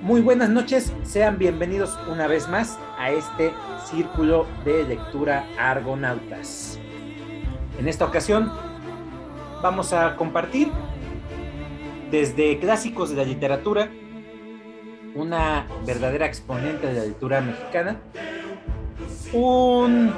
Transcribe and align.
Muy 0.00 0.20
buenas 0.20 0.48
noches. 0.48 0.92
Sean 1.02 1.38
bienvenidos 1.38 1.98
una 2.08 2.28
vez 2.28 2.48
más 2.48 2.78
a 2.98 3.10
este 3.10 3.52
círculo 3.84 4.46
de 4.64 4.84
lectura 4.84 5.44
Argonautas. 5.58 6.78
En 7.76 7.88
esta 7.88 8.04
ocasión 8.04 8.52
vamos 9.64 9.92
a 9.92 10.14
compartir 10.14 10.70
desde 12.12 12.60
clásicos 12.60 13.10
de 13.10 13.16
la 13.16 13.24
literatura, 13.24 13.90
una 15.16 15.66
verdadera 15.84 16.26
exponente 16.26 16.86
de 16.86 16.92
la 16.92 17.00
literatura 17.00 17.40
mexicana, 17.40 18.00
un 19.32 20.12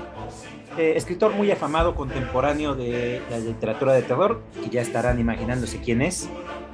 eh, 0.77 0.92
escritor 0.95 1.33
muy 1.33 1.51
afamado 1.51 1.95
contemporáneo 1.95 2.75
de 2.75 3.23
la 3.30 3.39
literatura 3.39 3.95
de 3.95 4.03
terror, 4.03 4.42
que 4.62 4.69
ya 4.69 4.83
estarán 4.83 5.19
imaginándose 5.19 5.81
quién 5.81 6.03
es. 6.03 6.28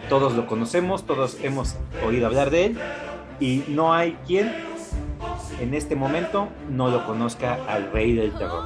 Todos 0.09 0.35
lo 0.35 0.47
conocemos, 0.47 1.05
todos 1.05 1.39
hemos 1.43 1.77
oído 2.07 2.27
hablar 2.27 2.51
de 2.51 2.67
él, 2.67 2.79
y 3.41 3.65
no 3.69 3.93
hay 3.93 4.17
quien 4.27 4.55
en 5.61 5.75
este 5.75 5.97
momento 5.97 6.49
no 6.69 6.89
lo 6.89 7.07
conozca 7.07 7.59
al 7.69 7.91
rey 7.93 8.15
del 8.15 8.33
terror. 8.33 8.65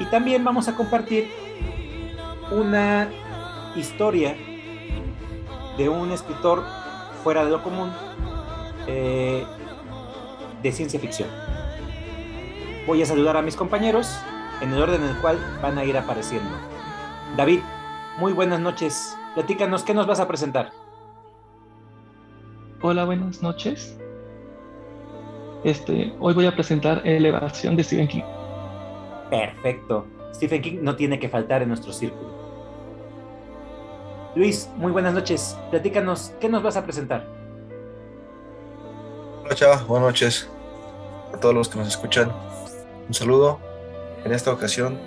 Y 0.00 0.04
también 0.06 0.44
vamos 0.44 0.68
a 0.68 0.74
compartir 0.74 1.30
una 2.50 3.08
historia 3.76 4.36
de 5.76 5.88
un 5.88 6.10
escritor 6.10 6.64
fuera 7.22 7.44
de 7.44 7.50
lo 7.50 7.62
común 7.62 7.90
eh, 8.86 9.44
de 10.62 10.72
ciencia 10.72 10.98
ficción. 10.98 11.28
Voy 12.86 13.02
a 13.02 13.06
saludar 13.06 13.36
a 13.36 13.42
mis 13.42 13.56
compañeros 13.56 14.18
en 14.60 14.72
el 14.72 14.82
orden 14.82 15.02
en 15.02 15.10
el 15.10 15.16
cual 15.18 15.38
van 15.62 15.78
a 15.78 15.84
ir 15.84 15.96
apareciendo. 15.96 16.50
David, 17.36 17.60
muy 18.18 18.32
buenas 18.32 18.60
noches. 18.60 19.16
Platícanos, 19.34 19.82
¿qué 19.82 19.94
nos 19.94 20.06
vas 20.06 20.20
a 20.20 20.28
presentar? 20.28 20.70
Hola, 22.82 23.04
buenas 23.04 23.42
noches. 23.42 23.96
Este, 25.64 26.12
hoy 26.20 26.34
voy 26.34 26.46
a 26.46 26.54
presentar 26.54 27.00
Elevación 27.06 27.76
de 27.76 27.84
Stephen 27.84 28.08
King. 28.08 28.22
Perfecto. 29.30 30.06
Stephen 30.34 30.60
King 30.60 30.78
no 30.82 30.96
tiene 30.96 31.18
que 31.18 31.28
faltar 31.28 31.62
en 31.62 31.68
nuestro 31.68 31.92
círculo. 31.92 32.30
Luis, 34.34 34.68
muy 34.76 34.92
buenas 34.92 35.14
noches. 35.14 35.56
Platícanos, 35.70 36.32
¿qué 36.40 36.48
nos 36.48 36.62
vas 36.62 36.76
a 36.76 36.84
presentar? 36.84 37.26
Hola, 39.44 39.54
Chava. 39.54 39.82
Buenas 39.84 40.08
noches 40.08 40.50
a 41.32 41.38
todos 41.38 41.54
los 41.54 41.68
que 41.68 41.78
nos 41.78 41.88
escuchan. 41.88 42.30
Un 43.08 43.14
saludo. 43.14 43.60
En 44.24 44.32
esta 44.32 44.52
ocasión 44.52 44.98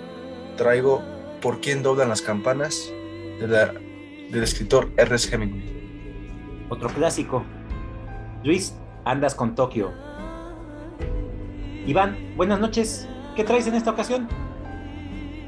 traigo 0.56 1.02
¿Por 1.40 1.60
quién 1.60 1.82
doblan 1.82 2.08
las 2.08 2.22
campanas? 2.22 2.90
De 3.38 3.46
la, 3.46 3.74
del 4.30 4.42
escritor 4.42 4.90
R.S. 4.96 5.32
Hemingway. 5.34 6.66
Otro 6.68 6.88
clásico. 6.88 7.44
Luis, 8.42 8.74
andas 9.04 9.34
con 9.34 9.54
Tokio. 9.54 9.92
Iván, 11.86 12.16
buenas 12.36 12.58
noches. 12.58 13.08
¿Qué 13.36 13.44
traes 13.44 13.66
en 13.66 13.74
esta 13.74 13.92
ocasión? 13.92 14.28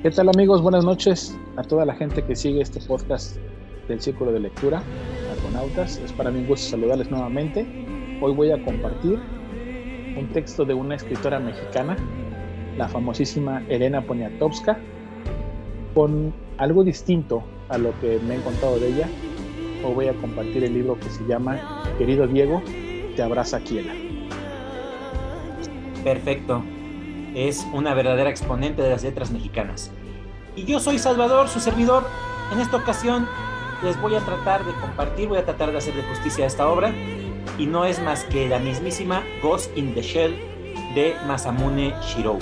¿Qué 0.02 0.10
tal 0.10 0.28
amigos? 0.28 0.62
Buenas 0.62 0.84
noches 0.84 1.36
a 1.56 1.62
toda 1.62 1.84
la 1.84 1.94
gente 1.94 2.24
que 2.24 2.36
sigue 2.36 2.60
este 2.60 2.80
podcast 2.80 3.36
del 3.88 4.00
Círculo 4.00 4.30
de 4.30 4.40
Lectura, 4.40 4.82
Argonautas. 5.32 5.98
Es 5.98 6.12
para 6.12 6.30
mí 6.30 6.40
un 6.40 6.46
gusto 6.46 6.70
saludarles 6.70 7.10
nuevamente. 7.10 7.66
Hoy 8.22 8.32
voy 8.32 8.52
a 8.52 8.62
compartir 8.64 9.18
un 10.16 10.28
texto 10.32 10.64
de 10.64 10.74
una 10.74 10.94
escritora 10.94 11.40
mexicana, 11.40 11.96
la 12.76 12.88
famosísima 12.88 13.62
Elena 13.68 14.02
Poniatowska, 14.02 14.78
con 15.94 16.32
algo 16.58 16.84
distinto 16.84 17.42
a 17.68 17.78
lo 17.78 17.98
que 18.00 18.18
me 18.20 18.36
he 18.36 18.40
contado 18.40 18.78
de 18.78 18.88
ella. 18.88 19.08
Hoy 19.84 19.94
voy 19.94 20.08
a 20.08 20.14
compartir 20.14 20.64
el 20.64 20.74
libro 20.74 20.98
que 20.98 21.08
se 21.10 21.24
llama 21.26 21.84
Querido 21.98 22.26
Diego, 22.26 22.62
te 23.14 23.22
abraza 23.22 23.60
Kiela. 23.60 23.92
Perfecto. 26.02 26.62
Es 27.34 27.66
una 27.72 27.94
verdadera 27.94 28.30
exponente 28.30 28.82
de 28.82 28.90
las 28.90 29.02
letras 29.02 29.30
mexicanas. 29.30 29.90
Y 30.56 30.64
yo 30.64 30.80
soy 30.80 30.98
Salvador, 30.98 31.48
su 31.48 31.60
servidor. 31.60 32.04
En 32.52 32.60
esta 32.60 32.78
ocasión 32.78 33.28
les 33.84 34.00
voy 34.00 34.14
a 34.16 34.20
tratar 34.20 34.64
de 34.64 34.72
compartir, 34.80 35.28
voy 35.28 35.38
a 35.38 35.44
tratar 35.44 35.70
de 35.70 35.78
hacerle 35.78 36.02
justicia 36.04 36.44
a 36.44 36.46
esta 36.46 36.68
obra. 36.68 36.92
Y 37.58 37.66
no 37.66 37.84
es 37.84 38.00
más 38.00 38.24
que 38.24 38.48
la 38.48 38.58
mismísima 38.58 39.22
Ghost 39.42 39.76
in 39.76 39.94
the 39.94 40.02
Shell 40.02 40.34
de 40.94 41.14
Masamune 41.26 41.94
Shirou. 42.02 42.38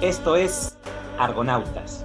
Esto 0.00 0.36
es 0.36 0.78
Argonautas. 1.18 2.04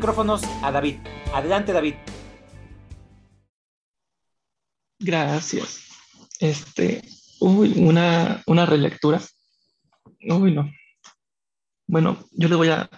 Micrófonos 0.00 0.42
a 0.62 0.72
David. 0.72 0.96
Adelante, 1.34 1.74
David. 1.74 1.94
Gracias. 4.98 5.88
Este, 6.38 7.02
uy, 7.38 7.74
una, 7.76 8.42
una 8.46 8.64
relectura. 8.64 9.20
Uy, 10.22 10.54
no. 10.54 10.72
Bueno, 11.86 12.26
yo 12.30 12.48
les 12.48 12.56
voy 12.56 12.68
a 12.68 12.88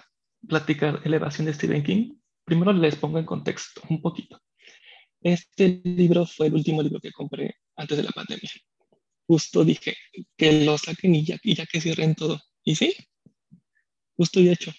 platicar 0.47 1.01
Elevación 1.03 1.47
de 1.47 1.55
Stephen 1.55 1.83
King. 1.83 2.15
Primero 2.45 2.73
les 2.73 2.95
pongo 2.95 3.19
en 3.19 3.27
contexto 3.27 3.81
un 3.89 4.01
poquito. 4.01 4.41
Este 5.21 5.81
libro 5.83 6.25
fue 6.25 6.47
el 6.47 6.55
último 6.55 6.85
libro 6.85 7.01
que 7.01 7.11
compré 7.11 7.57
antes 7.75 7.97
de 7.97 8.05
la 8.05 8.11
pandemia. 8.11 8.49
Justo 9.27 9.65
dije 9.65 9.97
que 10.37 10.65
lo 10.65 10.79
saquen 10.79 11.17
y 11.17 11.25
ya, 11.25 11.37
y 11.43 11.57
ya 11.57 11.67
que 11.67 11.81
cierren 11.81 12.15
todo. 12.15 12.41
Y 12.63 12.77
sí, 12.77 12.95
justo 14.17 14.39
y 14.39 14.51
hecho. 14.51 14.73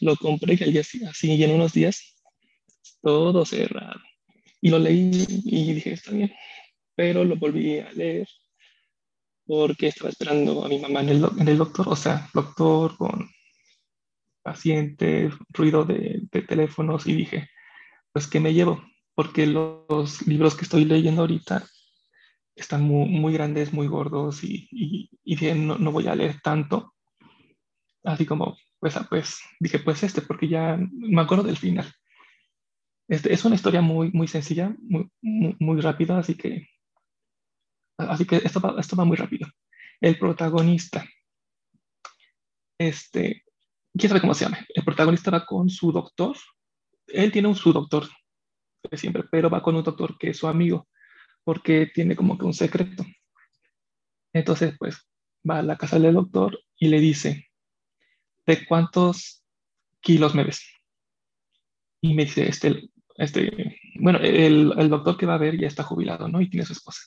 Lo 0.00 0.16
compré 0.16 0.54
y 0.54 0.62
al 0.62 0.72
día 0.72 0.82
así 0.82 1.32
y 1.32 1.44
en 1.44 1.52
unos 1.52 1.72
días 1.72 2.14
todo 3.02 3.44
cerrado. 3.44 4.00
Y 4.60 4.70
lo 4.70 4.78
leí 4.78 5.10
y 5.44 5.72
dije, 5.74 5.92
está 5.92 6.12
bien. 6.12 6.32
Pero 6.94 7.24
lo 7.24 7.36
volví 7.36 7.78
a 7.78 7.90
leer 7.92 8.28
porque 9.44 9.88
estaba 9.88 10.10
esperando 10.10 10.64
a 10.64 10.68
mi 10.68 10.78
mamá 10.78 11.00
en 11.00 11.08
el, 11.10 11.28
en 11.38 11.48
el 11.48 11.58
doctor, 11.58 11.88
o 11.88 11.96
sea, 11.96 12.28
doctor 12.32 12.96
con 12.96 13.28
pacientes, 14.42 15.34
ruido 15.50 15.84
de, 15.84 16.20
de, 16.30 16.42
teléfonos 16.42 17.06
y 17.06 17.14
dije, 17.14 17.48
pues, 18.12 18.26
¿qué 18.26 18.40
me 18.40 18.54
llevo? 18.54 18.82
Porque 19.14 19.46
los 19.46 20.26
libros 20.26 20.54
que 20.54 20.64
estoy 20.64 20.84
leyendo 20.84 21.22
ahorita 21.22 21.64
están 22.54 22.82
muy, 22.82 23.08
muy 23.08 23.32
grandes, 23.32 23.72
muy 23.72 23.86
gordos 23.86 24.44
y, 24.44 24.68
y, 24.70 25.10
y 25.24 25.54
no, 25.54 25.78
no, 25.78 25.92
voy 25.92 26.06
a 26.06 26.14
leer 26.14 26.40
tanto. 26.42 26.94
Así 28.04 28.26
como, 28.26 28.56
pues, 28.82 28.98
pues, 29.08 29.40
dije, 29.60 29.78
pues 29.78 30.02
este, 30.02 30.22
porque 30.22 30.48
ya 30.48 30.76
me 30.90 31.22
acuerdo 31.22 31.44
del 31.44 31.56
final. 31.56 31.86
Este, 33.08 33.32
es 33.32 33.44
una 33.44 33.54
historia 33.54 33.80
muy, 33.80 34.10
muy 34.10 34.26
sencilla, 34.26 34.74
muy, 34.80 35.08
muy, 35.20 35.80
rápida, 35.80 36.18
así 36.18 36.34
que, 36.34 36.66
así 37.96 38.24
que 38.24 38.38
esto 38.38 38.60
va, 38.60 38.74
esto 38.80 38.96
va 38.96 39.04
muy 39.04 39.16
rápido. 39.16 39.46
El 40.00 40.18
protagonista, 40.18 41.06
este, 42.76 43.44
¿quién 43.96 44.08
sabe 44.08 44.20
cómo 44.20 44.34
se 44.34 44.46
llama? 44.46 44.58
El 44.74 44.84
protagonista 44.84 45.30
va 45.30 45.46
con 45.46 45.70
su 45.70 45.92
doctor. 45.92 46.36
Él 47.06 47.30
tiene 47.30 47.46
un 47.46 47.54
su 47.54 47.72
doctor 47.72 48.08
siempre, 48.94 49.22
pero 49.30 49.48
va 49.48 49.62
con 49.62 49.76
un 49.76 49.84
doctor 49.84 50.18
que 50.18 50.30
es 50.30 50.38
su 50.38 50.48
amigo, 50.48 50.88
porque 51.44 51.86
tiene 51.86 52.16
como 52.16 52.36
que 52.36 52.46
un 52.46 52.54
secreto. 52.54 53.04
Entonces, 54.32 54.74
pues, 54.76 55.08
va 55.48 55.60
a 55.60 55.62
la 55.62 55.78
casa 55.78 56.00
del 56.00 56.14
doctor 56.14 56.58
y 56.76 56.88
le 56.88 56.98
dice, 56.98 57.51
¿de 58.46 58.66
cuántos 58.66 59.42
kilos 60.00 60.34
me 60.34 60.44
ves? 60.44 60.62
Y 62.00 62.14
me 62.14 62.24
dice, 62.24 62.48
este, 62.48 62.90
este, 63.16 63.78
bueno, 64.00 64.18
el, 64.18 64.72
el, 64.76 64.88
doctor 64.88 65.16
que 65.16 65.26
va 65.26 65.34
a 65.34 65.38
ver 65.38 65.58
ya 65.58 65.68
está 65.68 65.82
jubilado, 65.84 66.28
¿no? 66.28 66.40
Y 66.40 66.50
tiene 66.50 66.66
su 66.66 66.72
esposa. 66.72 67.02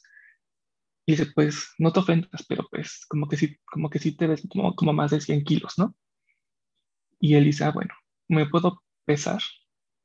Y 1.06 1.14
dice, 1.14 1.28
pues 1.36 1.74
no 1.78 1.92
te 1.92 2.00
ofendas, 2.00 2.46
pero 2.48 2.68
pues 2.70 3.06
como 3.08 3.28
que 3.28 3.38
sí, 3.38 3.58
como 3.66 3.90
que 3.90 4.00
sí 4.00 4.16
te 4.16 4.28
ves 4.28 4.48
como, 4.50 4.76
como 4.76 4.94
más 4.94 5.12
de 5.12 5.22
100 5.22 5.44
kilos, 5.44 5.78
¿no? 5.78 5.96
Y 7.20 7.36
él 7.36 7.46
dice, 7.46 7.64
ah, 7.66 7.72
bueno, 7.72 7.94
¿me 8.28 8.48
puedo 8.48 8.81
pesar 9.06 9.42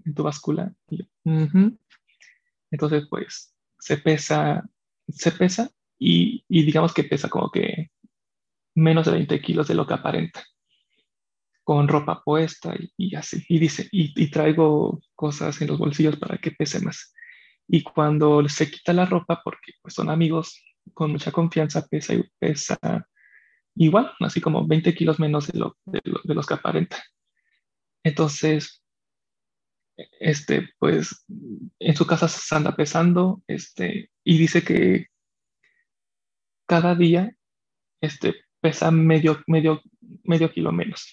en 0.05 0.15
tu 0.15 0.23
báscula? 0.23 0.75
Y 0.89 0.99
yo, 0.99 1.05
Entonces, 2.71 3.07
pues 3.09 3.55
se 3.79 3.97
pesa, 3.97 4.69
se 5.09 5.33
pesa 5.33 5.71
y, 5.99 6.45
y, 6.49 6.65
digamos 6.65 6.93
que 6.95 7.05
pesa 7.05 7.29
como 7.29 7.51
que 7.51 7.91
menos 8.75 9.07
de 9.07 9.13
20 9.13 9.41
kilos 9.41 9.69
de 9.69 9.75
lo 9.75 9.87
que 9.87 9.95
aparenta, 9.95 10.45
con 11.65 11.89
ropa 11.89 12.23
puesta 12.25 12.75
y, 12.97 13.15
así. 13.15 13.45
Y 13.49 13.59
dice, 13.59 13.89
y, 13.93 14.31
traigo 14.31 15.01
cosas 15.15 15.61
en 15.61 15.69
los 15.69 15.79
bolsillos 15.79 16.17
para 16.17 16.39
que 16.39 16.51
pese 16.53 16.81
más. 16.81 17.15
Y 17.69 17.83
cuando 17.83 18.47
se 18.49 18.71
quita 18.71 18.93
la 18.93 19.07
ropa, 19.07 19.41
porque 19.45 19.73
pues 19.83 19.95
son 19.95 20.11
amigos, 20.11 20.63
con 20.95 21.13
mucha 21.13 21.31
confianza 21.33 21.87
pesa, 21.87 22.15
pesa 22.39 22.79
igual, 23.77 24.13
así 24.21 24.41
como 24.41 24.67
20 24.67 24.95
kilos 24.95 25.21
menos 25.21 25.47
de, 25.49 25.59
lo, 25.59 25.77
de, 25.85 26.01
de 26.25 26.35
los 26.35 26.47
que 26.47 26.55
aparenta. 26.55 27.03
Entonces, 28.03 28.83
este, 30.19 30.71
pues 30.79 31.25
en 31.79 31.97
su 31.97 32.07
casa 32.07 32.29
se 32.29 32.55
anda 32.55 32.75
pesando, 32.75 33.43
este, 33.47 34.11
y 34.25 34.39
dice 34.39 34.63
que 34.63 35.07
cada 36.67 36.95
día, 36.95 37.35
este, 38.01 38.35
pesa 38.61 38.91
medio, 38.91 39.43
medio, 39.47 39.83
medio 40.25 40.51
kilo 40.53 40.73
menos. 40.73 41.13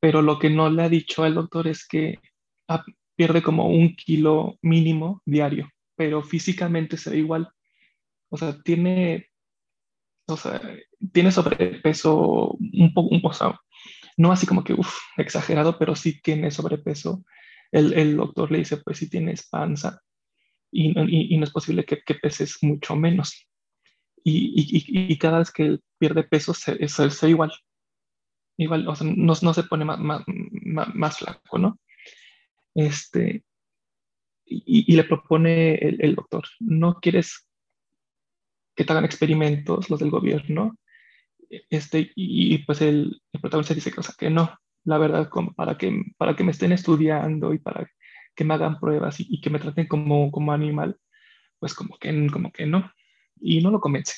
Pero 0.00 0.22
lo 0.22 0.38
que 0.38 0.50
no 0.50 0.70
le 0.70 0.82
ha 0.82 0.88
dicho 0.88 1.24
al 1.24 1.34
doctor 1.34 1.66
es 1.66 1.86
que 1.86 2.20
pierde 3.16 3.42
como 3.42 3.68
un 3.68 3.96
kilo 3.96 4.58
mínimo 4.62 5.22
diario, 5.24 5.68
pero 5.96 6.22
físicamente 6.22 6.96
se 6.96 7.10
ve 7.10 7.18
igual. 7.18 7.48
O 8.30 8.36
sea, 8.36 8.56
tiene, 8.62 9.30
o 10.28 10.36
sea, 10.36 10.60
tiene 11.12 11.32
sobrepeso 11.32 12.52
un 12.52 12.92
poco, 12.94 13.08
un 13.14 13.20
poco, 13.20 13.60
no 14.16 14.32
así 14.32 14.46
como 14.46 14.62
que, 14.62 14.76
exagerado, 15.16 15.78
pero 15.78 15.96
sí 15.96 16.20
tiene 16.20 16.50
sobrepeso. 16.50 17.24
El, 17.72 17.92
el, 17.94 18.16
doctor 18.16 18.50
le 18.50 18.58
dice, 18.58 18.78
pues 18.78 18.98
si 18.98 19.10
tienes 19.10 19.48
panza 19.48 20.00
y, 20.70 20.90
y, 20.90 21.34
y 21.34 21.38
no 21.38 21.44
es 21.44 21.50
posible 21.50 21.84
que, 21.84 22.02
que, 22.02 22.14
peses 22.14 22.58
mucho 22.62 22.96
menos. 22.96 23.48
Y, 24.24 24.52
y, 25.10 25.18
cada 25.18 25.38
vez 25.38 25.50
que 25.50 25.78
pierde 25.98 26.22
peso 26.22 26.52
se, 26.52 26.86
se, 26.88 27.10
se 27.10 27.28
igual. 27.30 27.52
Igual, 28.58 28.88
o 28.88 28.94
sea, 28.96 29.06
no, 29.14 29.34
se 29.34 29.62
pone 29.62 29.84
más, 29.84 29.98
más, 30.00 30.24
más, 30.94 31.18
flaco, 31.18 31.58
¿no? 31.58 31.78
Este, 32.74 33.44
y, 34.44 34.94
le 34.94 35.04
propone 35.04 35.74
el, 35.76 36.14
doctor, 36.16 36.44
¿no 36.58 36.94
quieres 37.00 37.46
que 38.74 38.84
te 38.84 38.92
hagan 38.92 39.04
experimentos 39.04 39.90
los 39.90 40.00
del 40.00 40.10
gobierno 40.10 40.76
este, 41.70 42.12
y 42.14 42.58
pues 42.58 42.80
el, 42.80 43.20
el, 43.32 43.40
protagonista 43.40 43.74
dice 43.74 43.92
que, 43.92 44.00
que 44.18 44.30
no, 44.30 44.58
la 44.84 44.98
verdad, 44.98 45.30
para, 45.56 45.78
que, 45.78 46.02
para 46.16 46.34
que 46.34 46.44
me 46.44 46.52
estén 46.52 46.72
estudiando 46.72 47.54
y 47.54 47.58
para 47.58 47.90
que 48.34 48.44
me 48.44 48.54
hagan 48.54 48.80
pruebas 48.80 49.20
y, 49.20 49.26
y, 49.30 49.40
que 49.40 49.50
me 49.50 49.60
traten 49.60 49.86
como, 49.86 50.30
como 50.32 50.52
animal, 50.52 50.98
pues 51.60 51.74
como 51.74 51.96
que, 51.98 52.26
como 52.32 52.52
que 52.52 52.66
no, 52.66 52.90
y 53.40 53.60
no 53.60 53.70
lo 53.70 53.80
convence. 53.80 54.14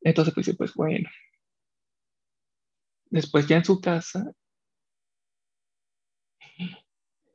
Entonces 0.00 0.34
pues 0.34 0.56
pues 0.56 0.74
bueno. 0.74 1.08
Después 3.10 3.46
ya 3.46 3.56
en 3.56 3.64
su 3.64 3.80
casa, 3.80 4.32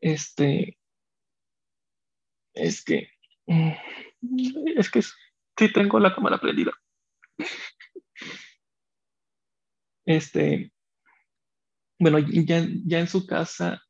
este, 0.01 0.77
es 2.53 2.83
que, 2.83 3.09
es 4.75 4.91
que 4.91 5.01
sí 5.01 5.73
tengo 5.73 5.99
la 5.99 6.13
cámara 6.13 6.39
prendida. 6.39 6.71
Este, 10.05 10.71
bueno, 11.97 12.19
ya, 12.19 12.67
ya 12.85 12.99
en 12.99 13.07
su 13.07 13.25
casa, 13.25 13.81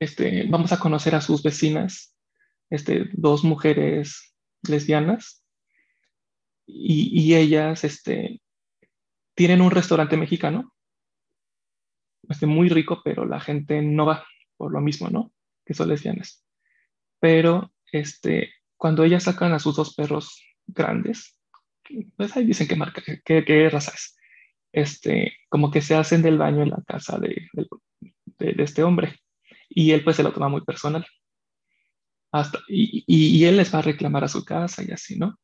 este, 0.00 0.46
vamos 0.48 0.72
a 0.72 0.78
conocer 0.78 1.14
a 1.14 1.20
sus 1.20 1.42
vecinas, 1.42 2.14
este, 2.70 3.08
dos 3.12 3.44
mujeres 3.44 4.34
lesbianas, 4.62 5.44
y, 6.66 7.22
y 7.22 7.34
ellas 7.34 7.84
este, 7.84 8.42
tienen 9.34 9.62
un 9.62 9.70
restaurante 9.70 10.16
mexicano, 10.16 10.74
este, 12.28 12.46
muy 12.46 12.68
rico, 12.68 13.00
pero 13.04 13.24
la 13.24 13.40
gente 13.40 13.82
no 13.82 14.06
va 14.06 14.26
por 14.56 14.72
lo 14.72 14.80
mismo, 14.80 15.08
¿no? 15.08 15.32
Que 15.64 15.74
son 15.74 15.88
lesbianas. 15.88 16.44
Pero 17.20 17.72
este, 17.92 18.52
cuando 18.76 19.04
ellas 19.04 19.24
sacan 19.24 19.52
a 19.52 19.58
sus 19.58 19.76
dos 19.76 19.94
perros 19.94 20.42
grandes, 20.66 21.38
pues 22.16 22.36
ahí 22.36 22.44
dicen 22.44 22.68
qué 22.68 22.76
marca, 22.76 23.02
qué, 23.24 23.44
qué 23.44 23.70
raza 23.70 23.92
es 23.94 24.18
este, 24.72 25.36
como 25.48 25.70
que 25.70 25.80
se 25.80 25.94
hacen 25.94 26.22
del 26.22 26.38
baño 26.38 26.62
en 26.62 26.70
la 26.70 26.82
casa 26.86 27.18
de, 27.18 27.48
de, 28.38 28.62
este 28.62 28.82
hombre. 28.82 29.16
Y 29.68 29.92
él 29.92 30.04
pues 30.04 30.16
se 30.16 30.22
lo 30.22 30.32
toma 30.32 30.48
muy 30.48 30.62
personal. 30.62 31.06
Hasta, 32.30 32.60
y, 32.68 33.04
y, 33.06 33.38
y, 33.38 33.44
él 33.46 33.56
les 33.56 33.74
va 33.74 33.78
a 33.78 33.82
reclamar 33.82 34.24
a 34.24 34.28
su 34.28 34.44
casa 34.44 34.82
y 34.82 34.90
así, 34.90 35.18
¿no? 35.18 35.38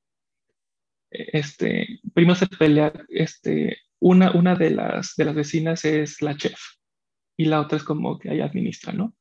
Este, 1.10 2.00
primero 2.12 2.34
se 2.34 2.46
pelea, 2.46 2.92
este, 3.08 3.78
una, 4.00 4.32
una 4.32 4.54
de, 4.54 4.70
las, 4.70 5.14
de 5.16 5.24
las 5.24 5.34
vecinas 5.34 5.84
es 5.84 6.20
la 6.22 6.36
chef 6.36 6.58
y 7.36 7.46
la 7.46 7.60
otra 7.60 7.78
es 7.78 7.84
como 7.84 8.18
que 8.18 8.30
ahí 8.30 8.40
administra, 8.40 8.92
¿no? 8.92 9.14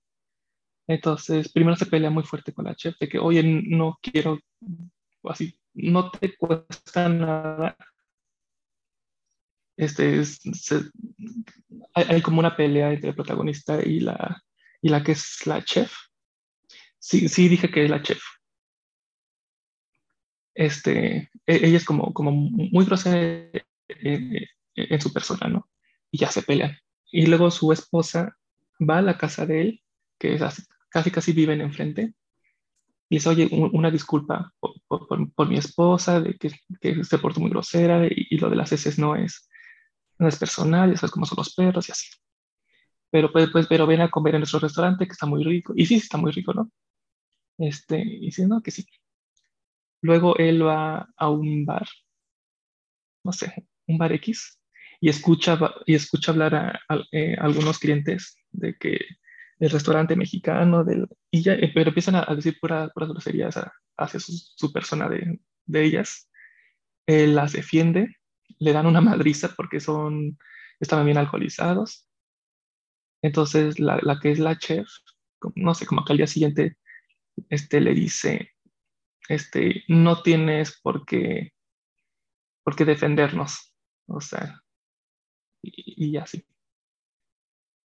Entonces, 0.87 1.51
primero 1.51 1.75
se 1.77 1.85
pelea 1.85 2.09
muy 2.09 2.23
fuerte 2.23 2.53
con 2.53 2.65
la 2.65 2.75
chef 2.75 2.97
de 2.99 3.07
que, 3.07 3.17
oye, 3.17 3.41
no 3.43 3.97
quiero, 4.01 4.39
así, 5.23 5.57
no 5.73 6.11
te 6.11 6.35
cuesta 6.35 7.07
nada 7.07 7.77
este 9.77 10.19
es, 10.19 10.41
hay, 11.94 12.21
como 12.21 12.39
una 12.39 12.56
pelea 12.56 12.92
entre 12.94 13.09
el 13.09 13.15
protagonista 13.15 13.81
y 13.83 13.99
la, 13.99 14.44
y 14.81 14.89
la 14.89 15.03
que 15.03 15.13
es 15.13 15.45
la 15.47 15.63
chef. 15.63 15.94
Sí, 16.99 17.27
sí 17.27 17.49
dije 17.49 17.69
que 17.69 17.83
es 17.85 17.89
la 17.89 18.01
chef. 18.01 18.21
Este, 20.53 21.31
e, 21.45 21.68
ella 21.68 21.77
es 21.77 21.85
como, 21.85 22.13
como 22.13 22.31
muy 22.31 22.85
grosera 22.85 23.49
en, 23.89 24.45
en, 24.75 25.01
su 25.01 25.13
persona, 25.13 25.47
¿no? 25.47 25.69
Y 26.11 26.19
ya 26.19 26.31
se 26.31 26.44
pelean. 26.44 26.77
Y 27.11 27.25
luego 27.27 27.51
su 27.51 27.71
esposa 27.71 28.37
va 28.80 28.99
a 28.99 29.01
la 29.01 29.18
casa 29.18 29.45
de 29.45 29.61
él, 29.61 29.83
que 30.19 30.35
es 30.35 30.42
así, 30.42 30.63
casi 30.89 31.11
casi 31.11 31.33
viven 31.33 31.61
enfrente, 31.61 32.13
y 33.09 33.18
dice, 33.18 33.30
oye, 33.30 33.49
una 33.51 33.92
disculpa 33.92 34.51
por, 34.59 34.73
por, 34.87 35.33
por, 35.33 35.47
mi 35.47 35.57
esposa, 35.57 36.19
de 36.21 36.35
que, 36.37 36.51
que 36.81 37.03
se 37.03 37.19
portó 37.19 37.39
muy 37.39 37.49
grosera 37.51 38.07
y, 38.07 38.27
y, 38.31 38.37
lo 38.37 38.49
de 38.49 38.56
las 38.56 38.71
heces 38.71 38.97
no 38.97 39.15
es, 39.15 39.47
no 40.18 40.27
es 40.27 40.37
personal, 40.37 40.92
ya 40.92 40.97
sabes 40.97 41.11
cómo 41.11 41.25
son 41.25 41.35
los 41.37 41.53
perros 41.53 41.89
y 41.89 41.92
así. 41.92 42.07
Pero 43.11 43.31
pues, 43.31 43.51
pues, 43.51 43.68
pero 43.68 43.85
ven 43.85 44.01
a 44.01 44.09
comer 44.09 44.33
en 44.35 44.42
nuestro 44.42 44.59
restaurante 44.59 45.06
que 45.06 45.11
está 45.11 45.27
muy 45.27 45.44
rico. 45.44 45.73
Y 45.75 45.85
sí, 45.85 45.95
está 45.95 46.18
muy 46.18 46.31
rico, 46.31 46.53
¿no? 46.53 46.71
Este, 47.59 48.01
y 48.03 48.31
sí, 48.31 48.47
no, 48.47 48.61
que 48.61 48.71
sí. 48.71 48.85
Luego 50.01 50.35
él 50.37 50.65
va 50.65 51.07
a 51.15 51.30
un 51.30 51.65
bar, 51.65 51.87
no 53.23 53.31
sé, 53.31 53.68
un 53.87 53.97
bar 53.97 54.13
X, 54.13 54.59
y 55.04 55.10
escucha, 55.10 55.60
y 55.86 55.95
escucha 55.95 56.31
hablar 56.31 56.56
a, 56.56 56.80
a, 56.88 57.04
eh, 57.12 57.36
a 57.38 57.44
algunos 57.44 57.78
clientes 57.78 58.38
de 58.52 58.78
que 58.78 58.98
el 59.60 59.69
restaurante 59.69 60.16
mexicano, 60.16 60.86
del, 60.86 61.10
y 61.30 61.42
ya, 61.42 61.56
eh, 61.56 61.74
pero 61.76 61.90
empiezan 61.90 62.16
a, 62.16 62.24
a 62.26 62.33
decir 62.33 62.57
puras, 62.62 62.90
groserías 62.95 63.60
hacia 63.98 64.19
su, 64.22 64.31
su 64.31 64.72
persona 64.72 65.10
de, 65.10 65.42
de 65.66 65.83
ellas. 65.83 66.30
Él 67.06 67.36
las 67.36 67.52
defiende 67.52 68.16
le 68.60 68.72
dan 68.72 68.86
una 68.86 69.02
madriza 69.12 69.54
porque 69.57 69.81
son, 69.81 70.38
estaban 70.80 71.06
bien 71.06 71.18
alcoholizados. 71.18 72.07
Entonces, 73.22 73.80
la, 73.80 74.00
la 74.02 74.22
que 74.22 74.31
es 74.31 74.40
la 74.40 74.57
chef, 74.57 74.88
no 75.56 75.74
sé, 75.74 75.86
como 75.86 76.06
que 76.06 76.14
al 76.14 76.18
día 76.18 76.28
siguiente 76.28 76.78
este, 77.50 77.81
le 77.81 77.94
dice, 77.94 78.52
este, 79.28 79.83
no 79.90 80.22
tienes 80.22 80.80
por 80.81 81.06
qué, 81.06 81.52
por 82.64 82.78
qué 82.78 82.86
defendernos, 82.86 83.74
o 84.07 84.22
sea, 84.22 84.62
y, 85.63 86.11
y 86.11 86.17
así. 86.17 86.45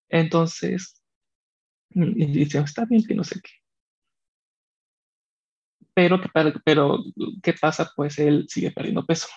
Entonces, 0.10 1.02
y 1.92 2.26
dice, 2.26 2.60
está 2.60 2.86
bien 2.86 3.04
que 3.06 3.16
no 3.16 3.24
sé 3.24 3.40
qué. 3.42 3.52
Pero, 5.94 6.20
pero, 6.66 7.04
¿qué 7.42 7.54
pasa? 7.54 7.92
Pues 7.96 8.20
él 8.20 8.46
sigue 8.50 8.72
perdiendo 8.72 9.06
peso. 9.06 9.28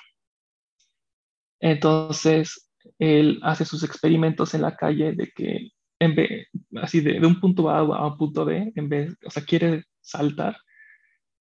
Entonces, 1.61 2.69
él 2.99 3.39
hace 3.43 3.65
sus 3.65 3.85
experimentos 3.85 4.55
en 4.55 4.63
la 4.63 4.77
calle 4.77 5.13
de 5.13 5.31
que, 5.35 5.71
en 6.01 6.15
vez, 6.17 6.49
así 6.83 7.01
de, 7.01 7.21
de 7.21 7.27
un 7.27 7.41
punto 7.41 7.71
A 7.71 7.79
a 7.79 8.07
un 8.07 8.17
punto 8.17 8.45
B, 8.45 8.73
en 8.75 8.89
vez, 8.89 9.15
o 9.25 9.31
sea, 9.31 9.45
quiere 9.45 9.85
saltar 10.01 10.57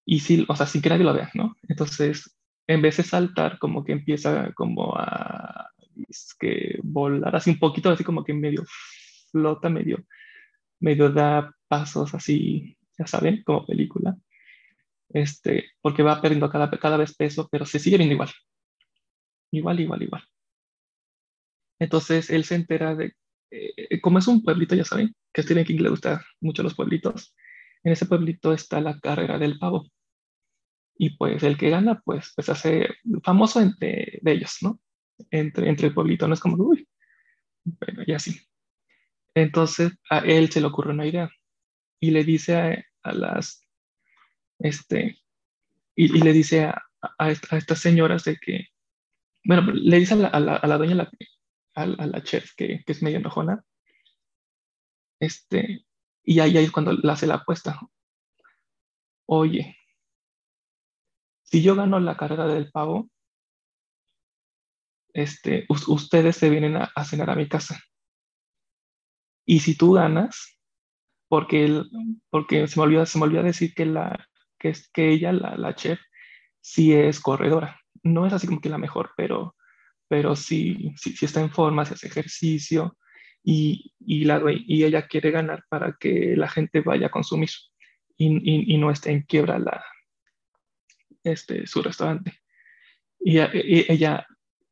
y 0.06 0.20
sí, 0.20 0.46
o 0.48 0.56
sea, 0.56 0.66
sin 0.68 0.82
que 0.82 0.90
nadie 0.90 1.04
lo 1.04 1.14
vea, 1.14 1.30
¿no? 1.34 1.56
Entonces, 1.68 2.38
en 2.68 2.82
vez 2.82 2.98
de 2.98 3.04
saltar, 3.04 3.60
como 3.60 3.84
que 3.84 3.94
empieza 3.94 4.54
como 4.54 4.96
a 4.96 5.70
que 6.40 6.80
volar 6.84 7.36
así 7.36 7.52
un 7.52 7.60
poquito, 7.60 7.90
así 7.90 8.04
como 8.04 8.24
que 8.24 8.34
medio 8.34 8.64
flota, 9.32 9.70
medio, 9.70 10.06
medio 10.80 11.10
da 11.12 11.54
pasos 11.68 12.14
así, 12.14 12.78
ya 12.98 13.08
saben, 13.08 13.44
como 13.44 13.66
película. 13.66 14.18
este, 15.10 15.66
porque 15.82 16.04
va 16.04 16.22
perdiendo 16.22 16.50
cada, 16.50 16.70
cada 16.72 16.98
vez 16.98 17.16
peso, 17.16 17.48
pero 17.52 17.66
se 17.66 17.80
sigue 17.80 17.98
viendo 17.98 18.14
igual. 18.16 18.30
Igual, 19.52 19.80
igual, 19.80 20.04
igual. 20.04 20.24
Entonces 21.80 22.30
él 22.30 22.44
se 22.44 22.56
entera 22.56 22.96
de, 22.96 23.14
eh, 23.52 24.02
como 24.02 24.20
es 24.20 24.28
un 24.28 24.44
pueblito, 24.44 24.76
ya 24.76 24.84
saben, 24.86 25.16
que 25.34 25.42
a 25.42 25.44
Stephen 25.44 25.66
King 25.66 25.80
le 25.82 25.90
gusta 25.90 26.26
mucho 26.42 26.64
los 26.64 26.76
pueblitos, 26.76 27.36
en 27.84 27.94
ese 27.94 28.06
pueblito 28.06 28.54
está 28.54 28.82
la 28.82 29.00
carrera 29.00 29.38
del 29.38 29.60
pavo. 29.60 29.86
Y 30.98 31.18
pues 31.18 31.44
el 31.44 31.58
que 31.58 31.70
gana, 31.70 32.02
pues, 32.04 32.34
pues 32.36 32.50
hace 32.50 32.90
famoso 33.24 33.62
entre 33.62 34.20
de 34.22 34.32
ellos, 34.32 34.58
¿no? 34.62 34.80
Entre, 35.32 35.70
entre 35.70 35.88
el 35.88 35.94
pueblito, 35.94 36.28
no 36.28 36.34
es 36.34 36.40
como, 36.40 36.64
uy, 36.64 36.88
bueno, 37.64 38.04
y 38.06 38.14
así. 38.14 38.40
Entonces 39.36 39.94
a 40.10 40.20
él 40.20 40.50
se 40.52 40.62
le 40.62 40.68
ocurre 40.68 40.92
una 40.92 41.06
idea 41.06 41.30
y 42.00 42.12
le 42.12 42.24
dice 42.24 42.86
a, 43.04 43.12
las, 43.14 43.68
este, 44.60 45.20
y, 45.96 46.08
le 46.10 46.34
dice 46.34 46.66
a, 46.66 46.82
a, 47.18 47.32
estas 47.32 47.80
señoras 47.80 48.24
de 48.24 48.38
que, 48.38 48.68
bueno, 49.44 49.72
le 49.72 50.00
dice 50.00 50.14
a 50.14 50.18
la, 50.18 50.40
la, 50.40 50.62
la 50.64 50.78
doña, 50.78 50.96
la, 50.96 51.12
a, 51.76 51.86
la 51.86 52.24
chef, 52.24 52.54
que, 52.56 52.84
que, 52.86 52.92
es 52.92 53.04
medio 53.04 53.18
enojona, 53.18 53.64
este, 55.20 55.86
y 56.24 56.40
ahí, 56.40 56.58
ahí 56.58 56.66
es 56.66 56.72
cuando 56.72 56.94
le 56.94 57.12
hace 57.12 57.28
la 57.28 57.36
apuesta. 57.36 57.80
Oye, 59.26 59.78
si 61.44 61.62
yo 61.62 61.76
gano 61.76 62.00
la 62.00 62.18
carrera 62.18 62.48
del 62.48 62.72
pavo, 62.72 63.10
este, 65.18 65.66
ustedes 65.88 66.36
se 66.38 66.50
vienen 66.50 66.78
a, 66.78 66.92
a, 66.96 67.04
cenar 67.04 67.32
a 67.32 67.36
mi 67.36 67.48
casa. 67.50 67.80
Y 69.48 69.62
si 69.62 69.76
tú 69.76 69.94
ganas, 69.94 70.60
porque, 71.28 71.66
él, 71.66 71.90
porque 72.30 72.68
se, 72.68 72.80
me 72.80 72.84
olvidó, 72.84 73.06
se 73.08 73.18
me 73.18 73.24
olvidó 73.24 73.42
decir 73.42 73.74
que, 73.74 73.88
la, 73.88 74.30
que, 74.60 74.74
que 74.94 75.10
ella, 75.10 75.34
la, 75.34 75.58
la 75.58 75.74
chef, 75.74 76.00
sí 76.62 76.94
es 76.94 77.20
corredora. 77.20 77.80
No 78.04 78.28
es 78.28 78.34
así 78.34 78.46
como 78.46 78.62
que 78.62 78.70
la 78.70 78.78
mejor, 78.78 79.12
pero, 79.18 79.56
pero 80.08 80.36
sí, 80.36 80.94
sí, 80.98 81.16
está 81.20 81.42
en 81.42 81.50
forma, 81.50 81.84
se 81.84 81.96
hace 81.96 82.08
ejercicio 82.08 82.96
y, 83.44 83.94
y, 84.00 84.26
la, 84.26 84.40
y 84.52 84.84
ella 84.84 85.08
quiere 85.08 85.32
ganar 85.32 85.64
para 85.68 85.98
que 86.00 86.36
la 86.38 86.48
gente 86.48 86.82
vaya 86.82 87.08
a 87.08 87.12
consumir 87.12 87.50
y, 88.18 88.74
y 88.74 88.78
no 88.78 88.92
esté 88.92 89.12
en 89.12 89.24
quiebra 89.24 89.58
la, 89.58 89.84
este, 91.24 91.66
su 91.66 91.82
restaurante. 91.82 92.40
Y, 93.20 93.40
ella 93.40 94.28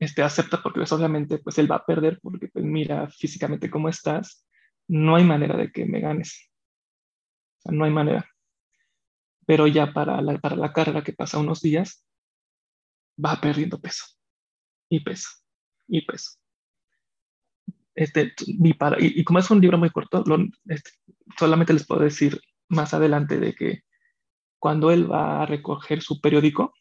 este, 0.06 0.24
acepta 0.24 0.62
porque 0.62 0.80
pues, 0.80 0.92
obviamente 0.92 1.40
pues 1.40 1.58
él 1.58 1.72
va 1.72 1.78
a 1.78 1.86
perder 1.86 2.20
porque 2.22 2.48
pues 2.48 2.64
mira 2.64 3.10
físicamente 3.10 3.70
cómo 3.70 3.90
estás, 3.90 4.46
no 4.88 5.16
hay 5.16 5.24
manera 5.24 5.58
de 5.58 5.72
que 5.72 5.86
me 5.86 6.00
ganes. 6.00 6.52
No 7.66 7.86
hay 7.86 7.92
manera. 7.92 8.30
Pero 9.48 9.68
ya 9.68 9.92
para 9.92 10.22
la, 10.22 10.38
para 10.38 10.56
la 10.56 10.72
carrera 10.72 11.04
que 11.04 11.14
pasa 11.14 11.40
unos 11.40 11.62
días, 11.62 12.06
va 13.24 13.40
perdiendo 13.42 13.80
peso 13.80 14.06
y 14.90 15.00
peso 15.00 15.30
y 15.88 16.06
peso. 16.06 16.32
Este, 17.96 18.34
y, 18.40 18.74
para, 18.74 18.98
y, 19.00 19.24
como 19.24 19.40
es 19.40 19.50
un 19.50 19.62
libro 19.62 19.78
muy 19.78 19.90
corto, 19.90 20.24
este, 20.66 20.92
solamente 21.40 21.74
les 21.74 21.88
puedo 21.88 22.02
decir 22.02 22.40
más 22.68 22.94
adelante 22.94 23.40
de 23.40 23.54
que 23.54 23.84
cuando 24.60 24.92
él 24.92 25.10
va 25.10 25.42
a 25.42 25.46
recoger 25.46 26.02
su 26.02 26.20
periódico, 26.20 26.74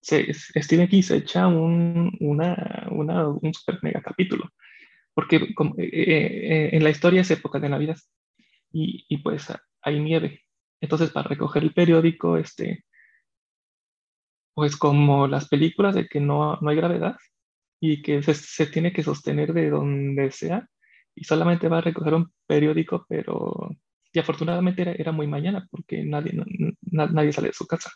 se, 0.00 0.32
Stephen 0.32 0.88
King 0.88 1.02
se 1.02 1.16
echa 1.16 1.46
un, 1.46 2.16
un 2.20 3.54
super 3.54 3.78
mega 3.82 4.02
capítulo, 4.02 4.50
porque 5.14 5.54
como, 5.54 5.74
eh, 5.78 5.90
eh, 5.92 6.70
en 6.72 6.84
la 6.84 6.90
historia 6.90 7.22
es 7.22 7.30
época 7.30 7.58
de 7.58 7.68
Navidad 7.68 7.96
y, 8.72 9.18
pues 9.18 9.48
hay 9.82 10.00
nieve. 10.00 10.42
Entonces, 10.80 11.10
para 11.10 11.28
recoger 11.28 11.62
el 11.62 11.74
periódico, 11.74 12.36
este, 12.36 12.84
pues 14.54 14.76
como 14.76 15.26
las 15.26 15.48
películas 15.48 15.94
de 15.94 16.06
que 16.08 16.20
no, 16.20 16.56
no 16.60 16.70
hay 16.70 16.76
gravedad 16.76 17.16
y 17.80 18.02
que 18.02 18.22
se, 18.22 18.34
se, 18.34 18.66
tiene 18.66 18.92
que 18.92 19.02
sostener 19.02 19.52
de 19.52 19.70
donde 19.70 20.30
sea 20.30 20.68
y 21.14 21.24
solamente 21.24 21.68
va 21.68 21.78
a 21.78 21.82
recoger 21.82 22.14
un 22.14 22.32
periódico, 22.46 23.06
pero 23.08 23.70
y 24.12 24.18
afortunadamente 24.18 24.82
era, 24.82 24.92
era 24.92 25.12
muy 25.12 25.26
mañana 25.26 25.66
porque 25.70 26.02
nadie, 26.04 26.32
nadie 26.90 27.32
sale 27.32 27.48
de 27.48 27.54
su 27.54 27.66
casa. 27.66 27.90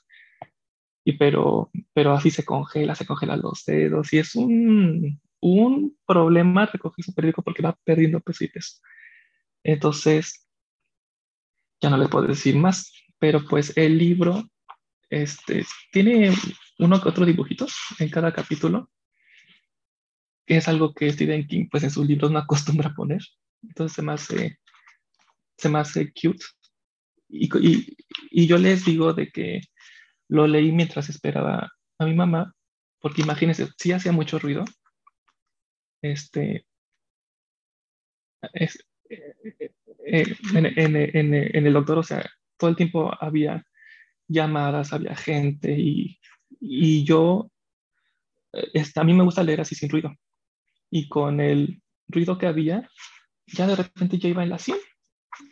Y 1.05 1.19
pero, 1.19 1.71
pero 1.93 2.13
así 2.13 2.31
se 2.31 2.45
congela, 2.45 2.95
se 2.95 3.07
congelan 3.07 3.43
los 3.43 3.65
dedos 3.65 4.13
y 4.13 4.19
es 4.19 4.35
un, 4.35 5.21
un 5.41 5.99
problema 6.07 6.67
recoger 6.67 7.05
su 7.05 7.15
periódico 7.15 7.43
porque 7.43 7.63
va 7.63 7.79
perdiendo 7.85 8.21
pesitos. 8.21 8.83
Entonces, 9.63 10.49
ya 11.81 11.91
no 11.91 11.99
le 11.99 12.09
puedo 12.09 12.27
decir 12.27 12.57
más, 12.57 12.93
pero 13.19 13.45
pues 13.45 13.77
el 13.77 13.99
libro 13.99 14.49
este, 15.11 15.67
tiene 15.93 16.33
uno 16.79 17.01
que 17.01 17.09
otro 17.09 17.27
dibujitos 17.27 17.75
en 17.99 18.09
cada 18.09 18.33
capítulo, 18.33 18.91
que 20.47 20.57
es 20.57 20.69
algo 20.69 20.95
que 20.95 21.13
Stephen 21.13 21.47
King 21.47 21.69
pues 21.71 21.85
en 21.85 21.91
sus 21.91 22.07
libros 22.07 22.31
no 22.31 22.39
acostumbra 22.39 22.95
poner. 22.95 23.21
Entonces 23.63 23.95
se 23.95 24.03
me 24.03 24.13
hace, 24.13 24.59
se 25.57 25.69
me 25.69 25.79
hace 25.79 26.13
cute. 26.13 26.45
Y, 27.29 27.49
y, 27.59 27.97
y, 28.31 28.47
yo 28.47 28.59
les 28.59 28.85
digo 28.85 29.13
de 29.13 29.31
que 29.31 29.61
lo 30.29 30.47
leí 30.47 30.73
mientras 30.73 31.09
esperaba 31.09 31.73
a 31.99 32.05
mi 32.05 32.15
mamá, 32.15 32.55
porque 33.01 33.23
imagínense, 33.23 33.69
si 33.79 33.93
hacía 33.93 34.13
mucho 34.13 34.39
ruido. 34.39 34.65
Este, 36.03 36.67
es, 38.53 38.79
eh, 39.09 39.35
eh, 40.07 40.37
en, 40.45 41.67
el 41.67 41.73
doctor, 41.73 41.99
o 41.99 42.03
sea, 42.03 42.29
todo 42.59 42.71
el 42.71 42.77
tiempo 42.77 43.13
había 43.21 43.65
llamadas, 44.29 44.93
había 44.93 45.15
gente 45.17 45.75
y, 45.79 46.19
y 46.61 47.05
yo, 47.05 47.51
este, 48.53 49.01
a 49.01 49.05
mí 49.05 49.15
me 49.15 49.25
gusta 49.25 49.43
leer 49.43 49.61
así 49.61 49.75
sin 49.75 49.91
ruido. 49.91 50.15
Y 50.91 51.09
con 51.09 51.41
el 51.41 51.83
ruido 52.09 52.39
que 52.39 52.47
había, 52.47 52.89
ya 53.47 53.67
de 53.67 53.77
repente 53.77 54.19
yo 54.19 54.29
iba 54.29 54.43
en 54.43 54.51
la 54.51 54.59
100 54.59 54.79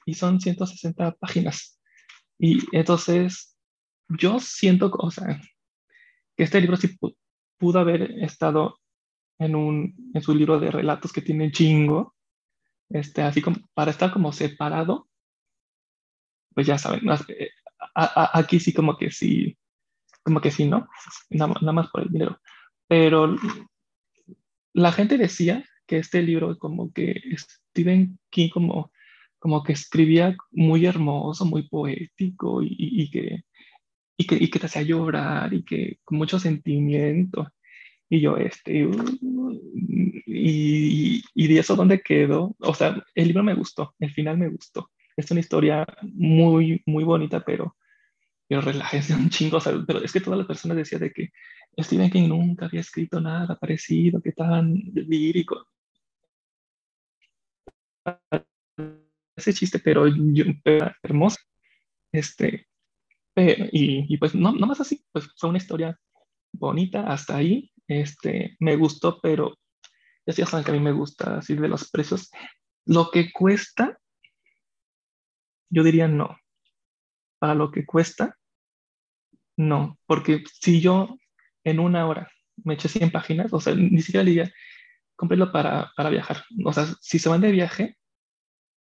y 0.07 0.15
son 0.15 0.41
160 0.41 1.13
páginas. 1.13 1.81
Y 2.39 2.61
entonces 2.77 3.52
yo 4.19 4.41
siento, 4.41 4.91
o 4.93 5.11
sea, 5.11 5.41
que 6.37 6.45
este 6.45 6.61
libro 6.61 6.77
sí 6.77 6.99
pudo 7.59 7.79
haber 7.79 8.11
estado 8.23 8.79
en, 9.39 9.55
un, 9.55 10.11
en 10.15 10.23
su 10.23 10.35
libro 10.35 10.59
de 10.59 10.71
relatos 10.71 11.13
que 11.13 11.23
tiene 11.23 11.53
chingo, 11.53 12.15
este, 12.91 13.23
así 13.23 13.41
como 13.43 13.57
para 13.75 13.91
estar 13.91 14.13
como 14.13 14.33
separado, 14.33 15.09
pues 16.55 16.67
ya 16.67 16.79
saben, 16.79 17.01
eh, 17.29 17.51
aquí 17.95 18.61
sí 18.61 18.73
como 18.73 18.97
que 18.97 19.11
sí, 19.11 19.57
como 20.23 20.41
que 20.41 20.51
sí, 20.51 20.67
¿no? 20.67 20.89
Nada, 21.31 21.55
nada 21.61 21.73
más 21.73 21.89
por 21.91 22.03
el 22.03 22.11
dinero. 22.11 22.41
Pero 22.87 23.37
la 24.75 24.93
gente 24.93 25.17
decía 25.17 25.65
que 25.87 25.99
este 25.99 26.23
libro 26.23 26.59
como 26.59 26.93
que 26.93 27.21
Stephen 27.37 28.19
King 28.31 28.51
como 28.51 28.93
como 29.43 29.65
que 29.65 29.73
escribía 29.73 30.37
muy 30.53 30.87
hermoso, 30.87 31.45
muy 31.45 31.69
poético 31.69 32.63
y, 32.63 32.77
y, 32.79 33.11
que, 33.11 33.43
y, 34.17 34.27
que, 34.27 34.37
y 34.37 34.51
que 34.51 34.59
te 34.59 34.67
hacía 34.67 34.83
llorar 34.83 35.53
y 35.55 35.65
que 35.65 35.99
con 36.05 36.19
mucho 36.19 36.39
sentimiento. 36.39 37.49
Y 38.09 38.21
yo, 38.21 38.37
este, 38.37 38.87
uh, 38.87 39.61
y, 40.27 41.23
y, 41.35 41.49
de 41.49 41.59
eso 41.59 41.77
dónde 41.77 42.03
quedó. 42.03 42.55
O 42.61 42.75
sea, 42.75 43.03
el 43.15 43.29
libro 43.29 43.43
me 43.43 43.55
gustó, 43.55 43.95
el 43.99 44.13
final 44.13 44.39
me 44.39 44.49
gustó. 44.49 44.91
Es 45.17 45.31
una 45.31 45.41
historia 45.41 45.87
muy, 46.03 46.83
muy 46.87 47.05
bonita, 47.05 47.41
pero, 47.41 47.77
pero 48.49 48.61
relájense 48.61 49.15
un 49.15 49.31
chingo. 49.31 49.59
O 49.59 49.61
sea, 49.61 49.73
pero 49.87 50.03
es 50.03 50.13
que 50.13 50.21
todas 50.21 50.39
las 50.39 50.47
personas 50.47 50.77
decían 50.77 51.01
de 51.01 51.13
que 51.13 51.31
Stephen 51.81 52.11
King 52.11 52.29
nunca 52.29 52.67
había 52.67 52.81
escrito 52.81 53.21
nada 53.21 53.59
parecido, 53.59 54.21
que 54.21 54.33
tan 54.33 54.75
lírico 54.95 55.67
ese 59.37 59.53
chiste, 59.55 59.79
pero, 59.79 60.07
yo, 60.07 60.45
hermoso. 61.03 61.39
Este, 62.13 62.69
y, 63.35 64.17
pues 64.19 64.35
no, 64.35 64.53
no 64.53 64.67
más 64.67 64.81
así, 64.81 65.05
pues 65.13 65.29
fue 65.37 65.51
una 65.51 65.59
historia 65.59 65.99
bonita 66.53 67.11
hasta 67.13 67.37
ahí. 67.37 67.73
Este, 67.89 68.57
me 68.61 68.77
gustó, 68.77 69.21
pero 69.21 69.59
ya 70.27 70.47
saben 70.47 70.65
que 70.65 70.71
a 70.71 70.75
mí 70.75 70.81
me 70.81 70.93
gusta 70.93 71.39
así 71.39 71.55
de 71.55 71.69
los 71.69 71.91
precios. 71.91 72.31
Lo 72.85 73.11
que 73.11 73.33
cuesta, 73.33 73.99
yo 75.71 75.83
diría 75.83 76.09
no. 76.09 76.37
Para 77.39 77.55
lo 77.55 77.71
que 77.71 77.85
cuesta, 77.85 78.39
no. 79.57 79.99
Porque 80.07 80.45
si 80.53 80.81
yo 80.81 81.17
en 81.65 81.81
una 81.81 82.07
hora 82.07 82.31
me 82.65 82.75
eché 82.75 82.89
100 82.89 83.11
páginas, 83.11 83.53
o 83.53 83.61
sea, 83.61 83.75
ni 83.75 84.03
siquiera 84.03 84.25
diría, 84.25 84.53
cómprelo 85.17 85.51
para, 85.53 85.91
para 85.97 86.11
viajar. 86.11 86.45
O 86.65 86.73
sea, 86.73 86.87
si 87.01 87.19
se 87.19 87.29
van 87.29 87.41
de 87.41 87.51
viaje, 87.51 87.97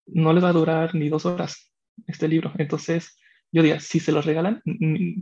no 0.08 0.34
les 0.34 0.44
va 0.44 0.50
a 0.50 0.54
durar 0.54 0.96
ni 0.96 1.10
dos 1.10 1.26
horas 1.26 1.72
este 2.08 2.28
libro. 2.28 2.52
Entonces, 2.58 3.18
yo 3.52 3.62
diría, 3.62 3.80
si 3.80 4.00
se 4.00 4.12
los 4.12 4.26
regalan, 4.26 4.62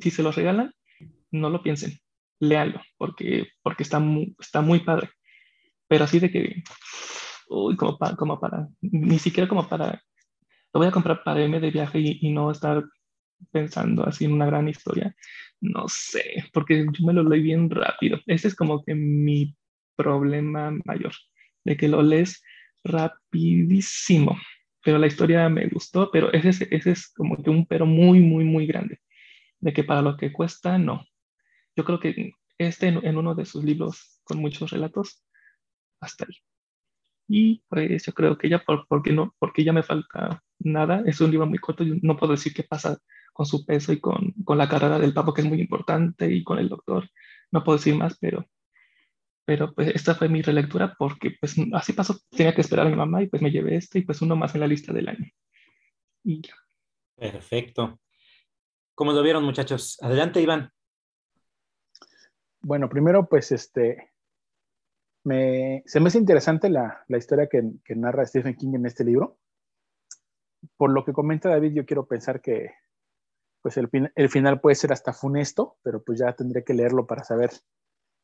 si 0.01 0.12
se 0.12 0.24
los 0.24 0.36
regalan, 0.36 0.74
no 1.31 1.50
lo 1.50 1.63
piensen, 1.63 2.00
léanlo, 2.39 2.81
porque, 2.98 3.48
porque 3.62 3.83
está, 3.83 4.00
muy, 4.00 4.36
está 4.39 4.62
muy 4.62 4.79
padre. 4.79 5.09
Pero 5.88 6.03
así 6.03 6.19
de 6.19 6.31
que, 6.31 6.63
uy, 7.50 7.75
como, 7.75 7.98
para, 7.98 8.15
como 8.15 8.39
para, 8.39 8.67
ni 8.81 9.19
siquiera 9.19 9.48
como 9.48 9.67
para, 9.67 10.03
lo 10.74 10.79
voy 10.79 10.88
a 10.88 10.91
comprar 10.91 11.24
para 11.24 11.41
irme 11.43 11.59
de 11.59 11.71
viaje 11.71 12.00
y, 12.00 12.19
y 12.21 12.31
no 12.31 12.51
estar 12.51 12.83
pensando 13.51 14.05
así 14.05 14.25
en 14.25 14.33
una 14.33 14.45
gran 14.45 14.67
historia, 14.67 15.15
no 15.62 15.88
sé, 15.88 16.45
porque 16.53 16.86
yo 16.91 17.05
me 17.05 17.13
lo 17.13 17.24
leí 17.24 17.41
bien 17.41 17.69
rápido. 17.69 18.19
Ese 18.27 18.48
es 18.50 18.55
como 18.55 18.83
que 18.83 18.95
mi 18.95 19.55
problema 19.95 20.71
mayor, 20.86 21.13
de 21.65 21.77
que 21.77 21.88
lo 21.88 22.01
lees 22.01 22.41
rapidísimo, 22.83 24.38
pero 24.83 24.98
la 24.98 25.07
historia 25.07 25.50
me 25.50 25.67
gustó, 25.67 26.09
pero 26.12 26.31
ese, 26.33 26.67
ese 26.71 26.91
es 26.91 27.12
como 27.13 27.41
que 27.41 27.50
un 27.50 27.65
pero 27.65 27.86
muy, 27.86 28.19
muy, 28.19 28.43
muy 28.45 28.65
grande, 28.65 29.00
de 29.59 29.74
que 29.74 29.83
para 29.83 30.01
lo 30.01 30.17
que 30.17 30.31
cuesta, 30.31 30.77
no. 30.77 31.05
Yo 31.75 31.83
creo 31.86 32.00
que 32.00 32.33
este 32.57 32.88
en, 32.88 33.17
uno 33.17 33.36
de 33.36 33.45
sus 33.45 33.63
libros 33.63 34.21
con 34.24 34.39
muchos 34.39 34.71
relatos, 34.71 35.24
hasta 36.01 36.25
ahí. 36.25 36.36
Y 37.27 37.63
pues 37.69 38.05
yo 38.05 38.13
creo 38.13 38.38
que 38.38 38.50
ya, 38.50 38.59
por, 38.59 38.88
porque, 38.88 39.13
no, 39.13 39.36
porque 39.39 39.63
ya 39.63 39.74
me 39.74 39.83
falta 39.83 40.43
nada, 40.59 41.03
es 41.05 41.21
un 41.21 41.31
libro 41.31 41.45
muy 41.45 41.59
corto, 41.59 41.83
no 42.01 42.17
puedo 42.17 42.33
decir 42.33 42.53
qué 42.53 42.63
pasa 42.63 42.98
con 43.33 43.45
su 43.45 43.65
peso 43.65 43.93
y 43.93 44.00
con, 44.00 44.33
con 44.43 44.57
la 44.57 44.67
carrera 44.67 45.00
del 45.00 45.13
papo, 45.13 45.33
que 45.33 45.41
es 45.41 45.48
muy 45.48 45.62
importante, 45.62 46.31
y 46.31 46.43
con 46.43 46.59
el 46.59 46.69
doctor, 46.69 47.09
no 47.51 47.63
puedo 47.63 47.77
decir 47.77 47.95
más, 47.95 48.17
pero 48.19 48.45
pero 49.49 49.73
pues 49.73 49.87
esta 49.95 50.13
fue 50.13 50.29
mi 50.29 50.43
relectura 50.43 50.95
porque 50.95 51.31
pues 51.39 51.55
así 51.73 51.93
pasó, 51.93 52.15
tenía 52.29 52.53
que 52.53 52.61
esperar 52.61 52.85
a 52.85 52.89
mi 52.91 52.95
mamá 52.95 53.23
y 53.23 53.27
pues 53.27 53.41
me 53.41 53.49
llevé 53.49 53.77
este 53.77 53.97
y 53.97 54.01
pues 54.03 54.21
uno 54.21 54.35
más 54.35 54.53
en 54.53 54.61
la 54.61 54.67
lista 54.67 54.93
del 54.93 55.09
año. 55.09 55.25
Y 56.23 56.39
ya. 56.47 56.53
Perfecto. 57.15 57.99
¿Cómo 58.93 59.11
lo 59.11 59.23
vieron 59.23 59.43
muchachos? 59.43 59.97
Adelante, 60.03 60.39
Iván. 60.39 60.71
Bueno, 62.61 62.89
primero 62.89 63.27
pues 63.27 63.51
este, 63.51 64.11
me, 65.23 65.81
se 65.87 65.99
me 65.99 66.09
hace 66.09 66.19
interesante 66.19 66.69
la, 66.69 67.03
la 67.07 67.17
historia 67.17 67.47
que, 67.47 67.71
que, 67.83 67.95
narra 67.95 68.27
Stephen 68.27 68.53
King 68.53 68.75
en 68.75 68.85
este 68.85 69.03
libro. 69.03 69.39
Por 70.77 70.91
lo 70.91 71.03
que 71.03 71.13
comenta 71.13 71.49
David, 71.49 71.73
yo 71.73 71.87
quiero 71.87 72.05
pensar 72.05 72.39
que 72.39 72.75
pues 73.63 73.77
el, 73.77 73.89
el 74.13 74.29
final 74.29 74.61
puede 74.61 74.75
ser 74.75 74.93
hasta 74.93 75.11
funesto, 75.11 75.79
pero 75.81 76.03
pues 76.03 76.19
ya 76.19 76.35
tendré 76.35 76.63
que 76.63 76.75
leerlo 76.75 77.07
para 77.07 77.23
saber 77.23 77.49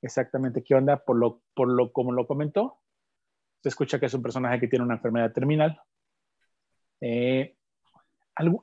exactamente 0.06 0.64
qué 0.64 0.76
onda, 0.76 1.04
por 1.04 1.18
lo, 1.18 1.42
por 1.54 1.68
lo 1.68 1.92
como 1.92 2.12
lo 2.12 2.28
comentó. 2.28 2.80
Se 3.62 3.70
escucha 3.70 4.00
que 4.00 4.06
es 4.06 4.14
un 4.14 4.22
personaje 4.22 4.60
que 4.60 4.68
tiene 4.68 4.86
una 4.86 4.96
enfermedad 4.96 5.32
terminal. 5.34 5.80
Eh, 7.02 7.56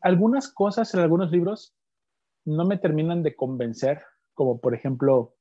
algunas 0.02 0.52
cosas 0.52 0.92
en 0.94 1.00
algunos 1.00 1.30
libros 1.30 1.74
no 2.44 2.64
me 2.64 2.78
terminan 2.78 3.22
de 3.22 3.34
convencer, 3.34 4.02
como 4.34 4.60
por 4.60 4.74
ejemplo 4.74 5.34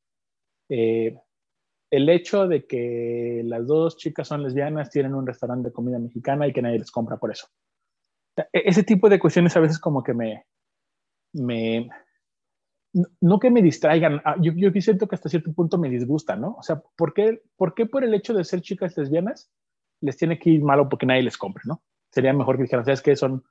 eh, 0.70 1.18
el 1.92 2.10
hecho 2.10 2.48
de 2.48 2.66
que 2.66 3.42
las 3.46 3.68
dos 3.68 3.98
chicas 3.98 4.28
son 4.28 4.44
lesbianas, 4.44 4.90
tienen 4.90 5.14
un 5.14 5.28
restaurante 5.28 5.70
de 5.70 5.74
comida 5.74 6.00
mexicana 6.00 6.48
y 6.48 6.54
que 6.54 6.62
nadie 6.62 6.80
les 6.80 6.92
compra 6.92 7.18
por 7.18 7.32
eso. 7.32 7.48
E-, 8.38 8.48
ese 8.54 8.84
tipo 8.84 9.10
de 9.10 9.20
cuestiones 9.20 9.56
a 9.58 9.60
veces 9.60 9.80
como 9.80 10.02
que 10.02 10.14
me, 10.14 10.46
me, 11.34 11.90
no 12.94 13.40
que 13.40 13.50
me 13.50 13.62
distraigan, 13.62 14.22
ah, 14.26 14.36
yo, 14.42 14.52
yo 14.54 14.70
siento 14.82 15.08
que 15.08 15.16
hasta 15.16 15.30
cierto 15.30 15.54
punto 15.54 15.78
me 15.78 15.90
disgusta, 15.90 16.36
¿no? 16.36 16.56
O 16.58 16.64
sea, 16.64 16.82
¿por 16.96 17.14
qué, 17.14 17.42
¿por 17.56 17.74
qué 17.74 17.86
por 17.86 18.04
el 18.04 18.14
hecho 18.14 18.34
de 18.34 18.44
ser 18.44 18.62
chicas 18.62 18.98
lesbianas 18.98 19.50
les 20.02 20.18
tiene 20.18 20.38
que 20.38 20.50
ir 20.50 20.62
malo 20.62 20.90
porque 20.90 21.06
nadie 21.06 21.24
les 21.24 21.38
compre, 21.38 21.64
¿no? 21.66 21.82
Sería 22.12 22.34
mejor 22.34 22.58
que 22.58 22.64
dijeran, 22.64 22.84
¿sabes 22.84 23.02
qué? 23.02 23.16
Son 23.16 23.44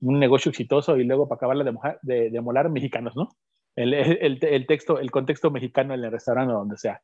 un 0.00 0.18
negocio 0.18 0.50
exitoso 0.50 0.96
y 0.96 1.04
luego 1.04 1.28
para 1.28 1.36
acabarla 1.36 1.64
de, 1.64 1.74
de, 2.02 2.30
de 2.30 2.40
molar 2.40 2.68
mexicanos, 2.68 3.16
¿no? 3.16 3.30
El, 3.76 3.94
el, 3.94 4.38
el, 4.42 4.66
texto, 4.66 4.98
el 5.00 5.10
contexto 5.10 5.50
mexicano 5.50 5.94
en 5.94 6.04
el 6.04 6.12
restaurante 6.12 6.52
o 6.52 6.58
donde 6.58 6.76
sea. 6.76 7.02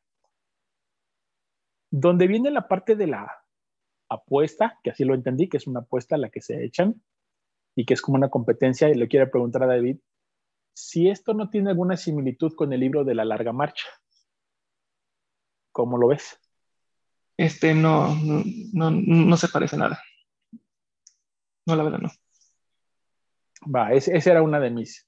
Donde 1.91 2.27
viene 2.27 2.51
la 2.51 2.69
parte 2.69 2.95
de 2.95 3.07
la 3.07 3.43
apuesta, 4.09 4.79
que 4.83 4.91
así 4.91 5.05
lo 5.05 5.15
entendí, 5.15 5.49
que 5.49 5.57
es 5.57 5.67
una 5.67 5.81
apuesta 5.81 6.17
a 6.17 6.19
la 6.19 6.29
que 6.29 6.41
se 6.41 6.63
echan 6.65 7.03
y 7.75 7.87
que 7.87 7.95
es 7.95 8.03
como 8.03 8.17
una 8.17 8.29
competencia, 8.29 8.89
y 8.89 8.95
le 8.95 9.09
quiero 9.09 9.31
preguntar 9.31 9.63
a 9.63 9.67
David, 9.67 9.99
si 10.81 11.09
esto 11.09 11.35
no 11.35 11.51
tiene 11.51 11.71
alguna 11.71 11.97
similitud 11.97 12.55
con 12.55 12.73
el 12.73 12.81
libro 12.81 13.05
de 13.05 13.15
la 13.15 13.25
larga 13.25 13.53
marcha. 13.53 13.87
¿Cómo 15.73 15.99
lo 15.99 16.09
ves? 16.09 16.39
Este 17.37 17.75
no, 17.75 18.15
no, 18.73 18.91
no, 18.91 19.37
se 19.37 19.49
parece 19.49 19.77
nada. 19.77 20.03
No, 21.67 21.77
la 21.77 21.85
verdad 21.85 22.01
no. 22.01 22.11
Va, 23.75 23.93
esa 23.93 24.31
era 24.31 24.43
una 24.43 24.59
de 24.59 24.71
mis, 24.71 25.07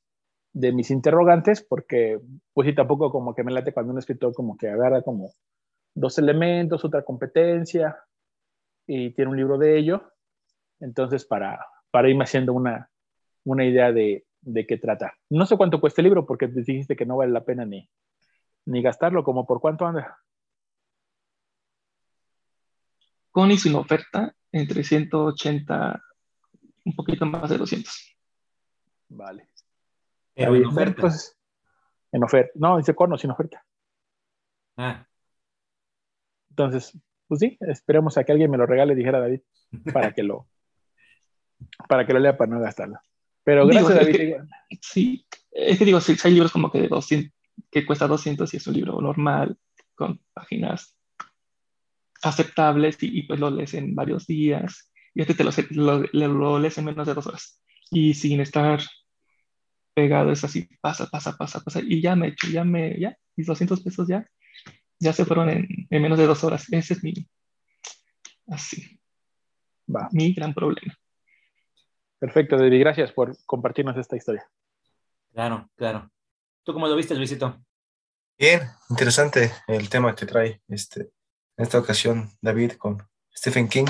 de 0.53 0.73
mis 0.73 0.91
interrogantes, 0.91 1.63
porque 1.63 2.21
pues 2.53 2.69
sí, 2.69 2.75
tampoco 2.75 3.11
como 3.11 3.35
que 3.35 3.45
me 3.45 3.53
late 3.53 3.73
cuando 3.73 3.93
un 3.93 3.99
escritor 3.99 4.35
como 4.35 4.57
que 4.57 4.69
agarra 4.69 5.03
como 5.03 5.33
dos 5.95 6.19
elementos, 6.19 6.85
otra 6.85 7.05
competencia, 7.05 7.99
y 8.87 9.11
tiene 9.15 9.31
un 9.31 9.37
libro 9.37 9.59
de 9.59 9.79
ello. 9.79 10.13
Entonces, 10.81 11.25
para, 11.25 11.67
para 11.91 12.09
irme 12.09 12.25
haciendo 12.25 12.53
una, 12.53 12.91
una 13.45 13.65
idea 13.65 13.93
de, 13.93 14.25
de 14.43 14.67
qué 14.67 14.77
trata. 14.77 15.15
No 15.31 15.47
sé 15.47 15.57
cuánto 15.57 15.81
cuesta 15.81 16.01
el 16.01 16.05
libro 16.05 16.27
porque 16.27 16.49
te 16.49 16.63
dijiste 16.63 16.97
que 16.97 17.07
no 17.07 17.17
vale 17.17 17.33
la 17.33 17.45
pena 17.45 17.65
ni, 17.65 17.89
ni 18.67 18.83
gastarlo, 18.83 19.25
como 19.25 19.47
por 19.47 19.61
cuánto 19.61 19.87
anda. 19.87 20.19
Con 23.31 23.51
y 23.51 23.57
sin 23.57 23.75
oferta, 23.75 24.35
entre 24.51 24.85
180, 24.85 26.03
un 26.85 26.95
poquito 26.95 27.25
más 27.25 27.49
de 27.49 27.57
200. 27.57 28.17
Vale. 29.09 29.49
Pero 30.35 30.55
en 30.55 30.67
oferta. 30.67 31.01
Pues, 31.01 31.39
en 32.11 32.25
oferta. 32.25 32.53
No, 32.57 32.77
dice 32.77 32.95
con 32.95 33.13
o 33.13 33.19
sin 33.19 33.31
oferta. 33.31 33.65
Ah. 34.77 35.07
Entonces, 36.51 36.99
pues 37.27 37.41
sí, 37.41 37.57
esperemos 37.61 38.19
a 38.19 38.25
que 38.25 38.33
alguien 38.33 38.51
me 38.51 38.59
lo 38.59 38.67
regale, 38.67 38.95
dijera 38.95 39.21
David, 39.21 39.41
para 39.93 40.13
que 40.13 40.23
lo, 40.23 40.47
para 41.89 42.07
que 42.07 42.13
lo 42.13 42.19
lea 42.19 42.37
para 42.37 42.51
no 42.51 42.61
gastarlo. 42.61 42.99
Pero 43.45 43.67
gracias, 43.67 43.95
David. 43.95 44.35
sí, 44.81 45.27
es 45.51 45.79
que 45.79 45.85
digo, 45.85 46.01
si 46.01 46.17
hay 46.23 46.33
libros 46.33 46.53
como 46.53 46.71
que 46.71 46.81
de 46.81 46.89
200, 46.89 47.33
que 47.71 47.85
cuesta 47.85 48.07
200 48.07 48.53
y 48.53 48.57
es 48.57 48.67
un 48.67 48.75
libro 48.75 49.01
normal, 49.01 49.57
con 49.95 50.21
páginas 50.33 50.97
aceptables 52.23 52.97
y, 53.01 53.23
pues 53.25 53.41
lo 53.41 53.51
lees 53.51 53.75
en 53.75 53.95
varios 53.95 54.27
días. 54.27 54.91
Y 55.15 55.23
este 55.23 55.35
te 55.35 55.45
lo, 55.45 56.03
lo, 56.13 56.59
lees 56.59 56.79
en 56.79 56.85
menos 56.85 57.07
de 57.07 57.15
dos 57.15 57.27
horas. 57.27 57.61
Y 57.91 58.15
sin 58.15 58.41
estar 58.41 58.81
pegado, 59.95 60.33
es 60.33 60.43
así, 60.45 60.69
pasa, 60.81 61.07
pasa, 61.07 61.37
pasa, 61.37 61.61
pasa. 61.61 61.81
Y 61.85 62.01
ya 62.01 62.17
me 62.17 62.29
he 62.29 62.31
hecho, 62.31 62.49
ya 62.49 62.65
me, 62.65 62.99
ya, 62.99 63.17
mis 63.37 63.47
200 63.47 63.83
pesos 63.83 64.09
ya, 64.09 64.27
ya 64.99 65.13
se 65.13 65.25
fueron 65.25 65.51
en, 65.51 65.69
en 65.91 66.03
menos 66.03 66.19
de 66.19 66.27
dos 66.27 66.43
horas. 66.45 66.73
Ese 66.73 66.95
es 66.95 67.05
mi, 67.05 67.13
así, 68.47 68.99
Va. 69.95 70.09
mi 70.13 70.33
gran 70.33 70.55
problema. 70.55 70.95
Perfecto, 72.23 72.57
David. 72.57 72.79
Gracias 72.79 73.11
por 73.11 73.37
compartirnos 73.47 73.97
esta 73.97 74.15
historia. 74.15 74.49
Claro, 75.33 75.69
claro. 75.75 76.09
¿Tú 76.63 76.73
cómo 76.73 76.87
lo 76.87 76.95
viste, 76.95 77.17
Luisito? 77.17 77.61
Bien, 78.39 78.61
interesante 78.91 79.51
el 79.67 79.89
tema 79.89 80.15
que 80.15 80.25
trae 80.25 80.63
este, 80.69 81.01
en 81.57 81.65
esta 81.65 81.81
ocasión 81.81 82.31
David 82.41 82.75
con 82.75 83.03
Stephen 83.37 83.69
King. 83.69 83.87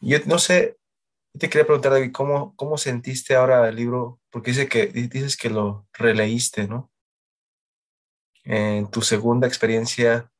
Yo 0.00 0.16
no 0.24 0.38
sé, 0.38 0.78
te 1.38 1.50
quería 1.50 1.66
preguntar, 1.66 1.92
David, 1.92 2.10
¿cómo, 2.10 2.56
cómo 2.56 2.78
sentiste 2.78 3.34
ahora 3.34 3.68
el 3.68 3.76
libro? 3.76 4.18
Porque 4.30 4.52
dice 4.52 4.66
que, 4.66 4.86
dices 4.86 5.36
que 5.36 5.50
lo 5.50 5.86
releíste, 5.92 6.66
¿no? 6.66 6.90
En 8.44 8.90
tu 8.90 9.02
segunda 9.02 9.46
experiencia, 9.46 10.32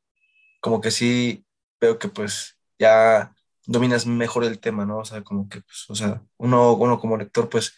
como 0.63 0.81
que 0.81 0.91
sí 0.91 1.45
veo 1.79 1.99
que 1.99 2.09
pues 2.09 2.59
ya 2.79 3.34
dominas 3.67 4.07
mejor 4.07 4.45
el 4.45 4.61
tema, 4.61 4.87
¿no? 4.87 4.99
O 4.99 5.05
sea, 5.05 5.23
como 5.23 5.49
que, 5.49 5.61
pues, 5.63 5.87
o 5.89 5.95
sea, 5.95 6.23
uno, 6.37 6.79
como 7.01 7.17
lector, 7.17 7.49
pues, 7.49 7.77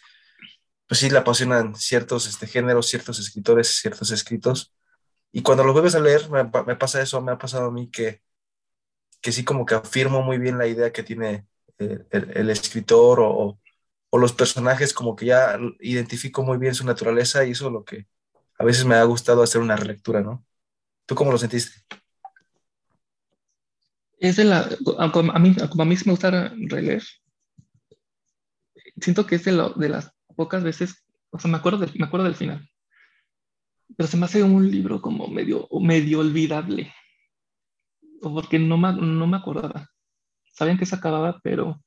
pues 0.87 0.99
sí 0.99 1.09
le 1.09 1.17
apasionan 1.19 1.75
ciertos 1.75 2.27
este, 2.27 2.47
géneros, 2.47 2.87
ciertos 2.87 3.19
escritores, 3.19 3.67
ciertos 3.69 4.11
escritos. 4.11 4.73
Y 5.31 5.41
cuando 5.43 5.63
lo 5.63 5.73
vuelves 5.73 5.95
a 5.95 5.99
leer, 5.99 6.29
me, 6.29 6.45
pasa 6.75 7.01
eso, 7.01 7.21
me 7.21 7.31
ha 7.31 7.37
pasado 7.37 7.67
a 7.67 7.71
mí 7.71 7.89
que, 7.89 8.21
que 9.21 9.31
sí 9.31 9.43
como 9.43 9.65
que 9.65 9.75
afirmo 9.75 10.21
muy 10.21 10.37
bien 10.37 10.57
la 10.57 10.67
idea 10.67 10.91
que 10.91 11.03
tiene 11.03 11.47
el, 11.79 12.07
el, 12.11 12.49
escritor 12.49 13.19
o, 13.19 13.59
o, 14.09 14.17
los 14.17 14.33
personajes, 14.33 14.93
como 14.93 15.15
que 15.15 15.27
ya 15.27 15.59
identifico 15.79 16.43
muy 16.43 16.57
bien 16.57 16.75
su 16.75 16.85
naturaleza 16.85 17.45
y 17.45 17.51
eso 17.51 17.67
es 17.67 17.73
lo 17.73 17.83
que 17.83 18.07
a 18.57 18.63
veces 18.65 18.85
me 18.85 18.95
ha 18.95 19.03
gustado 19.03 19.43
hacer 19.43 19.61
una 19.61 19.75
relectura, 19.75 20.21
¿no? 20.21 20.45
¿Tú 21.05 21.15
cómo 21.15 21.31
lo 21.31 21.37
sentiste? 21.37 21.71
Es 24.19 24.35
de 24.35 24.45
la, 24.45 24.67
a 24.97 25.39
mí, 25.39 25.55
como 25.69 25.83
a 25.83 25.85
mí 25.85 25.95
me 26.05 26.11
gusta 26.11 26.53
releer, 26.69 27.03
siento 28.99 29.25
que 29.25 29.35
es 29.35 29.45
de, 29.45 29.51
lo, 29.51 29.69
de 29.71 29.89
las 29.89 30.11
pocas 30.35 30.63
veces, 30.63 31.05
o 31.29 31.39
sea, 31.39 31.51
me 31.51 31.57
acuerdo, 31.57 31.79
del, 31.79 31.91
me 31.95 32.05
acuerdo 32.05 32.25
del 32.25 32.35
final, 32.35 32.67
pero 33.95 34.07
se 34.07 34.17
me 34.17 34.25
hace 34.25 34.43
un 34.43 34.69
libro 34.69 35.01
como 35.01 35.27
medio, 35.27 35.67
medio 35.79 36.19
olvidable, 36.19 36.93
porque 38.21 38.59
no 38.59 38.77
me, 38.77 38.93
no 38.93 39.27
me 39.27 39.37
acordaba. 39.37 39.89
Sabían 40.51 40.77
que 40.77 40.85
se 40.87 40.95
acababa, 40.95 41.39
pero... 41.43 41.83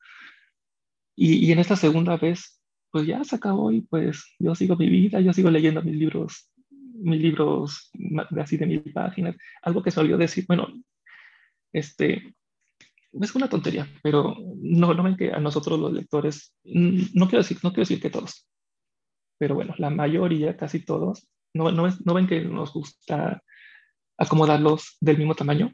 Y, 1.17 1.45
y 1.45 1.53
en 1.53 1.59
esta 1.59 1.77
segunda 1.77 2.17
vez, 2.17 2.63
pues 2.91 3.07
ya 3.07 3.23
se 3.25 3.37
acabó 3.37 3.71
y 3.73 3.83
pues 3.83 4.25
yo 4.39 4.55
sigo 4.55 4.77
mi 4.77 4.89
vida, 4.89 5.21
yo 5.21 5.33
sigo 5.33 5.51
leyendo 5.51 5.83
mis 5.83 5.97
libros, 5.97 6.51
mis 6.71 7.21
libros 7.21 7.91
así 8.41 8.57
de 8.57 8.67
mil 8.67 8.93
páginas. 8.93 9.37
Algo 9.63 9.83
que 9.83 9.91
se 9.91 10.01
olvidó 10.01 10.19
decir, 10.19 10.45
bueno, 10.47 10.69
este, 11.73 12.35
es 13.13 13.35
una 13.35 13.49
tontería, 13.49 13.89
pero 14.03 14.37
normalmente 14.61 15.33
a 15.33 15.41
nosotros 15.41 15.79
los 15.79 15.93
lectores, 15.93 16.55
no 16.65 17.29
quiero 17.29 17.43
decir, 17.43 17.59
no 17.63 17.71
quiero 17.71 17.83
decir 17.83 18.01
que 18.01 18.11
todos, 18.11 18.49
pero 19.39 19.55
bueno, 19.55 19.75
la 19.79 19.91
mayoría, 19.91 20.57
casi 20.57 20.85
todos, 20.85 21.27
no, 21.55 21.73
no, 21.73 21.89
no 22.05 22.15
ven 22.15 22.27
que 22.27 22.43
nos 22.43 22.73
gusta 22.73 23.43
acomodarlos 24.19 24.97
del 25.01 25.19
mismo 25.19 25.35
tamaño 25.35 25.73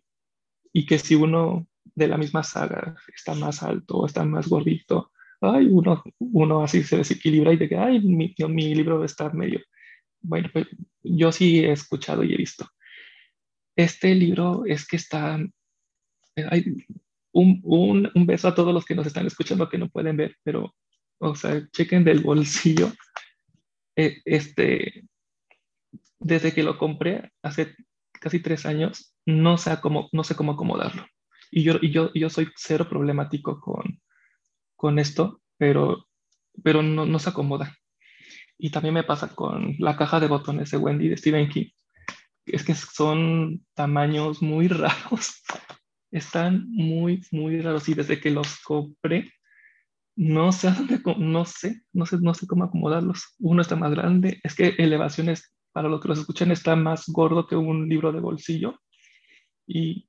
y 0.73 0.87
que 0.87 0.99
si 0.99 1.15
uno 1.15 1.67
de 1.95 2.09
la 2.09 2.17
misma 2.17 2.43
saga 2.43 2.95
está 3.15 3.35
más 3.35 3.63
alto 3.63 3.99
o 3.99 4.07
está 4.07 4.25
más 4.25 4.49
gordito, 4.49 5.11
ay, 5.41 5.67
uno, 5.67 6.03
uno 6.19 6.63
así 6.63 6.83
se 6.83 6.99
desequilibra 6.99 7.53
y 7.53 7.57
de 7.57 7.69
que, 7.69 7.77
ay, 7.77 8.01
mi, 8.01 8.35
mi 8.49 8.75
libro 8.75 9.05
está 9.05 9.31
medio. 9.31 9.61
Bueno, 10.21 10.49
pues 10.53 10.67
yo 11.03 11.33
sí 11.33 11.61
he 11.61 11.73
escuchado 11.73 12.25
y 12.25 12.35
he 12.35 12.37
visto. 12.37 12.69
Este 13.77 14.15
libro 14.15 14.65
es 14.65 14.87
que 14.87 14.97
está, 14.97 15.39
hay 16.51 16.64
un, 17.33 17.61
un, 17.62 18.11
un 18.14 18.27
beso 18.27 18.49
a 18.49 18.55
todos 18.55 18.72
los 18.72 18.85
que 18.85 18.94
nos 18.94 19.07
están 19.07 19.27
escuchando 19.27 19.68
que 19.68 19.79
no 19.79 19.88
pueden 19.88 20.16
ver, 20.16 20.37
pero, 20.42 20.75
o 21.18 21.35
sea, 21.35 21.66
chequen 21.72 22.05
del 22.05 22.20
bolsillo. 22.20 22.92
Eh, 23.96 24.20
este, 24.25 25.05
desde 26.18 26.53
que 26.53 26.62
lo 26.62 26.77
compré 26.79 27.33
hace 27.42 27.75
casi 28.12 28.40
tres 28.40 28.66
años, 28.66 29.14
no 29.25 29.59
sé 29.59 29.79
cómo, 29.81 30.09
no 30.12 30.25
sé 30.25 30.35
cómo 30.35 30.53
acomodarlo. 30.53 31.07
Y 31.51 31.62
yo, 31.62 31.75
y 31.81 31.90
yo, 31.90 32.12
yo 32.12 32.29
soy 32.29 32.49
cero 32.57 32.88
problemático 32.88 33.61
con, 33.61 34.01
con 34.77 34.99
esto, 34.99 35.40
pero, 35.57 36.07
pero 36.62 36.83
no, 36.83 37.07
no 37.07 37.18
se 37.18 37.31
acomoda. 37.31 37.77
Y 38.59 38.70
también 38.70 38.94
me 38.94 39.05
pasa 39.05 39.35
con 39.35 39.77
la 39.79 39.96
caja 39.96 40.20
de 40.20 40.29
botones 40.29 40.70
de 40.70 40.79
Wendy 40.79 41.09
de 41.09 41.16
Stephen 41.16 41.49
King. 41.49 41.68
Es 42.46 42.64
que 42.64 42.75
son 42.75 43.64
tamaños 43.75 44.42
muy 44.42 44.68
raros. 44.68 45.42
Están 46.11 46.66
muy, 46.71 47.23
muy 47.31 47.61
raros. 47.61 47.88
Y 47.88 47.95
desde 47.95 48.21
que 48.21 48.31
los 48.31 48.61
compré, 48.61 49.33
no 50.16 50.53
sé, 50.53 50.71
no 51.19 51.45
sé, 51.45 51.83
no 51.92 52.07
sé, 52.07 52.19
no 52.21 52.35
sé 52.35 52.47
cómo 52.47 52.64
acomodarlos. 52.64 53.35
Uno 53.38 53.62
está 53.62 53.77
más 53.77 53.90
grande. 53.92 54.40
Es 54.42 54.55
que 54.55 54.75
elevaciones, 54.79 55.53
para 55.73 55.88
los 55.88 56.01
que 56.01 56.09
los 56.09 56.19
escuchan, 56.19 56.51
está 56.51 56.77
más 56.77 57.05
gordo 57.09 57.47
que 57.47 57.57
un 57.57 57.88
libro 57.88 58.12
de 58.12 58.21
bolsillo. 58.21 58.81
Y 59.66 60.09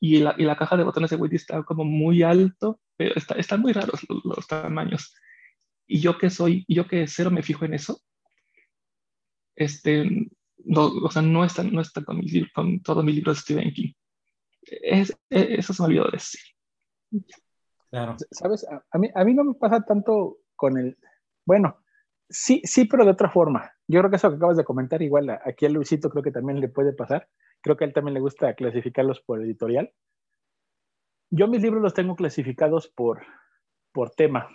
y 0.00 0.18
la, 0.18 0.34
y 0.38 0.44
la, 0.44 0.56
caja 0.56 0.76
de 0.76 0.84
botones 0.84 1.10
de 1.10 1.16
Wendy 1.16 1.36
está 1.36 1.62
como 1.64 1.84
muy 1.84 2.22
alto, 2.22 2.80
pero 2.96 3.14
está, 3.16 3.34
están 3.34 3.60
muy 3.60 3.72
raros 3.72 4.00
los, 4.08 4.46
tamaños. 4.46 5.14
Y 5.86 6.00
yo 6.00 6.16
que 6.18 6.30
soy, 6.30 6.64
yo 6.68 6.86
que 6.86 7.06
cero 7.06 7.30
me 7.30 7.42
fijo 7.42 7.64
en 7.64 7.74
eso, 7.74 8.00
este, 9.56 10.08
no, 10.58 10.86
o 10.86 11.10
sea, 11.10 11.22
no 11.22 11.44
está, 11.44 11.64
no 11.64 11.80
está 11.80 12.04
con, 12.04 12.18
mi, 12.18 12.50
con 12.50 12.80
todos 12.82 13.04
mis 13.04 13.16
libros 13.16 13.38
de 13.38 13.42
Stephen 13.42 13.72
King. 13.72 13.92
Es, 14.70 15.16
eso 15.28 15.72
se 15.72 15.82
me 15.82 15.86
olvidó 15.88 16.10
decir. 16.10 16.40
Claro. 17.90 18.16
¿Sabes? 18.30 18.66
A, 18.68 18.84
a, 18.90 18.98
mí, 18.98 19.08
a 19.14 19.24
mí 19.24 19.34
no 19.34 19.44
me 19.44 19.54
pasa 19.54 19.84
tanto 19.84 20.38
con 20.54 20.78
el, 20.78 20.96
bueno, 21.44 21.82
sí, 22.28 22.62
sí, 22.64 22.84
pero 22.84 23.04
de 23.04 23.10
otra 23.10 23.30
forma. 23.30 23.72
Yo 23.88 24.00
creo 24.00 24.10
que 24.10 24.16
eso 24.16 24.30
que 24.30 24.36
acabas 24.36 24.56
de 24.56 24.64
comentar, 24.64 25.02
igual 25.02 25.30
aquí 25.30 25.66
a 25.66 25.68
Luisito 25.68 26.08
creo 26.10 26.22
que 26.22 26.30
también 26.30 26.60
le 26.60 26.68
puede 26.68 26.92
pasar 26.92 27.28
Creo 27.60 27.76
que 27.76 27.84
a 27.84 27.86
él 27.86 27.92
también 27.92 28.14
le 28.14 28.20
gusta 28.20 28.54
clasificarlos 28.54 29.20
por 29.20 29.42
editorial. 29.42 29.92
Yo 31.30 31.46
mis 31.46 31.62
libros 31.62 31.82
los 31.82 31.94
tengo 31.94 32.16
clasificados 32.16 32.88
por, 32.88 33.22
por 33.92 34.10
tema 34.10 34.48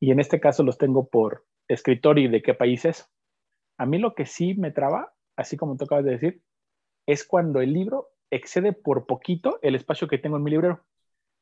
y 0.00 0.10
en 0.10 0.20
este 0.20 0.40
caso 0.40 0.62
los 0.62 0.76
tengo 0.76 1.08
por 1.08 1.46
escritor 1.68 2.18
y 2.18 2.28
de 2.28 2.42
qué 2.42 2.54
países. 2.54 3.10
A 3.78 3.86
mí 3.86 3.98
lo 3.98 4.14
que 4.14 4.26
sí 4.26 4.54
me 4.54 4.72
traba, 4.72 5.14
así 5.36 5.56
como 5.56 5.76
tú 5.76 5.84
acabas 5.84 6.04
de 6.04 6.12
decir, 6.12 6.42
es 7.06 7.26
cuando 7.26 7.60
el 7.60 7.72
libro 7.72 8.08
excede 8.30 8.72
por 8.72 9.06
poquito 9.06 9.58
el 9.62 9.74
espacio 9.74 10.08
que 10.08 10.18
tengo 10.18 10.36
en 10.36 10.42
mi 10.42 10.50
librero. 10.50 10.84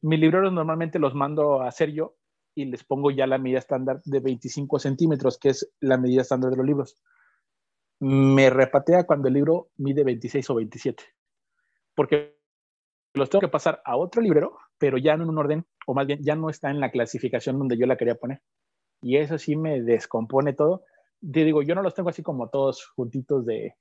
Mis 0.02 0.20
libreros 0.20 0.52
normalmente 0.52 0.98
los 0.98 1.14
mando 1.14 1.62
a 1.62 1.68
hacer 1.68 1.92
yo 1.92 2.16
y 2.54 2.66
les 2.66 2.84
pongo 2.84 3.10
ya 3.10 3.26
la 3.26 3.38
medida 3.38 3.58
estándar 3.58 4.00
de 4.04 4.20
25 4.20 4.78
centímetros, 4.78 5.38
que 5.38 5.50
es 5.50 5.72
la 5.80 5.96
medida 5.96 6.22
estándar 6.22 6.50
de 6.50 6.56
los 6.56 6.66
libros 6.66 6.96
me 8.00 8.50
repatea 8.50 9.04
cuando 9.04 9.28
el 9.28 9.34
libro 9.34 9.70
mide 9.76 10.04
26 10.04 10.50
o 10.50 10.54
27, 10.56 11.02
porque 11.94 12.36
los 13.14 13.30
tengo 13.30 13.40
que 13.40 13.48
pasar 13.48 13.80
a 13.84 13.96
otro 13.96 14.20
librero, 14.20 14.58
pero 14.78 14.98
ya 14.98 15.16
no 15.16 15.22
en 15.24 15.30
un 15.30 15.38
orden, 15.38 15.66
o 15.86 15.94
más 15.94 16.06
bien 16.06 16.20
ya 16.22 16.34
no 16.34 16.50
está 16.50 16.70
en 16.70 16.80
la 16.80 16.90
clasificación 16.90 17.58
donde 17.58 17.78
yo 17.78 17.86
la 17.86 17.96
quería 17.96 18.16
poner. 18.16 18.42
Y 19.00 19.16
eso 19.16 19.38
sí 19.38 19.56
me 19.56 19.82
descompone 19.82 20.52
todo. 20.52 20.84
Te 21.20 21.44
digo, 21.44 21.62
yo 21.62 21.74
no 21.74 21.82
los 21.82 21.94
tengo 21.94 22.08
así 22.08 22.22
como 22.22 22.48
todos 22.48 22.86
juntitos 22.96 23.46
de, 23.46 23.76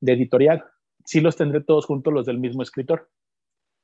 de 0.00 0.12
editorial. 0.12 0.64
Sí 1.06 1.20
los 1.20 1.36
tendré 1.36 1.62
todos 1.62 1.86
juntos 1.86 2.12
los 2.12 2.26
del 2.26 2.38
mismo 2.38 2.62
escritor. 2.62 3.08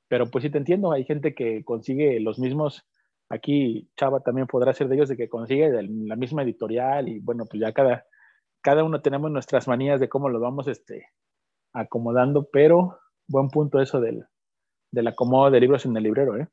Pero 0.09 0.27
pues 0.27 0.43
sí 0.43 0.51
te 0.51 0.59
entiendo, 0.59 0.93
hay 0.93 1.05
gente 1.05 1.35
que 1.35 1.65
consigue 1.65 2.21
los 2.21 2.39
mismos, 2.39 2.87
aquí 3.31 3.89
Chava 3.97 4.21
también 4.21 4.47
podrá 4.47 4.75
ser 4.75 4.89
de 4.89 4.97
ellos, 4.97 5.09
de 5.09 5.17
que 5.17 5.29
consigue 5.29 5.71
la 5.83 6.17
misma 6.17 6.43
editorial 6.43 7.09
y 7.09 7.19
bueno, 7.21 7.47
pues 7.47 7.61
ya 7.61 7.73
cada, 7.73 8.05
cada 8.61 8.85
uno 8.85 9.01
tenemos 9.01 9.31
nuestras 9.31 9.69
manías 9.69 10.01
de 10.01 10.11
cómo 10.11 10.29
lo 10.29 10.39
vamos 10.39 10.69
este, 10.69 11.07
acomodando, 11.73 12.47
pero 12.53 12.99
buen 13.27 13.49
punto 13.49 13.81
eso 13.81 14.01
del, 14.01 14.27
del 14.91 15.07
acomodo 15.07 15.51
de 15.51 15.61
libros 15.61 15.87
en 15.87 15.97
el 15.97 16.03
librero, 16.03 16.37
¿eh? 16.37 16.49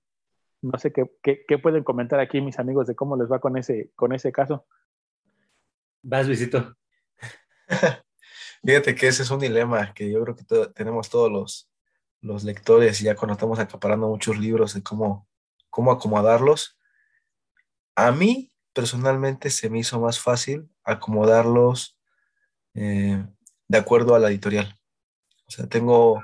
No 0.61 0.77
sé 0.77 0.91
qué, 0.93 1.09
qué, 1.21 1.57
pueden 1.57 1.83
comentar 1.83 2.19
aquí 2.19 2.41
mis 2.41 2.59
amigos 2.59 2.87
de 2.87 2.95
cómo 2.95 3.15
les 3.15 3.31
va 3.31 3.39
con 3.39 3.57
ese, 3.57 3.91
con 3.95 4.13
ese 4.13 4.31
caso. 4.31 4.65
Vas, 6.01 6.27
Luisito. 6.27 6.75
Fíjate 8.63 8.95
que 8.95 9.07
ese 9.07 9.23
es 9.23 9.31
un 9.31 9.39
dilema 9.39 9.93
que 9.93 10.11
yo 10.11 10.21
creo 10.23 10.35
que 10.35 10.43
tenemos 10.73 11.09
todos 11.09 11.31
los, 11.31 11.69
los 12.21 12.43
lectores, 12.43 12.99
ya 12.99 13.15
cuando 13.15 13.33
estamos 13.33 13.59
acaparando 13.59 14.07
muchos 14.07 14.37
libros 14.37 14.73
de 14.73 14.83
cómo, 14.83 15.27
cómo 15.69 15.91
acomodarlos. 15.91 16.77
A 17.95 18.11
mí, 18.11 18.51
personalmente, 18.73 19.49
se 19.49 19.69
me 19.69 19.79
hizo 19.79 19.99
más 19.99 20.19
fácil 20.19 20.69
acomodarlos 20.83 21.97
eh, 22.73 23.25
de 23.67 23.77
acuerdo 23.77 24.15
a 24.15 24.19
la 24.19 24.29
editorial. 24.29 24.77
O 25.47 25.51
sea, 25.51 25.67
tengo, 25.67 26.23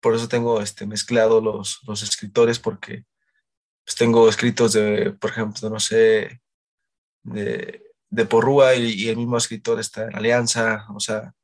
por 0.00 0.14
eso 0.14 0.28
tengo 0.28 0.60
este, 0.60 0.86
mezclado 0.86 1.40
los, 1.40 1.80
los 1.86 2.02
escritores, 2.02 2.58
porque 2.58 3.04
pues, 3.84 3.94
tengo 3.96 4.28
escritos 4.28 4.72
de, 4.72 5.12
por 5.12 5.30
ejemplo, 5.30 5.70
no 5.70 5.80
sé, 5.80 6.40
de, 7.22 7.85
de 8.16 8.24
Porrúa 8.24 8.74
y, 8.74 9.08
el 9.08 9.16
mismo 9.18 9.36
escritor 9.36 9.78
está 9.78 10.04
en 10.04 10.16
Alianza, 10.16 10.86
o 10.94 11.00
sea, 11.00 11.34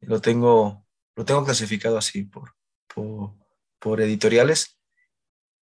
lo 0.00 0.20
tengo, 0.20 0.84
lo 1.14 1.24
tengo 1.24 1.44
clasificado 1.44 1.96
así 1.96 2.24
por, 2.24 2.56
por, 2.92 3.32
por 3.78 4.00
editoriales, 4.00 4.76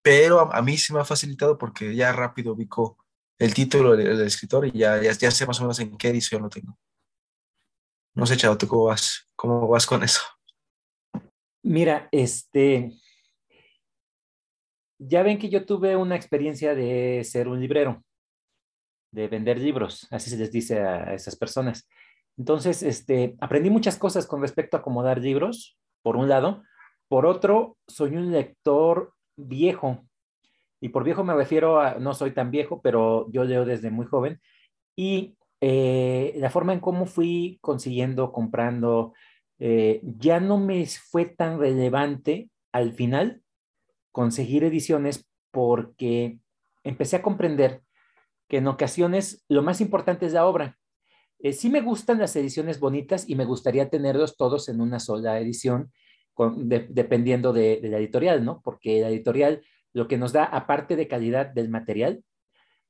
pero 0.03 0.53
a, 0.55 0.63
mí 0.63 0.77
sí 0.77 0.93
me 0.93 1.01
ha 1.01 1.05
facilitado 1.05 1.59
porque 1.59 1.97
ya 1.97 2.13
rápido 2.13 2.53
ubico 2.53 2.97
el 3.39 3.55
título 3.55 3.97
del, 3.97 4.21
escritor 4.21 4.67
y 4.69 4.79
ya, 4.79 5.03
ya, 5.03 5.11
ya 5.11 5.33
sé 5.33 5.47
más 5.47 5.59
o 5.59 5.65
menos 5.65 5.81
en 5.81 5.99
qué 5.99 6.11
edición 6.11 6.43
lo 6.43 6.49
tengo. 6.49 6.79
No 8.15 8.25
sé, 8.25 8.37
Chavo, 8.37 8.57
¿tú 8.57 8.69
cómo 8.69 8.85
vas? 8.85 9.29
¿Cómo 9.35 9.67
vas 9.67 9.85
con 9.85 10.05
eso? 10.05 10.21
Mira, 11.65 12.09
este, 12.13 12.93
ya 14.99 15.25
ven 15.25 15.39
que 15.39 15.51
yo 15.51 15.67
tuve 15.67 15.97
una 15.97 16.15
experiencia 16.15 16.77
de 16.77 17.25
ser 17.25 17.49
un 17.49 17.61
librero, 17.61 18.05
de 19.17 19.29
vender 19.29 19.59
libros, 19.59 20.07
así 20.11 20.29
se 20.29 20.37
les 20.37 20.53
dice 20.53 20.79
a 20.83 21.15
esas 21.15 21.37
personas. 21.37 21.89
Entonces, 22.37 22.83
este, 22.83 23.35
aprendí 23.41 23.71
muchas 23.71 23.97
cosas 23.97 24.27
con 24.27 24.43
respecto 24.43 24.77
a 24.77 24.81
acomodar 24.81 25.19
libros, 25.23 25.79
por 26.03 26.17
un 26.17 26.29
lado. 26.29 26.63
Por 27.09 27.25
otro, 27.25 27.79
soy 27.89 28.15
un 28.15 28.31
lector 28.31 29.15
viejo. 29.35 30.07
Y 30.83 30.91
por 30.91 31.03
viejo 31.03 31.25
me 31.25 31.33
refiero 31.35 31.81
a, 31.81 31.95
no 31.95 32.13
soy 32.13 32.33
tan 32.33 32.51
viejo, 32.51 32.83
pero 32.83 33.27
yo 33.31 33.45
leo 33.45 33.65
desde 33.65 33.91
muy 33.91 34.05
joven. 34.05 34.39
Y 34.95 35.39
eh, 35.63 36.35
la 36.37 36.51
forma 36.51 36.75
en 36.75 36.81
cómo 36.81 37.07
fui 37.07 37.59
consiguiendo, 37.63 38.33
comprando, 38.33 39.15
eh, 39.59 40.03
ya 40.03 40.41
no 40.41 40.59
me 40.59 40.85
fue 40.85 41.25
tan 41.25 41.59
relevante 41.59 42.51
al 42.71 42.93
final 42.93 43.41
conseguir 44.13 44.63
ediciones 44.63 45.27
porque 45.51 46.39
empecé 46.85 47.17
a 47.17 47.23
comprender 47.23 47.81
que 48.49 48.59
en 48.59 48.69
ocasiones 48.69 49.45
lo 49.49 49.63
más 49.63 49.81
importante 49.81 50.27
es 50.27 50.33
la 50.33 50.47
obra. 50.47 50.79
Eh, 51.39 51.53
sí 51.53 51.69
me 51.69 51.81
gustan 51.81 52.19
las 52.19 52.35
ediciones 52.37 52.81
bonitas 52.81 53.29
y 53.29 53.35
me 53.35 53.45
gustaría 53.45 53.91
tenerlos 53.91 54.37
todos 54.37 54.69
en 54.69 54.81
una 54.81 55.01
sola 55.01 55.39
edición, 55.39 55.93
dependiendo 56.59 57.53
de, 57.53 57.81
la 57.83 57.99
editorial, 57.99 58.45
¿no? 58.45 58.61
Porque 58.63 59.01
la 59.01 59.09
editorial 59.09 59.63
lo 59.93 60.09
que 60.09 60.19
nos 60.19 60.33
da, 60.33 60.45
aparte 60.45 60.95
de 60.97 61.09
calidad 61.09 61.47
del 61.47 61.71
material, 61.71 62.23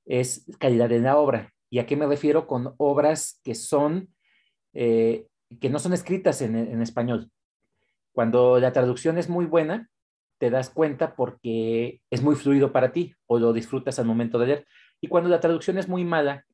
es 0.07 0.45
calidad 0.59 0.91
en 0.91 1.05
la 1.05 1.17
obra. 1.19 1.53
¿Y 1.71 1.79
a 1.79 1.87
qué 1.87 1.97
me 1.97 2.07
refiero 2.07 2.47
con 2.47 2.75
obras 2.79 3.41
que 3.45 3.55
son, 3.55 4.09
eh, 4.73 5.27
que 5.61 5.71
no 5.71 5.79
son 5.79 5.93
escritas 5.93 6.43
en, 6.43 6.83
español? 6.83 7.31
Cuando 8.13 8.59
la 8.59 8.73
traducción 8.73 9.19
es 9.19 9.29
muy 9.29 9.47
buena, 9.47 9.89
te 10.39 10.51
das 10.51 10.69
cuenta 10.69 11.15
porque 11.15 12.01
es 12.11 12.23
muy 12.23 12.35
fluido 12.35 12.73
para 12.73 12.93
ti 12.93 13.15
o 13.27 13.39
lo 13.39 13.53
disfrutas 13.53 13.99
al 13.99 14.07
momento 14.07 14.39
de 14.39 14.47
leer. 14.47 14.67
Y 15.01 15.09
cuando 15.09 15.29
la 15.29 15.41
traducción 15.41 15.79
es 15.79 15.89
muy 15.89 16.05
mala, 16.05 16.45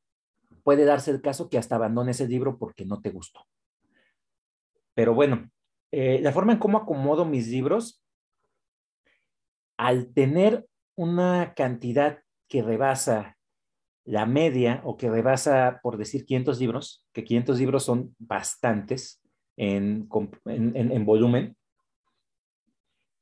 puede 0.62 0.84
darse 0.84 1.10
el 1.10 1.20
caso 1.20 1.48
que 1.48 1.58
hasta 1.58 1.76
abandones 1.76 2.20
el 2.20 2.30
libro 2.30 2.58
porque 2.58 2.84
no 2.84 3.00
te 3.00 3.10
gustó. 3.10 3.46
Pero 4.94 5.14
bueno, 5.14 5.50
eh, 5.90 6.20
la 6.22 6.32
forma 6.32 6.52
en 6.52 6.58
cómo 6.58 6.78
acomodo 6.78 7.24
mis 7.24 7.48
libros, 7.48 8.02
al 9.76 10.12
tener 10.12 10.66
una 10.96 11.54
cantidad 11.54 12.22
que 12.48 12.62
rebasa 12.62 13.38
la 14.04 14.26
media 14.26 14.82
o 14.84 14.96
que 14.96 15.10
rebasa, 15.10 15.80
por 15.82 15.96
decir, 15.96 16.24
500 16.24 16.60
libros, 16.60 17.06
que 17.12 17.24
500 17.24 17.58
libros 17.58 17.84
son 17.84 18.14
bastantes 18.18 19.22
en, 19.56 20.08
volumen, 21.04 21.56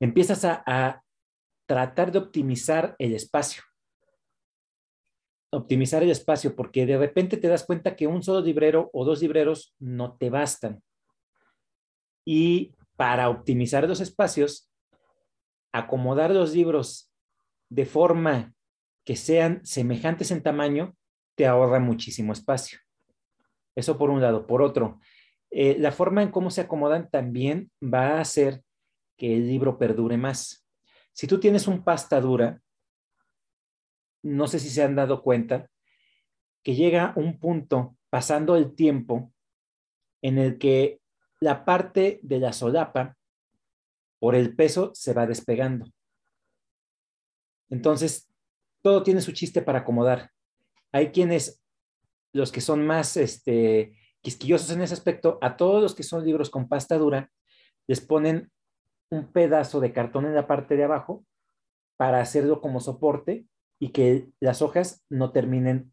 empiezas 0.00 0.44
a 0.44 1.02
tratar 1.66 2.10
de 2.10 2.18
optimizar 2.18 2.96
el 2.98 3.14
espacio 3.14 3.62
optimizar 5.50 6.02
el 6.02 6.10
espacio, 6.10 6.54
porque 6.54 6.86
de 6.86 6.96
repente 6.96 7.36
te 7.36 7.48
das 7.48 7.64
cuenta 7.64 7.96
que 7.96 8.06
un 8.06 8.22
solo 8.22 8.40
librero 8.40 8.90
o 8.92 9.04
dos 9.04 9.20
libreros 9.20 9.74
no 9.78 10.16
te 10.16 10.30
bastan. 10.30 10.82
Y 12.24 12.74
para 12.96 13.28
optimizar 13.28 13.86
los 13.88 14.00
espacios, 14.00 14.70
acomodar 15.72 16.30
los 16.30 16.54
libros 16.54 17.10
de 17.68 17.86
forma 17.86 18.54
que 19.04 19.16
sean 19.16 19.64
semejantes 19.64 20.30
en 20.30 20.42
tamaño, 20.42 20.96
te 21.34 21.46
ahorra 21.46 21.80
muchísimo 21.80 22.32
espacio. 22.32 22.78
Eso 23.74 23.96
por 23.96 24.10
un 24.10 24.20
lado. 24.20 24.46
Por 24.46 24.62
otro, 24.62 25.00
eh, 25.50 25.76
la 25.78 25.92
forma 25.92 26.22
en 26.22 26.30
cómo 26.30 26.50
se 26.50 26.60
acomodan 26.60 27.08
también 27.10 27.70
va 27.82 28.18
a 28.18 28.20
hacer 28.20 28.62
que 29.16 29.36
el 29.36 29.48
libro 29.48 29.78
perdure 29.78 30.16
más. 30.16 30.66
Si 31.12 31.26
tú 31.26 31.40
tienes 31.40 31.66
un 31.66 31.82
pasta 31.82 32.20
dura, 32.20 32.60
no 34.22 34.46
sé 34.46 34.58
si 34.58 34.68
se 34.70 34.82
han 34.82 34.96
dado 34.96 35.22
cuenta, 35.22 35.70
que 36.62 36.74
llega 36.74 37.12
un 37.16 37.38
punto 37.38 37.96
pasando 38.10 38.56
el 38.56 38.74
tiempo 38.74 39.32
en 40.22 40.38
el 40.38 40.58
que 40.58 41.00
la 41.40 41.64
parte 41.64 42.20
de 42.22 42.38
la 42.38 42.52
solapa 42.52 43.16
por 44.18 44.34
el 44.34 44.54
peso 44.54 44.90
se 44.94 45.14
va 45.14 45.26
despegando. 45.26 45.86
Entonces, 47.70 48.30
todo 48.82 49.02
tiene 49.02 49.20
su 49.20 49.32
chiste 49.32 49.62
para 49.62 49.80
acomodar. 49.80 50.30
Hay 50.92 51.10
quienes, 51.12 51.62
los 52.32 52.52
que 52.52 52.60
son 52.60 52.86
más 52.86 53.16
este, 53.16 53.96
quisquillosos 54.20 54.70
en 54.72 54.82
ese 54.82 54.94
aspecto, 54.94 55.38
a 55.40 55.56
todos 55.56 55.82
los 55.82 55.94
que 55.94 56.02
son 56.02 56.24
libros 56.24 56.50
con 56.50 56.68
pasta 56.68 56.98
dura, 56.98 57.30
les 57.86 58.00
ponen 58.00 58.52
un 59.10 59.32
pedazo 59.32 59.80
de 59.80 59.92
cartón 59.92 60.26
en 60.26 60.34
la 60.34 60.46
parte 60.46 60.76
de 60.76 60.84
abajo 60.84 61.24
para 61.96 62.20
hacerlo 62.20 62.60
como 62.60 62.80
soporte 62.80 63.46
y 63.80 63.88
que 63.88 64.28
las 64.38 64.62
hojas 64.62 65.04
no 65.08 65.32
terminen 65.32 65.92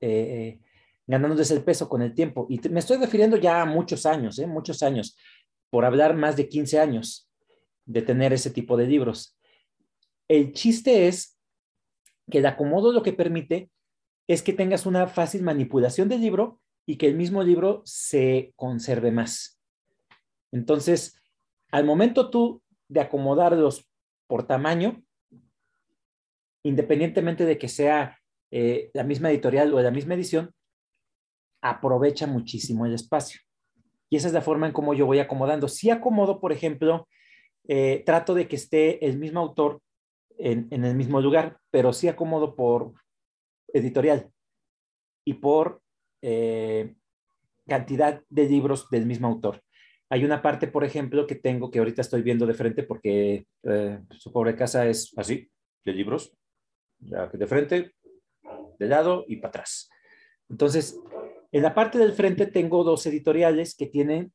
eh, 0.00 0.60
ganándose 1.06 1.54
el 1.54 1.64
peso 1.64 1.88
con 1.88 2.02
el 2.02 2.12
tiempo. 2.12 2.46
Y 2.50 2.60
me 2.68 2.80
estoy 2.80 2.98
refiriendo 2.98 3.36
ya 3.36 3.62
a 3.62 3.66
muchos 3.66 4.04
años, 4.04 4.38
¿eh? 4.38 4.46
muchos 4.46 4.82
años, 4.82 5.16
por 5.70 5.84
hablar 5.84 6.14
más 6.14 6.36
de 6.36 6.48
15 6.48 6.78
años 6.80 7.30
de 7.86 8.02
tener 8.02 8.32
ese 8.32 8.50
tipo 8.50 8.76
de 8.76 8.86
libros. 8.86 9.38
El 10.28 10.52
chiste 10.52 11.08
es 11.08 11.38
que 12.30 12.38
el 12.38 12.46
acomodo 12.46 12.92
lo 12.92 13.02
que 13.02 13.12
permite 13.12 13.70
es 14.26 14.42
que 14.42 14.52
tengas 14.52 14.84
una 14.86 15.06
fácil 15.06 15.42
manipulación 15.42 16.08
del 16.08 16.20
libro 16.20 16.60
y 16.86 16.96
que 16.96 17.06
el 17.06 17.14
mismo 17.14 17.42
libro 17.42 17.82
se 17.84 18.52
conserve 18.56 19.12
más. 19.12 19.60
Entonces, 20.52 21.20
al 21.70 21.84
momento 21.84 22.30
tú 22.30 22.62
de 22.88 23.00
acomodarlos 23.00 23.88
por 24.26 24.46
tamaño, 24.46 25.02
independientemente 26.62 27.44
de 27.44 27.58
que 27.58 27.68
sea 27.68 28.18
eh, 28.50 28.90
la 28.94 29.04
misma 29.04 29.30
editorial 29.30 29.72
o 29.72 29.80
la 29.80 29.90
misma 29.90 30.14
edición, 30.14 30.52
aprovecha 31.62 32.26
muchísimo 32.26 32.86
el 32.86 32.94
espacio. 32.94 33.40
Y 34.10 34.16
esa 34.16 34.28
es 34.28 34.34
la 34.34 34.42
forma 34.42 34.66
en 34.66 34.72
cómo 34.72 34.92
yo 34.94 35.06
voy 35.06 35.20
acomodando. 35.20 35.68
Si 35.68 35.90
acomodo, 35.90 36.40
por 36.40 36.52
ejemplo, 36.52 37.08
eh, 37.68 38.02
trato 38.04 38.34
de 38.34 38.48
que 38.48 38.56
esté 38.56 39.04
el 39.06 39.18
mismo 39.18 39.40
autor 39.40 39.80
en, 40.38 40.68
el 40.72 40.94
mismo 40.96 41.20
lugar, 41.20 41.58
pero 41.70 41.92
sí 41.92 42.08
acomodo 42.08 42.56
por 42.56 42.94
editorial 43.72 44.30
y 45.24 45.34
por 45.34 45.82
eh, 46.22 46.94
cantidad 47.68 48.22
de 48.28 48.48
libros 48.48 48.88
del 48.90 49.06
mismo 49.06 49.28
autor. 49.28 49.62
Hay 50.08 50.24
una 50.24 50.42
parte, 50.42 50.66
por 50.66 50.82
ejemplo, 50.82 51.26
que 51.26 51.36
tengo 51.36 51.70
que 51.70 51.78
ahorita 51.78 52.00
estoy 52.00 52.22
viendo 52.22 52.46
de 52.46 52.54
frente 52.54 52.82
porque 52.82 53.46
su 54.18 54.32
pobre 54.32 54.56
casa 54.56 54.88
es 54.88 55.12
así, 55.16 55.48
de 55.84 55.92
libros, 55.92 56.36
de 57.00 57.46
frente, 57.46 57.94
de 58.78 58.86
lado 58.86 59.24
y 59.26 59.36
para 59.36 59.48
atrás. 59.48 59.90
Entonces, 60.48 60.98
en 61.52 61.62
la 61.62 61.74
parte 61.74 61.98
del 61.98 62.12
frente 62.12 62.46
tengo 62.46 62.84
dos 62.84 63.06
editoriales 63.06 63.74
que 63.74 63.86
tienen 63.86 64.32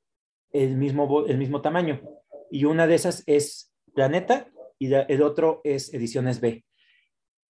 el 0.52 0.76
mismo, 0.76 1.26
el 1.26 1.38
mismo 1.38 1.62
tamaño 1.62 2.02
y 2.50 2.66
una 2.66 2.88
de 2.88 2.96
esas 2.96 3.24
es 3.26 3.74
Planeta 3.94 4.50
y 4.80 4.94
el 4.94 5.22
otro 5.22 5.62
es 5.64 5.94
Ediciones 5.94 6.42
B. 6.42 6.66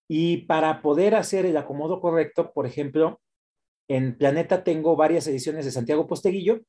Y 0.07 0.45
para 0.45 0.81
poder 0.81 1.15
hacer 1.15 1.45
el 1.45 1.57
acomodo 1.57 1.99
correcto, 1.99 2.53
por 2.53 2.67
ejemplo, 2.67 3.19
en 3.87 4.17
Planeta 4.17 4.63
tengo 4.63 4.95
varias 4.95 5.27
ediciones 5.27 5.65
de 5.65 5.71
Santiago 5.71 6.07
Posteguillo, 6.07 6.61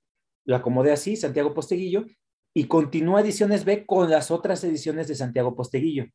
lo 0.44 0.56
acomodé 0.56 0.92
así, 0.92 1.16
Santiago 1.16 1.52
Posteguillo, 1.54 2.06
y 2.54 2.66
continúa 2.66 3.20
Ediciones 3.20 3.64
B 3.64 3.84
con 3.84 4.10
las 4.10 4.30
otras 4.30 4.64
ediciones 4.64 5.08
de 5.08 5.14
Santiago 5.14 5.54
Posteguillo. 5.54 6.06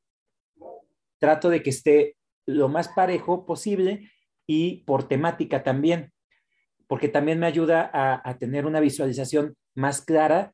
Trato 1.20 1.50
de 1.50 1.62
que 1.62 1.70
esté 1.70 2.15
lo 2.45 2.69
más 2.69 2.89
parejo 2.89 3.45
posible 3.45 4.12
y 4.47 4.84
por 4.84 5.08
temática 5.08 5.63
también, 5.63 6.12
porque 6.88 7.08
también 7.08 7.39
me 7.39 7.45
ayuda 7.47 7.89
a, 7.93 8.38
tener 8.38 8.65
una 8.65 8.80
visualización 8.80 9.56
más 9.75 10.01
clara 10.01 10.54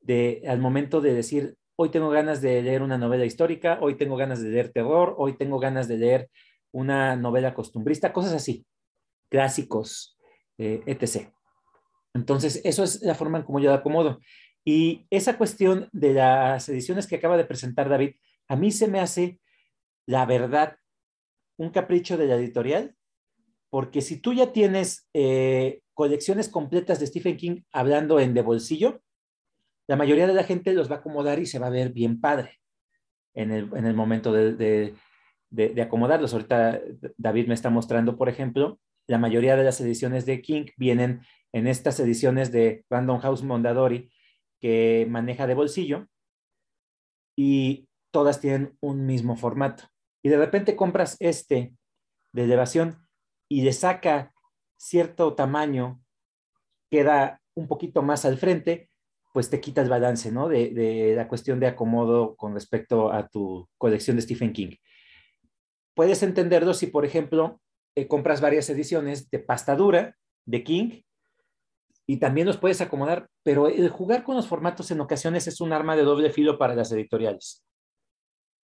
de, 0.00 0.42
al 0.46 0.60
momento 0.60 1.00
de 1.00 1.14
decir, 1.14 1.56
hoy 1.76 1.90
tengo 1.90 2.10
ganas 2.10 2.40
de 2.40 2.62
leer 2.62 2.82
una 2.82 2.98
novela 2.98 3.24
histórica, 3.24 3.78
hoy 3.80 3.96
tengo 3.96 4.16
ganas 4.16 4.42
de 4.42 4.50
leer 4.50 4.70
terror, 4.72 5.14
hoy 5.18 5.36
tengo 5.36 5.58
ganas 5.58 5.88
de 5.88 5.98
leer 5.98 6.30
una 6.70 7.16
novela 7.16 7.54
costumbrista, 7.54 8.12
cosas 8.12 8.32
así, 8.32 8.64
clásicos, 9.28 10.18
eh, 10.58 10.82
etc. 10.86 11.32
Entonces, 12.14 12.60
eso 12.64 12.84
es 12.84 13.02
la 13.02 13.14
forma 13.14 13.38
en 13.38 13.44
cómo 13.44 13.58
yo 13.58 13.70
la 13.70 13.76
acomodo. 13.76 14.20
Y 14.64 15.06
esa 15.10 15.36
cuestión 15.36 15.88
de 15.92 16.14
las 16.14 16.68
ediciones 16.68 17.06
que 17.06 17.16
acaba 17.16 17.36
de 17.36 17.44
presentar 17.44 17.88
David, 17.88 18.14
a 18.48 18.56
mí 18.56 18.70
se 18.70 18.86
me 18.86 19.00
hace, 19.00 19.40
la 20.06 20.26
verdad, 20.26 20.76
un 21.56 21.70
capricho 21.70 22.16
de 22.16 22.26
la 22.26 22.36
editorial, 22.36 22.94
porque 23.70 24.00
si 24.02 24.18
tú 24.18 24.34
ya 24.34 24.52
tienes 24.52 25.08
eh, 25.14 25.80
colecciones 25.94 26.48
completas 26.48 27.00
de 27.00 27.06
Stephen 27.06 27.36
King 27.36 27.62
hablando 27.72 28.20
en 28.20 28.34
de 28.34 28.42
bolsillo, 28.42 29.00
la 29.88 29.96
mayoría 29.96 30.26
de 30.26 30.34
la 30.34 30.44
gente 30.44 30.72
los 30.72 30.90
va 30.90 30.96
a 30.96 30.98
acomodar 30.98 31.38
y 31.38 31.46
se 31.46 31.58
va 31.58 31.66
a 31.66 31.70
ver 31.70 31.92
bien 31.92 32.20
padre 32.20 32.60
en 33.34 33.50
el, 33.50 33.94
momento 33.94 34.32
de, 34.32 34.94
acomodarlos. 35.82 36.32
Ahorita 36.32 36.80
David 37.16 37.48
me 37.48 37.54
está 37.54 37.70
mostrando, 37.70 38.16
por 38.16 38.28
ejemplo, 38.28 38.78
la 39.06 39.18
mayoría 39.18 39.56
de 39.56 39.64
las 39.64 39.80
ediciones 39.80 40.26
de 40.26 40.42
King 40.42 40.66
vienen 40.76 41.22
en 41.52 41.66
estas 41.66 41.98
ediciones 42.00 42.52
de 42.52 42.84
Random 42.90 43.20
House 43.20 43.42
Mondadori 43.42 44.10
que 44.60 45.06
maneja 45.08 45.46
de 45.46 45.54
bolsillo 45.54 46.08
y 47.36 47.88
todas 48.10 48.40
tienen 48.40 48.76
un 48.80 49.06
mismo 49.06 49.36
formato 49.36 49.91
y 50.22 50.28
de 50.28 50.38
repente 50.38 50.76
compras 50.76 51.16
este 51.20 51.74
de 52.32 52.44
elevación 52.44 53.06
y 53.48 53.62
le 53.62 53.72
saca 53.72 54.32
cierto 54.76 55.34
tamaño, 55.34 56.00
queda 56.90 57.40
un 57.54 57.68
poquito 57.68 58.02
más 58.02 58.24
al 58.24 58.38
frente, 58.38 58.90
pues 59.32 59.50
te 59.50 59.60
quita 59.60 59.82
el 59.82 59.88
balance, 59.88 60.30
¿no? 60.30 60.48
De, 60.48 61.14
la 61.16 61.28
cuestión 61.28 61.58
de 61.60 61.66
acomodo 61.66 62.36
con 62.36 62.54
respecto 62.54 63.12
a 63.12 63.28
tu 63.28 63.68
colección 63.78 64.16
de 64.16 64.22
Stephen 64.22 64.52
King. 64.52 64.76
Puedes 65.94 66.22
entenderlo 66.22 66.74
si, 66.74 66.86
por 66.86 67.04
ejemplo, 67.04 67.60
eh, 67.94 68.08
compras 68.08 68.40
varias 68.40 68.68
ediciones 68.70 69.30
de 69.30 69.38
pasta 69.38 69.76
dura 69.76 70.16
de 70.46 70.64
King 70.64 71.02
y 72.06 72.16
también 72.18 72.46
los 72.46 72.56
puedes 72.56 72.80
acomodar, 72.80 73.28
pero 73.42 73.68
el 73.68 73.88
jugar 73.88 74.24
con 74.24 74.36
los 74.36 74.48
formatos 74.48 74.90
en 74.90 75.00
ocasiones 75.00 75.46
es 75.46 75.60
un 75.60 75.72
arma 75.72 75.96
de 75.96 76.02
doble 76.02 76.30
filo 76.30 76.58
para 76.58 76.74
las 76.74 76.90
editoriales. 76.92 77.64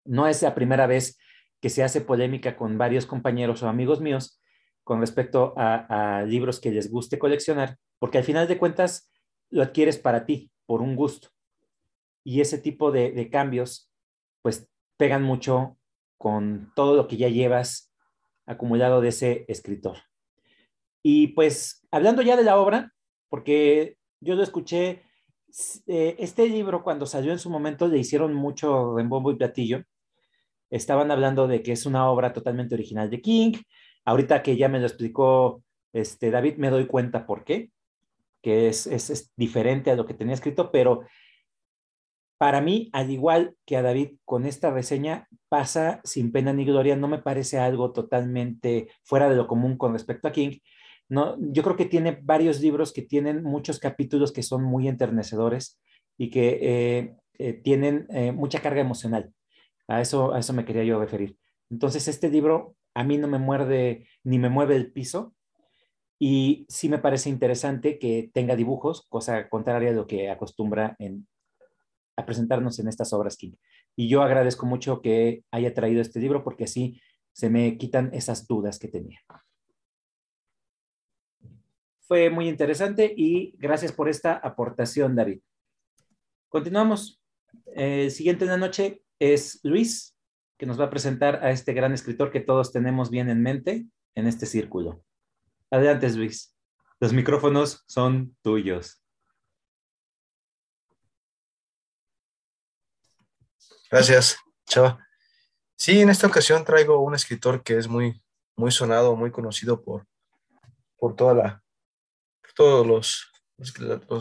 No 0.05 0.27
es 0.27 0.43
la 0.43 0.55
primera 0.55 0.87
vez 0.87 1.19
que 1.61 1.71
se 1.71 1.83
hace 1.83 2.01
polémica 2.01 2.57
con 2.57 2.79
varios 2.79 3.07
compañeros 3.07 3.63
o 3.63 3.69
amigos 3.69 4.01
míos 4.01 4.41
con 4.87 5.01
respecto 5.01 5.53
a, 5.57 6.23
libros 6.29 6.61
que 6.61 6.71
les 6.71 6.93
guste 6.93 7.19
coleccionar, 7.19 7.77
porque 7.99 8.19
al 8.19 8.25
final 8.25 8.47
de 8.47 8.57
cuentas 8.57 9.11
lo 9.51 9.65
adquieres 9.65 9.99
para 9.99 10.25
ti, 10.25 10.53
por 10.65 10.81
un 10.81 10.95
gusto. 10.95 11.31
Y 12.23 12.41
ese 12.41 12.59
tipo 12.59 12.93
de, 12.93 13.29
cambios, 13.29 13.91
pues 14.43 14.71
pegan 14.97 15.25
mucho 15.25 15.77
con 16.19 16.73
todo 16.77 16.95
lo 16.95 17.09
que 17.09 17.17
ya 17.17 17.29
llevas 17.29 17.93
acumulado 18.47 19.01
de 19.01 19.09
ese 19.09 19.45
escritor. 19.49 19.99
Y 21.03 21.29
pues 21.29 21.85
hablando 21.91 22.23
ya 22.23 22.37
de 22.37 22.45
la 22.45 22.57
obra, 22.57 22.93
porque 23.29 23.99
yo 24.21 24.37
lo 24.37 24.45
escuché, 24.45 25.03
eh, 25.89 26.15
este 26.21 26.49
libro 26.49 26.85
cuando 26.85 27.07
salió 27.07 27.33
en 27.33 27.41
su 27.41 27.51
momento 27.51 27.89
le 27.89 27.99
hicieron 27.99 28.35
mucho 28.35 28.93
bombo 28.93 29.33
y 29.33 29.37
platillo, 29.37 29.83
estaban 30.71 31.11
hablando 31.11 31.47
de 31.49 31.63
que 31.63 31.73
es 31.73 31.87
una 31.87 32.09
obra 32.11 32.33
totalmente 32.33 32.75
original 32.75 33.11
de 33.11 33.21
King. 33.21 33.53
Ahorita 34.05 34.43
que 34.43 34.57
ya 34.57 34.69
me 34.69 34.81
lo 34.81 34.87
explicó 34.87 35.63
este, 35.93 36.31
David, 36.31 36.57
me 36.57 36.71
doy 36.71 36.87
cuenta 36.87 37.27
por 37.27 37.45
qué, 37.45 37.71
que 38.43 38.69
es, 38.69 39.33
diferente 39.37 39.91
a 39.91 39.97
lo 39.97 40.07
que 40.07 40.15
tenía 40.15 40.35
escrito, 40.35 40.71
pero 40.71 41.03
para 42.39 42.61
mí, 42.61 42.91
al 42.93 43.11
igual 43.11 43.57
que 43.65 43.79
a 43.79 43.83
David 43.83 44.11
con 44.25 44.45
esta 44.45 44.71
reseña, 44.71 45.27
pasa 45.49 46.01
sin 46.05 46.33
pena 46.33 46.53
ni 46.53 46.67
gloria, 46.67 46.97
no 46.97 47.09
me 47.09 47.19
parece 47.19 47.59
algo 47.59 47.93
totalmente 47.93 48.89
fuera 49.05 49.31
de 49.31 49.37
lo 49.37 49.47
común 49.47 49.79
con 49.79 49.95
respecto 49.95 50.29
a 50.29 50.33
King. 50.33 50.59
No, 51.09 51.37
yo 51.39 51.63
creo 51.63 51.77
que 51.77 51.87
tiene 51.87 52.19
varios 52.23 52.61
libros 52.61 52.93
que 52.93 53.03
tienen 53.03 53.43
muchos 53.43 53.79
capítulos 53.79 54.33
que 54.33 54.43
son 54.43 54.63
muy 54.63 54.87
enternecedores 54.87 55.81
y 56.19 56.31
que 56.31 56.59
eh, 56.61 57.17
eh, 57.39 57.53
tienen 57.55 58.07
eh, 58.11 58.33
mucha 58.33 58.61
carga 58.61 58.81
emocional. 58.81 59.33
A 59.89 60.01
eso, 60.01 60.35
a 60.35 60.41
eso 60.41 60.53
me 60.53 60.65
quería 60.65 60.85
yo 60.85 60.99
referir. 60.99 61.37
Entonces, 61.71 62.09
este 62.09 62.29
libro 62.29 62.77
a 62.95 63.05
mí 63.05 63.19
no 63.19 63.29
me 63.29 63.39
muerde 63.39 64.09
ni 64.25 64.39
me 64.39 64.49
mueve 64.49 64.77
el 64.77 64.93
piso 64.93 65.35
y 66.19 66.67
sí 66.69 66.89
me 66.89 66.99
parece 66.99 67.29
interesante 67.29 67.99
que 67.99 68.31
tenga 68.33 68.57
dibujos, 68.57 69.07
cosa 69.09 69.49
contraria 69.49 69.91
a 69.91 69.95
lo 69.95 70.07
que 70.07 70.31
acostumbra 70.31 70.97
en, 70.99 71.29
a 72.17 72.25
presentarnos 72.25 72.79
en 72.79 72.89
estas 72.89 73.13
obras 73.13 73.37
King. 73.37 73.53
Y 73.95 74.09
yo 74.09 74.23
agradezco 74.23 74.67
mucho 74.67 75.03
que 75.03 75.45
haya 75.51 75.75
traído 75.75 76.01
este 76.01 76.21
libro 76.21 76.43
porque 76.43 76.65
así 76.65 77.01
se 77.33 77.51
me 77.51 77.77
quitan 77.77 78.11
esas 78.15 78.47
dudas 78.47 78.79
que 78.79 78.89
tenía. 78.89 79.21
Fue 82.01 82.31
muy 82.31 82.49
interesante 82.49 83.13
y 83.15 83.55
gracias 83.59 83.93
por 83.93 84.09
esta 84.09 84.35
aportación, 84.35 85.17
David. 85.17 85.41
Continuamos. 86.49 87.21
El 87.75 88.11
siguiente 88.11 88.45
en 88.45 88.51
la 88.53 88.57
noche 88.57 89.03
es 89.19 89.61
Luis, 89.63 90.17
que 90.59 90.67
nos 90.67 90.81
va 90.81 90.85
a 90.87 90.91
presentar 90.91 91.45
a 91.45 91.51
este 91.51 91.73
gran 91.73 91.93
escritor 91.93 92.31
que 92.31 92.41
todos 92.41 92.73
tenemos 92.73 93.11
bien 93.11 93.29
en 93.29 93.43
mente 93.43 93.87
en 94.15 94.27
este 94.27 94.47
círculo. 94.47 95.05
Adelante, 95.71 96.09
Luis. 96.11 96.57
Los 97.01 97.13
micrófonos 97.13 97.85
son 97.87 98.37
tuyos. 98.43 99.03
Gracias, 103.91 104.37
Chava. 104.67 104.99
Sí, 105.77 106.01
en 106.01 106.09
esta 106.09 106.27
ocasión 106.27 106.65
traigo 106.65 107.01
un 107.01 107.15
escritor 107.15 107.63
que 107.63 107.77
es 107.77 107.87
muy, 107.87 108.23
muy 108.57 108.71
sonado, 108.71 109.15
muy 109.15 109.31
conocido 109.31 109.83
por, 109.83 110.07
por 110.97 111.15
toda 111.15 111.35
la, 111.35 111.63
todos 112.57 112.87
los, 112.87 113.31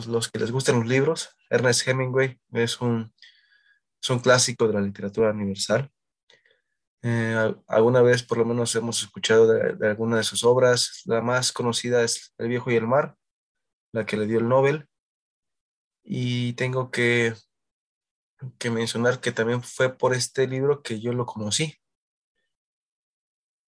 los, 0.06 0.30
que 0.30 0.38
les 0.38 0.52
gustan 0.52 0.78
los 0.78 0.86
libros. 0.86 1.30
Ernest 1.50 1.88
Hemingway 1.88 2.38
es 2.52 2.80
un, 2.80 3.12
es 4.02 4.10
un 4.10 4.20
clásico 4.20 4.66
de 4.66 4.74
la 4.74 4.80
literatura 4.80 5.30
universal. 5.30 5.90
Eh, 7.02 7.54
alguna 7.68 8.02
vez 8.02 8.22
por 8.22 8.38
lo 8.38 8.44
menos 8.44 8.74
hemos 8.74 9.02
escuchado 9.02 9.46
de, 9.46 9.74
de, 9.74 9.88
alguna 9.88 10.16
de 10.16 10.24
sus 10.24 10.44
obras. 10.44 11.02
La 11.04 11.20
más 11.20 11.52
conocida 11.52 12.02
es 12.02 12.34
El 12.38 12.48
viejo 12.48 12.70
y 12.70 12.76
el 12.76 12.86
mar, 12.86 13.16
la 13.92 14.06
que 14.06 14.16
le 14.16 14.26
dio 14.26 14.38
el 14.38 14.48
Nobel. 14.48 14.88
Y 16.02 16.52
tengo 16.54 16.90
que 16.90 17.34
que 18.58 18.70
mencionar 18.70 19.20
que 19.20 19.32
también 19.32 19.62
fue 19.62 19.96
por 19.96 20.14
este 20.14 20.46
libro 20.46 20.82
que 20.82 21.00
yo 21.00 21.12
lo 21.12 21.26
conocí. 21.26 21.78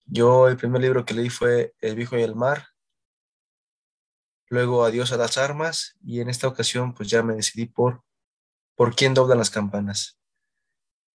Yo 0.07 0.49
el 0.49 0.57
primer 0.57 0.83
libro 0.83 1.05
que 1.05 1.15
leí 1.15 1.29
fue 1.31 1.75
El 1.81 1.97
viejo 1.97 2.17
y 2.17 2.23
el 2.23 2.35
mar, 2.35 2.69
luego 4.49 4.85
Adiós 4.85 5.13
a 5.13 5.17
las 5.17 5.37
armas 5.37 5.97
y 6.03 6.21
en 6.21 6.31
esta 6.31 6.49
ocasión 6.49 6.95
pues 6.95 7.09
ya 7.11 7.23
me 7.23 7.35
decidí 7.35 7.67
por 7.67 8.03
por 8.75 8.95
quién 8.95 9.13
doblan 9.13 9.39
las 9.39 9.51
campanas. 9.51 10.18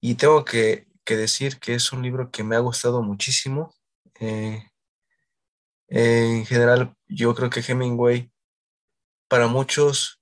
Y 0.06 0.16
tengo 0.16 0.44
que, 0.44 0.86
decir 1.06 1.60
que 1.62 1.76
es 1.76 1.94
un 1.94 2.02
libro 2.02 2.30
que 2.30 2.44
me 2.44 2.58
ha 2.58 2.60
gustado 2.60 3.02
muchísimo. 3.02 3.74
Eh, 4.20 4.62
en 5.88 6.46
general, 6.46 6.94
yo 7.08 7.34
creo 7.34 7.50
que 7.50 7.62
Hemingway 7.62 8.30
para 9.30 9.48
muchos 9.48 10.20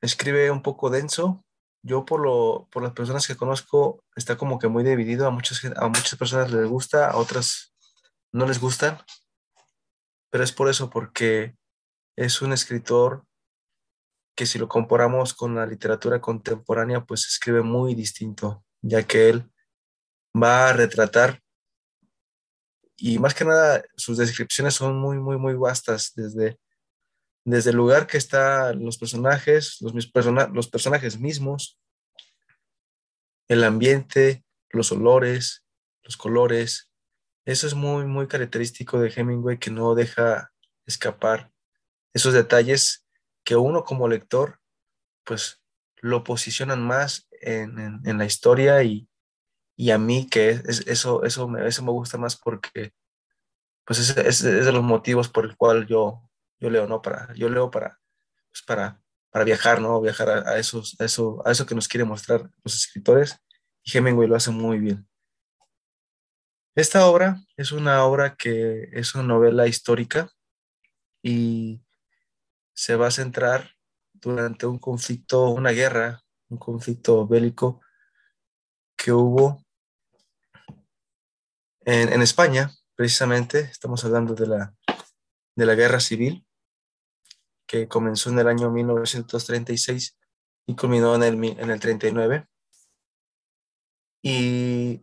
escribe 0.00 0.50
un 0.50 0.62
poco 0.62 0.90
denso, 0.90 1.44
yo 1.80 2.04
por, 2.04 2.18
lo, 2.18 2.66
por 2.72 2.82
las 2.82 2.92
personas 2.92 3.24
que 3.28 3.36
conozco 3.36 4.02
está 4.16 4.36
como 4.36 4.58
que 4.58 4.66
muy 4.66 4.82
dividido, 4.82 5.28
a 5.28 5.30
muchas, 5.30 5.64
a 5.76 5.86
muchas 5.86 6.16
personas 6.16 6.50
les 6.50 6.66
gusta, 6.66 7.08
a 7.08 7.16
otras 7.16 7.72
no 8.32 8.46
les 8.46 8.60
gustan, 8.60 8.98
pero 10.30 10.42
es 10.42 10.50
por 10.50 10.68
eso, 10.68 10.90
porque 10.90 11.54
es 12.16 12.42
un 12.42 12.52
escritor 12.52 13.24
que 14.34 14.46
si 14.46 14.58
lo 14.58 14.68
comparamos 14.68 15.34
con 15.34 15.54
la 15.54 15.66
literatura 15.66 16.20
contemporánea, 16.20 17.04
pues 17.04 17.26
escribe 17.26 17.62
muy 17.62 17.94
distinto, 17.94 18.64
ya 18.82 19.02
que 19.02 19.28
él 19.30 19.50
va 20.36 20.68
a 20.70 20.72
retratar 20.72 21.40
y 22.96 23.18
más 23.18 23.34
que 23.34 23.44
nada 23.44 23.82
sus 23.96 24.18
descripciones 24.18 24.74
son 24.74 24.96
muy, 24.96 25.18
muy, 25.18 25.36
muy 25.36 25.54
vastas, 25.54 26.12
desde 26.14 26.58
desde 27.44 27.70
el 27.70 27.76
lugar 27.76 28.06
que 28.06 28.16
están 28.16 28.82
los 28.82 28.96
personajes, 28.96 29.76
los, 29.80 29.92
los 29.92 30.68
personajes 30.68 31.20
mismos, 31.20 31.78
el 33.48 33.62
ambiente, 33.64 34.44
los 34.70 34.90
olores, 34.92 35.66
los 36.02 36.16
colores. 36.16 36.90
Eso 37.44 37.66
es 37.66 37.74
muy, 37.74 38.06
muy 38.06 38.26
característico 38.26 38.98
de 38.98 39.12
Hemingway 39.14 39.58
que 39.58 39.70
no 39.70 39.94
deja 39.94 40.52
escapar 40.86 41.52
esos 42.14 42.32
detalles 42.32 43.03
que 43.44 43.56
uno 43.56 43.84
como 43.84 44.08
lector, 44.08 44.60
pues 45.24 45.62
lo 45.96 46.24
posicionan 46.24 46.82
más 46.82 47.28
en, 47.30 48.18
la 48.18 48.24
historia 48.24 48.82
y, 48.82 49.08
a 49.90 49.98
mí 49.98 50.28
que 50.28 50.50
es, 50.50 50.86
eso, 50.86 51.24
eso, 51.24 51.48
me, 51.48 51.66
eso 51.66 51.82
me 51.82 51.90
gusta 51.90 52.18
más 52.18 52.36
porque 52.36 52.92
pues 53.84 53.98
es, 53.98 54.16
es, 54.16 54.42
de 54.42 54.72
los 54.72 54.82
motivos 54.82 55.28
por 55.28 55.44
el 55.44 55.56
cual 55.56 55.86
yo, 55.86 56.22
yo 56.58 56.70
leo, 56.70 56.86
¿no? 56.86 57.02
Para, 57.02 57.32
yo 57.34 57.48
leo 57.48 57.70
para, 57.70 58.00
pues 58.50 58.62
para, 58.62 59.02
para 59.30 59.44
viajar, 59.44 59.80
¿no? 59.80 60.00
Viajar 60.00 60.30
a, 60.30 60.58
esos, 60.58 60.98
a, 61.00 61.04
eso, 61.04 61.42
a 61.46 61.52
eso 61.52 61.66
que 61.66 61.74
nos 61.74 61.88
quiere 61.88 62.04
mostrar 62.04 62.50
los 62.62 62.74
escritores 62.74 63.38
y 63.82 63.96
Hemingway 63.96 64.28
lo 64.28 64.36
hace 64.36 64.50
muy 64.50 64.78
bien. 64.78 65.06
Esta 66.74 67.06
obra 67.06 67.40
es 67.56 67.72
una 67.72 68.04
obra 68.04 68.36
que 68.36 68.88
es 68.92 69.14
una 69.14 69.24
novela 69.24 69.66
histórica 69.66 70.30
y 71.22 71.83
se 72.74 72.96
va 72.96 73.06
a 73.06 73.12
centrar 73.12 73.70
durante 74.12 74.66
un 74.66 74.78
conflicto, 74.78 75.48
una 75.48 75.70
guerra, 75.70 76.22
un 76.48 76.58
conflicto 76.58 77.26
bélico 77.26 77.80
que 78.96 79.12
hubo 79.12 79.64
en, 81.86 82.12
en 82.12 82.22
España, 82.22 82.70
precisamente, 82.94 83.60
estamos 83.60 84.04
hablando 84.04 84.34
de 84.34 84.46
la, 84.46 84.74
de 85.54 85.66
la 85.66 85.74
guerra 85.74 86.00
civil 86.00 86.46
que 87.66 87.88
comenzó 87.88 88.30
en 88.30 88.38
el 88.38 88.48
año 88.48 88.70
1936 88.70 90.18
y 90.66 90.76
culminó 90.76 91.14
en 91.14 91.22
el, 91.22 91.44
en 91.58 91.70
el 91.70 91.80
39. 91.80 92.46
Y 94.22 95.02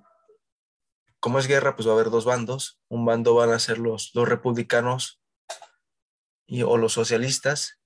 como 1.20 1.38
es 1.38 1.48
guerra, 1.48 1.76
pues 1.76 1.88
va 1.88 1.92
a 1.92 1.96
haber 1.96 2.10
dos 2.10 2.26
bandos. 2.26 2.82
Un 2.88 3.06
bando 3.06 3.36
van 3.36 3.52
a 3.52 3.60
ser 3.60 3.78
los, 3.78 4.12
los 4.16 4.28
republicanos 4.28 5.21
y, 6.46 6.64
o 6.64 6.78
los 6.78 6.94
socialistas. 6.94 7.80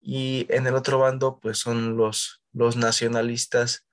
Y 0.00 0.46
en 0.48 0.66
el 0.66 0.74
otro 0.74 0.98
bando, 0.98 1.40
pues 1.40 1.58
son 1.58 1.96
los, 1.96 2.42
los 2.52 2.76
nacionalistas 2.76 3.86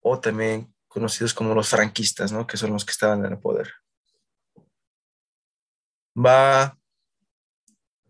o 0.00 0.20
también 0.20 0.74
conocidos 0.86 1.34
como 1.34 1.54
los 1.54 1.68
franquistas, 1.68 2.32
¿no? 2.32 2.46
Que 2.46 2.56
son 2.56 2.72
los 2.72 2.84
que 2.84 2.92
estaban 2.92 3.24
en 3.24 3.32
el 3.32 3.38
poder. 3.38 3.72
Va 6.16 6.78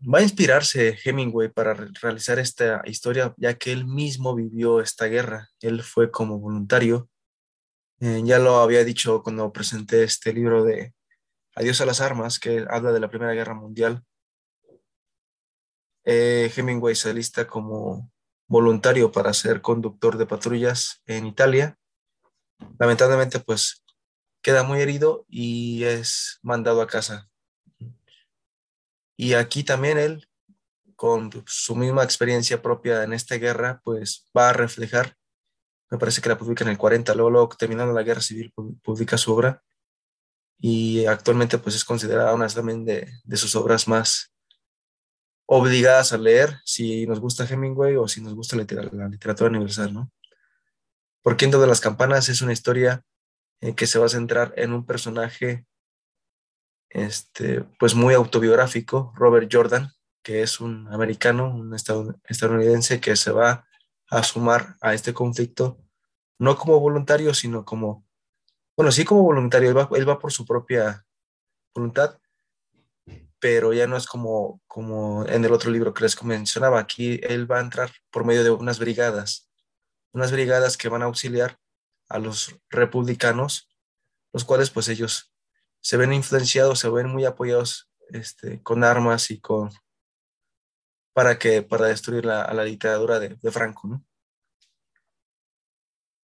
va 0.01 0.19
a 0.19 0.23
inspirarse 0.23 0.97
Hemingway 1.03 1.49
para 1.49 1.73
realizar 1.73 2.39
esta 2.39 2.81
historia, 2.85 3.33
ya 3.37 3.55
que 3.55 3.71
él 3.71 3.85
mismo 3.85 4.35
vivió 4.35 4.81
esta 4.81 5.05
guerra. 5.05 5.49
Él 5.61 5.83
fue 5.83 6.11
como 6.11 6.39
voluntario. 6.39 7.09
Eh, 7.99 8.21
ya 8.23 8.39
lo 8.39 8.57
había 8.57 8.83
dicho 8.83 9.23
cuando 9.23 9.51
presenté 9.51 10.03
este 10.03 10.33
libro 10.33 10.63
de 10.63 10.93
Adiós 11.55 11.81
a 11.81 11.87
las 11.87 12.01
armas, 12.01 12.39
que 12.39 12.65
habla 12.69 12.91
de 12.91 12.99
la 12.99 13.09
Primera 13.09 13.33
Guerra 13.33 13.55
Mundial. 13.55 14.03
Eh, 16.09 16.51
Hemingway 16.55 16.95
se 16.95 17.09
alista 17.09 17.47
como 17.47 18.09
voluntario 18.47 19.11
para 19.11 19.33
ser 19.33 19.61
conductor 19.61 20.17
de 20.17 20.25
patrullas 20.25 21.01
en 21.05 21.27
Italia. 21.27 21.77
Lamentablemente, 22.79 23.39
pues 23.39 23.83
queda 24.41 24.63
muy 24.63 24.79
herido 24.79 25.25
y 25.27 25.83
es 25.83 26.39
mandado 26.41 26.81
a 26.81 26.87
casa 26.87 27.29
y 29.17 29.33
aquí 29.33 29.63
también 29.63 29.97
él, 29.97 30.29
con 30.95 31.31
su 31.47 31.75
misma 31.75 32.03
experiencia 32.03 32.61
propia 32.61 33.03
en 33.03 33.13
esta 33.13 33.35
guerra, 33.35 33.81
pues 33.83 34.29
va 34.37 34.49
a 34.49 34.53
reflejar, 34.53 35.15
me 35.89 35.97
parece 35.97 36.21
que 36.21 36.29
la 36.29 36.37
publica 36.37 36.63
en 36.63 36.69
el 36.69 36.77
40, 36.77 37.15
luego, 37.15 37.31
luego 37.31 37.49
terminando 37.49 37.93
la 37.93 38.03
guerra 38.03 38.21
civil, 38.21 38.53
publica 38.83 39.17
su 39.17 39.33
obra 39.33 39.63
y 40.59 41.05
actualmente 41.05 41.57
pues 41.57 41.75
es 41.75 41.83
considerada 41.83 42.33
una 42.33 42.47
también 42.47 42.85
de, 42.85 43.11
de 43.23 43.37
sus 43.37 43.55
obras 43.55 43.87
más 43.87 44.31
obligadas 45.47 46.11
a 46.13 46.17
leer 46.17 46.59
si 46.65 47.07
nos 47.07 47.19
gusta 47.19 47.45
Hemingway 47.45 47.95
o 47.95 48.07
si 48.07 48.21
nos 48.21 48.35
gusta 48.35 48.57
la, 48.57 49.07
literatura 49.07 49.49
universal, 49.49 49.93
¿no? 49.93 50.11
Por 51.23 51.37
Quinto 51.37 51.59
de 51.59 51.67
las 51.67 51.81
Campanas 51.81 52.29
es 52.29 52.41
una 52.41 52.53
historia 52.53 53.03
eh, 53.61 53.73
que 53.73 53.87
se 53.87 53.97
va 53.97 54.05
a 54.05 54.09
centrar 54.09 54.53
en 54.57 54.73
un 54.73 54.85
personaje 54.85 55.65
este, 56.89 57.61
pues 57.79 57.95
muy 57.95 58.13
autobiográfico, 58.13 59.13
Robert 59.15 59.49
Jordan, 59.51 59.91
que 60.21 60.41
es 60.41 60.59
un 60.59 60.87
americano, 60.93 61.55
un 61.55 61.73
estadounidense 61.73 62.99
que 62.99 63.15
se 63.15 63.31
va 63.31 63.65
a 64.09 64.23
sumar 64.23 64.75
a 64.81 64.93
este 64.93 65.13
conflicto, 65.13 65.77
no 66.39 66.57
como 66.57 66.79
voluntario, 66.79 67.33
sino 67.33 67.63
como, 67.63 68.05
bueno, 68.75 68.91
sí 68.91 69.05
como 69.05 69.23
voluntario, 69.23 69.69
él 69.69 69.77
va, 69.77 69.89
él 69.95 70.07
va 70.07 70.19
por 70.19 70.31
su 70.31 70.45
propia 70.45 71.05
voluntad, 71.73 72.19
pero 73.39 73.73
ya 73.73 73.87
no 73.87 73.97
es 73.97 74.07
como, 74.07 74.61
como 74.67 75.25
en 75.27 75.45
el 75.45 75.51
otro 75.51 75.71
libro 75.71 75.93
que 75.93 76.03
les 76.03 76.21
mencionaba. 76.23 76.79
Aquí 76.79 77.19
él 77.23 77.49
va 77.49 77.57
a 77.57 77.61
entrar 77.61 77.91
por 78.11 78.25
medio 78.25 78.43
de 78.43 78.51
unas 78.51 78.79
brigadas, 78.79 79.49
unas 80.11 80.31
brigadas 80.31 80.77
que 80.77 80.89
van 80.89 81.03
a 81.03 81.05
auxiliar 81.05 81.59
a 82.09 82.19
los 82.19 82.55
republicanos, 82.69 83.69
los 84.33 84.45
cuales 84.45 84.69
pues 84.69 84.87
ellos 84.89 85.33
se 85.81 85.97
ven 85.97 86.13
influenciados, 86.13 86.79
se 86.79 86.89
ven 86.89 87.07
muy 87.07 87.25
apoyados 87.25 87.91
este, 88.09 88.61
con 88.63 88.83
armas 88.83 89.31
y 89.31 89.39
con 89.39 89.69
para 91.13 91.39
que 91.39 91.63
para 91.63 91.87
destruir 91.87 92.25
la, 92.25 92.43
a 92.43 92.53
la 92.53 92.63
dictadura 92.63 93.19
de, 93.19 93.37
Franco. 93.51 94.03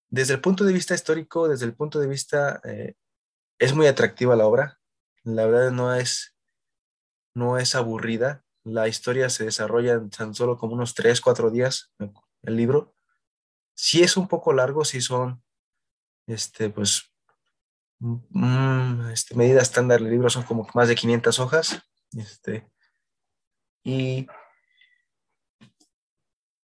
Desde 0.09 0.35
el 0.35 0.41
punto 0.41 0.63
de 0.63 0.73
vista 0.73 0.93
histórico, 0.93 1.47
desde 1.47 1.65
el 1.65 1.73
punto 1.73 1.99
de 1.99 2.07
vista 2.07 2.61
eh, 2.63 2.93
es 3.57 3.73
muy 3.73 3.87
atractiva 3.87 4.35
la 4.35 4.45
obra. 4.45 4.79
La 5.23 5.47
verdad 5.47 5.71
no 5.71 5.95
es 5.95 6.32
no 7.33 7.57
es 7.57 7.75
aburrida. 7.75 8.43
La 8.63 8.87
historia 8.87 9.29
se 9.29 9.45
desarrolla 9.45 9.93
en 9.93 10.09
tan 10.09 10.33
solo 10.33 10.57
como 10.57 10.73
unos 10.73 10.93
tres, 10.93 11.21
cuatro 11.21 11.51
días, 11.51 11.93
el 12.43 12.55
libro. 12.55 12.95
Sí 13.75 14.03
es 14.03 14.17
un 14.17 14.27
poco 14.27 14.53
largo, 14.53 14.85
sí 14.85 15.01
son, 15.01 15.43
este, 16.27 16.69
pues, 16.69 17.11
mm, 17.99 19.09
este, 19.09 19.35
medida 19.35 19.61
estándar 19.61 19.99
del 20.01 20.11
libro 20.11 20.29
son 20.29 20.43
como 20.43 20.67
más 20.73 20.87
de 20.87 20.95
500 20.95 21.39
hojas. 21.39 21.81
Este, 22.15 22.69
y 23.83 24.27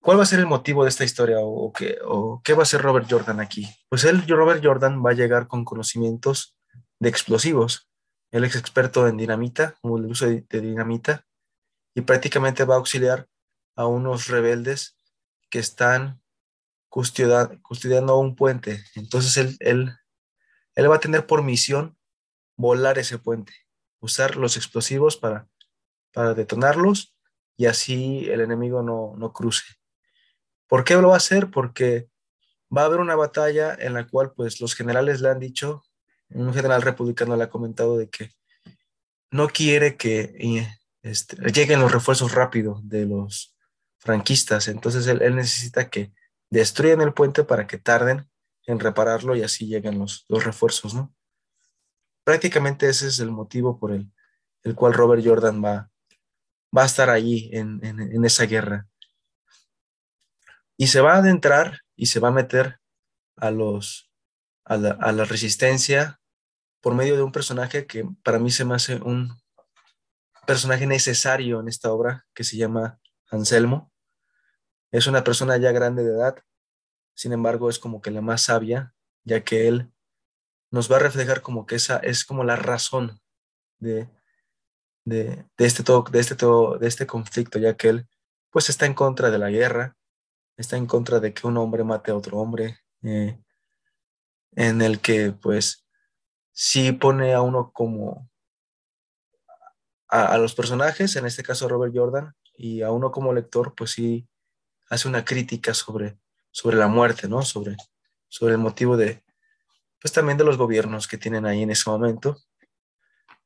¿Cuál 0.02 0.18
va 0.18 0.24
a 0.24 0.28
ser 0.28 0.40
el 0.40 0.48
motivo 0.48 0.84
de 0.84 0.90
esta 0.90 1.04
historia 1.04 1.38
o 1.42 1.74
qué, 1.74 1.98
o 2.06 2.42
qué 2.44 2.54
va 2.54 2.62
a 2.62 2.64
hacer 2.64 2.82
Robert 2.82 3.06
Jordan 3.10 3.42
aquí? 3.42 3.68
Pues 3.90 4.06
él, 4.06 4.26
Robert 4.28 4.64
Jordan, 4.64 5.04
va 5.06 5.12
a 5.12 5.14
llegar 5.14 5.48
con 5.48 5.66
conocimientos 5.66 6.56
de 7.00 7.10
explosivos 7.10 7.89
él 8.32 8.44
es 8.44 8.56
experto 8.56 9.08
en 9.08 9.18
dinamita, 9.18 9.76
el 9.84 10.06
uso 10.06 10.28
de, 10.28 10.46
dinamita, 10.50 11.26
y 11.96 12.02
prácticamente 12.02 12.64
va 12.64 12.76
a 12.76 12.78
auxiliar 12.78 13.28
a 13.76 13.88
unos 13.88 14.28
rebeldes 14.28 14.98
que 15.50 15.60
están 15.60 16.22
custodiando 16.90 18.18
un 18.18 18.36
puente. 18.36 18.84
Entonces 18.96 19.38
él, 19.38 19.58
él, 19.60 19.92
él 20.76 20.92
va 20.92 20.98
a 20.98 21.00
tener 21.00 21.26
por 21.26 21.44
misión 21.44 21.98
volar 22.56 23.00
ese 23.00 23.18
puente, 23.18 23.54
usar 24.00 24.36
los 24.36 24.58
explosivos 24.58 25.18
para, 25.18 25.48
para 26.14 26.34
detonarlos 26.34 27.16
y 27.58 27.66
así 27.66 28.30
el 28.30 28.42
enemigo 28.42 28.84
no, 28.84 29.14
no 29.18 29.34
cruce. 29.34 29.64
¿Por 30.68 30.84
qué 30.84 30.96
lo 30.96 31.10
va 31.10 31.16
a 31.16 31.18
hacer? 31.18 31.50
Porque 31.50 32.10
va 32.76 32.84
a 32.84 32.86
haber 32.86 33.00
una 33.00 33.16
batalla 33.16 33.76
en 33.78 33.94
la 33.94 34.08
cual 34.08 34.34
pues 34.36 34.62
los 34.62 34.76
generales 34.76 35.22
le 35.22 35.30
han 35.30 35.40
dicho 35.40 35.84
un 36.30 36.54
general 36.54 36.82
republicano 36.82 37.36
le 37.36 37.44
ha 37.44 37.50
comentado 37.50 37.98
de 37.98 38.10
que 38.10 38.32
no 39.32 39.48
quiere 39.48 39.98
que 39.98 40.68
este, 41.02 41.36
lleguen 41.52 41.80
los 41.80 41.92
refuerzos 41.92 42.34
rápido 42.34 42.82
de 42.84 43.06
los 43.06 43.56
franquistas, 44.00 44.68
entonces 44.68 45.08
él, 45.08 45.36
necesita 45.36 45.90
que 45.90 46.14
destruyan 46.50 47.02
el 47.02 47.14
puente 47.14 47.44
para 47.44 47.68
que 47.68 47.78
tarden 47.78 48.30
en 48.66 48.80
repararlo 48.80 49.36
y 49.36 49.44
así 49.44 49.68
lleguen 49.68 50.00
los, 50.00 50.26
los 50.30 50.44
refuerzos, 50.44 50.94
¿no? 50.94 51.14
Prácticamente 52.24 52.88
ese 52.88 53.08
es 53.08 53.20
el 53.20 53.32
motivo 53.32 53.80
por 53.80 53.92
el, 53.92 54.12
el 54.64 54.76
cual 54.76 54.94
Robert 54.94 55.24
Jordan 55.26 55.64
va, 55.64 55.90
va 56.76 56.84
a 56.84 56.86
estar 56.86 57.10
allí 57.10 57.50
en, 57.54 57.84
en 57.84 58.26
esa 58.26 58.46
guerra. 58.46 58.88
Y 60.78 60.88
se 60.88 61.02
va 61.02 61.16
a 61.16 61.18
adentrar 61.18 61.82
y 61.96 62.06
se 62.06 62.20
va 62.20 62.30
a 62.30 62.32
meter 62.32 62.80
a 63.36 63.52
los, 63.52 64.12
a 64.66 64.78
la, 64.78 64.92
a 64.92 65.12
la, 65.12 65.26
resistencia 65.26 66.19
por 66.82 66.94
medio 66.96 67.16
de 67.16 67.24
un 67.24 67.32
personaje 67.32 67.86
que 67.86 68.08
para 68.24 68.40
mí 68.40 68.52
se 68.52 68.66
me 68.66 68.76
hace 68.76 68.96
un 68.96 69.38
personaje 70.46 70.88
necesario 70.88 71.60
en 71.60 71.68
esta 71.68 71.92
obra, 71.92 72.26
que 72.34 72.44
se 72.44 72.58
llama 72.58 73.00
Anselmo. 73.30 73.92
Es 74.92 75.08
una 75.08 75.24
persona 75.24 75.58
ya 75.58 75.72
grande 75.72 76.04
de 76.04 76.12
edad, 76.12 76.38
sin 77.14 77.34
embargo 77.34 77.70
es 77.70 77.80
como 77.80 78.02
que 78.02 78.12
la 78.12 78.22
más 78.22 78.44
sabia, 78.44 78.94
ya 79.24 79.44
que 79.44 79.68
él 79.68 79.92
nos 80.72 80.92
va 80.92 80.98
a 80.98 81.00
reflejar 81.00 81.42
como 81.42 81.66
que 81.66 81.76
esa 81.76 81.98
es 81.98 82.26
como 82.26 82.44
la 82.44 82.56
razón 82.56 83.20
de, 83.80 84.10
de, 85.06 85.46
este, 85.58 85.84
todo, 85.84 86.04
de, 86.04 86.20
este, 86.20 86.36
todo, 86.36 86.78
de 86.78 86.88
este 86.88 87.06
conflicto, 87.06 87.60
ya 87.60 87.76
que 87.76 87.90
él 87.90 88.10
pues 88.50 88.70
está 88.70 88.86
en 88.86 88.94
contra 88.94 89.30
de 89.30 89.38
la 89.38 89.50
guerra, 89.50 89.98
está 90.58 90.78
en 90.78 90.86
contra 90.86 91.20
de 91.20 91.34
que 91.34 91.48
un 91.48 91.58
hombre 91.58 91.84
mate 91.84 92.12
a 92.12 92.16
otro 92.16 92.38
hombre, 92.38 92.80
eh, 93.04 93.40
en 94.54 94.82
el 94.82 95.00
que 95.00 95.32
pues 95.32 95.86
sí 96.62 96.92
pone 96.92 97.34
a 97.34 97.42
uno 97.42 97.72
como 97.72 98.30
a, 100.10 100.38
los 100.38 100.56
personajes, 100.56 101.16
en 101.16 101.26
este 101.26 101.42
caso 101.42 101.70
Robert 101.70 101.94
Jordan, 101.96 102.36
y 102.54 102.82
a 102.82 102.92
uno 102.92 103.12
como 103.12 103.32
lector, 103.32 103.76
pues 103.76 103.92
sí 103.92 104.28
hace 104.90 105.08
una 105.08 105.24
crítica 105.24 105.74
sobre, 105.74 106.20
sobre 106.52 106.76
la 106.76 106.90
muerte, 106.90 107.30
¿no? 107.30 107.44
Sobre, 107.44 107.78
sobre 108.28 108.56
el 108.56 108.60
motivo 108.60 108.98
de, 108.98 109.24
pues 110.02 110.12
también 110.12 110.38
de 110.38 110.44
los 110.44 110.58
gobiernos 110.58 111.08
que 111.08 111.18
tienen 111.18 111.46
ahí 111.46 111.62
en 111.62 111.72
ese 111.72 111.90
momento. 111.90 112.36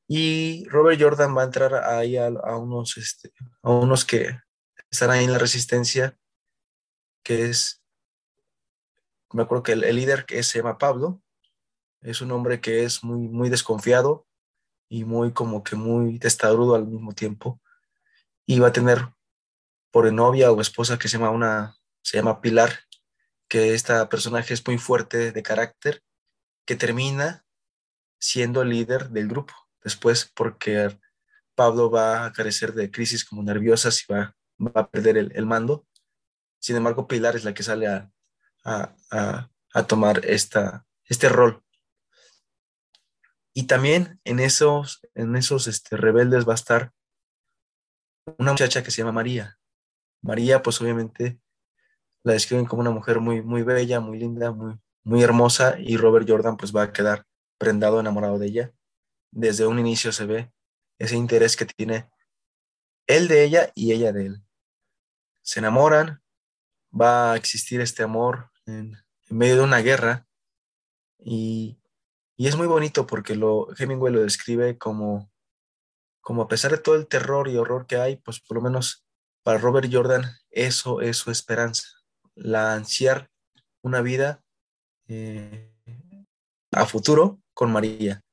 Y 0.07 0.67
Robert 0.69 0.99
Jordan 0.99 1.37
va 1.37 1.43
a 1.43 1.45
entrar 1.45 1.75
ahí 1.75 2.17
a, 2.17 2.29
unos, 2.29 2.97
este, 2.97 3.31
a 3.61 3.69
unos 3.69 4.05
que 4.05 4.39
están 4.89 5.11
ahí 5.11 5.25
en 5.25 5.33
la 5.33 5.37
resistencia, 5.37 6.17
que 7.21 7.45
es, 7.45 7.83
me 9.33 9.43
acuerdo 9.43 9.61
que 9.61 9.73
el, 9.73 9.83
el 9.83 9.97
líder 9.97 10.25
que 10.25 10.41
se 10.41 10.57
llama 10.57 10.79
Pablo, 10.79 11.22
es 12.03 12.21
un 12.21 12.31
hombre 12.31 12.61
que 12.61 12.83
es 12.83 13.03
muy, 13.03 13.27
muy 13.27 13.49
desconfiado 13.49 14.27
y 14.89 15.05
muy 15.05 15.31
como 15.31 15.63
que 15.63 15.75
muy 15.75 16.19
testarudo 16.19 16.75
al 16.75 16.85
mismo 16.85 17.13
tiempo. 17.13 17.61
Y 18.45 18.59
va 18.59 18.67
a 18.67 18.73
tener 18.73 19.09
por 19.91 20.11
novia 20.11 20.51
o 20.51 20.61
esposa 20.61 20.99
que 20.99 21.07
se 21.07 21.17
llama 21.17 21.31
una, 21.31 21.75
se 22.01 22.17
llama 22.17 22.41
Pilar, 22.41 22.79
que 23.47 23.73
esta 23.73 24.09
personaje 24.09 24.53
es 24.53 24.65
muy 24.67 24.77
fuerte 24.77 25.31
de 25.31 25.43
carácter, 25.43 26.03
que 26.65 26.75
termina 26.75 27.45
siendo 28.19 28.61
el 28.61 28.69
líder 28.69 29.09
del 29.09 29.27
grupo. 29.27 29.53
Después, 29.83 30.31
porque 30.35 30.97
Pablo 31.55 31.89
va 31.89 32.25
a 32.25 32.33
carecer 32.33 32.73
de 32.73 32.91
crisis 32.91 33.25
como 33.25 33.43
nerviosas 33.43 34.03
y 34.03 34.13
va, 34.13 34.35
va 34.59 34.81
a 34.81 34.89
perder 34.89 35.17
el, 35.17 35.45
mando. 35.45 35.85
Sin 36.59 36.75
embargo, 36.75 37.07
Pilar 37.07 37.35
es 37.35 37.43
la 37.43 37.53
que 37.53 37.63
sale 37.63 37.87
a, 37.87 38.11
a, 38.63 39.49
a 39.73 39.87
tomar 39.87 40.25
esta, 40.25 40.85
este 41.05 41.29
rol 41.29 41.63
y 43.53 43.67
también 43.67 44.19
en 44.23 44.39
esos, 44.39 45.01
en 45.13 45.35
esos 45.35 45.67
este, 45.67 45.95
rebeldes 45.95 46.47
va 46.47 46.53
a 46.53 46.55
estar 46.55 46.91
una 48.37 48.51
muchacha 48.51 48.83
que 48.83 48.91
se 48.91 48.97
llama 49.01 49.11
María. 49.11 49.59
María, 50.21 50.63
pues 50.63 50.81
obviamente 50.81 51.39
la 52.23 52.33
describen 52.33 52.65
como 52.65 52.81
una 52.81 52.91
mujer 52.91 53.19
muy, 53.19 53.41
muy 53.41 53.61
bella, 53.61 53.99
muy 53.99 54.17
linda, 54.17 54.51
muy, 54.51 54.79
muy 55.03 55.21
hermosa 55.21 55.75
y 55.77 55.97
Robert 55.97 56.27
Jordan 56.27 56.57
pues 56.57 56.75
va 56.75 56.83
a 56.83 56.93
quedar 56.93 57.25
prendado, 57.57 57.99
enamorado 57.99 58.39
de 58.39 58.47
ella. 58.47 58.73
Desde 59.31 59.67
un 59.67 59.77
inicio 59.77 60.11
se 60.11 60.25
ve 60.25 60.51
ese 60.97 61.15
interés 61.15 61.55
que 61.55 61.65
tiene 61.65 62.09
él 63.07 63.27
de 63.27 63.43
ella 63.43 63.71
y 63.75 63.91
ella 63.91 64.13
de 64.13 64.27
él. 64.27 64.43
Se 65.41 65.59
enamoran, 65.59 66.23
va 66.89 67.33
a 67.33 67.35
existir 67.35 67.81
este 67.81 68.01
amor 68.01 68.49
en, 68.65 68.95
en 69.27 69.37
medio 69.37 69.57
de 69.57 69.63
una 69.63 69.79
guerra 69.79 70.25
y 71.19 71.77
y 72.43 72.47
es 72.47 72.57
muy 72.57 72.67
bonito 72.67 73.07
porque 73.07 73.35
lo, 73.35 73.69
Hemingway 73.77 74.11
lo 74.11 74.21
describe 74.21 74.77
como, 74.77 75.31
como 76.19 76.41
a 76.41 76.49
pesar 76.49 76.71
de 76.71 76.77
todo 76.77 76.95
el 76.95 77.07
terror 77.07 77.47
y 77.47 77.55
horror 77.55 77.87
que 77.87 77.95
hay, 77.95 78.17
pues 78.17 78.41
por 78.41 78.57
lo 78.57 78.61
menos 78.61 79.05
para 79.43 79.59
Robert 79.59 79.87
Jordan 79.89 80.25
eso 80.49 80.99
es 80.99 81.15
su 81.15 81.31
esperanza, 81.31 81.87
la 82.35 82.73
ansiar 82.73 83.31
una 83.81 84.01
vida 84.01 84.43
eh, 85.07 85.73
a 86.73 86.85
futuro 86.85 87.39
con 87.53 87.71
María. 87.71 88.25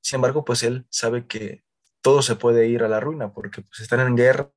Sin 0.00 0.18
embargo, 0.18 0.44
pues 0.44 0.62
él 0.62 0.86
sabe 0.88 1.26
que 1.26 1.64
todo 2.02 2.22
se 2.22 2.36
puede 2.36 2.68
ir 2.68 2.84
a 2.84 2.88
la 2.88 3.00
ruina 3.00 3.32
porque 3.32 3.62
pues 3.62 3.80
están 3.80 3.98
en 3.98 4.14
guerra. 4.14 4.52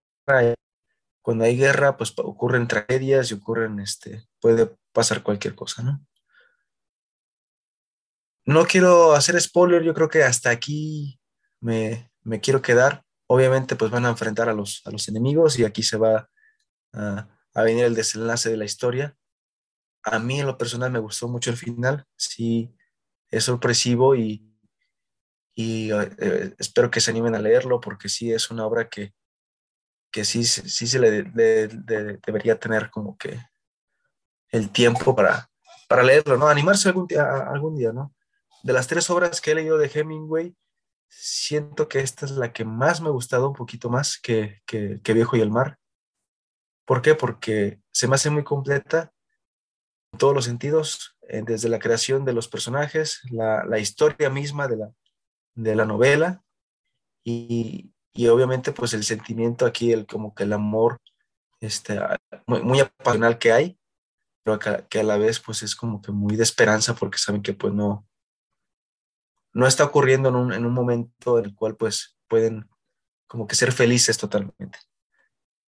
Cuando 1.24 1.46
hay 1.46 1.58
guerra, 1.58 1.98
pues 1.98 2.14
ocurren 2.16 2.68
tragedias 2.68 3.32
y 3.32 3.34
ocurren, 3.34 3.80
este, 3.80 4.28
puede 4.40 4.78
pasar 4.92 5.24
cualquier 5.24 5.56
cosa, 5.56 5.82
¿no? 5.82 6.06
No 8.46 8.66
quiero 8.66 9.14
hacer 9.14 9.40
spoiler, 9.40 9.84
yo 9.84 9.94
creo 9.94 10.10
que 10.10 10.24
hasta 10.24 10.50
aquí 10.50 11.20
me, 11.62 12.12
quiero 12.42 12.62
quedar. 12.62 13.04
Obviamente, 13.28 13.76
pues 13.76 13.90
van 13.90 14.06
a 14.06 14.10
enfrentar 14.10 14.50
a 14.50 14.54
los, 14.54 14.82
a 14.86 14.92
los 14.92 15.08
enemigos 15.08 15.58
y 15.58 15.64
aquí 15.64 15.82
se 15.82 15.98
va 15.98 16.30
a, 16.94 17.28
venir 17.56 17.86
el 17.86 17.96
desenlace 17.96 18.50
de 18.50 18.58
la 18.58 18.66
historia. 18.66 19.16
A 20.04 20.20
mí 20.20 20.42
en 20.42 20.48
lo 20.48 20.58
personal 20.58 20.92
me 20.92 21.00
gustó 21.00 21.30
mucho 21.30 21.50
el 21.50 21.58
final, 21.58 22.06
sí, 22.18 22.76
es 23.30 23.46
sorpresivo 23.46 24.16
y, 24.16 24.46
y 25.56 25.92
eh, 25.94 26.54
espero 26.60 26.92
que 26.92 27.00
se 27.00 27.12
animen 27.12 27.36
a 27.36 27.40
leerlo 27.40 27.80
porque 27.80 28.10
sí 28.10 28.34
es 28.34 28.52
una 28.52 28.66
obra 28.66 28.90
que, 28.90 29.14
que 30.12 30.26
sí, 30.26 30.44
sí 30.44 30.86
se 30.86 31.00
le, 31.00 31.24
debería 31.24 32.60
tener 32.60 32.90
como 32.92 33.18
que 33.18 33.40
el 34.50 34.70
tiempo 34.70 35.16
para, 35.16 35.50
para 35.88 36.04
leerlo, 36.04 36.38
¿no? 36.38 36.48
Animarse 36.48 36.90
algún 36.90 37.08
día, 37.08 37.24
algún 37.48 37.78
día, 37.78 37.94
¿no? 37.94 38.14
De 38.64 38.74
las 38.74 38.88
tres 38.88 39.10
obras 39.10 39.42
que 39.42 39.52
he 39.52 39.56
leído 39.56 39.78
de 39.78 39.92
Hemingway, 39.94 40.56
siento 41.10 41.88
que 41.88 42.00
esta 42.00 42.26
es 42.26 42.32
la 42.32 42.54
que 42.54 42.66
más 42.66 43.02
me 43.02 43.10
ha 43.10 43.12
gustado, 43.12 43.50
un 43.50 43.56
poquito 43.56 43.90
más 43.90 44.18
que, 44.18 44.62
que, 44.66 45.14
Viejo 45.14 45.38
y 45.38 45.42
el 45.42 45.52
Mar. 45.52 45.78
¿Por 46.86 47.02
qué? 47.02 47.14
Porque 47.16 47.80
se 47.92 48.08
me 48.08 48.16
hace 48.16 48.30
muy 48.30 48.44
completa 48.44 49.14
en 50.12 50.20
todos 50.20 50.34
los 50.34 50.46
sentidos, 50.46 51.18
eh, 51.28 51.44
desde 51.46 51.70
la 51.70 51.80
creación 51.80 52.26
de 52.26 52.34
los 52.34 52.48
personajes, 52.48 53.22
la, 53.32 53.64
la 53.66 53.80
historia 53.80 54.30
misma 54.30 54.68
de 54.68 54.78
la, 54.78 54.92
de 55.56 55.76
la 55.76 55.86
novela 55.86 56.44
y, 57.24 57.94
y, 58.14 58.28
obviamente 58.28 58.72
pues 58.72 58.94
el 58.94 59.04
sentimiento 59.04 59.66
aquí, 59.66 59.92
el, 59.92 60.06
como 60.06 60.34
que 60.34 60.44
el 60.44 60.54
amor 60.54 61.00
este, 61.62 62.00
muy, 62.46 62.62
muy 62.62 62.80
apasional 62.80 63.38
que 63.38 63.52
hay, 63.52 63.80
pero 64.44 64.60
que, 64.60 65.00
a 65.00 65.04
la 65.04 65.18
vez 65.18 65.40
pues 65.40 65.64
es 65.64 65.76
como 65.76 66.02
que 66.02 66.12
muy 66.12 66.36
de 66.36 66.44
esperanza 66.44 66.94
porque 66.94 67.18
saben 67.18 67.42
que 67.42 67.54
pues 67.54 67.74
no, 67.74 68.06
no 69.54 69.68
está 69.68 69.86
ocurriendo 69.86 70.30
en 70.30 70.36
un, 70.36 70.54
en 70.54 70.66
un 70.66 70.74
momento 70.74 71.40
en 71.40 71.46
el 71.46 71.56
cual 71.56 71.76
pues 71.76 72.18
pueden 72.28 72.68
como 73.28 73.48
que 73.48 73.56
ser 73.56 73.72
felices 73.72 74.18
totalmente. 74.18 74.80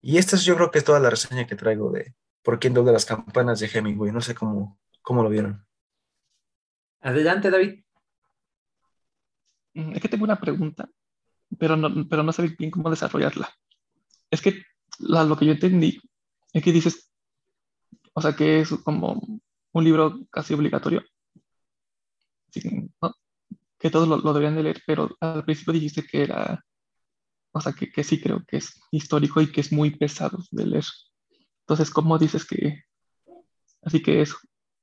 Y 0.01 0.17
esta 0.17 0.35
es 0.35 0.43
yo 0.43 0.55
creo 0.55 0.71
que 0.71 0.79
es 0.79 0.83
toda 0.83 0.99
la 0.99 1.09
reseña 1.09 1.47
que 1.47 1.55
traigo 1.55 1.91
de 1.91 2.13
Por 2.41 2.59
quién 2.59 2.73
de 2.73 2.91
las 2.91 3.05
campanas 3.05 3.59
de 3.59 3.67
Hemingway. 3.67 4.11
No 4.11 4.21
sé 4.21 4.35
cómo, 4.35 4.79
cómo 5.01 5.23
lo 5.23 5.29
vieron. 5.29 5.65
Adelante, 6.99 7.49
David. 7.49 7.83
Mm, 9.73 9.93
es 9.95 10.01
que 10.01 10.09
tengo 10.09 10.23
una 10.23 10.39
pregunta, 10.39 10.89
pero 11.57 11.75
no, 11.75 12.07
pero 12.09 12.23
no 12.23 12.31
sé 12.31 12.49
bien 12.57 12.71
cómo 12.71 12.89
desarrollarla. 12.89 13.49
Es 14.29 14.41
que 14.41 14.63
lo 14.99 15.37
que 15.37 15.45
yo 15.45 15.53
entendí 15.53 16.01
es 16.53 16.63
que 16.63 16.71
dices, 16.71 17.09
o 18.13 18.21
sea, 18.21 18.35
que 18.35 18.61
es 18.61 18.69
como 18.83 19.21
un 19.71 19.83
libro 19.83 20.19
casi 20.29 20.53
obligatorio. 20.53 21.03
Que 23.83 23.89
todos 23.89 24.07
lo, 24.07 24.33
deberían 24.33 24.55
de 24.55 24.63
leer, 24.63 24.81
pero 24.87 25.13
al 25.19 25.43
principio 25.43 25.73
dijiste 25.73 26.03
que 26.03 26.23
era, 26.23 26.63
o 27.51 27.59
sea, 27.59 27.73
que, 27.73 27.91
que 27.91 28.01
sí 28.05 28.21
creo 28.21 28.41
que 28.47 28.57
es 28.57 28.79
histórico 28.91 29.41
y 29.41 29.51
que 29.51 29.59
es 29.59 29.73
muy 29.73 29.91
pesado 29.91 30.39
de 30.51 30.65
leer. 30.65 30.85
Entonces, 31.63 31.91
¿cómo 31.91 32.17
dices 32.17 32.45
que, 32.45 32.83
así 33.81 34.01
que 34.01 34.21
es 34.21 34.33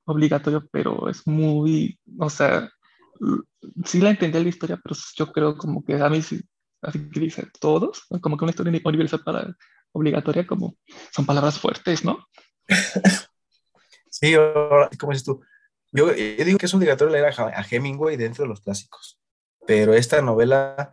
obligatorio, 0.05 0.69
pero 0.71 1.09
es 1.09 1.27
muy, 1.27 1.99
o 2.19 2.29
sea, 2.29 2.71
sí 3.87 4.03
la 4.03 4.11
entendí 4.11 4.39
la 4.39 4.51
historia, 4.51 4.79
pero 4.85 4.95
yo 5.17 5.33
creo 5.33 5.57
como 5.57 5.83
que 5.83 5.95
a 5.95 6.11
mí 6.11 6.21
sí, 6.21 6.39
así 6.83 7.09
que 7.09 7.21
dice 7.21 7.49
todos, 7.59 8.05
como 8.21 8.37
que 8.37 8.45
una 8.45 8.51
historia 8.51 8.79
universal 8.85 9.23
para 9.25 9.57
obligatoria, 9.93 10.47
como 10.47 10.77
son 11.11 11.25
palabras 11.25 11.59
fuertes, 11.59 12.05
¿no? 12.05 12.27
sí, 14.11 14.35
como 14.99 15.13
dices 15.13 15.25
tú, 15.25 15.41
yo, 15.93 16.13
digo 16.13 16.59
que 16.59 16.67
es 16.67 16.75
obligatorio 16.75 17.13
leer 17.13 17.27
a, 17.27 17.67
Hemingway 17.69 18.17
dentro 18.17 18.45
de 18.45 18.49
los 18.49 18.61
clásicos, 18.61 19.19
pero 19.67 19.95
esta 19.95 20.21
novela 20.23 20.93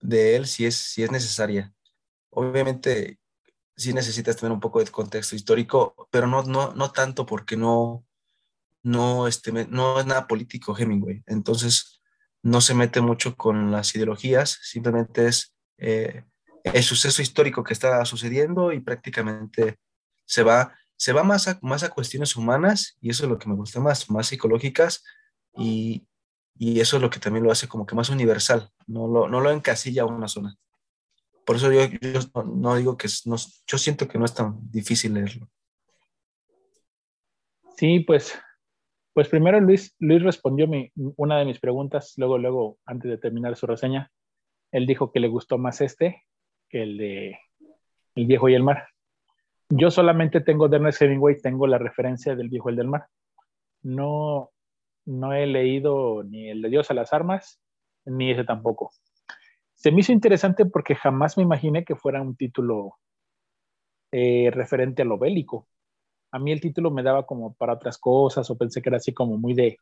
de 0.00 0.36
él 0.36 0.46
sí 0.46 0.66
es, 0.66 0.76
sí 0.76 1.02
es 1.02 1.10
necesaria. 1.10 1.72
Obviamente, 2.30 3.18
sí 3.76 3.92
necesitas 3.92 4.36
tener 4.36 4.52
un 4.52 4.60
poco 4.60 4.78
de 4.78 4.90
contexto 4.90 5.36
histórico, 5.36 6.08
pero 6.10 6.26
no, 6.26 6.42
no, 6.42 6.72
no 6.74 6.92
tanto 6.92 7.26
porque 7.26 7.56
no, 7.56 8.04
no, 8.82 9.26
este, 9.26 9.52
no 9.52 10.00
es 10.00 10.06
nada 10.06 10.26
político 10.26 10.76
Hemingway. 10.76 11.22
Entonces, 11.26 12.00
no 12.42 12.60
se 12.60 12.74
mete 12.74 13.00
mucho 13.00 13.36
con 13.36 13.72
las 13.72 13.94
ideologías, 13.96 14.60
simplemente 14.62 15.26
es 15.26 15.54
eh, 15.78 16.24
el 16.62 16.82
suceso 16.82 17.20
histórico 17.20 17.64
que 17.64 17.72
está 17.72 18.04
sucediendo 18.04 18.72
y 18.72 18.80
prácticamente 18.80 19.78
se 20.24 20.42
va, 20.42 20.78
se 20.96 21.12
va 21.12 21.22
más, 21.22 21.48
a, 21.48 21.58
más 21.62 21.82
a 21.82 21.90
cuestiones 21.90 22.36
humanas 22.36 22.96
y 23.00 23.10
eso 23.10 23.24
es 23.24 23.30
lo 23.30 23.38
que 23.38 23.48
me 23.48 23.54
gusta 23.54 23.80
más, 23.80 24.10
más 24.10 24.28
psicológicas 24.28 25.04
y, 25.54 26.06
y 26.58 26.80
eso 26.80 26.96
es 26.96 27.02
lo 27.02 27.10
que 27.10 27.20
también 27.20 27.44
lo 27.44 27.52
hace 27.52 27.68
como 27.68 27.86
que 27.86 27.94
más 27.94 28.08
universal, 28.08 28.70
no 28.86 29.06
lo, 29.06 29.28
no 29.28 29.40
lo 29.40 29.50
encasilla 29.50 30.02
a 30.02 30.06
una 30.06 30.28
zona. 30.28 30.56
Por 31.44 31.56
eso 31.56 31.70
yo, 31.70 31.82
yo 31.84 32.20
no, 32.44 32.74
digo 32.76 32.96
que 32.96 33.08
no, 33.26 33.36
yo 33.66 33.78
siento 33.78 34.08
que 34.08 34.18
no 34.18 34.24
es 34.24 34.34
tan 34.34 34.58
difícil 34.70 35.14
leerlo. 35.14 35.48
Sí, 37.76 38.00
pues, 38.00 38.36
pues 39.12 39.28
primero 39.28 39.60
Luis, 39.60 39.94
Luis 39.98 40.22
respondió 40.22 40.66
mi, 40.66 40.90
una 40.94 41.38
de 41.38 41.44
mis 41.44 41.60
preguntas, 41.60 42.14
luego, 42.16 42.38
luego, 42.38 42.78
antes 42.84 43.10
de 43.10 43.18
terminar 43.18 43.54
su 43.54 43.66
reseña, 43.66 44.10
él 44.72 44.86
dijo 44.86 45.12
que 45.12 45.20
le 45.20 45.28
gustó 45.28 45.58
más 45.58 45.80
este 45.80 46.24
que 46.68 46.82
el 46.82 46.96
de 46.96 47.38
El 48.14 48.26
Viejo 48.26 48.48
y 48.48 48.54
el 48.54 48.62
Mar. 48.62 48.88
Yo 49.68 49.90
solamente 49.90 50.40
tengo 50.40 50.68
de 50.68 50.76
Ernest 50.76 51.02
Hemingway, 51.02 51.40
tengo 51.40 51.66
la 51.66 51.78
referencia 51.78 52.36
del 52.36 52.48
Viejo 52.48 52.70
y 52.70 52.72
el 52.72 52.76
del 52.76 52.88
Mar. 52.88 53.06
No, 53.82 54.50
no 55.06 55.32
he 55.32 55.46
leído 55.46 56.22
ni 56.22 56.48
el 56.50 56.62
de 56.62 56.68
Dios 56.68 56.90
a 56.90 56.94
las 56.94 57.12
armas, 57.12 57.60
ni 58.04 58.30
ese 58.30 58.44
tampoco. 58.44 58.92
Se 59.74 59.90
me 59.90 60.00
hizo 60.00 60.12
interesante 60.12 60.66
porque 60.66 60.94
jamás 60.94 61.36
me 61.36 61.42
imaginé 61.42 61.84
que 61.84 61.96
fuera 61.96 62.22
un 62.22 62.36
título 62.36 62.96
eh, 64.12 64.50
referente 64.52 65.02
a 65.02 65.04
lo 65.04 65.18
bélico. 65.18 65.68
A 66.30 66.38
mí 66.38 66.52
el 66.52 66.60
título 66.60 66.90
me 66.90 67.02
daba 67.02 67.26
como 67.26 67.54
para 67.54 67.74
otras 67.74 67.98
cosas 67.98 68.48
o 68.50 68.58
pensé 68.58 68.82
que 68.82 68.88
era 68.88 68.98
así 68.98 69.12
como 69.12 69.36
muy 69.36 69.54
de, 69.54 69.78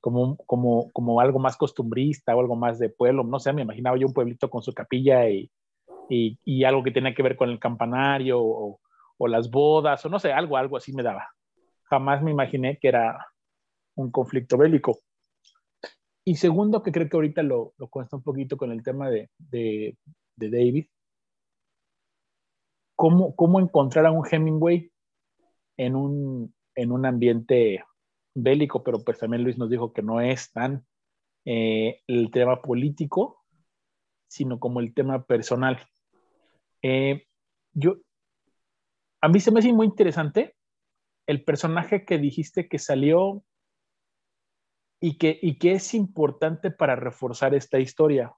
como, 0.00 0.36
como, 0.46 0.90
como 0.92 1.20
algo 1.20 1.38
más 1.38 1.56
costumbrista 1.56 2.34
o 2.34 2.40
algo 2.40 2.56
más 2.56 2.78
de 2.78 2.88
pueblo. 2.88 3.24
No 3.24 3.38
sé, 3.38 3.52
me 3.52 3.62
imaginaba 3.62 3.98
yo 3.98 4.06
un 4.06 4.14
pueblito 4.14 4.48
con 4.50 4.62
su 4.62 4.72
capilla 4.72 5.28
y, 5.28 5.50
y, 6.08 6.64
algo 6.64 6.82
que 6.82 6.90
tenía 6.90 7.14
que 7.14 7.22
ver 7.22 7.36
con 7.36 7.50
el 7.50 7.58
campanario 7.58 8.40
o, 8.40 8.80
las 9.26 9.50
bodas 9.50 10.04
o 10.04 10.08
no 10.08 10.18
sé, 10.18 10.32
algo, 10.32 10.56
algo 10.56 10.76
así 10.76 10.92
me 10.92 11.02
daba. 11.02 11.28
Jamás 11.84 12.22
me 12.22 12.30
imaginé 12.30 12.78
que 12.78 12.88
era 12.88 13.26
un 13.96 14.10
conflicto 14.10 14.58
bélico. 14.58 15.00
Y 16.24 16.36
segundo, 16.36 16.82
que 16.82 16.92
creo 16.92 17.08
que 17.08 17.16
ahorita 17.16 17.42
lo, 17.42 17.72
lo 17.78 17.88
cuesta 17.88 18.16
un 18.16 18.22
poquito 18.22 18.56
con 18.56 18.72
el 18.72 18.82
tema 18.82 19.08
de, 19.08 19.30
de, 19.38 19.96
David, 20.36 20.86
¿cómo, 22.94 23.34
¿cómo, 23.36 23.60
encontrar 23.60 24.06
a 24.06 24.10
un 24.10 24.26
Hemingway 24.28 24.90
en 25.76 25.94
un, 25.94 26.54
en 26.74 26.92
un 26.92 27.06
ambiente 27.06 27.84
bélico? 28.34 28.82
Pero 28.82 29.04
pues 29.04 29.18
también 29.18 29.44
Luis 29.44 29.56
nos 29.56 29.70
dijo 29.70 29.92
que 29.92 30.02
no 30.02 30.20
es 30.20 30.50
tan 30.52 30.84
eh, 31.44 32.02
el 32.08 32.30
tema 32.32 32.60
político, 32.60 33.44
sino 34.26 34.58
como 34.58 34.80
el 34.80 34.94
tema 34.94 35.24
personal. 35.24 35.78
Eh, 36.82 37.26
yo, 37.72 37.98
a 39.20 39.28
mí 39.28 39.40
se 39.40 39.50
me 39.50 39.60
hace 39.60 39.72
muy 39.72 39.86
interesante 39.86 40.56
el 41.26 41.44
personaje 41.44 42.04
que 42.04 42.18
dijiste 42.18 42.68
que 42.68 42.78
salió 42.78 43.44
y 45.00 45.18
que, 45.18 45.38
y 45.42 45.58
que 45.58 45.72
es 45.72 45.94
importante 45.94 46.70
para 46.70 46.96
reforzar 46.96 47.54
esta 47.54 47.78
historia. 47.78 48.34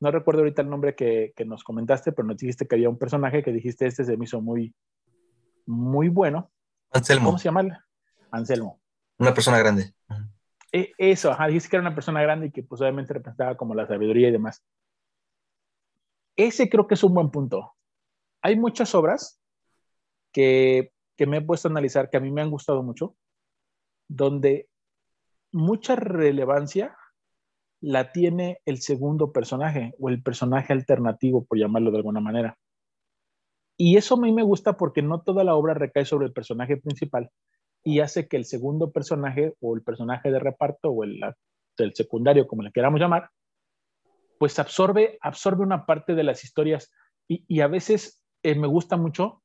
No 0.00 0.10
recuerdo 0.10 0.40
ahorita 0.40 0.62
el 0.62 0.70
nombre 0.70 0.94
que, 0.94 1.32
nos 1.46 1.62
comentaste, 1.62 2.12
pero 2.12 2.26
nos 2.26 2.36
dijiste 2.36 2.66
que 2.66 2.74
había 2.74 2.88
un 2.88 2.98
personaje 2.98 3.42
que 3.42 3.52
dijiste, 3.52 3.86
este 3.86 4.04
se 4.04 4.16
me 4.16 4.24
hizo 4.24 4.40
muy, 4.40 4.74
muy 5.66 6.08
bueno. 6.08 6.50
Anselmo. 6.90 7.26
¿Cómo 7.26 7.38
se 7.38 7.44
llama? 7.44 7.86
Anselmo. 8.30 8.80
Una 9.18 9.32
persona 9.32 9.58
grande. 9.58 9.94
E, 10.72 10.92
eso, 10.98 11.30
ajá, 11.30 11.46
dijiste 11.46 11.70
que 11.70 11.76
era 11.76 11.86
una 11.86 11.94
persona 11.94 12.20
grande 12.20 12.48
y 12.48 12.50
que 12.50 12.64
pues 12.64 12.80
obviamente 12.80 13.14
representaba 13.14 13.56
como 13.56 13.74
la 13.74 13.86
sabiduría 13.86 14.28
y 14.28 14.32
demás. 14.32 14.62
Ese 16.36 16.68
creo 16.68 16.88
que 16.88 16.94
es 16.94 17.04
un 17.04 17.14
buen 17.14 17.30
punto 17.30 17.74
hay 18.44 18.56
muchas 18.56 18.94
obras 18.94 19.40
que, 20.34 20.90
me 21.26 21.38
he 21.38 21.40
puesto 21.40 21.68
a 21.68 21.70
analizar 21.70 22.10
que 22.10 22.18
a 22.18 22.20
mí 22.20 22.30
me 22.30 22.42
han 22.42 22.50
gustado 22.50 22.82
mucho, 22.82 23.16
donde 24.08 24.68
mucha 25.52 25.96
relevancia 25.96 26.96
la 27.80 28.12
tiene 28.12 28.60
el 28.66 28.78
segundo 28.82 29.32
personaje 29.32 29.94
o 29.98 30.10
el 30.10 30.22
personaje 30.22 30.72
alternativo, 30.72 31.44
por 31.44 31.58
llamarlo 31.58 31.90
de 31.90 31.98
alguna 31.98 32.20
manera. 32.20 32.58
Y 33.76 33.96
eso 33.96 34.16
a 34.16 34.20
mí 34.20 34.32
me 34.32 34.42
gusta 34.42 34.76
porque 34.76 35.02
no 35.02 35.22
toda 35.22 35.44
la 35.44 35.54
obra 35.54 35.74
recae 35.74 36.04
sobre 36.04 36.26
el 36.26 36.32
personaje 36.32 36.76
principal 36.76 37.30
y 37.82 38.00
hace 38.00 38.28
que 38.28 38.36
el 38.36 38.44
segundo 38.44 38.90
personaje 38.90 39.54
o 39.60 39.76
el 39.76 39.82
personaje 39.82 40.30
de 40.30 40.38
reparto 40.38 40.90
o 40.90 41.04
el, 41.04 41.20
el 41.78 41.94
secundario, 41.94 42.46
como 42.46 42.62
le 42.62 42.72
queramos 42.72 43.00
llamar, 43.00 43.30
pues 44.38 44.58
absorbe, 44.58 45.18
absorbe 45.20 45.62
una 45.62 45.86
parte 45.86 46.14
de 46.14 46.24
las 46.24 46.44
historias 46.44 46.90
y, 47.28 47.44
y 47.46 47.60
a 47.60 47.68
veces 47.68 48.22
eh, 48.42 48.54
me 48.54 48.66
gusta 48.66 48.96
mucho 48.96 49.43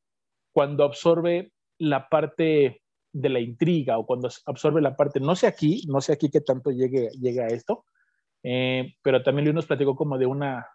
cuando 0.60 0.84
absorbe 0.84 1.54
la 1.78 2.10
parte 2.10 2.82
de 3.14 3.30
la 3.30 3.40
intriga 3.40 3.98
o 3.98 4.06
cuando 4.06 4.28
absorbe 4.46 4.82
la 4.82 4.94
parte, 4.98 5.22
no 5.22 5.34
sé 5.34 5.48
aquí, 5.48 5.84
no 5.88 6.02
sé 6.02 6.12
aquí 6.12 6.30
qué 6.30 6.42
tanto 6.42 6.70
llegue, 6.70 7.12
llegue 7.12 7.42
a 7.42 7.48
esto, 7.48 7.86
eh, 8.44 8.94
pero 9.02 9.24
también 9.24 9.46
Luis 9.46 9.56
nos 9.56 9.68
platicó 9.68 9.96
como 9.96 10.18
de 10.18 10.26
una, 10.26 10.68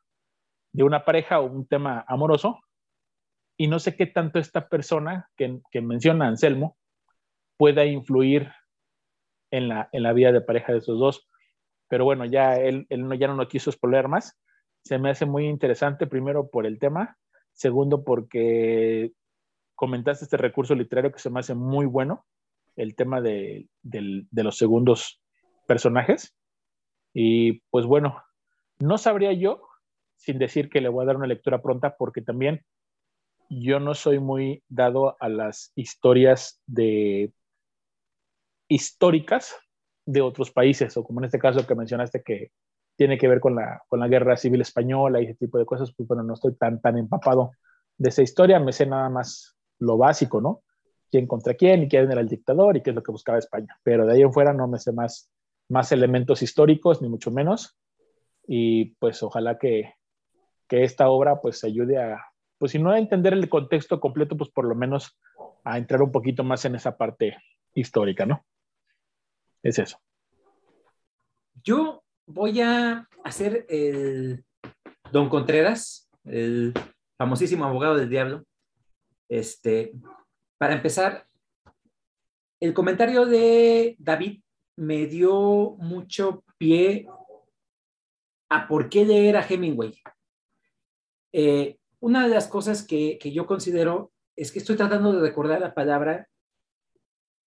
de 0.73 0.85
una 0.85 1.05
pareja 1.05 1.39
o 1.39 1.45
un 1.53 1.67
tema 1.67 2.03
amoroso 2.09 2.61
y 3.59 3.67
no 3.67 3.79
sé 3.79 3.95
qué 3.95 4.07
tanto 4.07 4.39
esta 4.39 4.71
persona 4.71 5.29
que, 5.37 5.61
que 5.71 5.83
menciona 5.83 6.29
Anselmo 6.29 6.79
pueda 7.59 7.85
influir 7.85 8.51
en 9.51 9.69
la, 9.69 9.91
en 9.93 10.03
la 10.03 10.15
vida 10.15 10.33
de 10.33 10.41
pareja 10.41 10.73
de 10.73 10.79
esos 10.79 10.99
dos. 10.99 11.29
Pero 11.89 12.07
bueno, 12.07 12.25
ya 12.25 12.57
él, 12.57 12.87
él 12.89 13.07
no, 13.07 13.15
ya 13.17 13.29
no 13.29 13.35
lo 13.35 13.49
quiso 13.49 13.71
spoiler 13.71 14.09
más. 14.09 14.41
Se 14.83 14.97
me 14.97 15.11
hace 15.11 15.27
muy 15.27 15.47
interesante, 15.47 16.07
primero 16.07 16.49
por 16.49 16.65
el 16.65 16.79
tema 16.79 17.19
Segundo, 17.55 18.03
porque 18.03 19.13
comentaste 19.75 20.25
este 20.25 20.37
recurso 20.37 20.75
literario 20.75 21.13
que 21.13 21.19
se 21.19 21.31
me 21.31 21.41
hace 21.41 21.55
muy 21.55 21.87
bueno. 21.87 22.25
el 22.77 22.97
tema 22.97 23.21
de, 23.21 23.69
de 23.83 24.43
los 24.43 24.59
segundos 24.59 25.21
personajes. 25.67 26.35
Y 27.13 27.61
pues 27.71 27.87
bueno, 27.87 28.23
no 28.81 28.99
sabría 28.99 29.33
yo, 29.33 29.63
sin 30.17 30.39
decir 30.39 30.69
que 30.69 30.81
le 30.81 30.89
voy 30.89 31.05
a 31.05 31.07
dar 31.07 31.17
una 31.17 31.27
lectura 31.27 31.63
pronta, 31.63 31.97
porque 31.97 32.21
también 32.21 32.65
yo 33.49 33.79
no 33.79 33.95
soy 33.95 34.19
muy 34.19 34.65
dado 34.69 35.17
a 35.21 35.29
las 35.29 35.73
historias 35.77 36.61
de 36.67 37.33
históricas 38.69 39.55
de 40.07 40.21
otros 40.21 40.51
países, 40.51 40.97
o 40.97 41.05
como 41.05 41.21
en 41.21 41.27
este 41.27 41.39
caso 41.39 41.67
que 41.67 41.75
mencionaste 41.75 42.23
que 42.23 42.51
tiene 42.97 43.19
que 43.19 43.29
ver 43.29 43.41
con 43.41 43.55
la, 43.55 43.83
con 43.89 44.01
la 44.01 44.09
guerra 44.09 44.37
civil 44.37 44.61
española 44.61 45.21
y 45.21 45.25
ese 45.25 45.35
tipo 45.35 45.59
de 45.59 45.67
cosas, 45.67 45.93
pues 45.97 46.09
bueno, 46.09 46.23
no 46.23 46.35
estoy 46.35 46.55
tan, 46.57 46.81
tan 46.81 46.99
empapado 46.99 47.53
de 47.99 48.09
esa 48.09 48.23
historia, 48.23 48.59
me 48.59 48.73
sé 48.73 48.87
nada 48.87 49.09
más 49.09 49.57
lo 49.85 49.97
básico, 49.97 50.41
¿no? 50.41 50.65
quién 51.15 51.29
contra 51.29 51.55
quién 51.55 51.85
y 51.85 51.89
quién 51.89 52.11
era 52.11 52.21
el 52.21 52.29
dictador 52.29 52.77
y 52.77 52.83
qué 52.83 52.91
es 52.91 52.97
lo 52.97 53.03
que 53.05 53.13
buscaba 53.13 53.39
España. 53.39 53.79
Pero 53.85 54.05
de 54.05 54.15
ahí 54.15 54.23
en 54.23 54.33
fuera 54.33 54.53
no 54.53 54.67
me 54.67 54.81
sé 54.81 54.91
más, 54.91 55.31
más 55.69 55.93
elementos 55.93 56.43
históricos, 56.43 57.01
ni 57.01 57.09
mucho 57.09 57.31
menos. 57.31 57.79
Y 58.49 58.97
pues 58.97 59.23
ojalá 59.23 59.57
que, 59.57 59.95
que 60.67 60.83
esta 60.83 61.09
obra 61.09 61.41
pues 61.41 61.63
ayude 61.63 61.99
a, 61.99 62.21
pues 62.59 62.73
si 62.73 62.81
no 62.81 62.91
a 62.91 62.99
entender 62.99 63.33
el 63.33 63.49
contexto 63.49 64.01
completo, 64.01 64.37
pues 64.37 64.51
por 64.51 64.65
lo 64.65 64.75
menos 64.75 65.17
a 65.63 65.79
entrar 65.79 66.03
un 66.03 66.11
poquito 66.11 66.43
más 66.43 66.65
en 66.65 66.75
esa 66.75 66.97
parte 66.97 67.37
histórica, 67.75 68.27
¿no? 68.27 68.45
Es 69.63 69.79
eso. 69.79 69.99
Yo 71.63 72.03
voy 72.27 72.61
a 72.61 73.09
hacer 73.23 73.67
el 73.69 74.45
Don 75.13 75.29
Contreras, 75.29 76.11
el 76.25 76.75
famosísimo 77.17 77.65
abogado 77.65 77.95
del 77.95 78.11
diablo. 78.11 78.45
Este, 79.29 79.93
para 80.59 80.75
empezar, 80.75 81.27
el 82.61 82.73
comentario 82.75 83.27
de 83.27 83.97
David 83.99 84.43
me 84.77 85.07
dio 85.07 85.77
mucho 85.79 86.45
pie 86.59 87.07
a 88.49 88.67
por 88.67 88.89
qué 88.89 89.05
leer 89.05 89.37
a 89.37 89.47
Hemingway. 89.47 89.95
Eh, 91.33 91.79
una 92.01 92.27
de 92.27 92.35
las 92.35 92.49
cosas 92.49 92.87
que, 92.87 93.19
que 93.19 93.33
yo 93.33 93.47
considero 93.47 94.13
es 94.37 94.53
que 94.53 94.59
estoy 94.59 94.77
tratando 94.77 95.13
de 95.13 95.21
recordar 95.21 95.61
la 95.61 95.75
palabra 95.75 96.29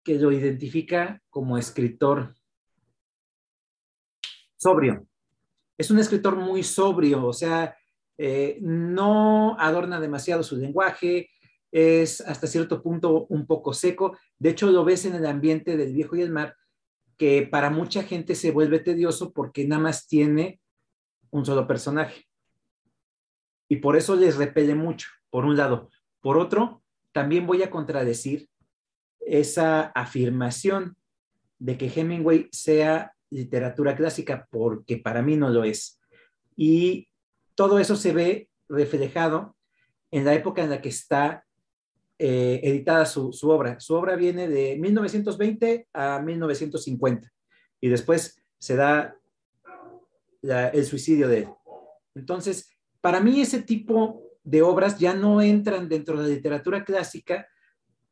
que 0.03 0.15
lo 0.15 0.31
identifica 0.31 1.21
como 1.31 1.59
escritor 1.59 2.35
sobrio. 4.57 5.07
Es 5.79 5.91
un 5.91 5.99
escritor 5.99 6.37
muy 6.37 6.63
sobrio, 6.63 7.27
o 7.27 7.33
sea, 7.33 7.77
eh, 8.19 8.59
no 8.63 9.57
adorna 9.59 10.01
demasiado 10.01 10.43
su 10.43 10.57
lenguaje, 10.57 11.31
es 11.77 12.23
hasta 12.23 12.47
cierto 12.47 12.83
punto 12.83 13.27
un 13.29 13.47
poco 13.47 13.75
seco. 13.75 14.17
De 14.39 14.49
hecho, 14.49 14.71
lo 14.71 14.83
ves 14.83 15.05
en 15.05 15.15
el 15.15 15.27
ambiente 15.27 15.77
del 15.77 15.93
viejo 15.93 16.17
y 16.17 16.23
el 16.23 16.31
mar, 16.31 16.57
que 17.19 17.43
para 17.43 17.69
mucha 17.69 18.03
gente 18.03 18.35
se 18.35 18.51
vuelve 18.51 18.79
tedioso 18.79 19.35
porque 19.35 19.67
nada 19.67 19.83
más 19.83 20.09
tiene 20.09 20.59
un 21.29 21.45
solo 21.45 21.67
personaje. 21.67 22.25
Y 23.69 23.77
por 23.77 23.95
eso 23.95 24.17
les 24.17 24.37
repele 24.39 24.75
mucho, 24.75 25.09
por 25.29 25.45
un 25.45 25.59
lado. 25.59 25.91
Por 26.23 26.39
otro, 26.39 26.83
también 27.13 27.47
voy 27.47 27.63
a 27.63 27.71
contradecir 27.71 28.49
esa 29.21 29.83
afirmación 29.89 30.97
de 31.59 31.77
que 31.77 31.93
Hemingway 31.95 32.49
sea 32.53 33.13
literatura 33.29 33.95
clásica, 33.97 34.49
porque 34.51 34.97
para 34.97 35.21
mí 35.21 35.37
no 35.37 35.51
lo 35.51 35.63
es. 35.63 36.01
Y 36.57 37.11
todo 37.55 37.79
eso 37.79 37.97
se 37.97 38.15
ve 38.15 38.49
reflejado 38.67 39.55
en 40.11 40.25
la 40.25 40.33
época 40.33 40.63
en 40.63 40.71
la 40.71 40.81
que 40.81 40.89
está 40.89 41.46
eh, 42.19 42.61
editada 42.63 43.05
su, 43.07 43.31
obra. 43.45 43.79
Su 43.81 43.95
obra 43.95 44.17
viene 44.17 44.49
de 44.49 44.77
1920 44.79 45.89
a 45.93 46.21
1950 46.21 47.31
y 47.81 47.89
después 47.89 48.43
se 48.59 48.77
da 48.77 49.17
el 50.43 50.85
suicidio 50.85 51.29
de 51.29 51.39
él. 51.39 51.49
Entonces, 52.15 52.71
para 53.01 53.21
mí 53.21 53.41
ese 53.41 53.63
tipo 53.63 54.23
de 54.45 54.63
obras 54.63 54.99
ya 54.99 55.15
no 55.15 55.43
entran 55.43 55.89
dentro 55.89 56.17
de 56.17 56.29
la 56.29 56.35
literatura 56.35 56.85
clásica 56.85 57.47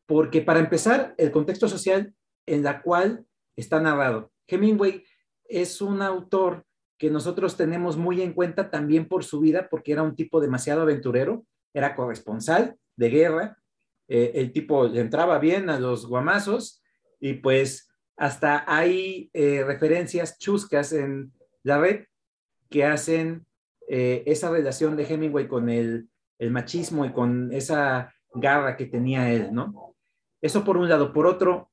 porque 0.06 0.42
para 0.42 0.60
empezar, 0.60 1.14
el 1.16 1.30
contexto 1.30 1.68
social 1.68 2.14
en 2.46 2.62
la 2.62 2.82
cual 2.82 3.24
está 3.56 3.80
narrado. 3.80 4.30
Hemingway 4.46 5.04
es 5.44 5.80
un 5.80 6.02
autor 6.02 6.64
que 6.98 7.10
nosotros 7.10 7.56
tenemos 7.56 7.96
muy 7.96 8.22
en 8.22 8.32
cuenta 8.32 8.70
también 8.70 9.08
por 9.08 9.24
su 9.24 9.40
vida, 9.40 9.68
porque 9.70 9.92
era 9.92 10.02
un 10.02 10.14
tipo 10.14 10.40
demasiado 10.40 10.82
aventurero, 10.82 11.44
era 11.72 11.96
corresponsal 11.96 12.76
de 12.96 13.10
guerra, 13.10 13.58
eh, 14.08 14.32
el 14.34 14.52
tipo 14.52 14.86
entraba 14.86 15.38
bien 15.38 15.70
a 15.70 15.80
los 15.80 16.06
guamazos 16.06 16.82
y 17.20 17.34
pues 17.34 17.88
hasta 18.16 18.64
hay 18.66 19.30
eh, 19.32 19.64
referencias 19.64 20.38
chuscas 20.38 20.92
en 20.92 21.32
la 21.62 21.78
red 21.78 22.04
que 22.68 22.84
hacen 22.84 23.46
eh, 23.88 24.22
esa 24.26 24.50
relación 24.50 24.96
de 24.96 25.04
Hemingway 25.04 25.48
con 25.48 25.68
el, 25.68 26.08
el, 26.38 26.50
machismo 26.50 27.04
y 27.06 27.12
con 27.12 27.52
esa 27.52 28.14
garra 28.34 28.76
que 28.76 28.86
tenía 28.86 29.32
él, 29.32 29.52
¿no? 29.52 29.94
Eso 30.42 30.64
por 30.64 30.76
un 30.76 30.88
lado. 30.88 31.12
Por 31.12 31.26
otro, 31.26 31.70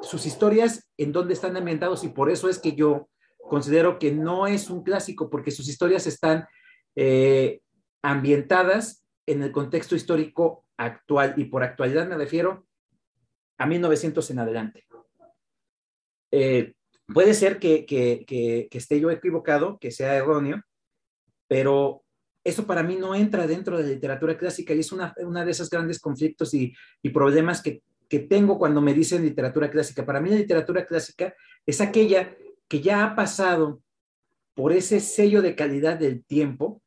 sus 0.00 0.26
historias 0.26 0.90
en 0.96 1.12
dónde 1.12 1.34
están 1.34 1.56
ambientados 1.56 2.04
y 2.04 2.08
por 2.08 2.30
eso 2.30 2.48
es 2.48 2.58
que 2.58 2.72
yo 2.72 3.08
considero 3.48 3.98
que 3.98 4.12
no 4.12 4.46
es 4.46 4.70
un 4.70 4.82
clásico 4.82 5.28
porque 5.28 5.50
sus 5.50 5.68
historias 5.68 6.06
están 6.06 6.46
ambientadas 8.02 9.04
en 9.26 9.42
el 9.42 9.52
contexto 9.52 9.96
histórico 9.96 10.63
actual, 10.76 11.34
y 11.36 11.44
por 11.44 11.62
actualidad 11.62 12.06
me 12.08 12.16
refiero 12.16 12.66
a 13.58 13.66
1900 13.66 14.30
en 14.30 14.38
adelante. 14.38 14.86
Eh, 16.30 16.74
puede 17.06 17.34
ser 17.34 17.58
que, 17.58 17.86
que, 17.86 18.68
esté 18.70 19.00
yo 19.00 19.10
equivocado, 19.10 19.78
que 19.78 19.90
sea 19.90 20.16
erróneo, 20.16 20.62
pero 21.46 22.02
eso 22.42 22.66
para 22.66 22.82
mí 22.82 22.96
no 22.96 23.14
entra 23.14 23.46
dentro 23.46 23.78
de 23.78 23.84
la 23.84 23.90
literatura 23.90 24.36
clásica 24.36 24.74
y 24.74 24.80
es 24.80 24.92
una, 24.92 25.14
una 25.18 25.44
de 25.44 25.52
esos 25.52 25.70
grandes 25.70 26.00
conflictos 26.00 26.52
y, 26.54 26.74
y 27.02 27.10
problemas 27.10 27.62
que, 27.62 27.82
que, 28.08 28.18
tengo 28.18 28.58
cuando 28.58 28.80
me 28.80 28.94
dicen 28.94 29.22
literatura 29.22 29.70
clásica. 29.70 30.04
Para 30.04 30.20
mí 30.20 30.30
la 30.30 30.36
literatura 30.36 30.84
clásica 30.86 31.34
es 31.64 31.80
aquella 31.80 32.36
que 32.68 32.80
ya 32.80 33.04
ha 33.04 33.14
pasado 33.14 33.80
por 34.54 34.72
ese 34.72 35.00
sello 35.00 35.42
de 35.42 35.54
calidad 35.54 35.98
del 35.98 36.24
tiempo, 36.24 36.82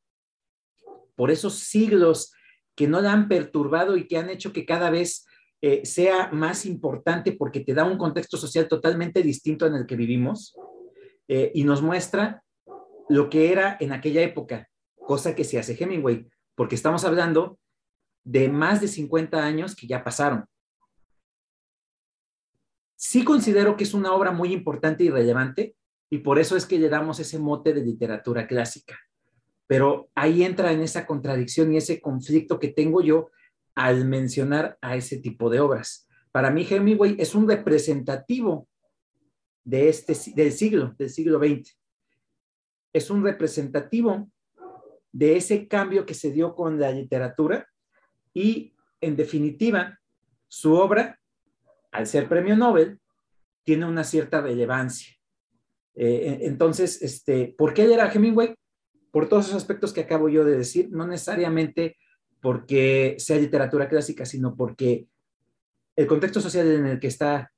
por 1.15 1.31
esos 1.31 1.59
siglos 1.59 2.33
que 2.77 2.87
no 2.87 3.01
la 3.01 3.11
han 3.11 3.27
perturbado 3.27 3.97
y 3.97 4.07
que 4.07 4.17
han 4.17 4.29
hecho 4.29 4.53
que 4.53 4.63
cada 4.63 4.91
vez 4.91 5.25
eh, 5.61 5.83
sea 5.83 6.29
más 6.31 6.63
importante 6.67 7.31
porque 7.31 7.61
te 7.61 7.73
da 7.73 7.83
un 7.83 7.97
contexto 7.97 8.37
social 8.37 8.67
totalmente 8.67 9.23
distinto 9.23 9.65
en 9.65 9.73
el 9.73 9.87
que 9.87 9.95
vivimos 9.95 10.55
eh, 11.27 11.51
y 11.55 11.63
nos 11.63 11.81
muestra 11.81 12.43
lo 13.09 13.31
que 13.31 13.51
era 13.51 13.77
en 13.79 13.93
aquella 13.93 14.21
época, 14.21 14.69
cosa 14.95 15.33
que 15.33 15.43
se 15.43 15.57
hace 15.57 15.75
Hemingway, 15.77 16.27
porque 16.53 16.75
estamos 16.75 17.03
hablando 17.03 17.57
de 18.23 18.47
más 18.47 18.79
de 18.79 18.87
50 18.87 19.43
años 19.43 19.75
que 19.75 19.87
ya 19.87 20.03
pasaron. 20.03 20.45
Sí 22.95 23.23
considero 23.23 23.75
que 23.75 23.85
es 23.85 23.95
una 23.95 24.13
obra 24.13 24.31
muy 24.31 24.53
importante 24.53 25.03
y 25.03 25.09
relevante 25.09 25.75
y 26.11 26.19
por 26.19 26.37
eso 26.37 26.55
es 26.55 26.67
que 26.67 26.77
le 26.77 26.89
damos 26.89 27.19
ese 27.19 27.39
mote 27.39 27.73
de 27.73 27.81
literatura 27.81 28.45
clásica. 28.45 28.99
Pero 29.67 30.09
ahí 30.15 30.43
entra 30.43 30.71
en 30.71 30.81
esa 30.81 31.05
contradicción 31.05 31.73
y 31.73 31.77
ese 31.77 32.01
conflicto 32.01 32.59
que 32.59 32.69
tengo 32.69 33.01
yo 33.01 33.29
al 33.75 34.05
mencionar 34.05 34.77
a 34.81 34.95
ese 34.95 35.17
tipo 35.17 35.49
de 35.49 35.59
obras. 35.59 36.07
Para 36.31 36.49
mí, 36.49 36.65
Hemingway 36.67 37.15
es 37.19 37.35
un 37.35 37.47
representativo 37.47 38.67
de 39.63 39.89
este, 39.89 40.15
del 40.33 40.51
siglo, 40.51 40.95
del 40.97 41.09
siglo 41.09 41.39
XX. 41.39 41.77
Es 42.93 43.09
un 43.09 43.23
representativo 43.23 44.29
de 45.11 45.35
ese 45.35 45.67
cambio 45.67 46.05
que 46.05 46.13
se 46.13 46.31
dio 46.31 46.55
con 46.55 46.79
la 46.79 46.91
literatura 46.91 47.67
y, 48.33 48.73
en 49.01 49.15
definitiva, 49.15 49.99
su 50.47 50.73
obra, 50.73 51.19
al 51.91 52.07
ser 52.07 52.29
premio 52.29 52.55
Nobel, 52.55 52.99
tiene 53.63 53.85
una 53.85 54.03
cierta 54.03 54.41
relevancia. 54.41 55.13
Eh, 55.95 56.39
entonces, 56.41 57.01
este, 57.01 57.53
¿por 57.57 57.73
qué 57.73 57.91
era 57.91 58.11
Hemingway? 58.11 58.55
Por 59.17 59.27
todos 59.27 59.45
esos 59.45 59.57
aspectos 59.57 59.93
que 59.93 60.01
acabo 60.01 60.29
yo 60.29 60.45
de 60.45 60.55
decir, 60.55 60.89
no 60.91 61.07
necesariamente 61.07 61.97
porque 62.39 63.15
sea 63.17 63.39
literatura 63.39 63.89
clásica, 63.89 64.27
sino 64.27 64.55
porque 64.55 65.07
el 65.95 66.05
contexto 66.05 66.39
social 66.39 66.67
en 66.67 66.85
el 66.85 66.99
que 66.99 67.07
está, 67.07 67.51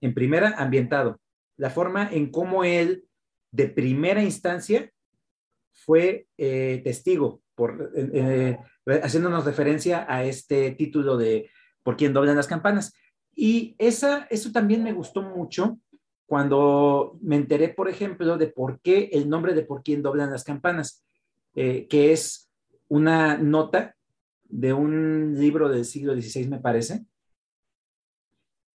en 0.00 0.14
primera, 0.14 0.54
ambientado, 0.56 1.20
la 1.58 1.68
forma 1.68 2.08
en 2.10 2.30
cómo 2.30 2.64
él, 2.64 3.04
de 3.50 3.68
primera 3.68 4.22
instancia, 4.22 4.90
fue 5.74 6.26
eh, 6.38 6.80
testigo, 6.82 7.42
por, 7.54 7.92
eh, 7.94 8.56
eh, 8.86 9.00
haciéndonos 9.02 9.44
referencia 9.44 10.06
a 10.08 10.24
este 10.24 10.70
título 10.70 11.18
de 11.18 11.50
Por 11.82 11.98
quién 11.98 12.14
doblan 12.14 12.36
las 12.36 12.46
campanas. 12.46 12.94
Y 13.34 13.76
esa, 13.76 14.26
eso 14.30 14.52
también 14.52 14.82
me 14.82 14.94
gustó 14.94 15.20
mucho 15.20 15.78
cuando 16.32 17.18
me 17.20 17.36
enteré, 17.36 17.68
por 17.68 17.90
ejemplo, 17.90 18.38
de 18.38 18.46
por 18.46 18.80
qué 18.80 19.10
el 19.12 19.28
nombre 19.28 19.52
de 19.52 19.66
por 19.66 19.82
quién 19.82 20.00
doblan 20.00 20.30
las 20.30 20.44
campanas, 20.44 21.04
eh, 21.54 21.86
que 21.88 22.10
es 22.10 22.50
una 22.88 23.36
nota 23.36 23.96
de 24.44 24.72
un 24.72 25.34
libro 25.38 25.68
del 25.68 25.84
siglo 25.84 26.14
XVI, 26.14 26.48
me 26.48 26.58
parece. 26.58 27.04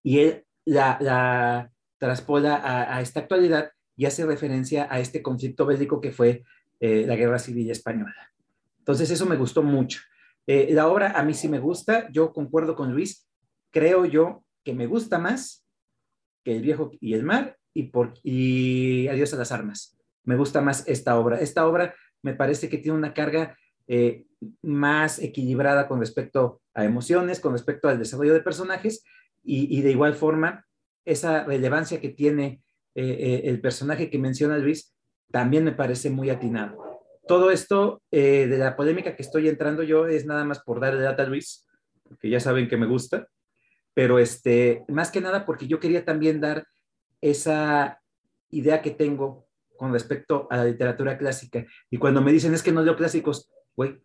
y 0.04 0.20
él 0.20 0.46
la, 0.66 1.00
la 1.02 1.72
traspola 1.98 2.62
a, 2.96 3.02
esta 3.02 3.22
actualidad 3.22 3.72
y 3.96 4.06
hace 4.06 4.24
referencia 4.24 4.88
a 4.92 5.00
este 5.00 5.24
conflicto 5.24 5.66
bélico 5.66 6.00
que 6.00 6.12
fue 6.12 6.44
eh, 6.80 7.06
la 7.08 7.16
Guerra 7.16 7.40
Civil 7.40 7.72
Española. 7.72 8.32
Entonces, 8.78 9.10
eso 9.10 9.26
me 9.26 9.36
gustó 9.36 9.64
mucho. 9.64 10.02
Eh, 10.46 10.68
la 10.74 10.90
obra 10.90 11.14
a 11.14 11.24
mí 11.24 11.34
sí 11.34 11.50
me 11.50 11.58
gusta, 11.58 12.08
yo 12.12 12.34
concuerdo 12.34 12.76
con 12.76 12.94
Luis, 12.94 13.28
creo 13.72 14.06
yo 14.06 14.44
que 14.64 14.76
me 14.76 14.86
gusta 14.86 15.18
más 15.18 15.67
que 16.48 16.56
El 16.56 16.62
viejo 16.62 16.92
y 17.02 17.14
el 17.14 17.24
mar 17.24 17.58
y, 17.74 17.84
por, 17.84 18.14
y 18.24 19.10
Adiós 19.10 19.34
a 19.34 19.38
las 19.38 19.52
armas. 19.52 19.98
Me 20.24 20.38
gusta 20.38 20.62
más 20.62 20.88
esta 20.88 21.20
obra. 21.20 21.42
Esta 21.42 21.68
obra 21.68 21.94
me 22.22 22.34
parece 22.34 22.70
que 22.70 22.78
tiene 22.78 22.98
una 22.98 23.14
carga 23.14 23.58
eh, 23.86 24.24
más 24.62 25.20
equilibrada 25.20 25.90
con 25.90 26.00
respecto 26.00 26.62
a 26.74 26.86
emociones, 26.86 27.42
con 27.42 27.52
respecto 27.52 27.90
al 27.90 28.00
desarrollo 28.00 28.34
de 28.34 28.40
personajes 28.40 29.04
y, 29.44 29.82
de 29.82 29.92
igual 29.92 30.16
forma 30.16 30.66
esa 31.04 31.44
relevancia 31.44 32.00
que 32.00 32.10
tiene 32.10 32.62
eh, 32.96 33.04
eh, 33.04 33.42
el 33.46 33.60
personaje 33.60 34.10
que 34.10 34.18
menciona 34.18 34.58
Luis 34.58 34.96
también 35.32 35.66
me 35.66 35.74
parece 35.74 36.10
muy 36.10 36.30
atinado. 36.30 36.78
Todo 37.28 37.52
esto 37.52 38.02
de 38.10 38.58
la 38.58 38.78
polémica 38.78 39.18
que 39.18 39.22
estoy 39.22 39.50
entrando 39.50 39.84
yo 39.84 40.08
es 40.08 40.26
nada 40.26 40.46
más 40.46 40.60
por 40.60 40.80
darle 40.80 41.02
data 41.02 41.24
a 41.24 41.26
Luis, 41.26 41.68
porque 42.04 42.30
ya 42.30 42.40
saben 42.40 42.70
que 42.70 42.78
me 42.78 42.86
gusta, 42.86 43.28
pero 43.98 44.20
este, 44.20 44.86
más 44.90 45.10
que 45.10 45.22
nada 45.22 45.44
porque 45.44 45.66
yo 45.66 45.80
quería 45.80 46.06
también 46.06 46.40
dar 46.40 46.68
esa 47.20 48.00
idea 48.52 48.84
que 48.84 48.92
tengo 48.92 49.48
con 49.76 49.92
respecto 49.92 50.48
a 50.52 50.58
la 50.58 50.66
literatura 50.66 51.18
clásica. 51.18 51.66
Y 51.90 51.98
cuando 51.98 52.22
me 52.22 52.32
dicen 52.32 52.54
es 52.54 52.62
que 52.62 52.72
no 52.72 52.84
leo 52.84 52.96
clásicos, 52.96 53.50
güey, 53.76 54.00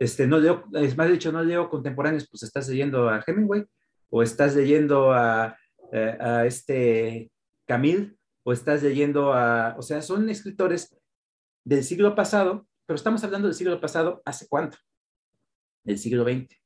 este, 0.00 0.26
no 0.26 0.40
leo, 0.40 0.64
es 0.72 0.96
más 0.96 1.08
dicho, 1.08 1.30
no 1.30 1.40
leo 1.44 1.70
contemporáneos, 1.70 2.26
pues 2.28 2.42
estás 2.42 2.68
leyendo 2.68 3.08
a 3.08 3.22
Hemingway, 3.24 3.64
o 4.08 4.24
estás 4.24 4.56
leyendo 4.56 5.12
a, 5.12 5.56
eh, 5.92 6.42
este 6.46 7.30
Camille, 7.68 8.16
o 8.42 8.52
estás 8.52 8.82
leyendo 8.82 9.32
a, 9.32 9.76
o 9.78 9.82
sea, 9.82 10.02
son 10.02 10.28
escritores 10.30 11.00
del 11.62 11.84
siglo 11.84 12.16
pasado, 12.16 12.66
pero 12.86 12.96
estamos 12.96 13.22
hablando 13.22 13.46
del 13.46 13.54
siglo 13.54 13.80
pasado, 13.80 14.20
¿hace 14.24 14.48
cuánto? 14.48 14.78
Del 15.84 15.96
siglo 15.96 16.24
XX. 16.24 16.59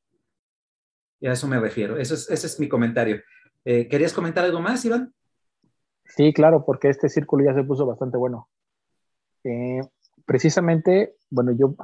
Y 1.25 1.27
a 1.27 1.33
eso 1.33 1.49
me 1.49 1.59
refiero, 1.59 1.97
eso 1.97 2.13
es, 2.13 2.29
ese 2.29 2.47
es 2.47 2.61
mi 2.61 2.69
comentario. 2.69 3.23
Eh, 3.65 3.89
¿Querías 3.89 4.13
comentar 4.13 4.45
algo 4.45 4.61
más, 4.61 4.85
Iván? 4.85 5.15
Sí, 6.05 6.35
claro, 6.35 6.67
porque 6.67 6.91
este 6.91 7.09
círculo 7.09 7.47
ya 7.47 7.55
se 7.55 7.65
puso 7.65 7.87
bastante 7.87 8.19
bueno. 8.19 8.51
Eh, 9.43 9.81
precisamente, 10.27 11.17
bueno, 11.31 11.53
yo, 11.53 11.75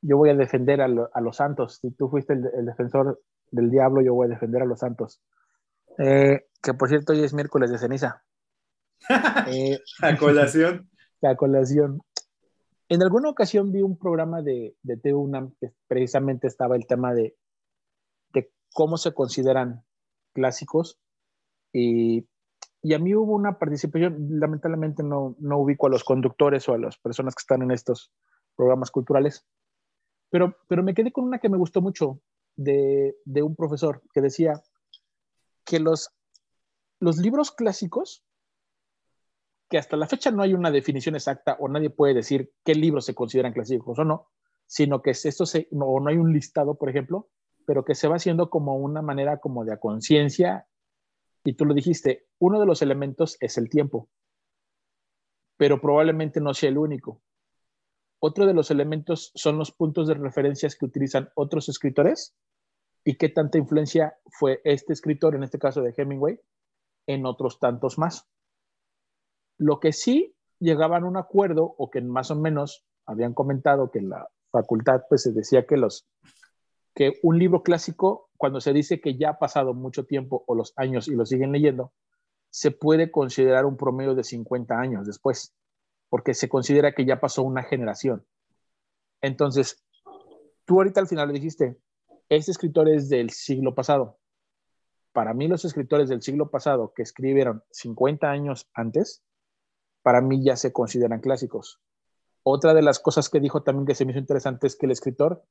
yo 0.00 0.16
voy 0.16 0.30
a 0.30 0.34
defender 0.34 0.80
a, 0.80 0.88
los 0.88 1.36
santos. 1.36 1.78
Si 1.80 1.92
tú 1.92 2.08
fuiste 2.08 2.32
el, 2.32 2.66
defensor 2.66 3.22
del 3.52 3.70
diablo, 3.70 4.02
yo 4.02 4.12
voy 4.12 4.26
a 4.26 4.30
defender 4.30 4.62
a 4.62 4.66
los 4.66 4.80
santos. 4.80 5.22
Eh, 5.98 6.46
que 6.60 6.74
por 6.74 6.88
cierto, 6.88 7.12
hoy 7.12 7.22
es 7.22 7.32
miércoles 7.32 7.70
de 7.70 7.78
ceniza. 7.78 8.24
a 9.08 10.16
colación. 10.18 10.90
A 11.22 11.36
colación. 11.36 12.02
En 12.88 13.04
alguna 13.04 13.28
ocasión 13.28 13.70
vi 13.70 13.82
un 13.82 13.96
programa 13.96 14.42
de, 14.42 14.74
de 14.82 14.96
TV 14.96 15.16
que 15.60 15.70
precisamente 15.86 16.48
estaba 16.48 16.74
el 16.74 16.88
tema 16.88 17.14
de 17.14 17.36
cómo 18.74 18.98
se 18.98 19.14
consideran 19.14 19.82
clásicos. 20.34 20.98
Y 21.72 22.28
y 22.84 22.92
a 22.92 22.98
mí 22.98 23.14
hubo 23.14 23.34
una 23.34 23.58
participación, 23.58 24.38
lamentablemente 24.38 25.02
no, 25.02 25.36
no 25.38 25.58
ubico 25.58 25.86
a 25.86 25.90
los 25.90 26.04
conductores 26.04 26.68
o 26.68 26.74
a 26.74 26.78
las 26.78 26.98
personas 26.98 27.34
que 27.34 27.40
están 27.40 27.62
en 27.62 27.70
estos 27.70 28.12
programas 28.54 28.90
culturales, 28.90 29.46
pero, 30.28 30.54
pero 30.68 30.82
me 30.82 30.92
quedé 30.92 31.10
con 31.10 31.24
una 31.24 31.38
que 31.38 31.48
me 31.48 31.56
gustó 31.56 31.80
mucho 31.80 32.20
de, 32.56 33.16
de 33.24 33.42
un 33.42 33.56
profesor 33.56 34.02
que 34.12 34.20
decía 34.20 34.62
que 35.64 35.80
los, 35.80 36.10
los 37.00 37.16
libros 37.16 37.52
clásicos, 37.52 38.22
que 39.70 39.78
hasta 39.78 39.96
la 39.96 40.06
fecha 40.06 40.30
no 40.30 40.42
hay 40.42 40.52
una 40.52 40.70
definición 40.70 41.14
exacta 41.14 41.56
o 41.58 41.68
nadie 41.68 41.88
puede 41.88 42.12
decir 42.12 42.52
qué 42.66 42.74
libros 42.74 43.06
se 43.06 43.14
consideran 43.14 43.54
clásicos 43.54 43.98
o 43.98 44.04
no, 44.04 44.28
sino 44.66 45.00
que 45.00 45.12
esto 45.12 45.46
se, 45.46 45.68
no, 45.70 45.86
no 46.00 46.10
hay 46.10 46.18
un 46.18 46.34
listado, 46.34 46.74
por 46.74 46.90
ejemplo, 46.90 47.30
pero 47.66 47.84
que 47.84 47.94
se 47.94 48.08
va 48.08 48.16
haciendo 48.16 48.50
como 48.50 48.76
una 48.76 49.02
manera 49.02 49.38
como 49.38 49.64
de 49.64 49.78
conciencia 49.78 50.66
y 51.44 51.54
tú 51.54 51.66
lo 51.66 51.74
dijiste, 51.74 52.26
uno 52.38 52.58
de 52.58 52.66
los 52.66 52.80
elementos 52.80 53.36
es 53.40 53.58
el 53.58 53.68
tiempo, 53.68 54.08
pero 55.56 55.80
probablemente 55.80 56.40
no 56.40 56.54
sea 56.54 56.70
el 56.70 56.78
único. 56.78 57.20
Otro 58.18 58.46
de 58.46 58.54
los 58.54 58.70
elementos 58.70 59.30
son 59.34 59.58
los 59.58 59.70
puntos 59.70 60.08
de 60.08 60.14
referencias 60.14 60.76
que 60.76 60.86
utilizan 60.86 61.28
otros 61.34 61.68
escritores 61.68 62.34
y 63.04 63.16
qué 63.16 63.28
tanta 63.28 63.58
influencia 63.58 64.16
fue 64.26 64.62
este 64.64 64.94
escritor, 64.94 65.34
en 65.34 65.42
este 65.42 65.58
caso 65.58 65.82
de 65.82 65.92
Hemingway, 65.94 66.40
en 67.06 67.26
otros 67.26 67.58
tantos 67.60 67.98
más. 67.98 68.26
Lo 69.58 69.78
que 69.78 69.92
sí 69.92 70.34
llegaban 70.58 71.04
a 71.04 71.06
un 71.06 71.18
acuerdo 71.18 71.74
o 71.76 71.90
que 71.90 72.00
más 72.00 72.30
o 72.30 72.36
menos 72.36 72.86
habían 73.04 73.34
comentado 73.34 73.90
que 73.90 74.00
la 74.00 74.26
facultad 74.50 75.02
pues 75.08 75.22
se 75.22 75.32
decía 75.32 75.66
que 75.66 75.76
los 75.76 76.08
que 76.94 77.18
un 77.22 77.38
libro 77.38 77.62
clásico, 77.62 78.30
cuando 78.36 78.60
se 78.60 78.72
dice 78.72 79.00
que 79.00 79.16
ya 79.16 79.30
ha 79.30 79.38
pasado 79.38 79.74
mucho 79.74 80.04
tiempo 80.04 80.44
o 80.46 80.54
los 80.54 80.72
años 80.76 81.08
y 81.08 81.14
lo 81.14 81.26
siguen 81.26 81.52
leyendo, 81.52 81.92
se 82.50 82.70
puede 82.70 83.10
considerar 83.10 83.66
un 83.66 83.76
promedio 83.76 84.14
de 84.14 84.22
50 84.22 84.78
años 84.78 85.06
después, 85.06 85.54
porque 86.08 86.34
se 86.34 86.48
considera 86.48 86.94
que 86.94 87.04
ya 87.04 87.20
pasó 87.20 87.42
una 87.42 87.64
generación. 87.64 88.24
Entonces, 89.20 89.84
tú 90.64 90.76
ahorita 90.76 91.00
al 91.00 91.08
final 91.08 91.28
le 91.28 91.34
dijiste, 91.34 91.76
este 92.28 92.52
escritor 92.52 92.88
es 92.88 93.08
del 93.08 93.30
siglo 93.30 93.74
pasado. 93.74 94.18
Para 95.12 95.34
mí 95.34 95.48
los 95.48 95.64
escritores 95.64 96.08
del 96.08 96.22
siglo 96.22 96.50
pasado 96.50 96.92
que 96.94 97.02
escribieron 97.02 97.64
50 97.70 98.30
años 98.30 98.68
antes, 98.72 99.24
para 100.02 100.20
mí 100.20 100.44
ya 100.44 100.56
se 100.56 100.72
consideran 100.72 101.20
clásicos. 101.20 101.80
Otra 102.44 102.74
de 102.74 102.82
las 102.82 103.00
cosas 103.00 103.28
que 103.30 103.40
dijo 103.40 103.62
también 103.62 103.86
que 103.86 103.94
se 103.94 104.04
me 104.04 104.12
hizo 104.12 104.20
interesante 104.20 104.66
es 104.66 104.76
que 104.76 104.86
el 104.86 104.92
escritor 104.92 105.42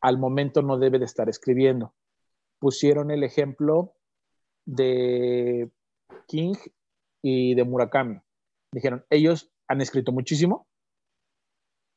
al 0.00 0.18
momento 0.18 0.62
no 0.62 0.78
debe 0.78 0.98
de 0.98 1.04
estar 1.04 1.28
escribiendo. 1.28 1.94
Pusieron 2.58 3.10
el 3.10 3.22
ejemplo 3.22 3.94
de 4.64 5.70
King 6.26 6.54
y 7.22 7.54
de 7.54 7.64
Murakami. 7.64 8.20
Dijeron, 8.72 9.04
ellos 9.10 9.50
han 9.68 9.80
escrito 9.80 10.12
muchísimo, 10.12 10.66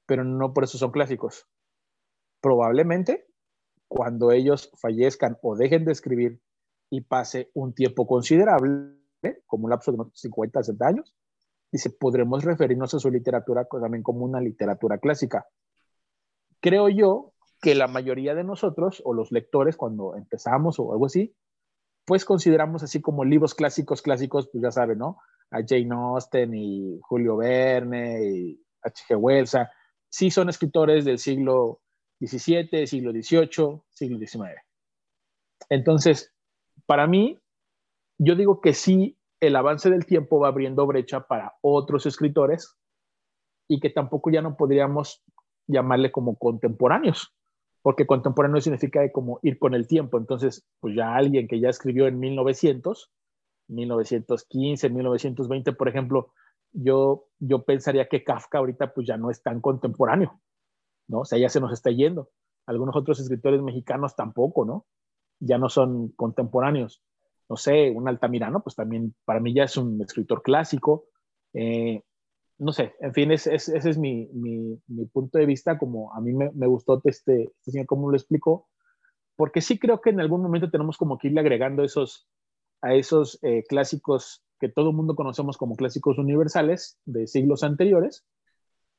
pero 0.05 0.23
no 0.23 0.53
por 0.53 0.63
eso 0.63 0.77
son 0.77 0.91
clásicos. 0.91 1.47
Probablemente 2.41 3.27
cuando 3.87 4.31
ellos 4.31 4.71
fallezcan 4.81 5.37
o 5.43 5.55
dejen 5.55 5.85
de 5.85 5.91
escribir 5.91 6.41
y 6.89 7.01
pase 7.01 7.51
un 7.53 7.73
tiempo 7.73 8.07
considerable, 8.07 8.97
como 9.45 9.65
un 9.65 9.69
lapso 9.69 9.91
de 9.91 9.95
unos 9.99 10.19
50, 10.19 10.63
60 10.63 10.87
años, 10.87 11.15
dice, 11.71 11.91
podremos 11.91 12.43
referirnos 12.43 12.93
a 12.93 12.99
su 12.99 13.11
literatura 13.11 13.65
también 13.65 14.03
como 14.03 14.25
una 14.25 14.41
literatura 14.41 14.97
clásica. 14.97 15.47
Creo 16.59 16.89
yo 16.89 17.32
que 17.63 17.75
la 17.75 17.87
mayoría 17.87 18.35
de 18.35 18.43
nosotros 18.43 19.01
o 19.05 19.13
los 19.13 19.31
lectores 19.31 19.77
cuando 19.77 20.17
empezamos 20.17 20.79
o 20.79 20.91
algo 20.91 21.05
así, 21.05 21.33
pues 22.05 22.25
consideramos 22.25 22.83
así 22.83 22.99
como 22.99 23.23
libros 23.23 23.55
clásicos, 23.55 24.01
clásicos, 24.01 24.49
pues 24.51 24.61
ya 24.61 24.69
saben, 24.69 24.97
¿no? 24.97 25.19
A 25.49 25.59
Jane 25.65 25.87
Austen 25.91 26.53
y 26.53 26.99
Julio 27.01 27.37
Verne 27.37 28.21
y 28.21 28.61
H.G. 28.81 29.15
Wells, 29.15 29.57
sí 30.09 30.29
son 30.29 30.49
escritores 30.49 31.05
del 31.05 31.19
siglo 31.19 31.79
XVII, 32.19 32.85
siglo 32.85 33.13
XVIII, 33.13 33.81
siglo 33.89 34.17
XIX. 34.19 34.61
Entonces, 35.69 36.35
para 36.85 37.07
mí, 37.07 37.39
yo 38.17 38.35
digo 38.35 38.59
que 38.59 38.73
sí, 38.73 39.17
el 39.39 39.55
avance 39.55 39.89
del 39.89 40.05
tiempo 40.05 40.37
va 40.37 40.49
abriendo 40.49 40.85
brecha 40.85 41.27
para 41.27 41.53
otros 41.61 42.05
escritores 42.07 42.75
y 43.69 43.79
que 43.79 43.89
tampoco 43.89 44.31
ya 44.31 44.41
no 44.41 44.57
podríamos 44.57 45.23
llamarle 45.65 46.11
como 46.11 46.37
contemporáneos, 46.37 47.33
porque 47.83 48.07
contemporáneo 48.07 48.61
significa 48.61 49.07
como 49.11 49.39
ir 49.43 49.59
con 49.59 49.75
el 49.75 49.87
tiempo. 49.87 50.17
Entonces, 50.17 50.65
pues 50.79 50.95
ya 50.95 51.15
alguien 51.15 51.47
que 51.47 51.59
ya 51.59 51.69
escribió 51.69 52.07
en 52.07 52.17
1900, 52.17 53.11
1915, 53.67 54.89
1920, 54.89 55.73
por 55.73 55.89
ejemplo, 55.89 56.33
yo, 56.71 57.25
yo 57.39 57.63
pensaría 57.63 58.07
que 58.07 58.23
Kafka 58.23 58.57
ahorita 58.57 58.93
pues 58.93 59.05
ya 59.05 59.17
no 59.17 59.29
es 59.29 59.43
tan 59.43 59.59
contemporáneo, 59.59 60.41
¿no? 61.07 61.19
O 61.19 61.25
sea, 61.25 61.37
ya 61.37 61.49
se 61.49 61.59
nos 61.59 61.73
está 61.73 61.91
yendo. 61.91 62.29
Algunos 62.65 62.95
otros 62.95 63.19
escritores 63.19 63.61
mexicanos 63.61 64.15
tampoco, 64.15 64.63
¿no? 64.63 64.85
Ya 65.39 65.57
no 65.57 65.67
son 65.67 66.07
contemporáneos. 66.15 67.03
No 67.49 67.57
sé, 67.57 67.91
un 67.91 68.07
Altamirano, 68.07 68.63
pues 68.63 68.77
también 68.77 69.13
para 69.25 69.41
mí 69.41 69.53
ya 69.53 69.65
es 69.65 69.75
un 69.75 70.01
escritor 70.01 70.41
clásico. 70.41 71.07
Eh, 71.53 72.01
no 72.63 72.71
sé, 72.71 72.95
en 72.99 73.13
fin, 73.13 73.31
ese 73.31 73.55
es 73.55 73.97
mi, 73.97 74.29
punto 75.11 75.37
de 75.37 75.45
vista, 75.45 75.77
como 75.77 76.13
a 76.13 76.21
mí 76.21 76.33
me, 76.33 76.67
gustó 76.67 77.01
este, 77.03 77.43
este 77.43 77.71
señor 77.71 77.85
cómo 77.85 78.09
lo 78.09 78.15
explicó, 78.15 78.67
porque 79.35 79.61
sí 79.61 79.77
creo 79.77 79.99
que 79.99 80.11
en 80.11 80.21
algún 80.21 80.41
momento 80.41 80.71
tenemos 80.71 80.97
como 80.97 81.17
que 81.17 81.27
irle 81.27 81.41
agregando 81.41 81.83
esos, 81.83 82.27
a 82.81 82.93
esos 82.93 83.37
eh, 83.43 83.63
clásicos 83.67 84.43
que 84.59 84.69
todo 84.69 84.91
el 84.91 84.95
mundo 84.95 85.15
conocemos 85.15 85.57
como 85.57 85.75
clásicos 85.75 86.17
universales 86.17 86.97
de 87.05 87.27
siglos 87.27 87.63
anteriores, 87.63 88.25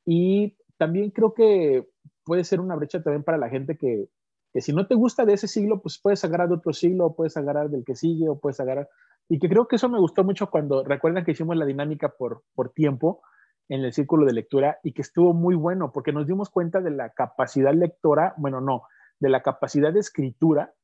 y 0.05 0.59
también 0.77 1.11
creo 1.11 1.33
que 1.33 1.89
puede 2.25 2.45
ser 2.45 2.61
una 2.61 2.77
brecha 2.77 3.03
también 3.03 3.25
para 3.25 3.39
la 3.39 3.49
gente 3.49 3.79
que, 3.79 4.09
que 4.53 4.61
si 4.61 4.75
no 4.75 4.87
te 4.87 4.95
gusta 4.95 5.25
de 5.25 5.33
ese 5.33 5.49
siglo, 5.49 5.81
pues 5.81 5.99
puedes 5.99 6.23
agarrar 6.25 6.49
de 6.49 6.57
otro 6.57 6.75
siglo, 6.75 7.07
o 7.07 7.17
puedes 7.17 7.37
agarrar 7.39 7.71
del 7.71 7.85
que 7.85 7.97
sigue, 7.97 8.29
o 8.29 8.39
puedes 8.39 8.61
agarrar... 8.61 8.89
Y 9.27 9.39
que 9.39 9.49
creo 9.49 9.67
que 9.67 9.77
eso 9.77 9.89
me 9.89 9.99
gustó 9.99 10.23
mucho 10.23 10.51
cuando, 10.51 10.85
recuerdan 10.85 11.25
que 11.25 11.33
hicimos 11.33 11.57
la 11.57 11.65
dinámica 11.65 12.11
por, 12.11 12.43
por 12.55 12.71
tiempo 12.71 13.23
en 13.69 13.85
el 13.85 13.93
círculo 13.93 14.27
de 14.27 14.33
lectura 14.33 14.79
y 14.83 14.93
que 14.93 15.03
estuvo 15.03 15.33
muy 15.33 15.55
bueno 15.55 15.93
porque 15.93 16.13
nos 16.13 16.27
dimos 16.27 16.51
cuenta 16.51 16.81
de 16.81 16.91
la 16.91 17.11
capacidad 17.11 17.73
lectora, 17.73 18.35
bueno, 18.37 18.61
no, 18.61 18.83
de 19.21 19.29
la 19.29 19.43
capacidad 19.43 19.93
de 19.93 20.01
escritura 20.01 20.75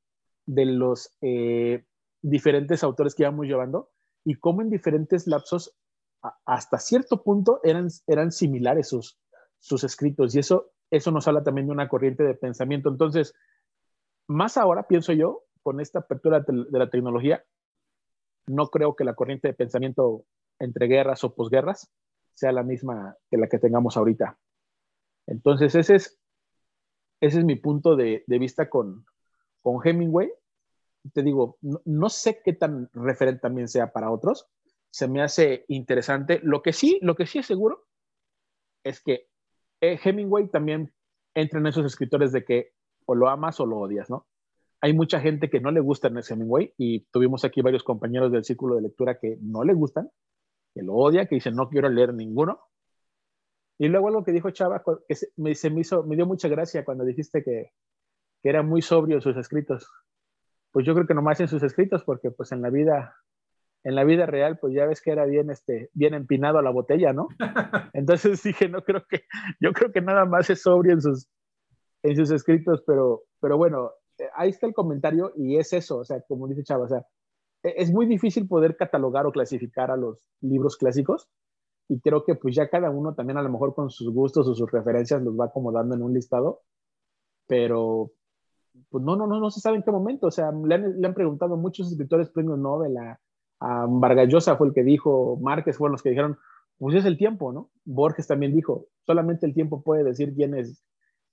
de 0.47 0.65
los 0.65 1.17
eh, 1.21 1.85
diferentes 2.23 2.83
autores 2.83 3.15
que 3.15 3.23
íbamos 3.23 3.47
llevando 3.47 3.91
y 4.25 4.35
cómo 4.35 4.63
en 4.63 4.71
diferentes 4.71 5.27
lapsos, 5.27 5.77
hasta 6.45 6.79
cierto 6.79 7.23
punto, 7.23 7.61
eran, 7.63 7.89
eran 8.07 8.33
similares 8.33 8.89
sus, 8.89 9.19
sus 9.59 9.85
escritos. 9.85 10.35
Y 10.35 10.41
eso, 10.41 10.73
eso 10.91 11.11
nos 11.11 11.27
habla 11.29 11.43
también 11.43 11.67
de 11.67 11.73
una 11.73 11.89
corriente 11.89 12.25
de 12.25 12.35
pensamiento. 12.35 12.91
Entonces, 12.91 13.35
más 14.27 14.57
ahora, 14.57 14.87
pienso 14.87 15.13
yo, 15.13 15.45
con 15.63 15.81
esta 15.81 16.01
apertura 16.01 16.41
de 16.41 16.79
la 16.79 16.91
tecnología, 16.91 17.45
no 18.47 18.69
creo 18.69 18.97
que 18.97 19.05
la 19.05 19.15
corriente 19.15 19.49
de 19.49 19.55
pensamiento 19.55 20.25
entre 20.59 20.87
guerras 20.87 21.25
o 21.25 21.35
posguerras 21.35 21.91
sea 22.41 22.53
la 22.53 22.63
misma 22.63 23.15
que 23.31 23.37
la 23.37 23.49
que 23.49 23.59
tengamos 23.59 23.99
ahorita. 23.99 24.39
Entonces, 25.27 25.75
ese 25.75 25.97
es, 25.97 26.19
ese 27.21 27.39
es 27.41 27.45
mi 27.45 27.57
punto 27.57 27.97
de, 27.97 28.25
vista 28.27 28.71
con, 28.71 29.05
con, 29.61 29.87
Hemingway. 29.87 30.33
Te 31.13 31.23
digo, 31.23 31.59
no, 31.61 32.09
sé 32.09 32.41
qué 32.43 32.55
tan 32.55 32.89
referente 32.95 33.43
también 33.43 33.69
sea 33.69 33.93
para 33.93 34.11
otros. 34.11 34.49
Se 34.91 35.07
me 35.07 35.21
hace 35.21 35.67
interesante. 35.69 36.41
Lo 36.43 36.63
que 36.63 36.73
sí, 36.73 36.99
lo 37.03 37.15
que 37.15 37.27
sí 37.27 37.41
es 37.41 37.47
seguro 37.47 37.87
es 38.85 39.03
que 39.03 39.29
eh, 39.83 40.01
Hemingway 40.03 40.49
también 40.49 40.95
entra 41.35 41.61
en 41.61 41.67
esos 41.67 41.85
escritores 41.85 42.33
de 42.33 42.45
que 42.47 42.73
o 43.05 43.15
lo 43.15 43.29
amas 43.29 43.61
o 43.61 43.67
lo 43.67 43.77
odias, 43.81 44.09
¿no? 44.09 44.27
Hay 44.81 44.95
mucha 44.95 45.21
gente 45.21 45.51
que 45.51 45.61
no 45.61 45.71
le 45.71 45.81
gusta 45.81 46.09
Ernest 46.09 46.31
Hemingway 46.31 46.73
y 46.79 47.01
tuvimos 47.13 47.45
aquí 47.45 47.61
varios 47.61 47.85
compañeros 47.85 48.33
del 48.33 48.45
círculo 48.45 48.77
de 48.77 48.83
lectura 48.83 49.19
que 49.19 49.37
no 49.43 49.63
le 49.63 49.75
gustan, 49.75 50.11
que 50.75 50.83
lo 50.83 50.95
odia, 50.95 51.27
que 51.27 51.37
dice 51.37 51.51
no 51.51 51.69
quiero 51.69 51.89
leer 51.89 52.15
ninguno. 52.15 52.61
Y 53.79 53.89
luego 53.89 54.09
algo 54.09 54.25
que 54.25 54.33
dijo 54.33 54.51
Chava, 54.51 54.83
que 55.09 55.15
se 55.15 55.31
me, 55.37 55.81
hizo, 55.81 56.03
me 56.05 56.15
dio 56.15 56.27
mucha 56.27 56.49
gracia 56.49 56.85
cuando 56.85 57.05
dijiste 57.05 57.43
que, 57.43 57.73
que 58.43 58.49
era 58.49 58.63
muy 58.63 58.83
sobrio 58.83 59.21
sus 59.21 59.37
escritos. 59.37 59.91
Pues 60.71 60.87
yo 60.87 60.95
creo 60.95 61.07
que 61.07 61.15
nomás 61.15 61.41
en 61.41 61.49
sus 61.49 61.63
escritos, 61.63 62.05
porque 62.05 62.31
pues 62.31 62.53
en 62.53 62.63
la 62.63 62.71
vida, 62.71 63.17
en 63.83 63.95
la 63.95 64.05
vida 64.05 64.27
real, 64.27 64.59
pues 64.59 64.75
ya 64.75 64.87
ves 64.87 65.01
que 65.01 65.11
era 65.11 65.25
bien, 65.25 65.51
este, 65.51 65.91
bien 65.95 66.15
empinado 66.15 66.59
a 66.59 66.63
la 66.63 66.71
botella, 66.71 67.13
¿no? 67.13 67.29
Entonces 67.95 68.43
dije, 68.43 68.69
no 68.69 68.85
creo 68.85 69.05
que, 69.09 69.23
yo 69.61 69.73
creo 69.73 69.91
que 69.93 70.03
nada 70.03 70.27
más 70.27 70.51
es 70.51 70.63
sobrio 70.63 70.93
en 70.93 71.01
sus, 71.01 71.29
en 72.03 72.17
sus 72.17 72.31
escritos, 72.31 72.83
pero, 72.87 73.23
pero 73.41 73.57
bueno, 73.57 73.93
eh, 74.19 74.29
ahí 74.35 74.51
está 74.51 74.67
el 74.67 74.75
comentario 74.75 75.33
y 75.37 75.57
es 75.57 75.73
eso, 75.73 75.99
o 75.99 76.05
sea, 76.05 76.21
como 76.29 76.47
dice 76.47 76.65
Chava, 76.65 76.85
o 76.85 76.89
sea, 76.89 77.05
es 77.63 77.93
muy 77.93 78.07
difícil 78.07 78.49
poder 78.49 78.77
catalogar 78.77 79.27
o 79.27 79.33
clasificar 79.33 79.91
a 79.91 79.97
los 79.97 80.25
libros 80.41 80.77
clásicos 80.77 81.29
y 81.89 82.01
creo 82.01 82.25
que 82.25 82.35
pues 82.35 82.55
ya 82.55 82.69
cada 82.69 82.91
uno 82.91 83.15
también 83.15 83.39
a 83.39 83.43
lo 83.43 83.51
mejor 83.51 83.75
con 83.75 83.91
sus 83.91 84.13
gustos 84.13 84.47
o 84.49 84.55
sus 84.55 84.71
referencias 84.71 85.23
los 85.23 85.39
va 85.39 85.47
acomodando 85.47 85.95
en 85.95 86.03
un 86.03 86.15
listado, 86.15 86.63
pero 87.47 88.13
pues 88.89 89.05
no, 89.05 89.17
no, 89.17 89.27
no, 89.27 89.41
no 89.41 89.51
se 89.51 89.61
sabe 89.61 89.77
en 89.77 89.83
qué 89.83 89.91
momento, 89.91 90.29
o 90.29 90.31
sea, 90.31 90.53
le 90.53 90.75
han, 90.75 91.01
le 91.01 91.07
han 91.07 91.15
preguntado 91.15 91.57
muchos 91.57 91.91
escritores 91.91 92.31
premios 92.31 92.59
Nobel, 92.59 92.97
a, 92.97 93.21
a 93.59 94.57
fue 94.57 94.69
el 94.69 94.75
que 94.75 94.85
dijo, 94.85 95.39
Márquez 95.41 95.77
fueron 95.77 95.93
los 95.93 96.03
que 96.03 96.11
dijeron, 96.11 96.39
pues 96.79 96.95
es 96.95 97.05
el 97.05 97.19
tiempo, 97.19 97.53
¿no? 97.53 97.71
Borges 97.85 98.27
también 98.27 98.55
dijo, 98.55 98.87
solamente 99.05 99.45
el 99.45 99.55
tiempo 99.55 99.83
puede 99.83 100.05
decir 100.05 100.33
quién 100.35 100.55
es 100.55 100.83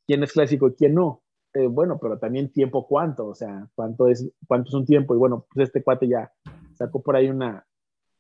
quién 0.08 0.24
es 0.24 0.32
clásico 0.32 0.70
y 0.70 0.74
quién 0.74 0.96
no. 0.96 1.22
Eh, 1.54 1.68
bueno, 1.68 1.98
pero 2.00 2.20
también 2.20 2.52
tiempo 2.52 2.88
cuánto, 2.88 3.28
o 3.28 3.36
sea, 3.36 3.68
cuánto 3.74 4.08
es, 4.08 4.30
cuánto 4.48 4.70
es 4.70 4.74
un 4.74 4.86
tiempo. 4.86 5.16
Y 5.16 5.18
bueno, 5.18 5.46
pues 5.54 5.68
este 5.68 5.84
cuate 5.84 6.08
ya 6.08 6.32
sacó 6.74 7.02
por 7.02 7.16
ahí 7.16 7.30
una, 7.30 7.66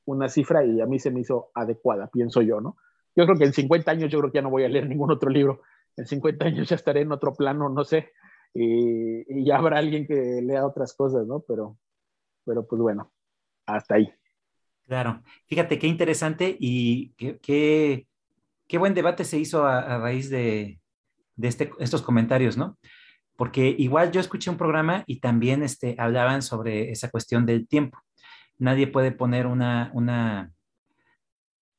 una 0.05 0.29
cifra 0.29 0.65
y 0.65 0.81
a 0.81 0.85
mí 0.85 0.99
se 0.99 1.11
me 1.11 1.19
hizo 1.19 1.51
adecuada, 1.53 2.07
pienso 2.07 2.41
yo, 2.41 2.61
¿no? 2.61 2.77
Yo 3.15 3.25
creo 3.25 3.37
que 3.37 3.45
en 3.45 3.53
50 3.53 3.91
años 3.91 4.11
yo 4.11 4.19
creo 4.19 4.31
que 4.31 4.37
ya 4.37 4.41
no 4.41 4.49
voy 4.49 4.63
a 4.63 4.69
leer 4.69 4.87
ningún 4.87 5.11
otro 5.11 5.29
libro. 5.29 5.61
En 5.95 6.05
50 6.05 6.45
años 6.45 6.69
ya 6.69 6.75
estaré 6.75 7.01
en 7.01 7.11
otro 7.11 7.33
plano, 7.33 7.69
no 7.69 7.83
sé, 7.83 8.11
y, 8.53 9.43
ya 9.43 9.57
habrá 9.57 9.79
alguien 9.79 10.05
que 10.05 10.41
lea 10.41 10.65
otras 10.65 10.93
cosas, 10.93 11.25
¿no? 11.25 11.41
Pero, 11.41 11.77
pero 12.45 12.65
pues 12.67 12.81
bueno, 12.81 13.11
hasta 13.65 13.95
ahí. 13.95 14.09
Claro, 14.83 15.21
fíjate 15.47 15.79
qué 15.79 15.87
interesante 15.87 16.55
y 16.59 17.09
qué, 17.13 18.07
qué, 18.67 18.77
buen 18.77 18.93
debate 18.93 19.25
se 19.25 19.37
hizo 19.37 19.65
a 19.65 19.97
raíz 19.97 20.29
de, 20.29 20.79
de 21.37 21.47
este, 21.47 21.71
estos 21.79 22.01
comentarios, 22.01 22.57
¿no? 22.57 22.77
Porque 23.37 23.73
igual 23.77 24.11
yo 24.11 24.19
escuché 24.19 24.49
un 24.49 24.57
programa 24.57 25.03
y 25.07 25.21
también 25.21 25.63
este, 25.63 25.95
hablaban 25.97 26.41
sobre 26.41 26.91
esa 26.91 27.09
cuestión 27.09 27.45
del 27.45 27.67
tiempo. 27.67 27.99
Nadie 28.57 28.87
puede 28.87 29.13
poner 29.13 29.47
una, 29.47 29.91
una, 29.93 30.51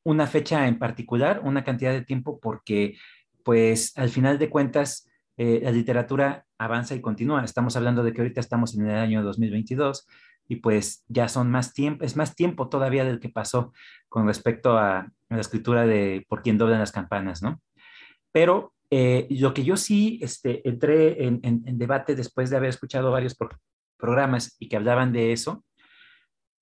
una 0.05 0.27
fecha 0.27 0.67
en 0.67 0.79
particular, 0.79 1.43
una 1.45 1.65
cantidad 1.65 1.93
de 1.93 2.03
tiempo, 2.03 2.41
porque 2.41 2.97
pues 3.45 3.93
al 3.97 4.09
final 4.09 4.39
de 4.39 4.49
cuentas 4.49 5.09
eh, 5.37 5.61
la 5.63 5.71
literatura 5.71 6.47
avanza 6.59 6.95
y 6.95 7.01
continúa. 7.01 7.45
Estamos 7.45 7.77
hablando 7.77 8.03
de 8.03 8.13
que 8.13 8.21
ahorita 8.21 8.41
estamos 8.41 8.77
en 8.77 8.89
el 8.89 8.97
año 8.97 9.23
2022 9.23 10.07
y 10.49 10.57
pues 10.57 11.05
ya 11.09 11.29
son 11.29 11.51
más 11.51 11.75
tiempo, 11.75 12.05
es 12.05 12.17
más 12.17 12.35
tiempo 12.35 12.69
todavía 12.69 13.05
del 13.05 13.21
que 13.21 13.29
pasó 13.29 13.73
con 14.09 14.27
respecto 14.27 14.79
a, 14.79 15.11
la 15.29 15.41
escritura 15.41 15.87
de 15.87 16.25
Por 16.27 16.43
quién 16.43 16.57
doblan 16.57 16.81
las 16.81 16.91
campanas, 16.91 17.43
¿no? 17.43 17.61
Pero 18.33 18.73
eh, 18.91 19.27
lo 19.31 19.53
que 19.53 19.65
yo 19.65 19.77
sí 19.77 20.19
este, 20.23 20.67
entré 20.67 21.25
en, 21.27 21.63
debate 21.79 22.15
después 22.15 22.49
de 22.49 22.57
haber 22.57 22.71
escuchado 22.71 23.11
varios 23.11 23.37
programas 23.99 24.57
y 24.59 24.69
que 24.69 24.77
hablaban 24.77 25.13
de 25.13 25.33
eso, 25.33 25.65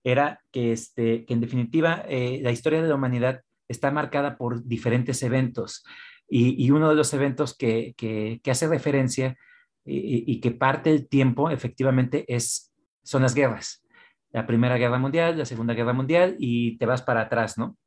era 0.03 0.41
que, 0.51 0.71
este, 0.73 1.25
en 1.31 1.39
definitiva 1.41 2.03
eh, 2.07 2.39
la 2.41 2.51
historia 2.51 2.81
de 2.81 2.89
la 2.89 2.95
humanidad 2.95 3.41
está 3.69 3.91
marcada 3.91 4.37
por 4.37 4.65
diferentes 4.65 5.23
eventos 5.23 5.83
y, 6.29 6.69
uno 6.71 6.89
de 6.89 6.95
los 6.95 7.13
eventos 7.13 7.55
que, 7.55 7.95
hace 8.49 8.67
referencia 8.67 9.37
y, 9.85 10.41
que 10.41 10.51
parte 10.51 10.91
el 10.91 11.07
tiempo 11.07 11.49
efectivamente 11.49 12.25
es, 12.27 12.73
son 13.03 13.21
las 13.21 13.33
guerras. 13.33 13.85
La 14.31 14.45
Primera 14.45 14.77
Guerra 14.77 14.99
Mundial, 14.99 15.37
la 15.37 15.45
Segunda 15.45 15.73
Guerra 15.73 15.93
Mundial 15.93 16.35
y 16.37 16.77
te 16.77 16.85
vas 16.85 17.01
para 17.01 17.21
atrás, 17.21 17.57
¿no? 17.57 17.77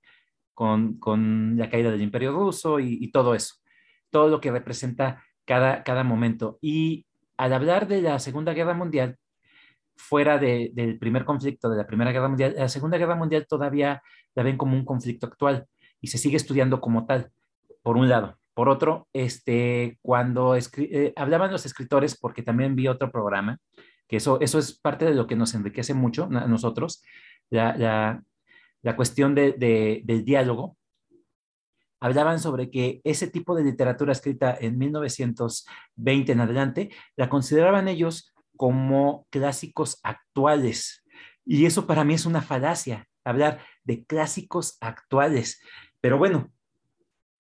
Con 0.55 1.57
la 1.57 1.68
caída 1.68 1.91
del 1.91 2.01
Imperio 2.01 2.32
Ruso 2.32 2.80
y 2.80 3.11
todo 3.11 3.34
eso 3.34 3.59
todo 4.11 4.28
lo 4.28 4.40
que 4.40 4.50
representa 4.50 5.24
cada, 5.44 5.82
cada 5.82 6.04
momento. 6.04 6.58
Y 6.61 7.06
al 7.36 7.52
hablar 7.52 7.88
de 7.88 8.02
la 8.02 8.18
Segunda 8.18 8.52
Guerra 8.52 8.74
Mundial, 8.74 9.16
fuera 9.96 10.38
del 10.38 10.98
primer 10.98 11.24
conflicto, 11.24 11.68
de 11.68 11.76
la 11.76 11.86
Primera 11.86 12.12
Guerra 12.12 12.28
Mundial, 12.28 12.54
la 12.56 12.68
Segunda 12.68 12.98
Guerra 12.98 13.14
Mundial 13.14 13.46
todavía 13.48 14.02
la 14.34 14.42
ven 14.42 14.56
como 14.56 14.74
un 14.76 14.84
conflicto 14.84 15.26
actual 15.26 15.66
y 16.00 16.08
se 16.08 16.18
sigue 16.18 16.36
estudiando 16.36 16.80
como 16.80 17.06
tal, 17.06 17.30
por 17.82 17.96
un 17.96 18.08
lado. 18.08 18.38
Por 18.54 18.68
otro, 18.68 19.08
este, 19.12 19.98
cuando 20.02 20.56
eh, 20.56 21.12
hablaban 21.16 21.52
los 21.52 21.66
escritores, 21.66 22.18
porque 22.18 22.42
también 22.42 22.74
vi 22.76 22.88
otro 22.88 23.11
programa, 23.11 23.58
que 24.08 24.16
eso, 24.16 24.40
eso 24.40 24.58
es 24.58 24.78
parte 24.78 25.04
de 25.04 25.14
lo 25.14 25.26
que 25.26 25.36
nos 25.36 25.54
enriquece 25.54 25.94
mucho 25.94 26.24
a 26.24 26.46
nosotros, 26.46 27.02
la, 27.48 28.22
la, 28.82 28.96
cuestión 28.96 29.34
de, 29.34 29.52
del 30.04 30.24
diálogo, 30.24 30.76
hablaban 32.01 32.40
sobre 32.40 32.70
que 32.70 33.01
ese 33.05 33.28
tipo 33.28 33.55
de 33.55 33.64
literatura 33.64 34.12
escrita 34.12 34.57
en 34.59 34.78
1920 34.78 36.32
en 36.32 36.40
adelante 36.40 36.90
la 37.16 37.28
consideraban 37.28 37.88
ellos 37.88 38.34
como 38.57 39.26
clásicos 39.30 40.01
actuales. 40.03 41.05
Y 41.44 41.66
eso 41.66 41.86
para 41.86 42.05
mí 42.05 42.14
es 42.14 42.26
una 42.26 42.42
falacia, 42.42 43.07
hablar 43.24 43.61
de 43.84 44.05
clásicos 44.05 44.76
actuales. 44.80 45.61
Pero 46.01 46.18
bueno, 46.18 46.51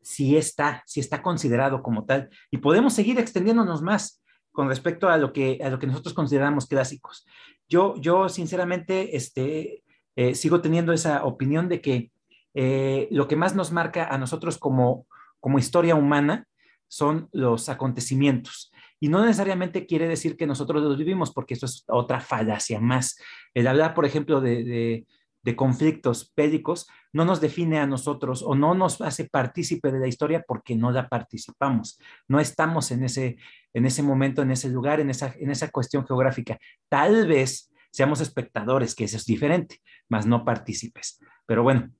sí 0.02 0.36
está, 0.36 0.82
sí 0.86 1.00
está 1.00 1.22
considerado 1.22 1.82
como 1.82 2.04
tal. 2.04 2.30
Y 2.50 2.58
podemos 2.58 2.94
seguir 2.94 3.18
extendiéndonos 3.18 3.82
más 3.82 4.22
con 4.52 4.68
respecto 4.68 5.08
a 5.08 5.16
lo 5.16 5.32
que, 5.32 5.58
a 5.62 5.70
lo 5.70 5.78
que 5.78 5.86
nosotros 5.86 6.14
consideramos 6.14 6.66
clásicos. 6.66 7.26
Yo, 7.68 7.94
yo 8.00 8.28
sinceramente, 8.28 9.16
este, 9.16 9.84
eh, 10.16 10.34
sigo 10.34 10.60
teniendo 10.60 10.92
esa 10.92 11.24
opinión 11.24 11.68
de 11.68 11.80
que 11.80 12.10
eh, 12.54 13.08
lo 13.10 13.28
que 13.28 13.36
más 13.36 13.54
nos 13.54 13.72
marca 13.72 14.06
a 14.06 14.18
nosotros 14.18 14.58
como, 14.58 15.06
como 15.38 15.58
historia 15.58 15.94
humana 15.94 16.46
son 16.88 17.28
los 17.32 17.68
acontecimientos. 17.68 18.72
Y 18.98 19.08
no 19.08 19.24
necesariamente 19.24 19.86
quiere 19.86 20.08
decir 20.08 20.36
que 20.36 20.46
nosotros 20.46 20.82
los 20.82 20.98
vivimos, 20.98 21.32
porque 21.32 21.54
eso 21.54 21.66
es 21.66 21.84
otra 21.88 22.20
falacia 22.20 22.80
más. 22.80 23.16
El 23.54 23.66
hablar, 23.66 23.94
por 23.94 24.04
ejemplo, 24.04 24.40
de, 24.40 25.06
de, 25.42 25.56
conflictos 25.56 26.32
bélicos 26.36 26.86
no 27.12 27.24
nos 27.24 27.40
define 27.40 27.78
a 27.78 27.86
nosotros 27.86 28.42
o 28.46 28.54
no 28.54 28.74
nos 28.74 29.00
hace 29.00 29.24
partícipe 29.24 29.90
de 29.90 29.98
la 29.98 30.06
historia 30.06 30.44
porque 30.46 30.76
no 30.76 30.90
la 30.92 31.08
participamos. 31.08 31.98
No 32.28 32.40
estamos 32.40 32.90
en 32.90 33.04
ese, 33.04 33.36
en 33.72 33.86
ese 33.86 34.02
momento, 34.02 34.42
en 34.42 34.50
ese 34.50 34.68
lugar, 34.68 35.00
en 35.00 35.10
esa, 35.10 35.34
en 35.38 35.50
esa 35.50 35.70
cuestión 35.70 36.06
geográfica. 36.06 36.58
Tal 36.88 37.26
vez 37.26 37.72
seamos 37.90 38.20
espectadores, 38.20 38.94
que 38.94 39.04
eso 39.04 39.16
es 39.16 39.24
diferente, 39.24 39.80
más 40.08 40.26
no 40.26 40.44
partícipes. 40.44 41.18
Pero 41.46 41.62
bueno, 41.62 41.90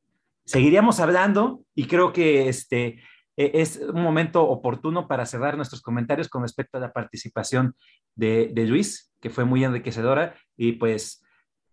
seguiríamos 0.45 1.01
hablando 1.01 1.63
y 1.75 1.87
creo 1.87 2.13
que 2.13 2.49
este, 2.49 3.03
eh, 3.37 3.53
es 3.55 3.77
un 3.79 4.03
momento 4.03 4.43
oportuno 4.43 5.09
para 5.09 5.27
cerrar 5.27 5.57
nuestros 5.57 5.83
comentarios 5.83 6.29
con 6.29 6.43
respecto 6.43 6.79
a 6.79 6.81
la 6.81 6.93
participación 6.93 7.75
de, 8.15 8.51
de 8.53 8.67
Luis, 8.67 9.13
que 9.21 9.31
fue 9.31 9.45
muy 9.45 9.65
enriquecedora, 9.65 10.35
y 10.57 10.73
pues 10.73 11.25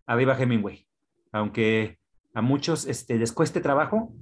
arriba 0.05 0.37
Hemingway. 0.37 0.87
Aunque 1.31 1.99
a 2.33 2.41
muchos 2.41 2.85
este, 2.85 3.17
les 3.17 3.31
cueste 3.31 3.61
trabajo, 3.61 4.13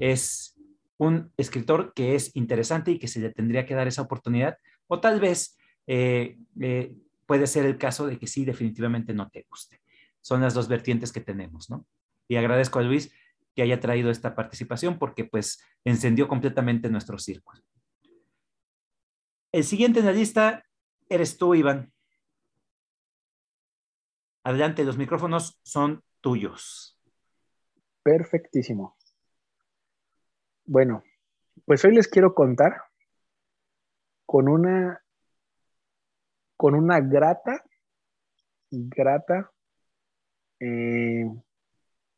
es 0.00 0.58
un 0.98 1.32
escritor 1.36 1.92
que 1.94 2.14
es 2.14 2.34
interesante 2.36 2.90
y 2.90 2.98
que 2.98 3.08
se 3.08 3.20
le 3.20 3.30
tendría 3.30 3.66
que 3.66 3.74
dar 3.74 3.88
esa 3.88 4.02
oportunidad, 4.02 4.56
o 4.86 5.00
tal 5.00 5.20
vez 5.20 5.56
eh, 5.86 6.38
eh, 6.60 6.94
puede 7.26 7.46
ser 7.46 7.64
el 7.64 7.78
caso 7.78 8.06
de 8.06 8.18
que 8.18 8.26
sí, 8.26 8.44
definitivamente 8.44 9.14
no 9.14 9.28
te 9.30 9.46
guste. 9.48 9.80
Son 10.20 10.40
las 10.40 10.54
dos 10.54 10.68
vertientes 10.68 11.12
que 11.12 11.20
tenemos, 11.20 11.70
¿no? 11.70 11.86
Y 12.28 12.36
agradezco 12.36 12.78
a 12.78 12.82
Luis 12.82 13.12
que 13.54 13.62
haya 13.62 13.80
traído 13.80 14.10
esta 14.10 14.34
participación 14.34 14.98
porque 14.98 15.24
pues 15.24 15.62
encendió 15.84 16.28
completamente 16.28 16.88
nuestro 16.88 17.18
círculo. 17.18 17.60
El 19.52 19.64
siguiente 19.64 20.00
en 20.00 20.06
la 20.06 20.12
lista 20.12 20.64
eres 21.08 21.36
tú, 21.36 21.54
Iván. 21.54 21.92
Adelante, 24.44 24.84
los 24.84 24.96
micrófonos 24.96 25.58
son 25.62 26.02
tuyos. 26.20 26.98
Perfectísimo. 28.02 28.96
Bueno, 30.64 31.02
pues 31.64 31.84
hoy 31.84 31.94
les 31.94 32.08
quiero 32.08 32.34
contar 32.34 32.82
con 34.24 34.48
una 34.48 35.02
con 36.56 36.74
una 36.74 37.00
grata, 37.00 37.64
grata 38.70 39.50
eh, 40.60 41.24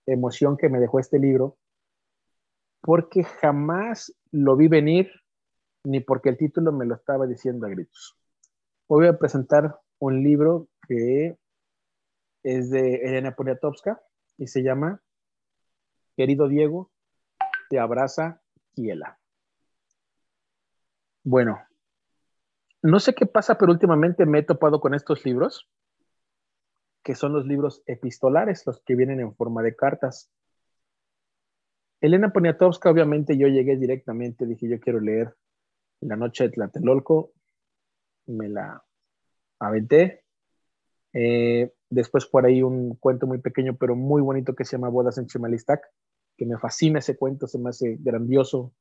emoción 0.06 0.56
que 0.56 0.68
me 0.68 0.80
dejó 0.80 0.98
este 0.98 1.18
libro, 1.18 1.56
porque 2.80 3.24
jamás 3.24 4.14
lo 4.30 4.56
vi 4.56 4.68
venir, 4.68 5.10
ni 5.84 6.00
porque 6.00 6.28
el 6.28 6.36
título 6.36 6.72
me 6.72 6.86
lo 6.86 6.94
estaba 6.94 7.26
diciendo 7.26 7.66
a 7.66 7.70
gritos. 7.70 8.16
Voy 8.88 9.06
a 9.06 9.18
presentar 9.18 9.78
un 9.98 10.22
libro 10.22 10.68
que 10.88 11.38
es 12.42 12.70
de 12.70 12.96
Elena 12.96 13.34
Poniatowska 13.34 14.02
y 14.36 14.48
se 14.48 14.62
llama 14.62 15.00
Querido 16.16 16.48
Diego, 16.48 16.90
te 17.70 17.78
abraza 17.78 18.42
Kiela. 18.74 19.18
Bueno, 21.24 21.60
no 22.82 22.98
sé 22.98 23.14
qué 23.14 23.26
pasa, 23.26 23.56
pero 23.56 23.72
últimamente 23.72 24.26
me 24.26 24.40
he 24.40 24.42
topado 24.42 24.80
con 24.80 24.94
estos 24.94 25.24
libros, 25.24 25.70
que 27.02 27.14
son 27.14 27.32
los 27.32 27.46
libros 27.46 27.82
epistolares, 27.86 28.66
los 28.66 28.80
que 28.80 28.94
vienen 28.94 29.20
en 29.20 29.34
forma 29.34 29.62
de 29.62 29.74
cartas. 29.74 30.30
Elena 32.00 32.32
Poniatowska, 32.32 32.90
obviamente 32.90 33.36
yo 33.36 33.48
llegué 33.48 33.76
directamente, 33.76 34.46
dije 34.46 34.68
yo 34.68 34.80
quiero 34.80 35.00
leer 35.00 35.34
La 36.00 36.16
noche 36.16 36.44
de 36.44 36.50
Tlatelolco, 36.50 37.32
me 38.26 38.48
la 38.48 38.84
aventé. 39.58 40.24
Eh, 41.12 41.72
después 41.90 42.26
por 42.26 42.46
ahí 42.46 42.62
un 42.62 42.96
cuento 42.96 43.26
muy 43.26 43.38
pequeño, 43.38 43.76
pero 43.76 43.94
muy 43.94 44.22
bonito 44.22 44.54
que 44.54 44.64
se 44.64 44.76
llama 44.76 44.88
Bodas 44.88 45.18
en 45.18 45.26
Chimalistac, 45.26 45.82
que 46.36 46.46
me 46.46 46.58
fascina 46.58 47.00
ese 47.00 47.16
cuento, 47.16 47.46
se 47.46 47.58
me 47.58 47.70
hace 47.70 47.98
grandioso, 48.00 48.72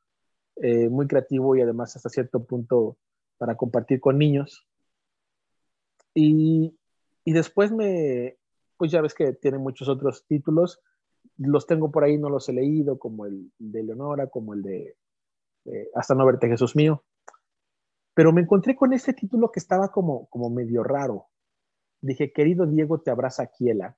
eh, 0.56 0.90
muy 0.90 1.08
creativo 1.08 1.56
y 1.56 1.62
además 1.62 1.96
hasta 1.96 2.10
cierto 2.10 2.44
punto 2.44 2.98
para 3.38 3.56
compartir 3.56 4.00
con 4.00 4.18
niños. 4.18 4.68
Y, 6.14 6.78
y, 7.24 7.34
después 7.34 7.72
me, 7.72 8.38
pues 8.78 8.92
ya 8.92 9.02
ves 9.02 9.14
que 9.14 9.34
tiene 9.34 9.58
muchos 9.58 9.88
otros 9.90 10.26
títulos, 10.26 10.82
los 11.38 11.66
tengo 11.66 11.92
por 11.92 12.04
ahí, 12.04 12.18
no 12.18 12.30
los 12.30 12.48
he 12.50 12.54
leído, 12.54 13.00
como 13.00 13.26
el 13.26 13.52
de 13.58 13.84
Leonora, 13.84 14.28
como 14.28 14.54
el 14.54 14.62
de 14.62 14.98
Hasta 15.96 16.16
no 16.16 16.26
verte 16.26 16.48
Jesús 16.48 16.76
mío. 16.76 17.04
Pero 18.14 18.34
me 18.34 18.42
encontré 18.42 18.76
con 18.76 18.94
este 18.94 19.14
título 19.14 19.52
que 19.52 19.60
estaba 19.60 19.92
como, 19.92 20.28
como 20.28 20.50
medio 20.50 20.84
raro. 20.84 21.28
Dije, 22.02 22.34
querido 22.34 22.66
Diego, 22.66 23.00
te 23.00 23.12
abraza 23.12 23.48
Kiela 23.48 23.98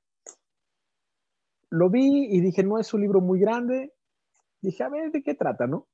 lo 1.74 1.90
vi 1.90 2.28
y 2.30 2.40
dije, 2.40 2.64
no 2.64 2.78
es 2.78 2.94
un 2.94 3.02
libro 3.02 3.20
muy 3.20 3.40
grande. 3.40 3.96
Dije, 4.62 4.84
a 4.84 4.90
ver, 4.90 5.12
¿de 5.12 5.24
qué 5.24 5.34
trata, 5.34 5.66
no? 5.66 5.88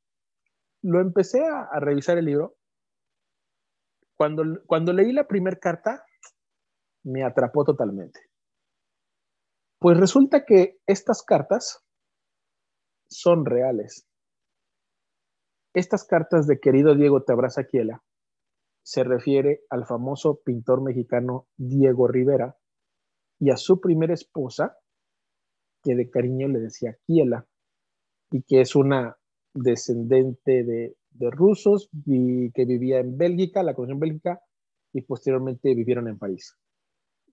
Lo 0.81 0.99
empecé 0.99 1.45
a, 1.45 1.79
revisar 1.79 2.17
el 2.17 2.25
libro. 2.25 2.57
Cuando, 4.17 4.43
cuando 4.65 4.91
leí 4.91 5.13
la 5.13 5.25
primera 5.25 5.57
carta, 5.57 6.03
me 7.03 7.23
atrapó 7.23 7.63
totalmente. 7.63 8.19
Pues 9.79 9.97
resulta 9.97 10.45
que 10.45 10.79
estas 10.85 11.23
cartas 11.23 11.83
son 13.09 13.45
reales. 13.45 14.05
Estas 15.73 16.05
cartas 16.05 16.47
de 16.47 16.59
querido 16.59 16.95
Diego 16.95 17.23
te 17.23 17.33
abraza 17.33 17.63
Kiela 17.63 18.03
se 18.89 19.03
refiere 19.03 19.61
al 19.69 19.85
famoso 19.85 20.41
pintor 20.43 20.81
mexicano 20.81 21.47
Diego 21.57 22.07
Rivera 22.07 22.57
y 23.39 23.51
a 23.51 23.55
su 23.55 23.79
primera 23.79 24.15
esposa, 24.15 24.77
que 25.83 25.93
de 25.93 26.09
cariño 26.09 26.47
le 26.47 26.59
decía 26.59 26.97
Kiela, 27.05 27.45
y 28.31 28.41
que 28.41 28.61
es 28.61 28.75
una 28.75 29.15
descendente 29.53 30.63
de, 30.63 30.95
rusos 31.31 31.89
y 32.05 32.51
que 32.51 32.65
vivía 32.65 32.99
en 32.99 33.15
Bélgica, 33.15 33.61
la 33.61 33.75
conoció 33.75 33.93
en 33.93 33.99
Bélgica, 33.99 34.41
y 34.91 35.01
posteriormente 35.01 35.75
vivieron 35.75 36.07
en 36.07 36.17
París. 36.17 36.57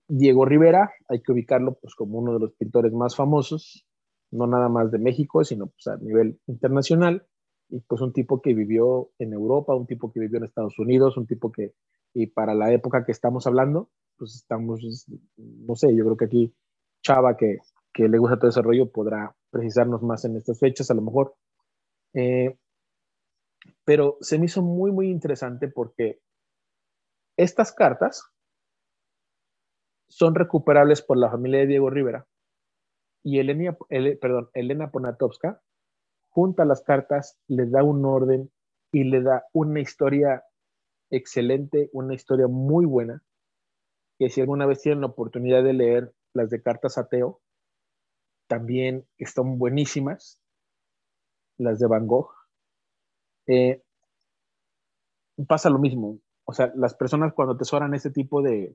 Diego 0.07 0.45
Rivera, 0.45 0.91
hay 1.09 1.21
que 1.21 1.31
ubicarlo 1.31 1.77
pues, 1.81 1.95
como 1.95 2.19
uno 2.19 2.33
de 2.33 2.39
los 2.39 2.53
pintores 2.53 2.93
más 2.93 3.15
famosos, 3.15 3.85
no 4.31 4.47
nada 4.47 4.69
más 4.69 4.91
de 4.91 4.99
México, 4.99 5.43
sino 5.43 5.67
pues, 5.67 5.87
a 5.87 5.97
nivel 5.97 6.39
internacional, 6.47 7.25
y 7.69 7.81
pues 7.81 8.01
un 8.01 8.13
tipo 8.13 8.41
que 8.41 8.53
vivió 8.53 9.09
en 9.19 9.33
Europa, 9.33 9.75
un 9.75 9.87
tipo 9.87 10.11
que 10.11 10.21
vivió 10.21 10.37
en 10.37 10.45
Estados 10.45 10.79
Unidos, 10.79 11.17
un 11.17 11.27
tipo 11.27 11.51
que, 11.51 11.73
y 12.13 12.27
para 12.27 12.55
la 12.55 12.71
época 12.71 13.03
que 13.05 13.11
estamos 13.11 13.45
hablando, 13.47 13.89
pues 14.17 14.35
estamos, 14.35 14.81
no 15.37 15.75
sé, 15.75 15.95
yo 15.95 16.05
creo 16.05 16.17
que 16.17 16.25
aquí 16.25 16.55
Chava, 17.03 17.37
que, 17.37 17.57
que 17.93 18.07
le 18.07 18.17
gusta 18.17 18.39
todo 18.39 18.49
ese 18.49 18.61
rollo 18.61 18.91
podrá 18.91 19.35
precisarnos 19.49 20.01
más 20.01 20.25
en 20.25 20.37
estas 20.37 20.59
fechas, 20.59 20.89
a 20.89 20.93
lo 20.93 21.01
mejor. 21.01 21.35
Eh, 22.13 22.57
pero 23.85 24.17
se 24.21 24.39
me 24.39 24.45
hizo 24.45 24.61
muy, 24.61 24.91
muy 24.91 25.09
interesante 25.09 25.67
porque 25.67 26.19
estas 27.37 27.71
cartas 27.73 28.23
son 30.09 30.35
recuperables 30.35 31.01
por 31.01 31.17
la 31.17 31.29
familia 31.29 31.59
de 31.59 31.67
Diego 31.67 31.89
Rivera 31.89 32.27
y 33.27 33.39
Elena, 33.39 33.77
perdón, 34.21 34.49
Elena 34.53 34.89
junta 36.29 36.63
las 36.63 36.81
cartas, 36.81 37.37
le 37.47 37.65
da 37.65 37.83
un 37.83 38.05
orden 38.05 38.49
y 38.93 39.03
le 39.03 39.21
da 39.21 39.43
una 39.51 39.81
historia 39.81 40.45
excelente, 41.09 41.89
una 41.91 42.13
historia 42.13 42.47
muy 42.47 42.85
buena, 42.85 43.21
que 44.17 44.29
si 44.29 44.39
alguna 44.39 44.65
vez 44.65 44.81
tienen 44.81 45.01
la 45.01 45.07
oportunidad 45.07 45.61
de 45.61 45.73
leer 45.73 46.13
las 46.33 46.49
de 46.49 46.61
cartas 46.61 46.97
ateo, 46.97 47.41
también 48.47 49.05
están 49.17 49.57
buenísimas, 49.57 50.39
las 51.57 51.79
de 51.79 51.87
Van 51.87 52.07
Gogh. 52.07 52.31
Eh, 53.47 53.83
pasa 55.49 55.69
lo 55.69 55.79
mismo, 55.79 56.19
o 56.45 56.53
sea, 56.53 56.71
las 56.75 56.95
personas 56.95 57.33
cuando 57.33 57.57
tesoran 57.57 57.93
este 57.93 58.09
tipo 58.09 58.41
de, 58.41 58.73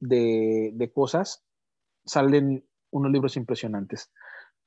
de, 0.00 0.90
cosas, 0.94 1.44
salen 2.04 2.64
unos 2.90 3.12
libros 3.12 3.36
impresionantes. 3.36 4.12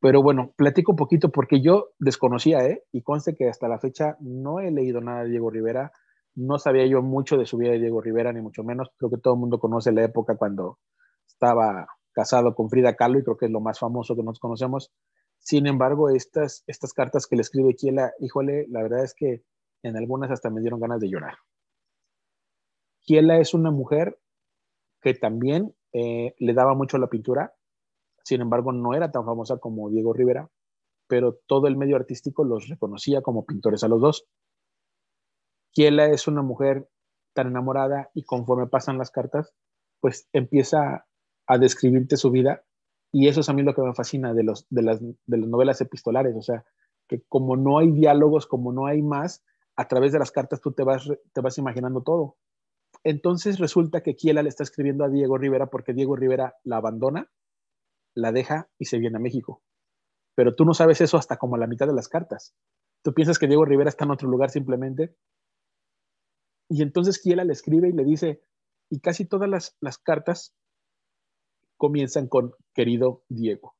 Pero 0.01 0.21
bueno, 0.21 0.53
platico 0.55 0.93
un 0.93 0.97
poquito 0.97 1.29
porque 1.29 1.61
yo 1.61 1.89
desconocía, 1.99 2.65
¿eh? 2.65 2.83
Y 2.91 3.01
conste 3.01 3.35
que 3.35 3.49
hasta 3.49 3.67
la 3.67 3.79
fecha 3.79 4.15
no 4.21 4.59
he 4.59 4.71
leído 4.71 5.01
nada 5.01 5.23
de 5.23 5.29
Diego 5.29 5.49
Rivera, 5.49 5.91
no 6.35 6.57
sabía 6.57 6.85
yo 6.85 7.01
mucho 7.01 7.37
de 7.37 7.45
su 7.45 7.57
vida 7.57 7.71
de 7.71 7.79
Diego 7.79 8.01
Rivera, 8.01 8.31
ni 8.31 8.41
mucho 8.41 8.63
menos. 8.63 8.89
Creo 8.97 9.09
que 9.09 9.17
todo 9.17 9.33
el 9.33 9.41
mundo 9.41 9.59
conoce 9.59 9.91
la 9.91 10.03
época 10.03 10.37
cuando 10.37 10.79
estaba 11.27 11.87
casado 12.13 12.55
con 12.55 12.69
Frida 12.69 12.95
Kahlo 12.95 13.19
y 13.19 13.23
creo 13.23 13.37
que 13.37 13.47
es 13.47 13.51
lo 13.51 13.59
más 13.59 13.79
famoso 13.79 14.15
que 14.15 14.23
nos 14.23 14.39
conocemos. 14.39 14.91
Sin 15.39 15.67
embargo, 15.67 16.09
estas, 16.09 16.63
estas 16.67 16.93
cartas 16.93 17.27
que 17.27 17.35
le 17.35 17.41
escribe 17.41 17.75
Kiela, 17.75 18.13
híjole, 18.19 18.67
la 18.69 18.83
verdad 18.83 19.03
es 19.03 19.13
que 19.13 19.43
en 19.83 19.97
algunas 19.97 20.31
hasta 20.31 20.49
me 20.49 20.61
dieron 20.61 20.79
ganas 20.79 20.99
de 20.99 21.09
llorar. 21.09 21.35
Kiela 23.01 23.39
es 23.39 23.53
una 23.53 23.71
mujer 23.71 24.19
que 25.01 25.13
también 25.13 25.75
eh, 25.93 26.35
le 26.37 26.53
daba 26.53 26.73
mucho 26.73 26.97
a 26.97 26.99
la 26.99 27.07
pintura, 27.07 27.53
sin 28.23 28.41
embargo 28.41 28.71
no 28.71 28.93
era 28.93 29.11
tan 29.11 29.25
famosa 29.25 29.57
como 29.57 29.89
Diego 29.89 30.13
Rivera, 30.13 30.49
pero 31.07 31.39
todo 31.47 31.67
el 31.67 31.77
medio 31.77 31.95
artístico 31.95 32.43
los 32.43 32.67
reconocía 32.67 33.21
como 33.21 33.45
pintores 33.45 33.83
a 33.83 33.87
los 33.87 34.01
dos. 34.01 34.27
Kiela 35.71 36.07
es 36.07 36.27
una 36.27 36.41
mujer 36.41 36.89
tan 37.33 37.47
enamorada 37.47 38.09
y 38.13 38.23
conforme 38.23 38.67
pasan 38.67 38.97
las 38.97 39.11
cartas, 39.11 39.53
pues 39.99 40.27
empieza 40.33 41.05
a 41.47 41.57
describirte 41.57 42.17
su 42.17 42.31
vida. 42.31 42.63
Y 43.11 43.27
eso 43.27 43.41
es 43.41 43.49
a 43.49 43.53
mí 43.53 43.63
lo 43.63 43.73
que 43.73 43.81
me 43.81 43.93
fascina 43.93 44.33
de, 44.33 44.43
los, 44.43 44.67
de, 44.69 44.83
las, 44.83 45.01
de 45.01 45.37
las 45.37 45.49
novelas 45.49 45.81
epistolares, 45.81 46.35
o 46.35 46.41
sea, 46.41 46.63
que 47.07 47.23
como 47.27 47.57
no 47.57 47.79
hay 47.79 47.91
diálogos, 47.91 48.45
como 48.45 48.71
no 48.71 48.85
hay 48.85 49.01
más, 49.01 49.43
a 49.75 49.87
través 49.87 50.11
de 50.11 50.19
las 50.19 50.31
cartas 50.31 50.61
tú 50.61 50.73
te 50.73 50.83
vas, 50.83 51.09
te 51.33 51.41
vas 51.41 51.57
imaginando 51.57 52.01
todo. 52.01 52.35
Entonces 53.03 53.59
resulta 53.59 54.01
que 54.01 54.15
Kiela 54.15 54.43
le 54.43 54.49
está 54.49 54.63
escribiendo 54.63 55.03
a 55.03 55.09
Diego 55.09 55.37
Rivera 55.37 55.67
porque 55.67 55.93
Diego 55.93 56.15
Rivera 56.15 56.55
la 56.63 56.77
abandona, 56.77 57.31
la 58.15 58.31
deja 58.31 58.69
y 58.77 58.85
se 58.85 58.99
viene 58.99 59.17
a 59.17 59.21
México. 59.21 59.61
Pero 60.35 60.55
tú 60.55 60.65
no 60.65 60.73
sabes 60.73 61.01
eso 61.01 61.17
hasta 61.17 61.37
como 61.37 61.57
la 61.57 61.67
mitad 61.67 61.87
de 61.87 61.93
las 61.93 62.09
cartas. 62.09 62.55
Tú 63.03 63.13
piensas 63.13 63.39
que 63.39 63.47
Diego 63.47 63.65
Rivera 63.65 63.89
está 63.89 64.05
en 64.05 64.11
otro 64.11 64.29
lugar 64.29 64.49
simplemente. 64.49 65.15
Y 66.69 66.81
entonces 66.81 67.21
Kiela 67.21 67.45
le 67.45 67.53
escribe 67.53 67.89
y 67.89 67.93
le 67.93 68.03
dice, 68.03 68.41
y 68.89 68.99
casi 68.99 69.25
todas 69.25 69.49
las, 69.49 69.77
las 69.79 69.97
cartas 69.97 70.53
comienzan 71.77 72.27
con 72.27 72.53
querido 72.73 73.23
Diego. 73.29 73.75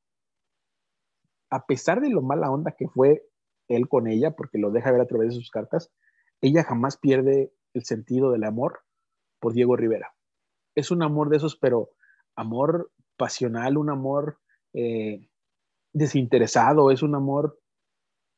A 1.50 1.66
pesar 1.66 2.00
de 2.00 2.08
lo 2.08 2.22
mala 2.22 2.50
onda 2.50 2.72
que 2.76 2.88
fue 2.88 3.28
él 3.68 3.88
con 3.88 4.08
ella, 4.08 4.32
porque 4.32 4.58
lo 4.58 4.70
deja 4.70 4.90
ver 4.90 5.00
a 5.00 5.06
través 5.06 5.28
de 5.28 5.34
sus 5.36 5.50
cartas, 5.50 5.92
ella 6.40 6.64
jamás 6.64 6.96
pierde 6.96 7.52
el 7.74 7.84
sentido 7.84 8.32
del 8.32 8.44
amor 8.44 8.80
por 9.40 9.52
Diego 9.54 9.76
Rivera. 9.76 10.14
Es 10.74 10.90
un 10.90 11.02
amor 11.02 11.30
de 11.30 11.38
esos, 11.38 11.56
pero 11.56 11.90
amor 12.36 12.92
pasional, 13.16 13.76
un 13.76 13.90
amor 13.90 14.38
eh, 14.72 15.28
desinteresado, 15.92 16.90
es 16.90 17.02
un 17.02 17.14
amor, 17.14 17.58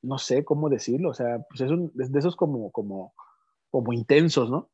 no 0.03 0.19
sé 0.19 0.45
cómo 0.45 0.69
decirlo, 0.69 1.11
o 1.11 1.15
sea, 1.15 1.39
pues 1.49 1.61
es, 1.61 1.71
un, 1.71 1.93
de 1.95 2.19
esos 2.19 2.37
como, 2.37 2.71
como, 2.73 3.15
como 3.71 3.93
intensos, 3.93 4.51
¿no? 4.51 4.71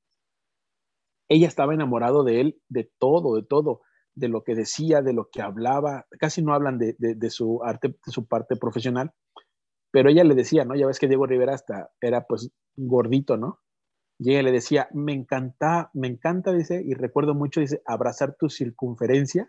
Ella 1.28 1.46
estaba 1.46 1.74
enamorado 1.74 2.24
de 2.24 2.40
él, 2.40 2.62
de 2.68 2.90
todo, 2.98 3.36
de 3.36 3.42
todo, 3.42 3.82
de 4.14 4.28
lo 4.28 4.44
que 4.44 4.54
decía, 4.54 5.02
de 5.02 5.12
lo 5.12 5.28
que 5.30 5.42
hablaba, 5.42 6.06
casi 6.18 6.42
no 6.42 6.54
hablan 6.54 6.78
de, 6.78 6.96
de 6.98 7.30
su 7.30 7.62
arte, 7.62 7.88
de 7.88 8.12
su 8.12 8.26
parte 8.26 8.56
profesional, 8.56 9.12
pero 9.90 10.10
ella 10.10 10.24
le 10.24 10.34
decía, 10.34 10.64
¿no? 10.64 10.74
Ya 10.74 10.86
ves 10.86 10.98
que 10.98 11.08
Diego 11.08 11.26
Rivera 11.26 11.54
hasta 11.54 11.90
era 12.00 12.26
pues 12.26 12.50
gordito, 12.76 13.36
¿no? 13.36 13.60
Y 14.18 14.32
ella 14.32 14.42
le 14.42 14.52
decía, 14.52 14.88
me 14.92 15.12
encanta, 15.12 15.90
me 15.94 16.08
encanta, 16.08 16.52
dice, 16.52 16.82
y 16.84 16.94
recuerdo 16.94 17.34
mucho, 17.34 17.60
dice, 17.60 17.82
abrazar 17.86 18.34
tu 18.34 18.48
circunferencia, 18.48 19.48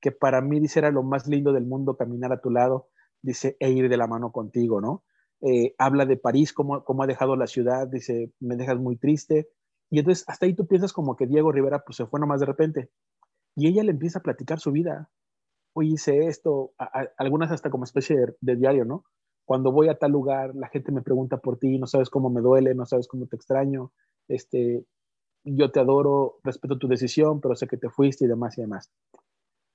que 0.00 0.10
para 0.12 0.40
mí, 0.40 0.60
dice, 0.60 0.80
era 0.80 0.90
lo 0.90 1.02
más 1.02 1.28
lindo 1.28 1.52
del 1.52 1.66
mundo 1.66 1.96
caminar 1.96 2.32
a 2.32 2.40
tu 2.40 2.50
lado, 2.50 2.88
dice, 3.22 3.56
e 3.60 3.70
ir 3.70 3.88
de 3.88 3.96
la 3.96 4.08
mano 4.08 4.32
contigo, 4.32 4.80
¿no? 4.80 5.04
Eh, 5.42 5.74
habla 5.78 6.06
de 6.06 6.16
París, 6.16 6.52
cómo, 6.52 6.82
cómo 6.84 7.02
ha 7.02 7.06
dejado 7.06 7.36
la 7.36 7.46
ciudad, 7.46 7.86
dice, 7.86 8.32
me 8.40 8.56
dejas 8.56 8.78
muy 8.78 8.96
triste. 8.96 9.48
Y 9.90 10.00
entonces 10.00 10.24
hasta 10.28 10.46
ahí 10.46 10.54
tú 10.54 10.66
piensas 10.66 10.92
como 10.92 11.16
que 11.16 11.26
Diego 11.26 11.52
Rivera 11.52 11.82
pues 11.84 11.96
se 11.96 12.06
fue 12.06 12.18
nomás 12.20 12.40
de 12.40 12.46
repente. 12.46 12.90
Y 13.54 13.68
ella 13.68 13.84
le 13.84 13.92
empieza 13.92 14.18
a 14.18 14.22
platicar 14.22 14.58
su 14.60 14.72
vida. 14.72 15.10
Hoy 15.74 15.92
hice 15.92 16.26
esto, 16.26 16.72
algunas 17.18 17.52
hasta 17.52 17.70
como 17.70 17.84
especie 17.84 18.16
de 18.40 18.56
diario, 18.56 18.84
¿no? 18.84 19.04
Cuando 19.46 19.70
voy 19.70 19.88
a 19.88 19.96
tal 19.96 20.10
lugar, 20.10 20.54
la 20.56 20.68
gente 20.68 20.90
me 20.90 21.02
pregunta 21.02 21.38
por 21.38 21.58
ti, 21.58 21.78
no 21.78 21.86
sabes 21.86 22.10
cómo 22.10 22.30
me 22.30 22.40
duele, 22.40 22.74
no 22.74 22.84
sabes 22.84 23.06
cómo 23.06 23.26
te 23.26 23.36
extraño, 23.36 23.92
este, 24.26 24.84
yo 25.44 25.70
te 25.70 25.78
adoro, 25.78 26.40
respeto 26.42 26.78
tu 26.78 26.88
decisión, 26.88 27.40
pero 27.40 27.54
sé 27.54 27.68
que 27.68 27.76
te 27.76 27.88
fuiste 27.88 28.24
y 28.24 28.28
demás 28.28 28.58
y 28.58 28.62
demás. 28.62 28.90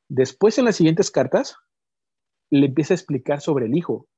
Después 0.10 0.58
en 0.58 0.66
las 0.66 0.76
siguientes 0.76 1.10
cartas, 1.10 1.56
le 2.50 2.66
empieza 2.66 2.94
a 2.94 2.96
explicar 2.96 3.40
sobre 3.40 3.68
el 3.68 3.78
hijo. 3.78 4.10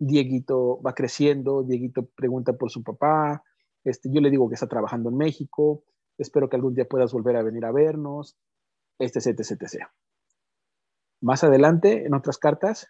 Dieguito 0.00 0.82
va 0.82 0.94
creciendo, 0.94 1.62
Dieguito 1.62 2.06
pregunta 2.16 2.54
por 2.54 2.72
su 2.72 2.82
papá, 2.82 3.44
este, 3.84 4.10
yo 4.12 4.20
le 4.20 4.30
digo 4.30 4.48
que 4.48 4.54
está 4.54 4.66
trabajando 4.66 5.10
en 5.10 5.16
México, 5.16 5.84
espero 6.18 6.48
que 6.48 6.56
algún 6.56 6.74
día 6.74 6.88
puedas 6.88 7.12
volver 7.12 7.36
a 7.36 7.44
venir 7.44 7.64
a 7.64 7.70
vernos, 7.70 8.36
este, 8.98 9.20
etc, 9.20 9.38
etc. 9.38 9.84
Más 11.20 11.44
adelante, 11.44 12.04
en 12.04 12.14
otras 12.14 12.36
cartas, 12.36 12.88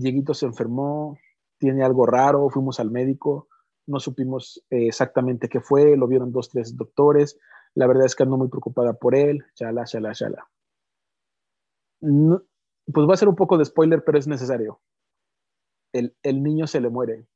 Dieguito 0.00 0.34
se 0.34 0.46
enfermó, 0.46 1.18
tiene 1.58 1.84
algo 1.84 2.06
raro, 2.06 2.48
fuimos 2.50 2.80
al 2.80 2.90
médico, 2.90 3.48
no 3.86 4.00
supimos 4.00 4.64
eh, 4.70 4.86
exactamente 4.88 5.48
qué 5.48 5.60
fue, 5.60 5.96
lo 5.96 6.06
vieron 6.06 6.32
dos, 6.32 6.48
tres 6.48 6.76
doctores, 6.76 7.38
la 7.74 7.86
verdad 7.86 8.06
es 8.06 8.16
que 8.16 8.22
ando 8.22 8.36
muy 8.36 8.48
preocupada 8.48 8.94
por 8.94 9.14
él, 9.14 9.44
chala, 9.54 9.84
chala, 9.84 10.12
chala. 10.12 10.48
pues 12.00 13.08
va 13.08 13.14
a 13.14 13.16
ser 13.16 13.28
un 13.28 13.36
poco 13.36 13.58
de 13.58 13.64
spoiler, 13.64 14.02
pero 14.04 14.18
es 14.18 14.26
necesario. 14.26 14.80
El, 15.92 16.16
el, 16.22 16.42
niño 16.42 16.66
se 16.66 16.80
le 16.80 16.88
muere. 16.88 17.26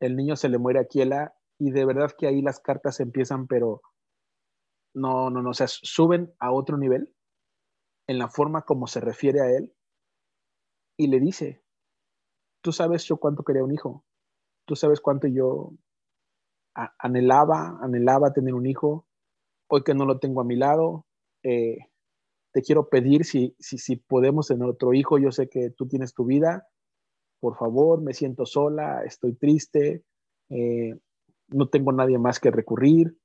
El 0.00 0.16
niño 0.16 0.36
se 0.36 0.48
le 0.48 0.58
muere 0.58 0.80
a 0.80 0.84
Kiela 0.84 1.34
y 1.58 1.70
de 1.70 1.84
verdad 1.84 2.12
que 2.16 2.26
ahí 2.26 2.42
las 2.42 2.60
cartas 2.60 3.00
empiezan, 3.00 3.46
pero 3.46 3.82
no, 4.94 5.30
no, 5.30 5.42
no, 5.42 5.50
o 5.50 5.54
sea, 5.54 5.66
suben 5.68 6.32
a 6.38 6.52
otro 6.52 6.76
nivel 6.76 7.14
en 8.06 8.18
la 8.18 8.28
forma 8.28 8.62
como 8.62 8.86
se 8.86 9.00
refiere 9.00 9.40
a 9.40 9.50
él 9.50 9.72
y 11.02 11.08
le 11.08 11.20
dice, 11.20 11.62
tú 12.62 12.72
sabes 12.72 13.04
yo 13.04 13.16
cuánto 13.16 13.42
quería 13.42 13.64
un 13.64 13.72
hijo, 13.72 14.04
tú 14.66 14.76
sabes 14.76 15.00
cuánto 15.00 15.28
yo 15.28 15.72
anhelaba, 16.98 17.78
anhelaba 17.82 18.32
tener 18.32 18.54
un 18.54 18.66
hijo, 18.66 19.06
hoy 19.68 19.82
que 19.82 19.94
no 19.94 20.04
lo 20.04 20.18
tengo 20.18 20.40
a 20.40 20.44
mi 20.44 20.56
lado, 20.56 21.06
eh, 21.42 21.78
te 22.52 22.62
quiero 22.62 22.88
pedir 22.88 23.24
si, 23.24 23.56
si, 23.58 23.78
si 23.78 23.96
podemos 23.96 24.48
tener 24.48 24.68
otro 24.68 24.94
hijo, 24.94 25.18
yo 25.18 25.32
sé 25.32 25.48
que 25.48 25.70
tú 25.70 25.86
tienes 25.86 26.14
tu 26.14 26.24
vida, 26.24 26.68
por 27.40 27.56
favor, 27.56 28.00
me 28.00 28.14
siento 28.14 28.46
sola, 28.46 29.02
estoy 29.04 29.34
triste, 29.34 30.04
eh, 30.50 30.94
no 31.48 31.68
tengo 31.68 31.92
nadie 31.92 32.18
más 32.18 32.38
que 32.38 32.50
recurrir. 32.50 33.18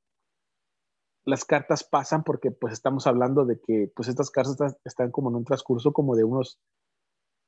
Las 1.24 1.46
cartas 1.46 1.84
pasan 1.84 2.24
porque 2.24 2.52
pues 2.52 2.74
estamos 2.74 3.06
hablando 3.06 3.46
de 3.46 3.60
que 3.60 3.92
pues 3.96 4.08
estas 4.08 4.32
cartas 4.32 4.78
están 4.86 5.12
como 5.12 5.30
en 5.30 5.36
un 5.36 5.46
transcurso 5.46 5.92
como 5.92 6.16
de 6.16 6.24
unos 6.24 6.60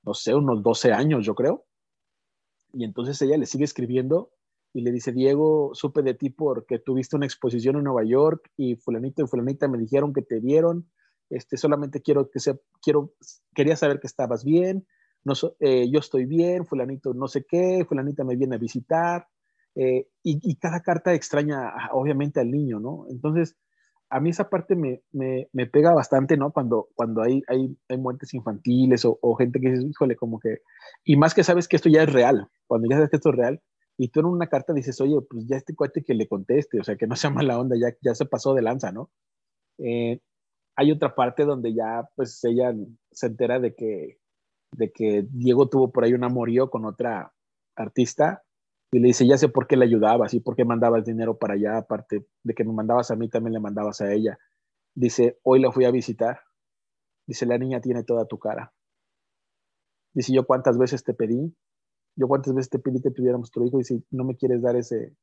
no 0.03 0.13
sé, 0.13 0.33
unos 0.33 0.63
12 0.63 0.91
años, 0.93 1.25
yo 1.25 1.35
creo. 1.35 1.65
Y 2.73 2.83
entonces 2.83 3.21
ella 3.21 3.37
le 3.37 3.45
sigue 3.45 3.65
escribiendo 3.65 4.31
y 4.73 4.81
le 4.81 4.91
dice, 4.91 5.11
Diego, 5.11 5.71
supe 5.73 6.03
de 6.03 6.13
ti 6.13 6.29
porque 6.29 6.79
tuviste 6.79 7.15
una 7.15 7.25
exposición 7.25 7.77
en 7.77 7.83
Nueva 7.83 8.03
York 8.03 8.51
y 8.55 8.75
fulanito 8.75 9.23
y 9.23 9.27
fulanita 9.27 9.67
me 9.67 9.77
dijeron 9.77 10.13
que 10.13 10.21
te 10.21 10.39
vieron. 10.39 10.89
Este, 11.29 11.57
solamente 11.57 12.01
quiero 12.01 12.29
que 12.29 12.39
se, 12.39 12.59
quiero, 12.81 13.13
quería 13.53 13.75
saber 13.75 13.99
que 13.99 14.07
estabas 14.07 14.43
bien. 14.43 14.87
No, 15.23 15.33
eh, 15.59 15.89
yo 15.91 15.99
estoy 15.99 16.25
bien, 16.25 16.65
fulanito 16.65 17.13
no 17.13 17.27
sé 17.27 17.45
qué, 17.45 17.85
fulanita 17.87 18.23
me 18.23 18.35
viene 18.35 18.55
a 18.55 18.59
visitar. 18.59 19.27
Eh, 19.75 20.07
y, 20.23 20.39
y, 20.41 20.55
cada 20.55 20.81
carta 20.81 21.13
extraña, 21.13 21.71
obviamente, 21.91 22.39
al 22.39 22.49
niño, 22.49 22.79
¿no? 22.79 23.05
Entonces, 23.09 23.55
a 24.09 24.19
mí 24.19 24.31
esa 24.31 24.49
parte 24.49 24.75
me, 24.75 25.01
me, 25.11 25.47
me, 25.53 25.67
pega 25.67 25.93
bastante, 25.93 26.35
¿no? 26.35 26.51
Cuando, 26.51 26.89
cuando 26.95 27.21
hay, 27.21 27.43
hay, 27.47 27.97
muertes 27.97 28.33
infantiles 28.33 29.05
o, 29.05 29.19
o, 29.21 29.35
gente 29.35 29.59
que 29.59 29.69
dice, 29.69 29.87
híjole, 29.87 30.15
como 30.15 30.39
que, 30.39 30.59
y 31.03 31.15
más 31.15 31.33
que 31.33 31.43
sabes 31.43 31.67
que 31.67 31.75
esto 31.75 31.89
ya 31.89 32.03
es 32.03 32.11
real, 32.11 32.47
cuando 32.67 32.87
ya 32.89 32.95
sabes 32.95 33.11
que 33.11 33.17
esto 33.17 33.29
es 33.29 33.35
real, 33.35 33.61
y 33.97 34.07
tú 34.07 34.21
en 34.21 34.27
una 34.27 34.47
carta 34.47 34.73
dices, 34.73 34.99
oye, 35.01 35.19
pues 35.29 35.45
ya 35.47 35.57
este 35.57 35.75
cuate 35.75 36.03
que 36.03 36.13
le 36.13 36.27
conteste, 36.27 36.79
o 36.79 36.83
sea, 36.83 36.95
que 36.95 37.05
no 37.05 37.15
sea 37.15 37.29
mala 37.29 37.59
onda, 37.59 37.75
ya, 37.79 37.95
ya 38.01 38.15
se 38.15 38.25
pasó 38.25 38.53
de 38.53 38.61
lanza, 38.61 38.91
¿no? 38.91 39.11
Eh, 39.77 40.19
hay 40.75 40.91
otra 40.91 41.13
parte 41.13 41.45
donde 41.45 41.73
ya, 41.73 42.09
pues 42.15 42.43
ella 42.45 42.73
se 43.11 43.27
entera 43.27 43.59
de 43.59 43.75
que, 43.75 44.17
de 44.71 44.91
que 44.91 45.27
Diego 45.29 45.67
tuvo 45.69 45.91
por 45.91 46.03
ahí 46.03 46.13
un 46.13 46.23
amorío 46.23 46.69
con 46.69 46.85
otra 46.85 47.33
artista 47.75 48.43
y 48.91 48.99
le 48.99 49.07
dice, 49.07 49.27
ya 49.27 49.37
sé 49.37 49.49
por 49.49 49.67
qué 49.67 49.77
le 49.77 49.85
ayudabas 49.85 50.33
y 50.33 50.39
por 50.39 50.55
qué 50.55 50.65
mandabas 50.65 51.05
dinero 51.05 51.37
para 51.37 51.53
allá, 51.53 51.77
aparte 51.77 52.25
de 52.43 52.53
que 52.53 52.63
me 52.63 52.73
mandabas 52.73 53.11
a 53.11 53.15
mí, 53.15 53.29
también 53.29 53.53
le 53.53 53.59
mandabas 53.59 54.01
a 54.01 54.11
ella. 54.11 54.39
Dice, 54.95 55.39
hoy 55.43 55.61
la 55.61 55.71
fui 55.71 55.85
a 55.85 55.91
visitar. 55.91 56.41
Dice, 57.27 57.45
la 57.45 57.59
niña 57.59 57.81
tiene 57.81 58.03
toda 58.03 58.25
tu 58.25 58.39
cara. 58.39 58.73
Dice, 60.13 60.33
yo 60.33 60.45
cuántas 60.45 60.79
veces 60.79 61.03
te 61.03 61.13
pedí, 61.13 61.55
yo 62.15 62.27
cuántas 62.27 62.55
veces 62.55 62.71
te 62.71 62.79
pedí 62.79 62.99
que 62.99 63.11
tuviéramos 63.11 63.51
tu 63.51 63.63
hijo 63.63 63.79
y 63.79 63.83
si 63.83 64.03
no 64.09 64.23
me 64.23 64.35
quieres 64.35 64.63
dar 64.63 64.75
ese, 64.75 65.15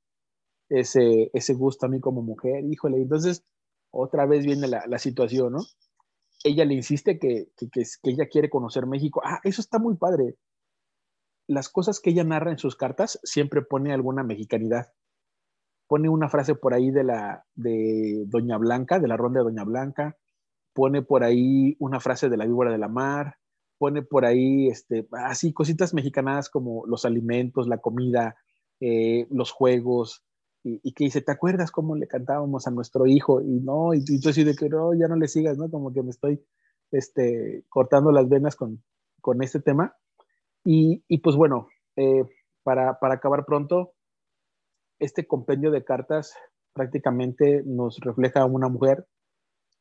ese, 0.68 1.30
ese 1.34 1.55
gusto 1.55 1.86
a 1.86 1.88
mí 1.88 1.98
como 1.98 2.22
mujer, 2.22 2.64
híjole. 2.64 2.98
Entonces, 2.98 3.44
otra 3.90 4.26
vez 4.26 4.47
viene 4.47 4.68
la, 4.68 4.84
la 4.86 4.98
situación, 4.98 5.55
¿no? 5.55 5.60
Ella 6.44 6.64
le 6.64 6.74
insiste 6.74 7.18
que, 7.18 7.48
que, 7.56 7.68
que, 7.68 7.82
que 8.01 8.10
ella 8.10 8.28
quiere 8.28 8.48
conocer 8.48 8.86
México. 8.86 9.20
Ah, 9.24 9.40
eso 9.43 9.60
está 9.60 9.80
muy 9.80 9.97
padre 9.97 10.36
las 11.47 11.68
cosas 11.68 12.01
que 12.01 12.10
ella 12.10 12.24
narra 12.24 12.51
en 12.51 12.59
sus 12.59 12.77
cartas 12.77 13.20
siempre 13.23 13.62
pone 13.62 13.93
alguna 13.93 14.23
mexicanidad. 14.23 14.93
Pone 15.86 16.09
una 16.09 16.28
frase 16.28 16.55
por 16.55 16.74
ahí 16.74 16.90
de 16.90 17.05
la 17.05 17.44
de 17.55 18.24
Doña 18.27 18.59
Blanca, 18.59 18.98
de 18.98 19.09
la 19.09 19.16
ronda 19.16 19.40
de 19.40 19.44
Doña 19.44 19.64
Blanca, 19.64 20.16
pone 20.74 21.02
por 21.02 21.23
ahí 21.23 21.77
una 21.78 22.01
frase 22.01 22.28
de 22.28 22.36
la 22.36 22.44
víbora 22.44 22.73
de 22.73 22.78
la 22.78 22.89
mar, 22.89 23.36
pone 23.78 24.02
por 24.02 24.24
ahí 24.24 24.68
este, 24.68 25.06
así 25.12 25.52
cositas 25.52 25.94
mexicanas 25.94 26.51
como 26.51 26.85
los 26.86 27.05
alimentos, 27.05 27.68
la 27.68 27.78
comida, 27.78 28.36
eh, 28.81 29.27
los 29.31 29.52
juegos, 29.52 30.24
y, 30.68 30.93
que 30.94 31.05
dice, 31.05 31.20
¿te 31.20 31.31
acuerdas 31.31 31.70
cómo 31.70 31.94
le 31.94 32.09
cantábamos 32.09 32.66
a 32.66 32.73
nuestro 32.73 33.06
hijo? 33.06 33.40
Y 33.40 33.60
no, 33.60 33.94
y, 33.94 34.05
tú 34.20 34.31
así 34.31 34.43
de 34.43 34.56
que 34.56 34.68
no, 34.68 34.93
ya 34.94 35.06
no 35.06 35.14
le 35.14 35.28
sigas, 35.28 35.56
¿no? 35.56 35.70
Como 35.70 35.93
que 35.93 36.02
me 36.02 36.10
estoy 36.10 36.43
este, 36.90 37.64
cortando 37.68 38.10
las 38.10 38.28
venas 38.28 38.56
con, 38.56 38.82
con 39.20 39.44
este 39.44 39.60
tema 39.60 39.94
y, 40.68 41.18
pues 41.18 41.36
bueno, 41.36 41.68
eh, 41.94 42.24
para, 42.64 42.98
acabar 43.01 43.44
pronto, 43.47 43.93
este 44.98 45.26
compendio 45.26 45.70
de 45.70 45.84
cartas 45.84 46.34
prácticamente 46.72 47.62
nos 47.64 48.01
refleja 48.01 48.40
a 48.40 48.47
una 48.47 48.68
mujer 48.68 49.06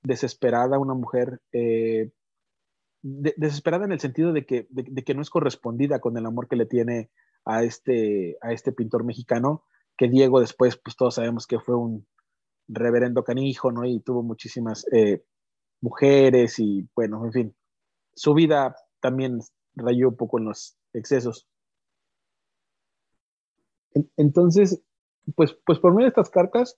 desesperada, 0.04 0.78
una 0.78 0.94
mujer 0.94 1.42
eh, 1.52 2.12
desesperada 3.02 3.86
en 3.86 3.94
el 3.94 4.00
sentido 4.00 4.32
de 4.32 4.46
que, 4.46 4.68
de, 4.70 5.04
que, 5.04 5.16
no 5.16 5.22
es 5.24 5.32
correspondida 5.32 6.00
con 6.00 6.18
el 6.18 6.26
amor 6.28 6.48
que 6.48 6.56
le 6.56 6.68
tiene 6.68 7.10
a 7.46 7.64
este, 7.64 8.38
a 8.42 8.54
este 8.54 8.72
pintor 8.72 9.04
mexicano, 9.04 9.64
que 9.98 10.08
Diego 10.08 10.40
después, 10.40 10.78
pues 10.78 10.96
todos 10.96 11.16
sabemos 11.16 11.48
que 11.48 11.60
fue 11.60 11.76
un 11.76 12.06
reverendo 12.68 13.24
canijo, 13.24 13.72
¿no? 13.72 13.86
Y 13.86 14.02
tuvo 14.02 14.22
muchísimas 14.22 14.86
eh, 14.92 15.24
mujeres 15.82 16.60
y 16.60 16.88
bueno, 16.96 17.26
en 17.26 17.32
fin, 17.32 17.56
su 18.16 18.36
vida 18.36 18.76
también 19.00 19.40
rayó 19.76 20.10
un 20.10 20.16
poco 20.16 20.40
en 20.40 20.46
los 20.46 20.78
excesos. 20.94 21.48
Entonces, 24.18 24.82
pues, 25.36 25.58
pues 25.66 25.80
por 25.80 25.94
medio 25.94 26.06
de 26.06 26.10
estas 26.10 26.30
cartas, 26.30 26.78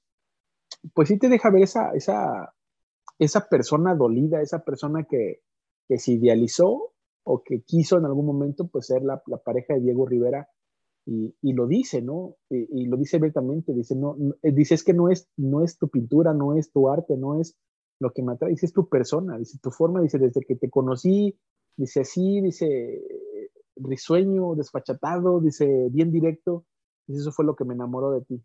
pues 0.93 1.09
sí 1.09 1.17
te 1.17 1.29
deja 1.29 1.49
ver 1.49 1.63
esa, 1.63 1.91
esa, 1.93 2.53
esa 3.19 3.49
persona 3.49 3.95
dolida, 3.95 4.41
esa 4.41 4.63
persona 4.63 5.03
que, 5.03 5.41
que 5.87 5.97
se 5.97 6.13
idealizó 6.13 6.93
o 7.23 7.43
que 7.43 7.61
quiso 7.63 7.97
en 7.97 8.05
algún 8.05 8.25
momento 8.25 8.67
pues 8.67 8.87
ser 8.87 9.03
la, 9.03 9.21
la 9.27 9.37
pareja 9.37 9.73
de 9.73 9.81
Diego 9.81 10.05
Rivera 10.05 10.47
y, 11.05 11.33
y 11.41 11.53
lo 11.53 11.67
dice, 11.67 12.01
¿no? 12.01 12.35
Y, 12.49 12.85
lo 12.85 12.97
dice 12.97 13.17
abiertamente, 13.17 13.73
dice, 13.73 13.95
no, 13.95 14.17
eh, 14.43 14.51
dice 14.51 14.75
es 14.75 14.83
que 14.83 14.93
no 14.93 15.09
es, 15.09 15.29
no 15.37 15.63
es 15.63 15.77
tu 15.77 15.87
pintura, 15.87 16.33
no 16.33 16.55
es 16.55 16.71
tu 16.71 16.89
arte, 16.89 17.15
no 17.15 17.39
es 17.39 17.55
lo 17.99 18.11
que 18.11 18.21
me 18.21 18.33
atrae, 18.33 18.51
dice 18.51 18.65
es 18.65 18.73
tu 18.73 18.89
persona, 18.89 19.37
dice 19.37 19.57
tu 19.61 19.71
forma, 19.71 20.01
dice 20.01 20.19
desde 20.19 20.41
que 20.41 20.55
te 20.55 20.69
conocí, 20.69 21.39
dice 21.77 22.01
así, 22.01 22.41
dice 22.41 23.01
risueño, 23.75 24.55
desfachatado, 24.55 25.39
dice 25.39 25.87
bien 25.91 26.11
directo, 26.11 26.65
dice 27.05 27.21
eso 27.21 27.31
fue 27.31 27.45
lo 27.45 27.55
que 27.55 27.65
me 27.65 27.73
enamoró 27.73 28.11
de 28.11 28.21
ti. 28.21 28.43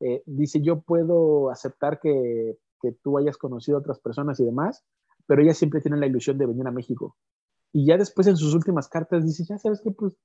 Eh, 0.00 0.22
dice 0.26 0.60
yo 0.60 0.82
puedo 0.82 1.50
aceptar 1.50 1.98
que, 2.00 2.58
que 2.80 2.92
tú 2.92 3.18
hayas 3.18 3.38
conocido 3.38 3.78
a 3.78 3.80
otras 3.80 3.98
personas 3.98 4.38
y 4.40 4.44
demás, 4.44 4.84
pero 5.26 5.42
ella 5.42 5.54
siempre 5.54 5.80
tiene 5.80 5.96
la 5.96 6.06
ilusión 6.06 6.38
de 6.38 6.46
venir 6.46 6.66
a 6.66 6.72
México. 6.72 7.16
Y 7.72 7.86
ya 7.86 7.96
después 7.96 8.26
en 8.26 8.36
sus 8.36 8.54
últimas 8.54 8.88
cartas 8.88 9.24
dice, 9.24 9.44
ya 9.48 9.58
sabes 9.58 9.80
que 9.80 9.90
pues 9.90 10.16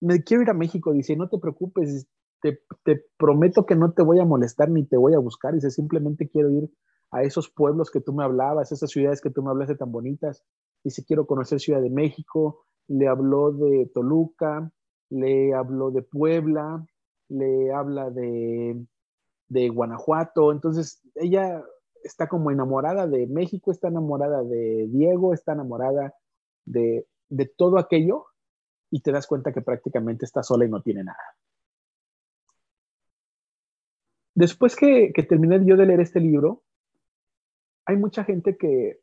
me 0.00 0.22
quiero 0.22 0.42
ir 0.42 0.50
a 0.50 0.54
México, 0.54 0.92
dice, 0.92 1.16
no 1.16 1.28
te 1.28 1.38
preocupes, 1.38 2.06
te, 2.40 2.60
te, 2.84 3.04
prometo 3.16 3.64
que 3.64 3.74
no 3.74 3.92
te 3.92 4.02
voy 4.02 4.20
a 4.20 4.24
molestar 4.24 4.70
ni 4.70 4.84
te 4.86 4.96
voy 4.96 5.14
a 5.14 5.18
buscar, 5.18 5.54
dice, 5.54 5.70
simplemente 5.70 6.28
quiero 6.28 6.50
ir 6.50 6.70
a 7.10 7.22
esos 7.22 7.50
pueblos 7.50 7.90
que 7.90 8.00
tú 8.00 8.12
me 8.12 8.24
hablabas, 8.24 8.72
esas 8.72 8.90
ciudades 8.90 9.20
que 9.20 9.30
tú 9.30 9.42
me 9.42 9.50
hablaste 9.50 9.76
tan 9.76 9.92
bonitas, 9.92 10.44
dice, 10.82 11.04
quiero 11.04 11.26
conocer 11.26 11.60
Ciudad 11.60 11.80
de 11.80 11.90
México, 11.90 12.64
le 12.88 13.08
habló 13.08 13.52
de 13.52 13.90
Toluca, 13.92 14.70
le 15.10 15.54
habló 15.54 15.90
de 15.90 16.02
Puebla, 16.02 16.86
le 17.28 17.72
habla 17.72 18.10
de, 18.10 18.84
de 19.48 19.68
Guanajuato, 19.68 20.52
entonces 20.52 21.02
ella 21.14 21.64
está 22.02 22.28
como 22.28 22.50
enamorada 22.50 23.06
de 23.06 23.26
México, 23.26 23.70
está 23.70 23.88
enamorada 23.88 24.42
de 24.42 24.86
Diego, 24.88 25.34
está 25.34 25.52
enamorada 25.52 26.14
de, 26.64 27.06
de 27.28 27.46
todo 27.46 27.78
aquello 27.78 28.26
y 28.90 29.00
te 29.00 29.12
das 29.12 29.26
cuenta 29.26 29.52
que 29.52 29.62
prácticamente 29.62 30.24
está 30.24 30.42
sola 30.42 30.64
y 30.64 30.70
no 30.70 30.82
tiene 30.82 31.04
nada. 31.04 31.18
Después 34.34 34.76
que, 34.76 35.12
que 35.14 35.22
terminé 35.22 35.64
yo 35.64 35.76
de 35.76 35.86
leer 35.86 36.00
este 36.00 36.20
libro, 36.20 36.62
hay 37.86 37.96
mucha 37.96 38.24
gente 38.24 38.56
que, 38.56 39.00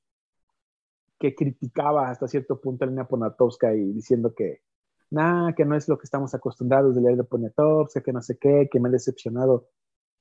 que 1.17 1.33
criticaba 1.33 2.09
hasta 2.09 2.27
cierto 2.27 2.59
punto 2.59 2.83
a 2.83 2.87
Elena 2.87 3.07
Poniatowska 3.07 3.73
y 3.73 3.93
diciendo 3.93 4.33
que 4.35 4.61
nada, 5.09 5.53
que 5.53 5.63
no 5.63 5.75
es 5.75 5.87
lo 5.87 5.97
que 5.97 6.03
estamos 6.03 6.33
acostumbrados 6.33 6.95
de 6.95 7.01
leer 7.01 7.15
de 7.15 7.23
Poniatowska, 7.23 8.01
que 8.01 8.11
no 8.11 8.21
sé 8.21 8.37
qué, 8.37 8.67
que 8.69 8.79
me 8.79 8.89
ha 8.89 8.91
decepcionado. 8.91 9.69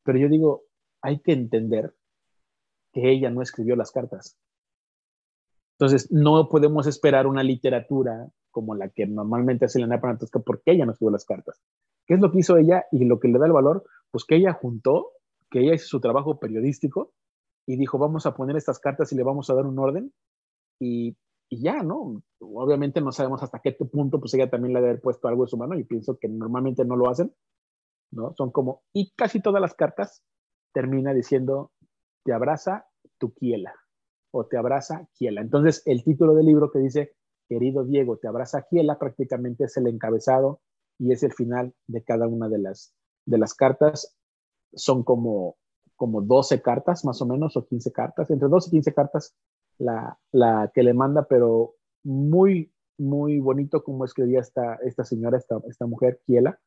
Pero 0.04 0.18
yo 0.18 0.28
digo, 0.28 0.64
hay 1.00 1.20
que 1.20 1.32
entender 1.32 1.94
que 2.92 3.10
ella 3.10 3.30
no 3.30 3.42
escribió 3.42 3.74
las 3.74 3.90
cartas. 3.90 4.38
Entonces, 5.78 6.12
no 6.12 6.48
podemos 6.48 6.86
esperar 6.86 7.26
una 7.26 7.42
literatura 7.42 8.28
como 8.52 8.74
la 8.74 8.90
que 8.90 9.06
normalmente 9.06 9.64
hace 9.64 9.78
Elena 9.78 10.00
Poniatowska 10.00 10.38
porque 10.40 10.72
ella 10.72 10.86
no 10.86 10.92
escribió 10.92 11.10
las 11.10 11.24
cartas. 11.24 11.60
¿Qué 12.06 12.14
es 12.14 12.20
lo 12.20 12.30
que 12.30 12.40
hizo 12.40 12.56
ella 12.58 12.84
y 12.92 13.04
lo 13.06 13.18
que 13.18 13.28
le 13.28 13.38
da 13.38 13.46
el 13.46 13.52
valor? 13.52 13.84
Pues 14.10 14.24
que 14.24 14.36
ella 14.36 14.52
juntó, 14.52 15.10
que 15.50 15.60
ella 15.60 15.74
hizo 15.74 15.88
su 15.88 16.00
trabajo 16.00 16.38
periodístico 16.38 17.12
y 17.66 17.76
dijo, 17.76 17.98
vamos 17.98 18.26
a 18.26 18.34
poner 18.34 18.56
estas 18.56 18.78
cartas 18.78 19.12
y 19.12 19.16
le 19.16 19.22
vamos 19.22 19.48
a 19.50 19.54
dar 19.54 19.66
un 19.66 19.78
orden 19.78 20.12
y, 20.80 21.16
y 21.48 21.62
ya, 21.62 21.82
¿no? 21.82 22.22
Obviamente 22.40 23.00
no 23.00 23.12
sabemos 23.12 23.42
hasta 23.42 23.60
qué 23.60 23.72
punto, 23.72 24.18
pues 24.18 24.34
ella 24.34 24.50
también 24.50 24.74
le 24.74 24.80
debe 24.80 24.90
haber 24.90 25.02
puesto 25.02 25.28
algo 25.28 25.44
de 25.44 25.50
su 25.50 25.56
mano 25.56 25.78
y 25.78 25.84
pienso 25.84 26.18
que 26.18 26.28
normalmente 26.28 26.84
no 26.84 26.96
lo 26.96 27.08
hacen, 27.08 27.34
¿no? 28.10 28.34
Son 28.36 28.50
como, 28.50 28.82
y 28.92 29.12
casi 29.14 29.40
todas 29.40 29.60
las 29.60 29.74
cartas 29.74 30.22
termina 30.72 31.14
diciendo, 31.14 31.72
te 32.24 32.32
abraza 32.32 32.86
tu 33.18 33.32
quiela 33.34 33.74
o 34.32 34.46
te 34.46 34.56
abraza 34.56 35.06
Kiela. 35.14 35.40
Entonces, 35.40 35.82
el 35.86 36.02
título 36.02 36.34
del 36.34 36.46
libro 36.46 36.70
que 36.70 36.80
dice, 36.80 37.14
querido 37.48 37.84
Diego, 37.84 38.16
te 38.16 38.28
abraza 38.28 38.66
Kiela, 38.68 38.98
prácticamente 38.98 39.64
es 39.64 39.76
el 39.76 39.86
encabezado 39.86 40.60
y 40.98 41.12
es 41.12 41.22
el 41.22 41.32
final 41.32 41.74
de 41.86 42.02
cada 42.02 42.26
una 42.26 42.48
de 42.48 42.58
las, 42.58 42.94
de 43.26 43.38
las 43.38 43.54
cartas. 43.54 44.16
Son 44.74 45.04
como, 45.04 45.56
como 46.02 46.20
12 46.20 46.60
cartas, 46.62 47.04
más 47.04 47.22
o 47.22 47.26
menos, 47.26 47.56
o 47.56 47.64
15 47.64 47.92
cartas, 47.92 48.28
entre 48.28 48.48
12 48.48 48.70
y 48.70 48.72
15 48.72 48.92
cartas 48.92 49.36
la, 49.78 50.18
la 50.32 50.68
que 50.74 50.82
le 50.82 50.94
manda, 50.94 51.28
pero 51.28 51.76
muy, 52.02 52.72
muy 52.98 53.38
bonito 53.38 53.84
como 53.84 54.04
escribía 54.04 54.40
esta, 54.40 54.80
esta 54.82 55.04
señora, 55.04 55.38
esta, 55.38 55.60
esta 55.68 55.86
mujer, 55.86 56.20
Kiela, 56.26 56.58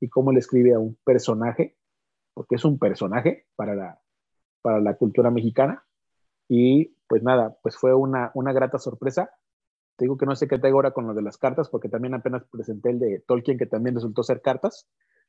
y 0.00 0.08
cómo 0.08 0.32
le 0.32 0.40
escribe 0.40 0.74
a 0.74 0.80
un 0.80 0.98
personaje, 1.04 1.76
porque 2.34 2.56
es 2.56 2.64
un 2.64 2.80
personaje 2.80 3.46
para 3.54 3.76
la, 3.76 4.00
para 4.60 4.80
la 4.80 4.96
cultura 4.96 5.30
mexicana. 5.30 5.84
Y 6.48 6.96
pues 7.06 7.22
nada, 7.22 7.56
pues 7.62 7.76
fue 7.76 7.94
una, 7.94 8.32
una 8.34 8.52
grata 8.52 8.80
sorpresa. 8.80 9.30
Te 9.94 10.06
digo 10.06 10.16
que 10.16 10.26
no 10.26 10.34
sé 10.34 10.48
qué 10.48 10.58
tengo 10.58 10.78
ahora 10.78 10.90
con 10.90 11.06
lo 11.06 11.14
de 11.14 11.22
las 11.22 11.38
cartas, 11.38 11.68
porque 11.68 11.88
también 11.88 12.14
apenas 12.14 12.42
presenté 12.50 12.90
el 12.90 12.98
de 12.98 13.22
Tolkien, 13.24 13.56
que 13.56 13.66
también 13.66 13.94
resultó 13.94 14.24
ser 14.24 14.42
cartas, 14.42 14.88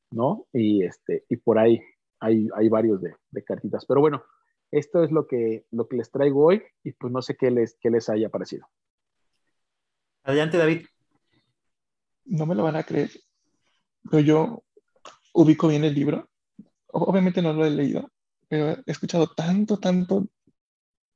¿no? 0.10 0.48
Y, 0.52 0.84
este, 0.84 1.26
y 1.30 1.38
por 1.38 1.60
ahí 1.60 1.80
hay, 2.22 2.48
hay 2.56 2.70
varios 2.70 3.02
de, 3.02 3.16
de 3.32 3.44
cartitas. 3.44 3.86
Pero 3.86 4.00
bueno, 4.00 4.24
esto 4.72 5.04
es 5.04 5.12
lo 5.12 5.28
que, 5.28 5.66
lo 5.72 5.88
que 5.88 5.98
les 5.98 6.12
traigo 6.12 6.46
hoy 6.46 6.64
y 6.84 6.94
pues 6.94 7.12
no 7.12 7.22
sé 7.22 7.36
qué 7.36 7.52
les, 7.52 7.78
qué 7.82 7.90
les 7.90 8.08
haya 8.08 8.30
parecido. 8.30 8.68
Adelante, 10.24 10.58
David. 10.58 10.86
No 12.26 12.46
me 12.46 12.56
lo 12.56 12.64
van 12.64 12.78
a 12.78 12.84
creer, 12.84 13.10
pero 14.10 14.22
yo 14.22 14.64
ubico 15.34 15.68
bien 15.68 15.84
el 15.84 15.94
libro. 15.94 16.30
Obviamente 16.88 17.42
no 17.42 17.52
lo 17.54 17.66
he 17.66 17.70
leído, 17.70 18.10
pero 18.48 18.70
he 18.70 18.84
escuchado 18.86 19.28
tanto, 19.28 19.78
tanto 19.78 20.28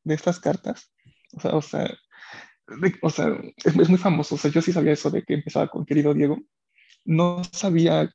de 0.04 0.16
estas 0.16 0.40
cartas. 0.40 0.92
O 1.34 1.40
sea, 1.40 1.56
o 1.56 1.62
sea, 1.62 1.98
o 3.02 3.10
sea 3.10 3.28
es, 3.64 3.90
muy 3.90 3.98
famoso. 3.98 4.36
O 4.36 4.38
sea, 4.38 4.52
yo 4.52 4.62
sí 4.62 4.74
sabía 4.74 4.94
eso 4.94 5.10
de 5.10 5.24
que 5.24 5.36
empezaba 5.36 5.68
con 5.68 5.86
querido 5.86 6.14
Diego. 6.14 6.40
No 7.06 7.44
sabía 7.44 8.12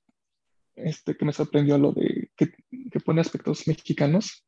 este, 0.75 1.17
que 1.17 1.25
me 1.25 1.33
sorprendió 1.33 1.79
lo 1.79 1.93
de 1.93 2.31
que, 2.37 2.53
que 2.91 3.01
pone 3.01 3.21
aspectos 3.21 3.67
mexicanos 3.67 4.45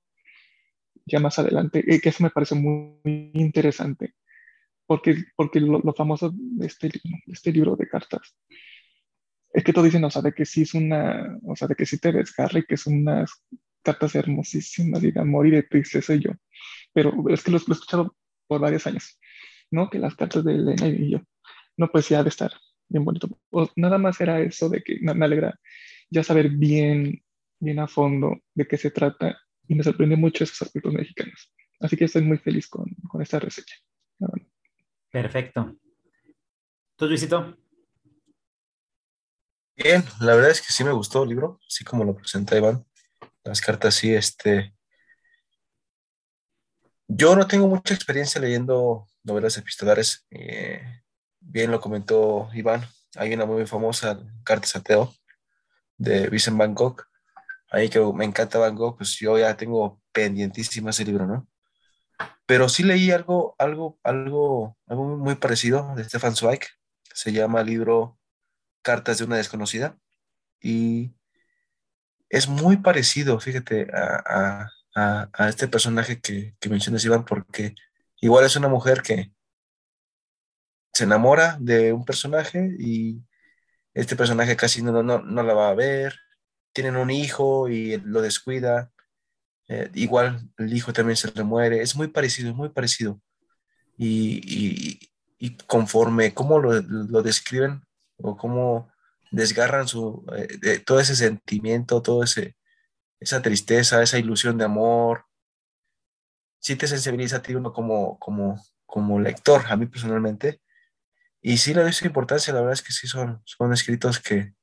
ya 1.06 1.18
más 1.20 1.38
adelante, 1.38 1.82
eh, 1.86 2.00
que 2.00 2.10
eso 2.10 2.22
me 2.22 2.30
parece 2.30 2.54
muy, 2.54 3.00
interesante, 3.34 4.14
porque, 4.86 5.16
porque 5.36 5.60
lo, 5.60 5.80
famoso 5.94 6.32
de 6.32 6.66
este, 6.66 6.88
de 6.88 7.00
este 7.26 7.52
libro 7.52 7.74
de 7.76 7.88
cartas 7.88 8.36
es 9.52 9.64
que 9.64 9.72
todos 9.72 9.86
dicen, 9.86 10.04
o 10.04 10.10
sea, 10.10 10.22
de 10.22 10.32
que 10.32 10.44
sí 10.44 10.62
es 10.62 10.74
una, 10.74 11.38
o 11.44 11.56
sea, 11.56 11.68
de 11.68 11.74
que 11.74 11.86
sí 11.86 11.98
te 11.98 12.12
desgarra 12.12 12.60
y 12.60 12.64
que 12.64 12.76
son 12.76 12.94
unas 12.98 13.32
cartas 13.82 14.14
hermosísimas, 14.14 15.02
digan, 15.02 15.28
morir 15.28 15.54
de 15.54 15.62
tristeza 15.64 16.14
y 16.14 16.20
yo 16.20 16.32
pero 16.92 17.12
es 17.28 17.42
que 17.42 17.50
lo, 17.50 17.58
he 17.58 17.60
escuchado 17.60 18.16
por 18.46 18.60
varios 18.60 18.86
años, 18.86 19.18
¿no? 19.70 19.88
Que 19.90 19.98
las 19.98 20.14
cartas 20.14 20.44
de 20.44 20.54
Elena 20.54 20.88
y 20.88 21.10
yo, 21.10 21.20
no, 21.76 21.88
pues 21.88 22.08
ya 22.08 22.22
de 22.22 22.28
estar 22.28 22.52
bien 22.88 23.04
bonito. 23.04 23.28
nada 23.76 23.98
más 23.98 24.20
era 24.20 24.40
eso 24.40 24.68
de 24.68 24.82
que 24.82 24.98
me 25.00 25.24
alegra 25.24 25.58
ya 26.10 26.22
saber 26.22 26.50
bien, 26.50 27.22
bien 27.62 27.78
a 27.78 27.86
fondo 27.86 28.36
de 28.54 28.66
qué 28.66 28.76
se 28.76 28.90
trata 28.90 29.38
y 29.68 29.74
me 29.74 29.84
sorprende 29.84 30.16
mucho 30.16 30.44
esos 30.44 30.60
aspectos 30.62 30.92
mexicanos. 30.92 31.52
Así 31.80 31.96
que 31.96 32.04
estoy 32.04 32.22
muy 32.22 32.38
feliz 32.38 32.68
con, 32.68 32.84
con 33.08 33.22
esta 33.22 33.38
reseña. 33.38 33.74
Perfecto. 35.10 35.76
¿Tú, 36.96 37.06
Luisito? 37.06 37.56
Bien, 39.76 40.04
la 40.20 40.34
verdad 40.34 40.50
es 40.50 40.60
que 40.60 40.72
sí 40.72 40.84
me 40.84 40.92
gustó 40.92 41.22
el 41.22 41.30
libro, 41.30 41.60
así 41.66 41.84
como 41.84 42.04
lo 42.04 42.14
presenta 42.16 42.56
Iván. 42.56 42.84
Las 43.44 43.60
cartas 43.60 43.94
sí, 43.94 44.14
este, 44.14 44.74
yo 47.06 47.36
no 47.36 47.46
tengo 47.46 47.68
mucha 47.68 47.94
experiencia 47.94 48.40
leyendo 48.40 49.06
novelas 49.22 49.56
epistolares. 49.56 50.26
Eh, 50.30 50.82
bien 51.40 51.70
lo 51.70 51.80
comentó 51.80 52.48
Iván. 52.54 52.82
Hay 53.16 53.32
una 53.34 53.46
muy 53.46 53.66
famosa, 53.66 54.18
Cartas 54.44 54.74
a 54.76 54.82
Teo, 54.82 55.14
de 55.96 56.28
Vincent 56.28 56.56
Van 56.56 56.74
Gogh. 56.74 57.02
Ahí 57.72 57.88
que 57.88 58.00
me 58.14 58.24
encanta 58.24 58.58
Van 58.58 58.76
Gogh, 58.76 58.98
pues 58.98 59.16
yo 59.18 59.38
ya 59.38 59.56
tengo 59.56 60.00
pendientísima 60.12 60.90
ese 60.90 61.04
libro, 61.04 61.26
¿no? 61.26 61.48
Pero 62.46 62.68
sí 62.68 62.82
leí 62.82 63.10
algo, 63.10 63.54
algo, 63.58 63.98
algo, 64.02 64.76
algo 64.86 65.16
muy 65.16 65.36
parecido 65.36 65.94
de 65.96 66.04
Stefan 66.04 66.36
Zweig. 66.36 66.60
Se 67.14 67.32
llama 67.32 67.62
el 67.62 67.66
libro 67.68 68.18
Cartas 68.82 69.18
de 69.18 69.24
una 69.24 69.36
desconocida. 69.36 69.98
Y 70.60 71.14
es 72.28 72.48
muy 72.48 72.76
parecido, 72.76 73.40
fíjate, 73.40 73.88
a 73.92 74.68
a, 74.94 75.48
este 75.48 75.68
personaje 75.68 76.20
que, 76.20 76.54
que 76.60 76.68
mencionas, 76.68 77.04
Iván, 77.04 77.24
porque 77.24 77.74
igual 78.20 78.44
es 78.44 78.56
una 78.56 78.68
mujer 78.68 79.02
que 79.02 79.32
se 80.92 81.04
enamora 81.04 81.56
de 81.60 81.92
un 81.92 82.04
personaje 82.04 82.74
y 82.78 83.22
este 83.94 84.16
personaje 84.16 84.56
casi 84.56 84.82
no, 84.82 85.02
no, 85.02 85.22
no 85.22 85.42
la 85.42 85.54
va 85.54 85.70
a 85.70 85.74
ver, 85.74 86.14
tienen 86.72 86.96
un 86.96 87.10
hijo 87.10 87.68
y 87.68 87.98
lo 87.98 88.22
descuida, 88.22 88.92
eh, 89.68 89.90
igual 89.94 90.50
el 90.58 90.74
hijo 90.74 90.92
también 90.92 91.16
se 91.16 91.30
le 91.32 91.44
muere, 91.44 91.82
es 91.82 91.96
muy 91.96 92.08
parecido, 92.08 92.50
es 92.50 92.56
muy 92.56 92.70
parecido. 92.70 93.20
Y, 93.96 94.98
y, 95.38 95.56
conforme 95.66 96.34
cómo 96.34 96.60
lo, 96.60 96.80
lo, 96.82 97.22
describen 97.22 97.82
o 98.18 98.36
cómo 98.36 98.90
desgarran 99.30 99.88
su, 99.88 100.24
eh, 100.36 100.78
todo 100.80 101.00
ese 101.00 101.16
sentimiento, 101.16 102.00
todo 102.02 102.22
ese, 102.22 102.56
esa 103.20 103.42
tristeza, 103.42 104.02
esa 104.02 104.18
ilusión 104.18 104.58
de 104.58 104.64
amor. 104.64 105.24
Sí 106.60 106.76
te 106.76 106.86
sensibiliza 106.86 107.36
a 107.38 107.42
ti 107.42 107.54
uno 107.54 107.72
como, 107.72 108.18
como, 108.18 108.62
como 108.86 109.20
lector, 109.20 109.64
a 109.68 109.76
mí 109.76 109.86
personalmente. 109.86 110.60
Y 111.40 111.58
sí 111.58 111.74
le 111.74 111.82
doy 111.82 111.92
su 111.92 112.06
importancia, 112.06 112.52
la 112.52 112.60
verdad 112.60 112.74
es 112.74 112.82
que 112.82 112.92
sí 112.92 113.08
son, 113.08 113.42
son 113.44 113.72
escritos 113.72 114.20
que, 114.20 114.54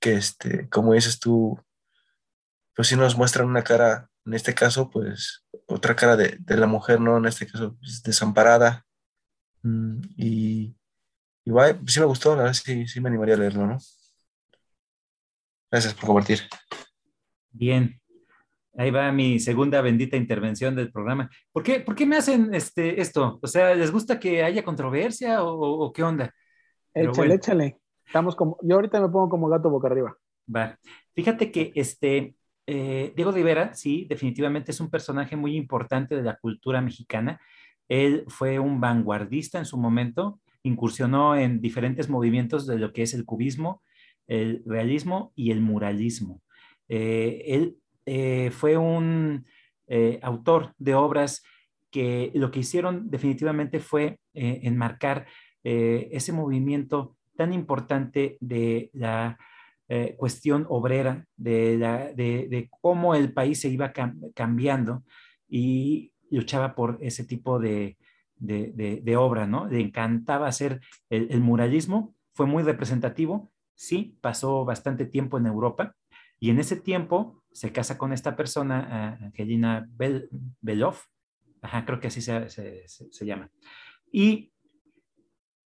que 0.00 0.14
este, 0.14 0.68
como 0.68 0.92
dices 0.92 1.18
tú, 1.18 1.58
pues 2.74 2.88
sí 2.88 2.96
nos 2.96 3.16
muestran 3.16 3.48
una 3.48 3.64
cara, 3.64 4.10
en 4.24 4.34
este 4.34 4.54
caso, 4.54 4.90
pues 4.90 5.44
otra 5.66 5.96
cara 5.96 6.16
de, 6.16 6.36
de 6.40 6.56
la 6.56 6.66
mujer, 6.66 7.00
¿no? 7.00 7.16
En 7.18 7.26
este 7.26 7.46
caso, 7.46 7.76
pues, 7.78 8.02
desamparada. 8.02 8.84
Mm, 9.62 10.00
y, 10.16 10.76
y 11.44 11.50
sí 11.86 12.00
me 12.00 12.06
gustó, 12.06 12.36
la 12.36 12.42
verdad 12.42 12.54
sí, 12.54 12.86
sí 12.86 13.00
me 13.00 13.08
animaría 13.08 13.34
a 13.34 13.38
leerlo, 13.38 13.66
¿no? 13.66 13.78
Gracias 15.70 15.94
por 15.94 16.06
compartir. 16.06 16.40
Bien. 17.50 18.00
Ahí 18.78 18.90
va 18.90 19.10
mi 19.10 19.40
segunda 19.40 19.80
bendita 19.80 20.16
intervención 20.16 20.76
del 20.76 20.92
programa. 20.92 21.30
¿Por 21.50 21.62
qué, 21.62 21.80
por 21.80 21.94
qué 21.94 22.04
me 22.04 22.16
hacen 22.16 22.54
este, 22.54 23.00
esto? 23.00 23.38
O 23.42 23.46
sea, 23.46 23.74
¿les 23.74 23.90
gusta 23.90 24.20
que 24.20 24.42
haya 24.42 24.62
controversia 24.62 25.42
o, 25.42 25.90
qué 25.92 26.02
onda? 26.02 26.30
échale, 26.92 27.34
échale. 27.34 27.78
Estamos 28.06 28.36
como, 28.36 28.58
yo 28.62 28.76
ahorita 28.76 29.00
me 29.00 29.08
pongo 29.08 29.28
como 29.28 29.48
gato 29.48 29.68
boca 29.68 29.88
arriba. 29.88 30.16
Va. 30.54 30.78
Fíjate 31.14 31.50
que 31.50 31.72
este, 31.74 32.36
eh, 32.66 33.12
Diego 33.16 33.32
Rivera, 33.32 33.74
sí, 33.74 34.06
definitivamente 34.08 34.70
es 34.70 34.80
un 34.80 34.90
personaje 34.90 35.36
muy 35.36 35.56
importante 35.56 36.16
de 36.16 36.22
la 36.22 36.36
cultura 36.36 36.80
mexicana. 36.80 37.40
Él 37.88 38.24
fue 38.28 38.58
un 38.58 38.80
vanguardista 38.80 39.58
en 39.58 39.64
su 39.64 39.76
momento, 39.76 40.40
incursionó 40.62 41.36
en 41.36 41.60
diferentes 41.60 42.08
movimientos 42.08 42.66
de 42.66 42.78
lo 42.78 42.92
que 42.92 43.02
es 43.02 43.14
el 43.14 43.24
cubismo, 43.24 43.82
el 44.26 44.62
realismo 44.66 45.32
y 45.36 45.52
el 45.52 45.60
muralismo. 45.60 46.42
Eh, 46.88 47.42
él 47.46 47.76
eh, 48.06 48.50
fue 48.52 48.76
un 48.76 49.44
autor 50.20 50.74
de 50.78 50.96
obras 50.96 51.44
que 51.92 52.32
lo 52.34 52.50
que 52.50 52.58
hicieron 52.58 53.08
definitivamente 53.08 53.78
fue 53.78 54.18
enmarcar 54.34 55.28
ese 55.62 56.32
movimiento 56.32 57.15
tan 57.36 57.52
importante 57.52 58.38
de 58.40 58.90
la 58.92 59.38
cuestión 60.16 60.66
obrera, 60.68 61.26
de, 61.36 62.68
cómo 62.80 63.14
el 63.14 63.32
país 63.32 63.60
se 63.60 63.68
iba 63.68 63.92
cambiando 64.34 65.04
y 65.48 66.12
luchaba 66.30 66.74
por 66.74 66.98
ese 67.00 67.24
tipo 67.24 67.60
de, 67.60 67.96
de, 68.38 69.16
obra, 69.16 69.46
¿no? 69.46 69.66
Le 69.66 69.80
encantaba 69.80 70.48
hacer 70.48 70.80
el, 71.08 71.40
muralismo, 71.40 72.14
fue 72.34 72.46
muy 72.46 72.62
representativo, 72.62 73.52
sí, 73.74 74.18
pasó 74.20 74.64
bastante 74.64 75.06
tiempo 75.06 75.38
en 75.38 75.46
Europa 75.46 75.94
y 76.38 76.50
en 76.50 76.58
ese 76.58 76.76
tiempo 76.76 77.42
se 77.52 77.72
casa 77.72 77.96
con 77.96 78.12
esta 78.12 78.36
persona, 78.36 79.18
Angelina 79.22 79.88
Belov, 80.60 80.96
ajá, 81.62 81.84
creo 81.86 82.00
que 82.00 82.08
así 82.08 82.20
se, 82.20 83.24
llama. 83.24 83.50
Y 84.12 84.52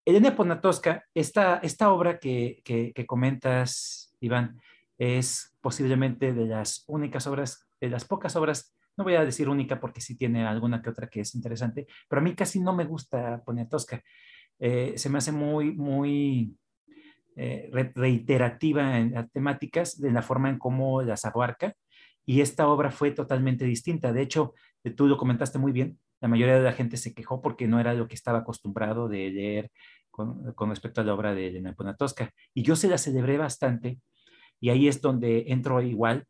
Elena 0.05 0.35
Ponatowska, 0.35 1.05
esta, 1.15 1.59
esta 1.59 1.93
obra 1.93 2.19
que, 2.19 2.63
que 2.65 3.07
comentas, 3.07 4.15
Iván, 4.21 4.61
es 4.99 5.57
posiblemente 5.61 6.33
de 6.33 6.47
las 6.47 6.85
únicas 6.87 7.27
obras, 7.27 7.69
de 7.81 7.91
las 7.91 8.05
pocas 8.05 8.37
obras 8.37 8.75
no 9.01 9.05
voy 9.05 9.15
a 9.15 9.25
decir 9.25 9.49
única 9.49 9.81
porque 9.81 10.03
sí 10.03 10.15
tiene 10.15 10.47
alguna 10.47 10.83
que 10.83 10.91
otra 10.91 11.09
que 11.09 11.21
es 11.21 11.35
interesante, 11.35 11.87
pero 12.07 12.21
a 12.21 12.23
mí 12.23 12.35
casi 12.35 12.61
no 12.61 12.75
me 12.75 12.85
gusta 12.85 13.43
Poniatowska. 13.45 14.03
Eh, 14.59 14.93
se 14.97 15.09
me 15.09 15.17
hace 15.17 15.33
muy, 15.33 15.73
muy 15.73 16.55
eh, 17.35 17.71
reiterativa 17.95 18.99
en 18.99 19.13
las 19.13 19.31
temáticas, 19.33 19.99
de 19.99 20.13
la 20.13 20.21
forma 20.21 20.51
en 20.51 20.59
cómo 20.59 21.01
las 21.01 21.25
abarca, 21.25 21.75
y 22.27 22.41
esta 22.41 22.69
obra 22.69 22.91
fue 22.91 23.11
totalmente 23.11 23.65
distinta. 23.65 24.13
De 24.13 24.23
hecho, 24.23 24.55
eh, 24.85 24.91
tú 24.91 25.07
lo 25.07 25.17
comentaste 25.17 25.59
muy 25.59 25.73
bien, 25.73 25.99
la 26.21 26.29
mayoría 26.29 26.57
de 26.57 26.63
la 26.63 26.73
gente 26.73 26.97
se 26.97 27.15
quejó 27.15 27.41
porque 27.41 27.67
no 27.67 27.81
era 27.81 27.95
lo 27.95 28.07
que 28.07 28.15
estaba 28.15 28.39
acostumbrado 28.39 29.09
de 29.09 29.31
leer 29.31 29.71
con, 30.11 30.55
respecto 30.69 31.01
a 31.01 31.05
la 31.05 31.15
obra 31.15 31.35
de 31.35 31.49
Elena 31.49 31.75
Poniatowska. 31.75 32.31
Y 32.55 32.63
yo 32.63 32.77
se 32.77 32.89
la 32.89 32.99
celebré 32.99 33.39
bastante, 33.39 34.01
y 34.61 34.69
ahí 34.71 34.89
es 34.89 35.01
donde 35.01 35.45
entro 35.49 35.81
igual, 35.81 36.27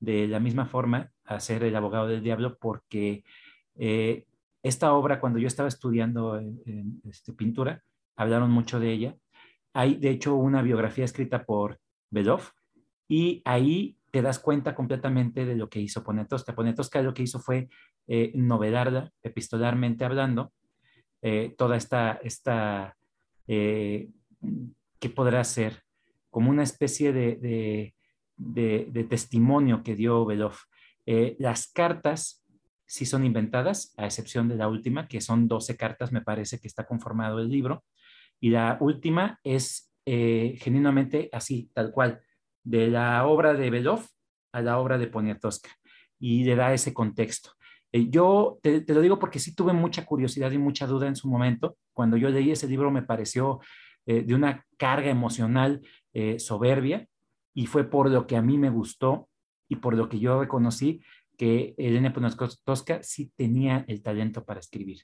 de 0.00 0.26
la 0.28 0.40
misma 0.40 0.66
forma, 0.66 1.10
a 1.24 1.40
ser 1.40 1.64
el 1.64 1.76
abogado 1.76 2.08
del 2.08 2.22
diablo 2.22 2.56
porque 2.58 3.24
eh, 3.76 4.24
esta 4.62 4.92
obra, 4.94 5.20
cuando 5.20 5.38
yo 5.38 5.46
estaba 5.46 5.68
estudiando 5.68 6.40
este, 7.04 7.32
pintura, 7.32 7.82
hablaron 8.16 8.50
mucho 8.50 8.80
de 8.80 8.92
ella. 8.92 9.16
Hay, 9.74 9.96
de 9.96 10.10
hecho, 10.10 10.36
una 10.36 10.62
biografía 10.62 11.04
escrita 11.04 11.44
por 11.44 11.80
Belov 12.10 12.42
y 13.08 13.42
ahí 13.44 13.98
te 14.14 14.22
das 14.22 14.38
cuenta 14.38 14.76
completamente 14.76 15.44
de 15.44 15.56
lo 15.56 15.68
que 15.68 15.80
hizo 15.80 16.04
Poniatowska. 16.04 16.54
Poniatowska 16.54 17.02
lo 17.02 17.12
que 17.12 17.24
hizo 17.24 17.40
fue 17.40 17.68
eh, 18.06 18.30
novedarla, 18.36 19.10
epistolarmente 19.24 20.04
hablando, 20.04 20.52
eh, 21.20 21.52
toda 21.58 21.76
esta, 21.76 22.20
esta 22.22 22.96
¿qué 23.44 25.10
podrá 25.12 25.42
ser? 25.42 25.82
Como 26.30 26.50
una 26.50 26.62
especie 26.62 27.12
de, 27.12 27.92
de 28.36 29.04
testimonio 29.04 29.82
que 29.82 29.96
dio 29.96 30.24
Belov. 30.24 30.54
Eh, 31.06 31.34
las 31.40 31.66
cartas 31.66 32.44
sí 32.86 33.06
son 33.06 33.24
inventadas, 33.24 33.94
a 33.96 34.06
excepción 34.06 34.48
de 34.48 34.56
la 34.56 34.68
última, 34.68 35.08
que 35.08 35.20
son 35.20 35.48
12 35.48 35.76
cartas, 35.76 36.12
me 36.12 36.22
parece 36.22 36.60
que 36.60 36.68
está 36.68 36.86
conformado 36.86 37.40
el 37.40 37.48
libro. 37.48 37.84
Y 38.40 38.50
la 38.50 38.78
última 38.80 39.40
es 39.42 39.92
eh, 40.06 40.56
genuinamente 40.60 41.28
así, 41.32 41.70
tal 41.72 41.90
cual, 41.90 42.20
de 42.64 42.88
la 42.88 43.26
obra 43.26 43.54
de 43.54 43.70
Belov 43.70 44.04
a 44.52 44.62
la 44.62 44.78
obra 44.78 44.98
de 44.98 45.06
Poniatowska. 45.06 45.70
Y 46.18 46.44
le 46.44 46.56
da 46.56 46.72
ese 46.72 46.92
contexto. 46.92 47.52
Eh, 47.92 48.08
yo 48.08 48.58
te, 48.62 48.84
lo 48.88 49.00
digo 49.00 49.18
porque 49.18 49.38
sí 49.38 49.54
tuve 49.54 49.72
mucha 49.72 50.04
curiosidad 50.04 50.50
y 50.50 50.58
mucha 50.58 50.86
duda 50.86 51.06
en 51.06 51.16
su 51.16 51.28
momento. 51.28 51.76
Cuando 51.92 52.16
yo 52.16 52.28
leí 52.30 52.50
ese 52.50 52.66
libro 52.66 52.90
me 52.90 53.02
pareció 53.02 53.60
de 54.06 54.34
una 54.34 54.66
carga 54.76 55.08
emocional 55.08 55.80
soberbia 56.36 57.08
y 57.54 57.64
fue 57.64 57.84
por 57.84 58.10
lo 58.10 58.26
que 58.26 58.36
a 58.36 58.42
mí 58.42 58.58
me 58.58 58.68
gustó 58.68 59.30
y 59.66 59.76
por 59.76 59.94
lo 59.96 60.10
que 60.10 60.18
yo 60.18 60.40
reconocí 60.40 61.00
que 61.36 61.74
Elena 61.78 62.12
Poniatowska 62.12 63.02
sí 63.02 63.32
tenía 63.36 63.84
el 63.88 64.02
talento 64.02 64.44
para 64.44 64.60
escribir. 64.60 65.02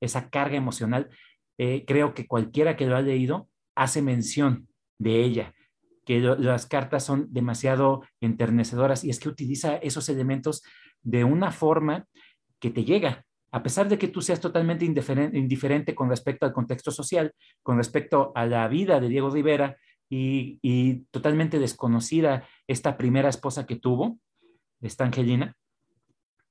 Esa 0.00 0.30
carga 0.30 0.56
emocional, 0.56 1.08
eh, 1.58 1.84
creo 1.86 2.14
que 2.14 2.26
cualquiera 2.26 2.76
que 2.76 2.86
lo 2.86 2.96
ha 2.96 3.02
leído 3.02 3.48
hace 3.74 4.02
mención 4.02 4.68
de 4.98 5.24
ella, 5.24 5.54
que 6.08 6.20
las 6.20 6.64
cartas 6.64 7.04
son 7.04 7.26
demasiado 7.28 8.02
enternecedoras 8.22 9.04
y 9.04 9.10
es 9.10 9.20
que 9.20 9.28
utiliza 9.28 9.76
esos 9.76 10.08
elementos 10.08 10.62
de 11.02 11.22
una 11.22 11.52
forma 11.52 12.06
que 12.58 12.70
te 12.70 12.86
llega, 12.86 13.26
a 13.52 13.62
pesar 13.62 13.90
de 13.90 13.98
que 13.98 14.08
tú 14.08 14.22
seas 14.22 14.40
totalmente 14.40 14.86
indiferente, 14.86 15.94
con 15.94 16.08
respecto 16.08 16.46
al 16.46 16.54
contexto 16.54 16.92
social, 16.92 17.34
con 17.62 17.76
respecto 17.76 18.32
a 18.34 18.46
la 18.46 18.66
vida 18.68 19.00
de 19.00 19.10
Diego 19.10 19.28
Rivera 19.28 19.76
y, 20.08 21.04
totalmente 21.10 21.58
desconocida 21.58 22.48
esta 22.66 22.96
primera 22.96 23.28
esposa 23.28 23.66
que 23.66 23.76
tuvo, 23.76 24.18
esta 24.80 25.04
Angelina, 25.04 25.58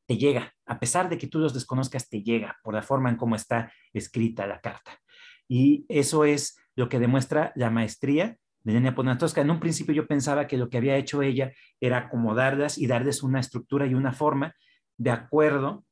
te 0.06 0.18
llega, 0.18 0.54
a 0.68 0.80
pesar 0.80 1.10
de 1.10 1.18
que 1.18 1.26
tú 1.26 1.40
los 1.40 1.56
desconozcas, 1.56 2.10
te 2.10 2.22
llega 2.22 2.60
por 2.62 2.76
la 2.76 2.84
forma 2.84 3.10
en 3.10 3.18
cómo 3.18 3.36
está 3.36 3.74
escrita 3.92 4.46
la 4.46 4.62
carta. 4.62 5.00
Y 5.48 5.88
eso 5.90 6.26
es 6.26 6.60
lo 6.76 6.90
que 6.90 7.00
demuestra 7.00 7.54
la 7.56 7.72
maestría 7.72 8.38
de 8.68 8.74
Elena 8.74 8.94
Ponatowska. 8.94 9.40
En 9.40 9.50
un 9.50 9.62
principio 9.62 9.96
yo 9.96 10.08
pensaba 10.08 10.46
que 10.46 10.58
lo 10.58 10.70
que 10.70 10.78
había 10.78 10.98
hecho 10.98 11.22
ella 11.22 11.54
era 11.80 12.00
acomodarlas 12.00 12.78
y 12.78 12.86
darles 12.86 13.24
una 13.24 13.40
estructura 13.40 13.88
y 13.88 13.94
una 13.94 14.12
forma 14.12 14.56
de 14.98 15.10
acuerdo 15.10 15.86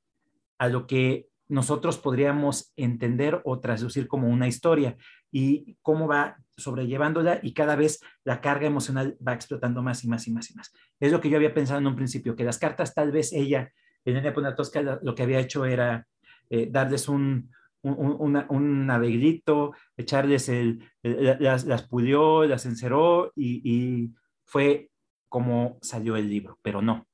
a 0.57 0.67
lo 0.67 0.85
que 0.85 1.27
nosotros 1.47 1.97
podríamos 1.97 2.73
entender 2.75 3.41
o 3.45 3.61
traducir 3.61 4.09
como 4.09 4.27
una 4.27 4.49
historia 4.49 4.97
y 5.31 5.77
cómo 5.81 6.05
va 6.05 6.35
sobrellevándola 6.57 7.39
y 7.41 7.53
cada 7.53 7.77
vez 7.77 8.01
la 8.25 8.41
carga 8.41 8.67
emocional 8.67 9.15
va 9.25 9.33
explotando 9.33 9.81
más 9.81 10.03
y 10.03 10.09
más 10.09 10.27
y 10.27 10.31
más 10.31 10.51
y 10.51 10.55
más. 10.55 10.73
Es 10.99 11.13
lo 11.13 11.21
que 11.21 11.29
yo 11.29 11.37
había 11.37 11.53
pensado 11.53 11.79
en 11.79 11.87
un 11.87 11.95
principio, 11.95 12.35
que 12.35 12.43
las 12.43 12.57
cartas 12.57 12.93
tal 12.93 13.11
vez 13.13 13.31
ella, 13.31 13.71
Elena 14.03 14.33
Ponatowska, 14.33 14.99
lo 15.01 15.15
que 15.15 15.23
había 15.23 15.39
hecho 15.39 15.63
era 15.63 16.05
eh, 16.49 16.67
darles 16.69 17.07
un, 17.07 17.51
un, 17.91 18.45
un, 18.49 18.89
arreglito, 18.89 19.73
echarles 19.97 20.49
el, 20.49 20.83
las, 21.03 21.65
las, 21.65 21.87
pulió, 21.87 22.45
las 22.45 22.65
enceró 22.65 23.31
y, 23.35 23.61
y 23.63 24.13
fue 24.43 24.89
como 25.29 25.77
salió 25.81 26.15
el 26.15 26.29
libro, 26.29 26.59
pero 26.61 26.81
no, 26.81 27.07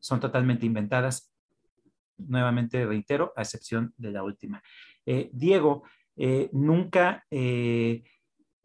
son 0.00 0.20
totalmente 0.20 0.66
inventadas. 0.66 1.30
Nuevamente 2.16 2.86
reitero, 2.86 3.32
a 3.34 3.42
excepción 3.42 3.92
de 3.96 4.12
la 4.12 4.22
última. 4.22 4.62
Eh, 5.04 5.30
Diego 5.32 5.82
eh, 6.16 6.48
nunca 6.52 7.24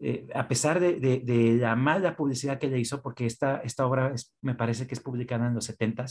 eh, 0.02 0.30
a 0.34 0.48
pesar 0.48 0.80
de, 0.80 1.58
la 1.60 1.76
mala 1.76 2.16
publicidad 2.16 2.58
que 2.58 2.70
le 2.70 2.80
hizo, 2.80 3.02
porque 3.02 3.26
esta, 3.26 3.58
esta 3.58 3.86
obra 3.86 4.14
me 4.42 4.56
parece 4.56 4.88
que 4.88 4.96
es 4.96 5.02
publicada 5.02 5.48
en 5.48 5.56
los 5.56 5.66
70 5.66 6.06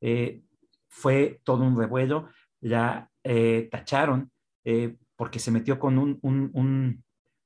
eh, 0.00 0.42
fue 0.88 1.40
todo 1.44 1.62
un 1.62 1.78
revuelo, 1.78 2.28
la 2.60 3.08
eh, 4.72 4.96
porque 5.16 5.40
se 5.40 5.50
metió 5.50 5.80
con 5.80 5.98
un, 5.98 6.20
un, 6.22 7.02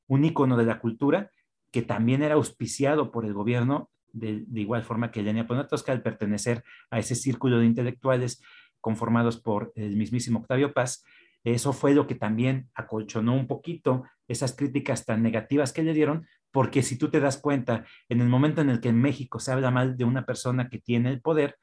un, 0.09 0.57
de 0.57 0.65
la 0.65 0.79
cultura 0.79 1.31
que 1.73 1.81
también 1.81 2.23
era 2.23 2.35
auspiciado 2.35 3.11
por 3.11 3.25
el 3.25 3.33
gobierno, 3.33 3.89
de, 4.13 4.45
igual 4.55 4.85
forma 4.85 5.11
que 5.11 5.21
Elena 5.21 5.47
Poniatowska, 5.47 5.91
al 5.91 6.03
pertenecer 6.03 6.63
a 6.91 6.99
ese 6.99 7.15
círculo 7.15 7.59
de 7.59 7.65
intelectuales 7.65 8.43
conformados 8.79 9.41
por 9.41 9.73
el 9.75 9.97
mismísimo 9.97 10.41
Octavio 10.41 10.75
Paz, 10.75 11.03
eso 11.45 11.73
fue 11.73 11.95
lo 11.95 12.07
que 12.07 12.15
también 12.15 12.69
acolchonó 12.75 13.35
un 13.35 13.47
poquito 13.47 14.05
esas 14.29 14.55
críticas 14.55 15.07
tan 15.07 15.23
negativas 15.23 15.73
que 15.73 15.83
le 15.83 15.95
dieron, 15.95 16.27
porque 16.53 16.83
si 16.83 16.99
tú 16.99 17.11
te 17.11 17.21
das 17.21 17.39
cuenta, 17.39 17.87
en 18.11 18.21
el 18.21 18.29
momento 18.29 18.61
en 18.61 18.69
el 18.69 18.81
que 18.81 18.91
en 18.91 19.01
México 19.01 19.41
se 19.41 19.51
habla 19.51 19.71
mal 19.71 19.97
de 19.97 20.05
una 20.05 20.27
persona 20.27 20.69
que 20.69 20.79
tiene 20.79 21.09
el 21.09 21.23
poder, 21.23 21.57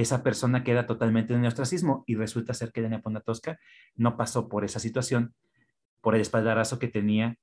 esa 0.00 0.22
persona 0.22 0.62
queda 0.62 0.86
totalmente 0.86 1.32
en 1.32 1.40
el 1.40 1.46
ostracismo 1.46 2.04
y 2.06 2.16
resulta 2.16 2.52
ser 2.52 2.70
que 2.70 2.80
Elena 2.80 3.00
Poniatowska 3.00 3.58
no 3.94 4.18
pasó 4.18 4.46
por 4.46 4.62
esa 4.62 4.78
situación, 4.78 5.34
por 6.02 6.14
el 6.14 6.20
espaldarazo 6.20 6.78
que 6.78 6.88
tenía 6.88 7.38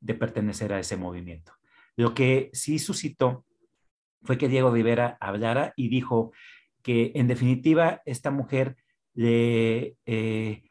de 0.00 0.12
pertenecer 0.14 0.74
a 0.74 0.78
ese 0.78 0.98
movimiento. 0.98 1.52
Lo 1.96 2.12
que 2.12 2.50
sí 2.52 2.78
suscitó 2.78 3.46
fue 4.22 4.36
que 4.36 4.48
Diego 4.48 4.70
Rivera 4.70 5.16
hablara 5.18 5.72
y 5.76 5.88
dijo 5.88 6.32
que 6.82 7.12
en 7.14 7.26
definitiva 7.26 8.02
esta 8.04 8.30
mujer 8.30 8.76
le, 9.14 9.96
eh, 10.04 10.70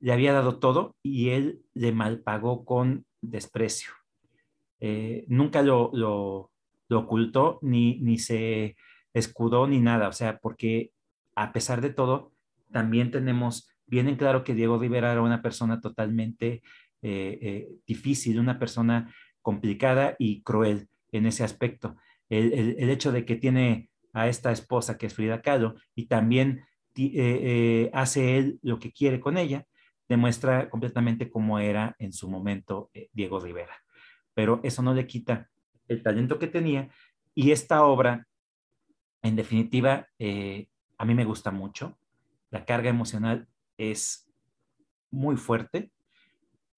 le 0.00 0.12
había 0.12 0.34
dado 0.34 0.58
todo 0.58 0.96
y 1.02 1.30
él 1.30 1.62
le 1.72 1.92
malpagó 1.92 2.66
con 2.66 3.06
desprecio. 3.22 3.92
Eh, 4.80 5.24
nunca 5.28 5.62
lo, 5.62 5.90
lo, 5.94 6.50
ocultó 6.90 7.58
ni, 7.62 7.98
ni 8.00 8.18
se 8.18 8.76
escudó 9.14 9.66
ni 9.66 9.80
nada, 9.80 10.08
o 10.08 10.12
sea, 10.12 10.38
porque 10.38 10.90
a 11.34 11.52
pesar 11.52 11.80
de 11.80 11.90
todo, 11.90 12.32
también 12.70 13.10
tenemos 13.10 13.68
bien 13.86 14.08
en 14.08 14.16
claro 14.16 14.44
que 14.44 14.54
Diego 14.54 14.78
Rivera 14.78 15.12
era 15.12 15.22
una 15.22 15.42
persona 15.42 15.80
totalmente 15.80 16.62
eh, 17.02 17.68
difícil, 17.86 18.38
una 18.38 18.58
persona 18.58 19.14
complicada 19.42 20.16
y 20.18 20.42
cruel 20.42 20.88
en 21.12 21.26
ese 21.26 21.44
aspecto. 21.44 21.96
El, 22.28 22.90
hecho 22.90 23.12
de 23.12 23.24
que 23.24 23.36
tiene 23.36 23.90
a 24.12 24.28
esta 24.28 24.50
esposa 24.50 24.96
que 24.96 25.06
es 25.06 25.14
Frida 25.14 25.42
Kahlo 25.42 25.76
y 25.94 26.06
también 26.06 26.64
eh, 26.96 27.10
eh, 27.14 27.90
hace 27.92 28.38
él 28.38 28.58
lo 28.62 28.78
que 28.78 28.92
quiere 28.92 29.20
con 29.20 29.36
ella, 29.36 29.66
demuestra 30.08 30.70
completamente 30.70 31.30
cómo 31.30 31.58
era 31.58 31.96
en 31.98 32.12
su 32.12 32.30
momento 32.30 32.90
eh, 32.94 33.08
Diego 33.12 33.40
Rivera. 33.40 33.76
Pero 34.32 34.60
eso 34.62 34.82
no 34.82 34.94
le 34.94 35.06
quita 35.06 35.50
el 35.88 36.02
talento 36.02 36.38
que 36.38 36.46
tenía 36.46 36.88
y 37.34 37.50
esta 37.50 37.84
obra, 37.84 38.26
en 39.24 39.34
definitiva, 39.34 40.08
a 40.20 41.04
mí 41.04 41.14
me 41.14 41.24
gusta 41.24 41.50
mucho. 41.50 41.98
La 42.50 42.64
carga 42.64 42.90
emocional 42.90 43.48
es 43.76 44.30
muy 45.10 45.36
fuerte 45.36 45.90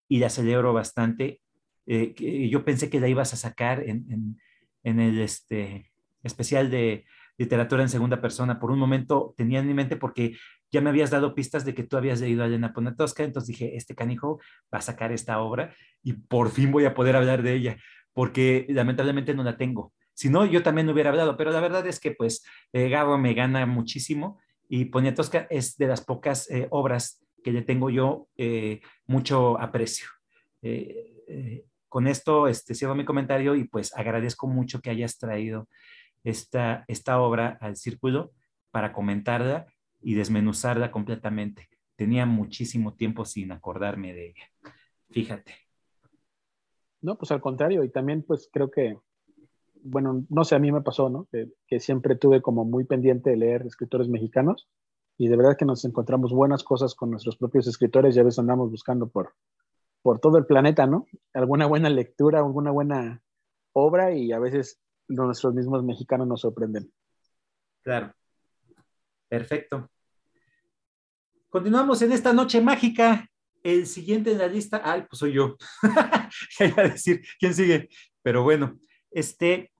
y 0.08 0.20
la 0.20 0.30
celebro 0.30 0.72
bastante 0.72 1.40
eh, 1.86 2.48
yo 2.50 2.64
pensé 2.64 2.90
que 2.90 3.00
la 3.00 3.08
ibas 3.08 3.32
a 3.32 3.36
sacar 3.36 3.82
en, 3.86 4.38
el 4.82 5.20
este, 5.20 5.90
especial 6.22 6.70
de 6.70 7.04
literatura 7.38 7.82
en 7.82 7.88
segunda 7.88 8.20
persona. 8.20 8.58
Por 8.58 8.70
un 8.70 8.78
momento 8.78 9.34
tenía 9.36 9.60
en 9.60 9.66
mi 9.66 9.74
mente 9.74 9.96
porque 9.96 10.36
ya 10.70 10.80
me 10.80 10.90
habías 10.90 11.10
dado 11.10 11.34
pistas 11.34 11.64
de 11.64 11.74
que 11.74 11.84
tú 11.84 11.96
habías 11.96 12.20
leído 12.20 12.42
a 12.42 12.46
Elena 12.46 12.72
Poniatowska, 12.72 13.22
entonces 13.22 13.48
dije, 13.48 13.76
este 13.76 13.94
canijo 13.94 14.40
va 14.72 14.78
a 14.78 14.82
sacar 14.82 15.12
esta 15.12 15.40
obra 15.40 15.74
y 16.02 16.14
por 16.14 16.50
fin 16.50 16.72
voy 16.72 16.84
a 16.86 16.94
poder 16.94 17.14
hablar 17.14 17.42
de 17.42 17.54
ella, 17.54 17.76
porque 18.12 18.66
lamentablemente 18.68 19.34
no 19.34 19.44
la 19.44 19.56
tengo. 19.56 19.92
Si 20.16 20.28
no, 20.28 20.44
yo 20.44 20.62
también 20.62 20.88
hubiera 20.88 21.10
hablado, 21.10 21.36
pero 21.36 21.52
la 21.52 21.60
verdad 21.60 21.86
es 21.86 22.00
que 22.00 22.10
pues 22.10 22.44
eh, 22.72 22.88
Gabo 22.88 23.18
me 23.18 23.34
gana 23.34 23.66
muchísimo 23.66 24.40
y 24.68 24.86
Poniatowska 24.86 25.46
es 25.50 25.76
de 25.76 25.86
las 25.86 26.00
pocas 26.00 26.50
eh, 26.50 26.66
obras 26.70 27.22
que 27.44 27.52
le 27.52 27.62
tengo 27.62 27.90
yo 27.90 28.26
mucho 29.06 29.56
aprecio 29.60 30.08
con 31.96 32.06
esto 32.06 32.46
este, 32.46 32.74
cierro 32.74 32.94
mi 32.94 33.06
comentario 33.06 33.54
y 33.54 33.64
pues 33.64 33.96
agradezco 33.96 34.46
mucho 34.46 34.82
que 34.82 34.90
hayas 34.90 35.18
traído 35.18 35.66
esta, 36.24 36.84
esta 36.88 37.20
obra 37.20 37.56
al 37.60 37.76
círculo 37.76 38.32
para 38.70 38.92
comentarla 38.92 39.66
y 40.02 40.14
desmenuzarla 40.14 40.90
completamente. 40.90 41.70
Tenía 41.96 42.26
muchísimo 42.26 42.94
tiempo 42.94 43.24
sin 43.24 43.50
acordarme 43.50 44.12
de 44.12 44.26
ella. 44.26 44.50
Fíjate. 45.08 45.54
No, 47.00 47.16
pues 47.16 47.30
al 47.30 47.40
contrario, 47.40 47.82
y 47.82 47.88
también 47.88 48.22
pues 48.22 48.50
creo 48.52 48.70
que, 48.70 48.98
bueno, 49.86 50.24
no 50.28 50.44
sé, 50.44 50.54
a 50.54 50.58
mí 50.58 50.72
me 50.72 50.82
pasó, 50.82 51.08
¿no? 51.08 51.28
Que, 51.30 51.80
siempre 51.80 52.16
tuve 52.16 52.42
como 52.42 52.64
muy 52.64 52.84
pendiente 52.84 53.30
de 53.30 53.36
leer 53.36 53.62
escritores 53.62 54.08
mexicanos 54.08 54.68
y 55.16 55.28
de 55.28 55.36
verdad 55.36 55.56
que 55.56 55.64
nos 55.64 55.84
encontramos 55.84 56.32
buenas 56.32 56.64
cosas 56.64 56.94
con 56.94 57.10
nuestros 57.10 57.36
propios 57.36 57.66
escritores, 57.66 58.14
ya 58.14 58.22
ves, 58.22 58.38
andamos 58.38 58.70
buscando 58.70 59.08
por, 59.08 59.34
por 60.02 60.18
todo 60.18 60.38
el 60.38 60.46
planeta, 60.46 60.86
¿no? 60.86 61.06
Alguna 61.32 61.66
buena 61.66 61.88
lectura, 61.88 62.40
alguna 62.40 62.70
buena 62.70 63.22
obra 63.72 64.12
y 64.12 64.32
a 64.32 64.38
veces 64.38 64.80
nuestros 65.08 65.54
mismos 65.54 65.84
mexicanos 65.84 66.26
nos 66.26 66.40
sorprenden. 66.40 66.92
Claro. 67.82 68.12
Perfecto. 69.28 69.90
Continuamos 71.48 72.02
en 72.02 72.12
esta 72.12 72.32
noche 72.32 72.60
mágica. 72.60 73.28
El 73.62 73.86
siguiente 73.86 74.30
en 74.30 74.38
la 74.38 74.46
lista, 74.46 74.80
ay, 74.84 75.04
pues 75.08 75.18
soy 75.18 75.32
yo. 75.32 75.56
iba 76.60 76.82
a 76.82 76.88
decir 76.88 77.20
quién 77.40 77.52
sigue, 77.52 77.88
pero 78.22 78.44
bueno, 78.44 78.78
este, 79.10 79.72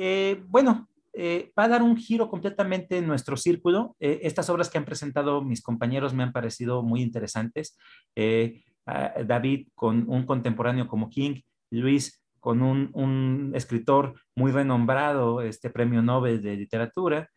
eh, 0.00 0.44
bueno, 0.46 0.88
eh, 1.12 1.50
va 1.58 1.64
a 1.64 1.68
dar 1.68 1.82
un 1.82 1.96
giro 1.96 2.30
completamente 2.30 2.98
en 2.98 3.08
nuestro 3.08 3.36
círculo. 3.36 3.96
Eh, 3.98 4.20
estas 4.22 4.48
obras 4.48 4.70
que 4.70 4.78
han 4.78 4.84
presentado 4.84 5.42
mis 5.42 5.60
compañeros 5.60 6.14
me 6.14 6.22
han 6.22 6.30
parecido 6.30 6.84
muy 6.84 7.02
interesantes. 7.02 7.76
David 8.14 9.68
con 9.74 10.08
un 10.08 10.24
contemporáneo 10.24 10.86
como 10.86 11.10
King, 11.10 11.40
Luis 11.70 12.22
con 12.38 12.62
un, 12.62 13.50
escritor 13.54 14.14
muy 14.36 14.52
renombrado, 14.52 15.42
este 15.42 15.68
premio 15.68 16.00
Nobel 16.00 16.40
de 16.40 16.56
literatura, 16.56 17.28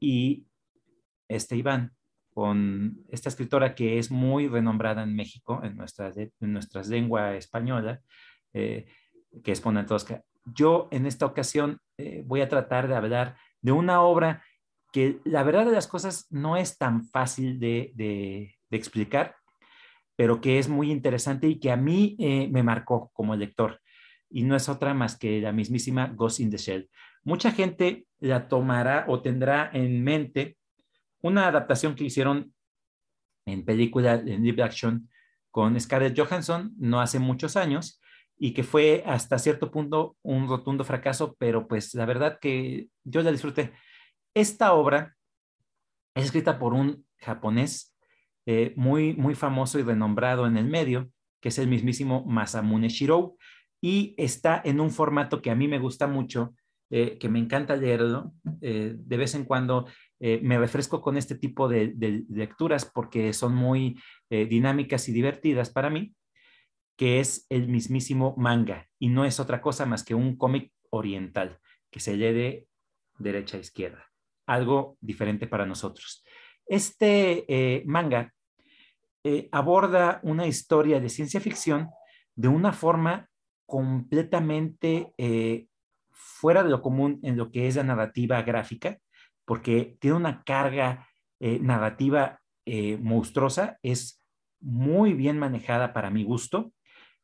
y 0.00 0.46
este 1.28 1.56
Iván 1.56 1.92
con 2.32 3.04
esta 3.08 3.28
escritora 3.28 3.74
que 3.74 3.98
es 3.98 4.10
muy 4.10 4.48
renombrada 4.48 5.02
en 5.02 5.14
México, 5.14 5.60
en 5.62 5.76
nuestra, 5.76 6.12
en 6.16 6.52
nuestra 6.52 6.82
lengua 6.84 7.34
española, 7.36 8.00
que 8.52 8.86
es 9.44 9.60
Ponatosca. 9.60 10.22
Yo 10.44 10.88
en 10.90 11.06
esta 11.06 11.26
ocasión 11.26 11.78
eh, 11.98 12.22
voy 12.26 12.40
a 12.40 12.48
tratar 12.48 12.88
de 12.88 12.96
hablar 12.96 13.36
de 13.60 13.72
una 13.72 14.02
obra 14.02 14.44
que 14.92 15.20
la 15.24 15.42
verdad 15.42 15.66
de 15.66 15.72
las 15.72 15.86
cosas 15.86 16.26
no 16.30 16.56
es 16.56 16.78
tan 16.78 17.04
fácil 17.04 17.58
de, 17.58 18.54
explicar, 18.70 19.36
pero 20.16 20.40
que 20.40 20.58
es 20.58 20.68
muy 20.68 20.90
interesante 20.90 21.46
y 21.48 21.60
que 21.60 21.70
a 21.70 21.76
mí 21.76 22.16
eh, 22.18 22.48
me 22.50 22.62
marcó 22.62 23.10
como 23.12 23.36
lector. 23.36 23.80
Y 24.30 24.42
no 24.42 24.56
es 24.56 24.68
otra 24.68 24.94
más 24.94 25.16
que 25.16 25.40
la 25.40 25.52
mismísima 25.52 26.08
Ghost 26.08 26.40
in 26.40 26.50
the 26.50 26.56
Shell. 26.56 26.90
Mucha 27.22 27.52
gente 27.52 28.06
la 28.18 28.48
tomará 28.48 29.04
o 29.08 29.22
tendrá 29.22 29.70
en 29.72 30.02
mente 30.02 30.58
una 31.22 31.46
adaptación 31.46 31.94
que 31.94 32.04
hicieron 32.04 32.52
en 33.46 33.64
película, 33.64 34.14
en 34.14 34.42
live 34.42 34.62
action, 34.62 35.08
con 35.50 35.78
Scarlett 35.80 36.18
Johansson 36.18 36.74
no 36.78 37.00
hace 37.00 37.18
muchos 37.18 37.56
años 37.56 38.00
y 38.38 38.52
que 38.52 38.62
fue 38.62 39.02
hasta 39.06 39.38
cierto 39.38 39.70
punto 39.70 40.16
un 40.22 40.48
rotundo 40.48 40.84
fracaso, 40.84 41.36
pero 41.38 41.68
pues 41.68 41.94
la 41.94 42.06
verdad 42.06 42.38
que 42.40 42.88
yo 43.04 43.22
la 43.22 43.32
disfruté. 43.32 43.72
Esta 44.34 44.72
obra 44.74 45.16
es 46.14 46.26
escrita 46.26 46.58
por 46.58 46.74
un 46.74 47.06
japonés 47.18 47.94
eh, 48.46 48.72
muy, 48.76 49.14
muy 49.14 49.34
famoso 49.34 49.78
y 49.78 49.82
renombrado 49.82 50.46
en 50.46 50.56
el 50.56 50.66
medio, 50.66 51.10
que 51.40 51.48
es 51.48 51.58
el 51.58 51.68
mismísimo 51.68 52.24
Masamune 52.26 52.88
Shirou, 52.88 53.36
y 53.80 54.14
está 54.18 54.60
en 54.64 54.80
un 54.80 54.90
formato 54.90 55.40
que 55.40 55.50
a 55.50 55.54
mí 55.54 55.68
me 55.68 55.78
gusta 55.78 56.06
mucho, 56.06 56.54
eh, 56.90 57.18
que 57.18 57.28
me 57.28 57.38
encanta 57.38 57.76
leerlo. 57.76 58.32
Eh, 58.60 58.94
de 58.96 59.16
vez 59.16 59.34
en 59.34 59.44
cuando 59.44 59.86
me 60.20 60.58
refresco 60.58 61.02
con 61.02 61.18
este 61.18 61.34
tipo 61.34 61.68
de, 61.68 61.92
de 61.96 62.24
lecturas 62.30 62.90
porque 62.94 63.34
son 63.34 63.54
muy 63.54 64.00
dinámicas 64.30 65.06
y 65.10 65.12
divertidas 65.12 65.68
para 65.68 65.90
mí, 65.90 66.14
que 66.96 67.20
es 67.20 67.46
el 67.48 67.68
mismísimo 67.68 68.34
manga, 68.36 68.88
y 68.98 69.08
no 69.08 69.24
es 69.24 69.40
otra 69.40 69.60
cosa 69.60 69.86
más 69.86 70.04
que 70.04 70.14
un 70.14 70.36
cómic 70.36 70.72
oriental 70.90 71.58
que 71.90 72.00
se 72.00 72.16
lee 72.16 72.32
de 72.32 72.68
derecha 73.18 73.56
a 73.56 73.60
izquierda, 73.60 74.04
algo 74.46 74.96
diferente 75.00 75.46
para 75.46 75.66
nosotros. 75.66 76.24
Este 76.66 77.82
manga 77.86 78.32
eh, 79.26 79.48
aborda 79.52 80.20
una 80.22 80.46
historia 80.46 81.00
de 81.00 81.08
ciencia 81.08 81.40
ficción 81.40 81.88
de 82.34 82.48
una 82.48 82.74
forma 82.74 83.30
completamente 83.64 85.14
eh, 85.16 85.66
fuera 86.10 86.62
de 86.62 86.68
lo 86.68 86.82
común 86.82 87.20
en 87.22 87.38
lo 87.38 87.50
que 87.50 87.66
es 87.66 87.76
la 87.76 87.84
narrativa 87.84 88.42
gráfica, 88.42 88.98
porque 89.46 89.96
tiene 89.98 90.18
una 90.18 90.44
carga 90.44 91.08
eh, 91.40 91.58
narrativa 91.58 92.40
monstruosa, 93.00 93.78
es 93.82 94.22
muy 94.58 95.12
bien 95.12 95.38
manejada 95.38 95.92
para 95.92 96.08
mi 96.08 96.24
gusto, 96.24 96.72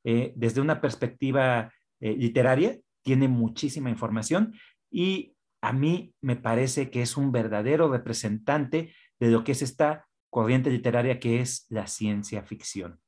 desde 0.03 0.61
una 0.61 0.81
perspectiva 0.81 1.73
literaria, 2.01 2.79
tiene 3.03 3.29
muchísima 3.29 3.91
información 3.91 4.55
y 4.91 5.35
a 5.63 5.73
mí 5.73 6.15
me 6.21 6.37
parece 6.37 6.91
que 6.91 7.03
es 7.03 7.17
un 7.17 7.33
verdadero 7.33 7.91
representante 7.91 8.95
de 9.19 9.31
lo 9.31 9.45
que 9.45 9.53
es 9.53 9.63
esta 9.63 10.09
corriente 10.31 10.71
literaria 10.71 11.21
que 11.21 11.41
es 11.41 11.67
la 11.69 11.87
ciencia 11.87 12.43
ficción. 12.43 13.01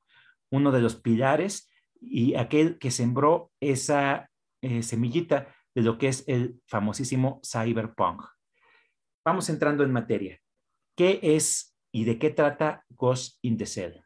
Uno 0.50 0.70
de 0.72 0.80
los 0.80 0.96
pilares 0.96 1.70
y 2.00 2.34
aquel 2.34 2.78
que 2.78 2.90
sembró 2.90 3.50
esa 3.60 4.30
eh, 4.60 4.82
semillita 4.82 5.54
de 5.74 5.82
lo 5.82 5.96
que 5.96 6.08
es 6.08 6.24
el 6.26 6.60
famosísimo 6.66 7.40
cyberpunk. 7.42 8.24
Vamos 9.24 9.48
entrando 9.48 9.84
en 9.84 9.92
materia. 9.92 10.38
¿Qué 10.96 11.20
es 11.22 11.74
y 11.90 12.04
de 12.04 12.18
qué 12.18 12.30
trata 12.30 12.84
Ghost 12.90 13.38
in 13.42 13.56
the 13.56 13.66
Cell? 13.66 14.00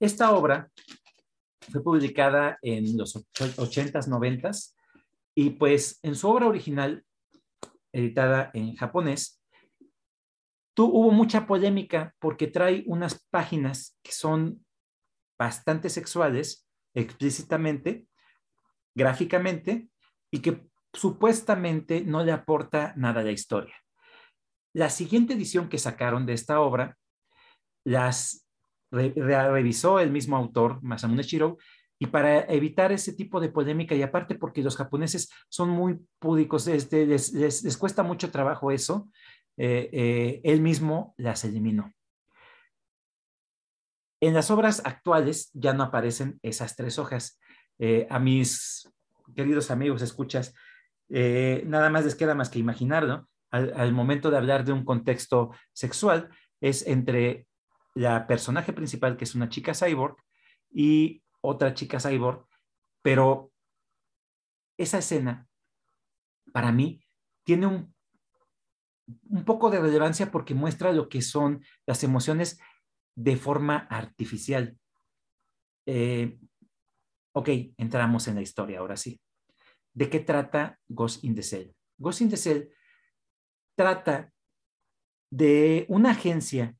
Esta 0.00 0.32
obra 0.32 0.70
fue 1.70 1.82
publicada 1.82 2.58
en 2.62 2.96
los 2.96 3.16
80s, 3.16 4.08
90s 4.08 4.74
y 5.34 5.50
pues 5.50 5.98
en 6.02 6.14
su 6.14 6.28
obra 6.28 6.46
original, 6.46 7.04
editada 7.92 8.50
en 8.54 8.74
japonés, 8.76 9.38
hubo 10.86 11.10
mucha 11.10 11.46
polémica 11.46 12.14
porque 12.18 12.46
trae 12.46 12.84
unas 12.86 13.26
páginas 13.30 13.98
que 14.02 14.12
son 14.12 14.64
bastante 15.38 15.90
sexuales, 15.90 16.68
explícitamente, 16.94 18.06
gráficamente, 18.94 19.88
y 20.30 20.40
que 20.40 20.68
supuestamente 20.92 22.02
no 22.02 22.24
le 22.24 22.32
aporta 22.32 22.92
nada 22.96 23.20
a 23.20 23.24
la 23.24 23.32
historia. 23.32 23.74
La 24.74 24.90
siguiente 24.90 25.34
edición 25.34 25.68
que 25.68 25.78
sacaron 25.78 26.26
de 26.26 26.34
esta 26.34 26.60
obra 26.60 26.98
las 27.84 28.47
revisó 28.90 30.00
el 30.00 30.10
mismo 30.10 30.36
autor, 30.36 30.82
Masamune 30.82 31.22
Shiro, 31.22 31.58
y 31.98 32.06
para 32.06 32.40
evitar 32.44 32.92
ese 32.92 33.12
tipo 33.12 33.40
de 33.40 33.48
polémica, 33.48 33.94
y 33.94 34.02
aparte 34.02 34.36
porque 34.36 34.62
los 34.62 34.76
japoneses 34.76 35.30
son 35.48 35.70
muy 35.70 35.98
púdicos, 36.20 36.68
este, 36.68 37.06
les, 37.06 37.76
cuesta 37.76 38.02
mucho 38.02 38.30
trabajo 38.30 38.70
eso, 38.70 39.08
eh, 39.56 39.90
eh, 39.92 40.40
él 40.44 40.60
mismo 40.60 41.14
las 41.16 41.44
eliminó. 41.44 41.92
En 44.20 44.34
las 44.34 44.50
obras 44.50 44.82
actuales 44.84 45.50
ya 45.54 45.72
no 45.72 45.82
aparecen 45.84 46.38
esas 46.42 46.76
tres 46.76 46.98
hojas. 46.98 47.40
Eh, 47.78 48.06
a 48.10 48.18
mis 48.18 48.88
queridos 49.34 49.70
amigos, 49.70 50.02
escuchas, 50.02 50.54
nada 51.08 51.90
más 51.90 52.04
les 52.04 52.14
queda 52.14 52.34
más 52.34 52.50
que 52.50 52.58
imaginarlo. 52.58 53.28
al, 53.50 53.92
momento 53.92 54.30
de 54.30 54.36
hablar 54.36 54.64
de 54.64 54.72
un 54.72 54.84
contexto 54.84 55.50
sexual, 55.72 56.28
es 56.60 56.86
entre 56.86 57.47
la 57.94 58.26
personaje 58.26 58.72
principal, 58.72 59.16
que 59.16 59.24
es 59.24 59.34
una 59.34 59.48
chica 59.48 59.74
cyborg, 59.74 60.16
y 60.70 61.22
otra 61.40 61.74
chica 61.74 61.98
cyborg, 61.98 62.46
pero 63.02 63.52
esa 64.76 64.98
escena, 64.98 65.48
para 66.52 66.72
mí, 66.72 67.02
tiene 67.44 67.66
un, 67.66 67.94
un 69.30 69.44
poco 69.44 69.70
de 69.70 69.80
relevancia 69.80 70.30
porque 70.30 70.54
muestra 70.54 70.92
lo 70.92 71.08
que 71.08 71.22
son 71.22 71.64
las 71.86 72.04
emociones 72.04 72.60
de 73.16 73.36
forma 73.36 73.78
artificial. 73.90 74.78
Eh, 75.86 76.38
ok, 77.32 77.48
entramos 77.76 78.28
en 78.28 78.36
la 78.36 78.42
historia 78.42 78.78
ahora 78.78 78.96
sí. 78.96 79.20
¿De 79.92 80.08
qué 80.08 80.20
trata 80.20 80.78
Ghost 80.88 81.24
in 81.24 81.34
the 81.34 81.42
Cell? 81.42 81.72
Ghost 81.96 82.20
in 82.20 82.30
the 82.30 82.36
Cell 82.36 82.68
trata 83.76 84.32
de 85.30 85.86
una 85.88 86.12
agencia 86.12 86.76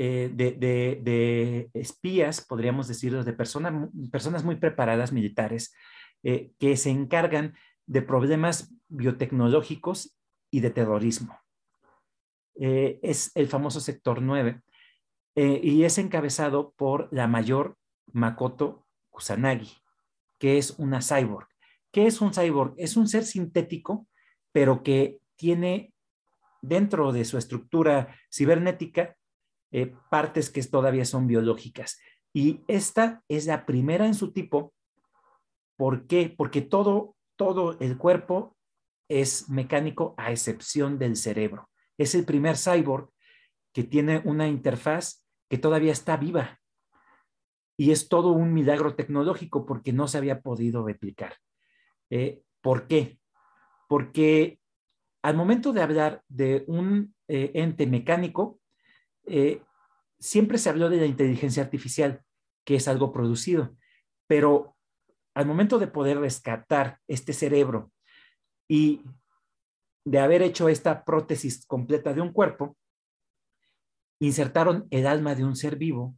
eh, 0.00 0.30
de, 0.32 1.70
espías, 1.74 2.46
podríamos 2.46 2.86
decirlo, 2.86 3.24
de 3.24 3.32
personas 3.32 4.44
muy 4.44 4.54
preparadas 4.54 5.10
militares 5.10 5.74
eh, 6.22 6.52
que 6.60 6.76
se 6.76 6.90
encargan 6.90 7.56
de 7.86 8.02
problemas 8.02 8.72
biotecnológicos 8.86 10.16
y 10.52 10.60
de 10.60 10.70
terrorismo. 10.70 11.36
Eh, 12.60 13.00
es 13.02 13.32
el 13.34 13.48
famoso 13.48 13.80
sector 13.80 14.22
9 14.22 14.62
y 15.34 15.82
es 15.82 15.98
encabezado 15.98 16.74
por 16.76 17.08
la 17.12 17.26
mayor 17.26 17.76
Makoto 18.12 18.86
Kusanagi, 19.10 19.78
que 20.38 20.58
es 20.58 20.76
una 20.78 21.00
cyborg. 21.00 21.48
¿Qué 21.90 22.06
es 22.06 22.20
un 22.20 22.32
cyborg? 22.32 22.74
Es 22.76 22.96
un 22.96 23.08
ser 23.08 23.24
sintético, 23.24 24.06
pero 24.52 24.84
que 24.84 25.18
tiene 25.34 25.92
dentro 26.62 27.12
de 27.12 27.24
su 27.24 27.38
estructura 27.38 28.16
cibernética 28.32 29.17
eh, 29.70 29.94
partes 30.10 30.50
que 30.50 30.62
todavía 30.62 31.04
son 31.04 31.26
biológicas. 31.26 31.98
Y 32.32 32.62
esta 32.68 33.22
es 33.28 33.46
la 33.46 33.66
primera 33.66 34.06
en 34.06 34.14
su 34.14 34.32
tipo. 34.32 34.72
¿Por 35.76 36.06
qué? 36.06 36.34
Porque 36.36 36.60
todo, 36.60 37.16
todo 37.36 37.78
el 37.80 37.98
cuerpo 37.98 38.56
es 39.08 39.48
mecánico 39.48 40.14
a 40.18 40.30
excepción 40.30 40.98
del 40.98 41.16
cerebro. 41.16 41.70
Es 41.96 42.14
el 42.14 42.24
primer 42.24 42.56
cyborg 42.56 43.10
que 43.72 43.84
tiene 43.84 44.22
una 44.24 44.48
interfaz 44.48 45.24
que 45.48 45.58
todavía 45.58 45.92
está 45.92 46.16
viva. 46.16 46.60
Y 47.76 47.92
es 47.92 48.08
todo 48.08 48.32
un 48.32 48.52
milagro 48.52 48.94
tecnológico 48.94 49.64
porque 49.64 49.92
no 49.92 50.08
se 50.08 50.18
había 50.18 50.40
podido 50.40 50.84
replicar. 50.84 51.36
Eh, 52.10 52.42
¿Por 52.60 52.86
qué? 52.86 53.18
Porque 53.88 54.58
al 55.22 55.36
momento 55.36 55.72
de 55.72 55.82
hablar 55.82 56.22
de 56.28 56.64
un 56.66 57.14
eh, 57.28 57.52
ente 57.54 57.86
mecánico, 57.86 58.58
eh, 59.28 59.62
siempre 60.18 60.58
se 60.58 60.70
habló 60.70 60.88
de 60.90 60.98
la 60.98 61.06
inteligencia 61.06 61.62
artificial, 61.62 62.22
que 62.64 62.76
es 62.76 62.88
algo 62.88 63.12
producido, 63.12 63.76
pero 64.26 64.76
al 65.34 65.46
momento 65.46 65.78
de 65.78 65.86
poder 65.86 66.18
rescatar 66.18 66.98
este 67.06 67.32
cerebro 67.32 67.92
y 68.68 69.02
de 70.04 70.18
haber 70.18 70.42
hecho 70.42 70.68
esta 70.68 71.04
prótesis 71.04 71.66
completa 71.66 72.12
de 72.14 72.20
un 72.20 72.32
cuerpo, 72.32 72.76
insertaron 74.20 74.86
el 74.90 75.06
alma 75.06 75.34
de 75.34 75.44
un 75.44 75.54
ser 75.54 75.76
vivo 75.76 76.16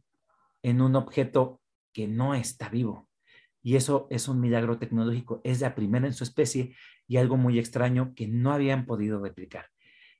en 0.63 0.81
un 0.81 0.95
objeto 0.95 1.61
que 1.93 2.07
no 2.07 2.33
está 2.33 2.69
vivo. 2.69 3.09
Y 3.61 3.75
eso 3.75 4.07
es 4.09 4.27
un 4.27 4.39
milagro 4.39 4.79
tecnológico. 4.79 5.41
Es 5.43 5.61
la 5.61 5.75
primera 5.75 6.07
en 6.07 6.13
su 6.13 6.23
especie 6.23 6.75
y 7.07 7.17
algo 7.17 7.37
muy 7.37 7.59
extraño 7.59 8.13
que 8.15 8.27
no 8.27 8.51
habían 8.51 8.85
podido 8.85 9.21
replicar. 9.21 9.67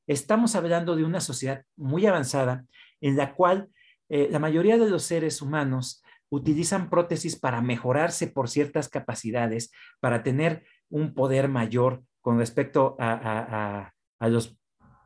Estamos 0.08 0.56
hablando 0.56 0.96
de 0.96 1.04
una 1.04 1.22
sociedad 1.22 1.64
muy 1.76 2.06
avanzada 2.06 2.66
en 3.00 3.18
la 3.18 3.34
cual 3.34 3.70
eh, 4.10 4.28
la 4.30 4.40
mayoría 4.40 4.78
de 4.78 4.90
los 4.90 5.04
seres 5.04 5.42
humanos 5.42 6.04
utilizan 6.30 6.90
prótesis 6.90 7.40
para 7.40 7.62
mejorarse 7.62 8.28
por 8.28 8.50
ciertas 8.50 8.90
capacidades, 8.90 9.72
para 10.00 10.24
tener 10.24 10.66
un 10.90 11.14
poder 11.14 11.48
mayor 11.48 12.04
con 12.22 12.38
respecto 12.38 12.96
a, 13.00 13.92
los 14.20 14.58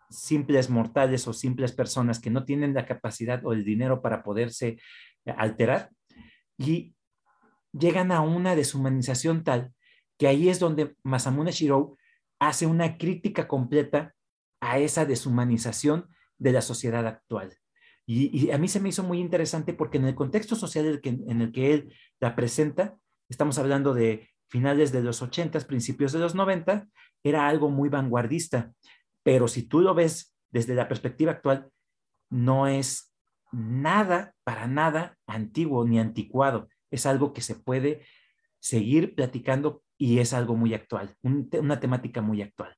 simples 0.10 0.70
mortales 0.70 1.28
o 1.28 1.34
simples 1.34 1.72
personas 1.72 2.20
que 2.20 2.30
no 2.30 2.46
tienen 2.46 2.74
la 2.74 2.86
capacidad 2.86 3.46
o 3.46 3.54
el 3.54 3.64
dinero 3.64 4.02
para 4.02 4.24
poderse 4.24 4.78
eh, 5.26 5.34
alterar. 5.38 5.90
Y 6.58 6.96
llegan 7.72 8.12
a 8.12 8.22
una 8.22 8.56
deshumanización 8.56 9.44
tal 9.44 9.74
que 10.18 10.28
ahí 10.28 10.50
es 10.50 10.60
donde 10.60 10.96
Masamune 11.04 11.52
Shirou 11.52 11.98
hace 12.40 12.66
una 12.66 12.98
crítica 12.98 13.48
completa 13.48 14.15
a 14.66 14.80
esa 14.80 15.06
deshumanización 15.06 16.10
de 16.40 16.52
la 16.52 16.62
sociedad 16.62 17.06
actual. 17.06 17.56
Y, 18.08 18.52
a 18.52 18.58
mí 18.58 18.68
se 18.68 18.80
me 18.80 18.90
hizo 18.90 19.04
muy 19.04 19.20
interesante 19.20 19.74
porque 19.74 19.98
en 19.98 20.06
el 20.06 20.16
contexto 20.16 20.56
social 20.56 21.00
en 21.04 21.42
el 21.42 21.52
que, 21.52 21.74
él 21.74 21.94
la 22.20 22.36
presenta, 22.36 22.98
estamos 23.30 23.58
hablando 23.58 23.94
de 23.94 24.30
finales 24.48 24.92
de 24.92 25.02
los 25.02 25.22
80, 25.22 25.60
principios 25.62 26.14
de 26.14 26.20
los 26.20 26.36
90, 26.36 26.88
era 27.24 27.48
algo 27.48 27.70
muy 27.70 27.90
vanguardista. 27.90 28.74
Pero 29.24 29.48
si 29.48 29.64
tú 29.64 29.82
lo 29.82 29.94
ves 29.94 30.36
desde 30.50 30.76
la 30.76 30.88
perspectiva 30.88 31.32
actual, 31.32 31.70
no 32.30 32.68
es 32.68 33.14
nada, 33.52 34.36
para 34.44 34.68
nada 34.68 35.18
antiguo 35.28 35.86
ni 35.86 36.00
anticuado. 36.00 36.70
Es 36.92 37.06
algo 37.06 37.34
que 37.34 37.42
se 37.42 37.56
puede 37.56 38.06
seguir 38.60 39.16
platicando 39.16 39.84
y 39.98 40.20
es 40.20 40.34
algo 40.34 40.56
muy 40.56 40.74
actual, 40.74 41.16
una 41.24 41.80
temática 41.80 42.22
muy 42.22 42.42
actual. 42.42 42.76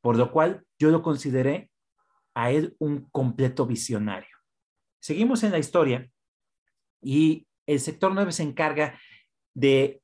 Por 0.00 0.16
lo 0.16 0.32
cual 0.32 0.64
yo 0.78 0.90
lo 0.90 1.02
consideré 1.02 1.70
a 2.34 2.50
él 2.50 2.76
un 2.78 3.08
completo 3.10 3.66
visionario. 3.66 4.36
Seguimos 5.00 5.42
en 5.42 5.52
la 5.52 5.58
historia 5.58 6.10
y 7.02 7.46
el 7.66 7.80
sector 7.80 8.12
9 8.12 8.32
se 8.32 8.42
encarga 8.42 8.98
de 9.54 10.02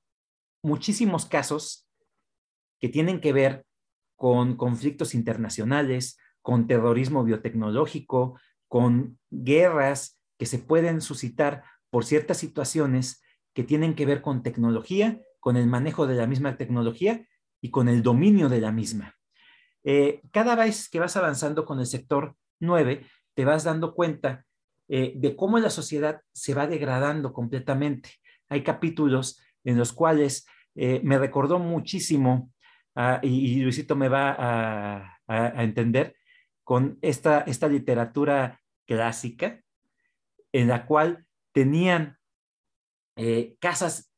muchísimos 0.62 1.27
casos 1.27 1.89
que 2.81 2.89
tienen 2.89 3.20
que 3.20 3.32
ver 3.32 3.64
con 4.16 4.56
conflictos 4.56 5.14
internacionales, 5.14 6.18
con 6.43 6.66
terrorismo 6.66 7.24
biotecnológico, 7.24 8.39
con 8.68 9.18
guerras 9.31 10.18
que 10.39 10.47
se 10.47 10.59
pueden 10.59 11.01
suscitar 11.01 11.64
por 11.90 12.05
ciertas 12.05 12.39
situaciones 12.39 13.23
que 13.55 13.62
tienen 13.62 13.94
que 13.94 14.06
ver 14.06 14.23
con 14.23 14.43
tecnología, 14.43 15.20
con 15.40 15.56
el 15.56 15.66
manejo 15.66 16.06
de 16.06 16.16
la 16.16 16.27
misma 16.27 16.56
tecnología 16.56 17.27
y 17.60 17.70
con 17.70 17.89
el 17.89 18.02
dominio 18.02 18.48
de 18.48 18.60
la 18.60 18.73
misma. 18.73 19.16
Eh, 19.88 20.20
cada 20.32 20.56
vez 20.56 20.88
que 20.88 20.98
vas 20.98 21.16
avanzando 21.16 21.64
con 21.64 21.78
el 21.78 21.86
sector 21.86 22.34
9, 22.58 23.06
te 23.34 23.44
vas 23.44 23.62
dando 23.62 23.94
cuenta 23.94 24.44
eh, 24.88 25.12
de 25.14 25.36
cómo 25.36 25.60
la 25.60 25.70
sociedad 25.70 26.22
se 26.32 26.54
va 26.54 26.66
degradando 26.66 27.32
completamente. 27.32 28.10
Hay 28.48 28.64
capítulos 28.64 29.40
en 29.62 29.78
los 29.78 29.92
cuales 29.92 30.44
eh, 30.74 31.00
me 31.04 31.18
recordó 31.18 31.60
muchísimo, 31.60 32.52
ah, 32.96 33.20
y, 33.22 33.62
Luisito 33.62 33.94
me 33.94 34.08
va 34.08 34.34
a, 35.28 35.62
entender, 35.62 36.16
con 36.64 36.98
esta, 37.00 37.42
esta 37.42 37.68
literatura 37.68 38.60
clásica, 38.86 39.62
en 40.50 40.66
la 40.66 40.84
cual 40.84 41.24
tenían 41.52 42.18
casas 43.60 44.12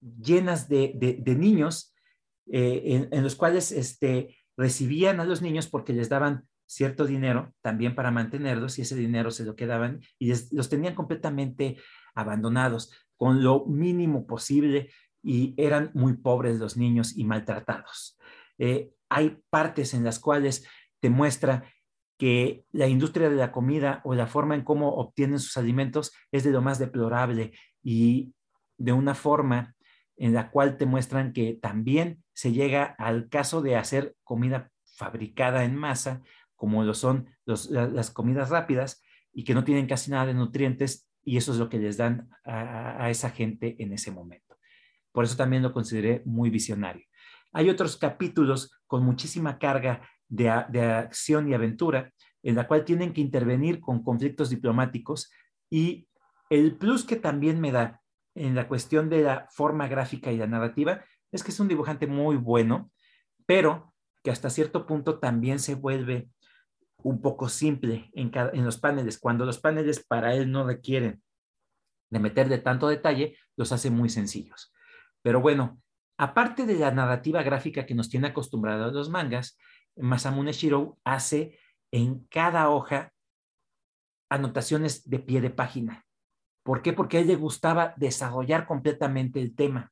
llenas 0.00 0.68
de, 0.68 1.22
niños 1.38 1.94
eh, 2.50 3.08
en, 3.10 3.22
los 3.22 3.36
cuales 3.36 3.70
este, 3.72 4.36
recibían 4.56 5.20
a 5.20 5.24
los 5.24 5.42
niños 5.42 5.68
porque 5.68 5.92
les 5.92 6.08
daban 6.08 6.46
cierto 6.66 7.04
dinero 7.04 7.52
también 7.60 7.94
para 7.94 8.10
mantenerlos 8.10 8.78
y 8.78 8.82
ese 8.82 8.96
dinero 8.96 9.30
se 9.30 9.44
lo 9.44 9.56
quedaban 9.56 10.00
y 10.18 10.32
los 10.52 10.68
tenían 10.68 10.94
completamente 10.94 11.76
abandonados 12.14 12.92
con 13.16 13.42
lo 13.42 13.66
mínimo 13.66 14.26
posible 14.26 14.90
y 15.22 15.54
eran 15.56 15.90
muy 15.94 16.14
pobres 16.14 16.58
los 16.58 16.76
niños 16.76 17.16
y 17.16 17.24
maltratados. 17.24 18.18
Eh, 18.58 18.90
hay 19.08 19.38
partes 19.50 19.94
en 19.94 20.04
las 20.04 20.18
cuales 20.18 20.66
te 21.00 21.10
muestra 21.10 21.64
que 22.18 22.64
la 22.72 22.86
industria 22.86 23.28
de 23.28 23.36
la 23.36 23.52
comida 23.52 24.00
o 24.04 24.14
la 24.14 24.26
forma 24.26 24.54
en 24.54 24.62
cómo 24.62 24.94
obtienen 24.94 25.38
sus 25.38 25.56
alimentos 25.56 26.12
es 26.30 26.44
de 26.44 26.50
lo 26.50 26.62
más 26.62 26.78
deplorable 26.78 27.52
y 27.82 28.34
de 28.78 28.92
una 28.92 29.14
forma 29.14 29.74
en 30.16 30.32
la 30.32 30.50
cual 30.50 30.76
te 30.76 30.86
muestran 30.86 31.32
que 31.32 31.58
también 31.60 32.21
se 32.34 32.52
llega 32.52 32.84
al 32.98 33.28
caso 33.28 33.62
de 33.62 33.76
hacer 33.76 34.16
comida 34.24 34.70
fabricada 34.96 35.64
en 35.64 35.76
masa, 35.76 36.22
como 36.56 36.84
lo 36.84 36.94
son 36.94 37.28
las 37.44 38.10
comidas 38.10 38.50
rápidas 38.50 39.02
y 39.32 39.44
que 39.44 39.54
no 39.54 39.64
tienen 39.64 39.86
casi 39.86 40.10
nada 40.10 40.26
de 40.26 40.34
nutrientes 40.34 41.08
y 41.24 41.36
eso 41.36 41.52
es 41.52 41.58
lo 41.58 41.68
que 41.68 41.78
les 41.78 41.96
dan 41.96 42.28
a, 42.44 43.10
esa 43.10 43.30
gente 43.30 43.76
en 43.78 43.92
ese 43.92 44.10
momento. 44.10 44.58
Por 45.12 45.24
eso 45.24 45.36
también 45.36 45.62
lo 45.62 45.72
consideré 45.72 46.22
muy 46.24 46.50
visionario. 46.50 47.04
Hay 47.52 47.68
otros 47.68 47.96
capítulos 47.96 48.70
con 48.86 49.04
muchísima 49.04 49.58
carga 49.58 50.08
de, 50.28 50.50
de, 50.70 50.82
acción 50.82 51.48
y 51.48 51.54
aventura, 51.54 52.12
en 52.42 52.56
la 52.56 52.66
cual 52.66 52.84
tienen 52.84 53.12
que 53.12 53.20
intervenir 53.20 53.80
con 53.80 54.02
conflictos 54.02 54.50
diplomáticos 54.50 55.30
y 55.70 56.08
el 56.50 56.76
plus 56.76 57.04
que 57.04 57.16
también 57.16 57.60
me 57.60 57.72
da 57.72 58.00
en 58.34 58.54
la 58.54 58.68
cuestión 58.68 59.10
de 59.10 59.22
la 59.22 59.46
forma 59.50 59.88
gráfica 59.88 60.32
y 60.32 60.38
la 60.38 60.46
narrativa 60.46 61.04
es 61.32 61.42
que 61.42 61.50
es 61.50 61.60
un 61.60 61.68
dibujante 61.68 62.06
muy 62.06 62.36
bueno, 62.36 62.90
pero 63.46 63.92
que 64.22 64.30
hasta 64.30 64.50
cierto 64.50 64.86
punto 64.86 65.18
también 65.18 65.58
se 65.58 65.74
vuelve 65.74 66.28
un 66.98 67.20
poco 67.20 67.48
simple 67.48 68.10
en, 68.14 68.30
los 68.64 68.78
paneles. 68.78 69.18
Cuando 69.18 69.44
los 69.44 69.58
paneles 69.58 70.04
para 70.04 70.34
él 70.34 70.50
no 70.50 70.64
requieren 70.64 71.22
de 72.10 72.18
meterle 72.18 72.58
tanto 72.58 72.88
detalle, 72.88 73.36
los 73.56 73.72
hace 73.72 73.90
muy 73.90 74.08
sencillos. 74.08 74.72
Pero 75.22 75.40
bueno, 75.40 75.80
aparte 76.18 76.66
de 76.66 76.76
la 76.76 76.90
narrativa 76.90 77.42
gráfica 77.42 77.86
que 77.86 77.94
nos 77.94 78.08
tiene 78.08 78.28
acostumbrados 78.28 78.92
los 78.92 79.10
mangas, 79.10 79.58
Masamune 79.96 80.52
Shiro 80.52 80.98
hace 81.04 81.58
en 81.90 82.26
cada 82.26 82.70
hoja 82.70 83.12
anotaciones 84.30 85.08
de 85.08 85.18
pie 85.18 85.40
de 85.40 85.50
página. 85.50 86.06
¿Por 86.62 86.82
qué? 86.82 86.92
Porque 86.92 87.18
a 87.18 87.20
él 87.20 87.26
le 87.26 87.36
gustaba 87.36 87.94
desarrollar 87.96 88.66
completamente 88.66 89.40
el 89.40 89.54
tema. 89.54 89.91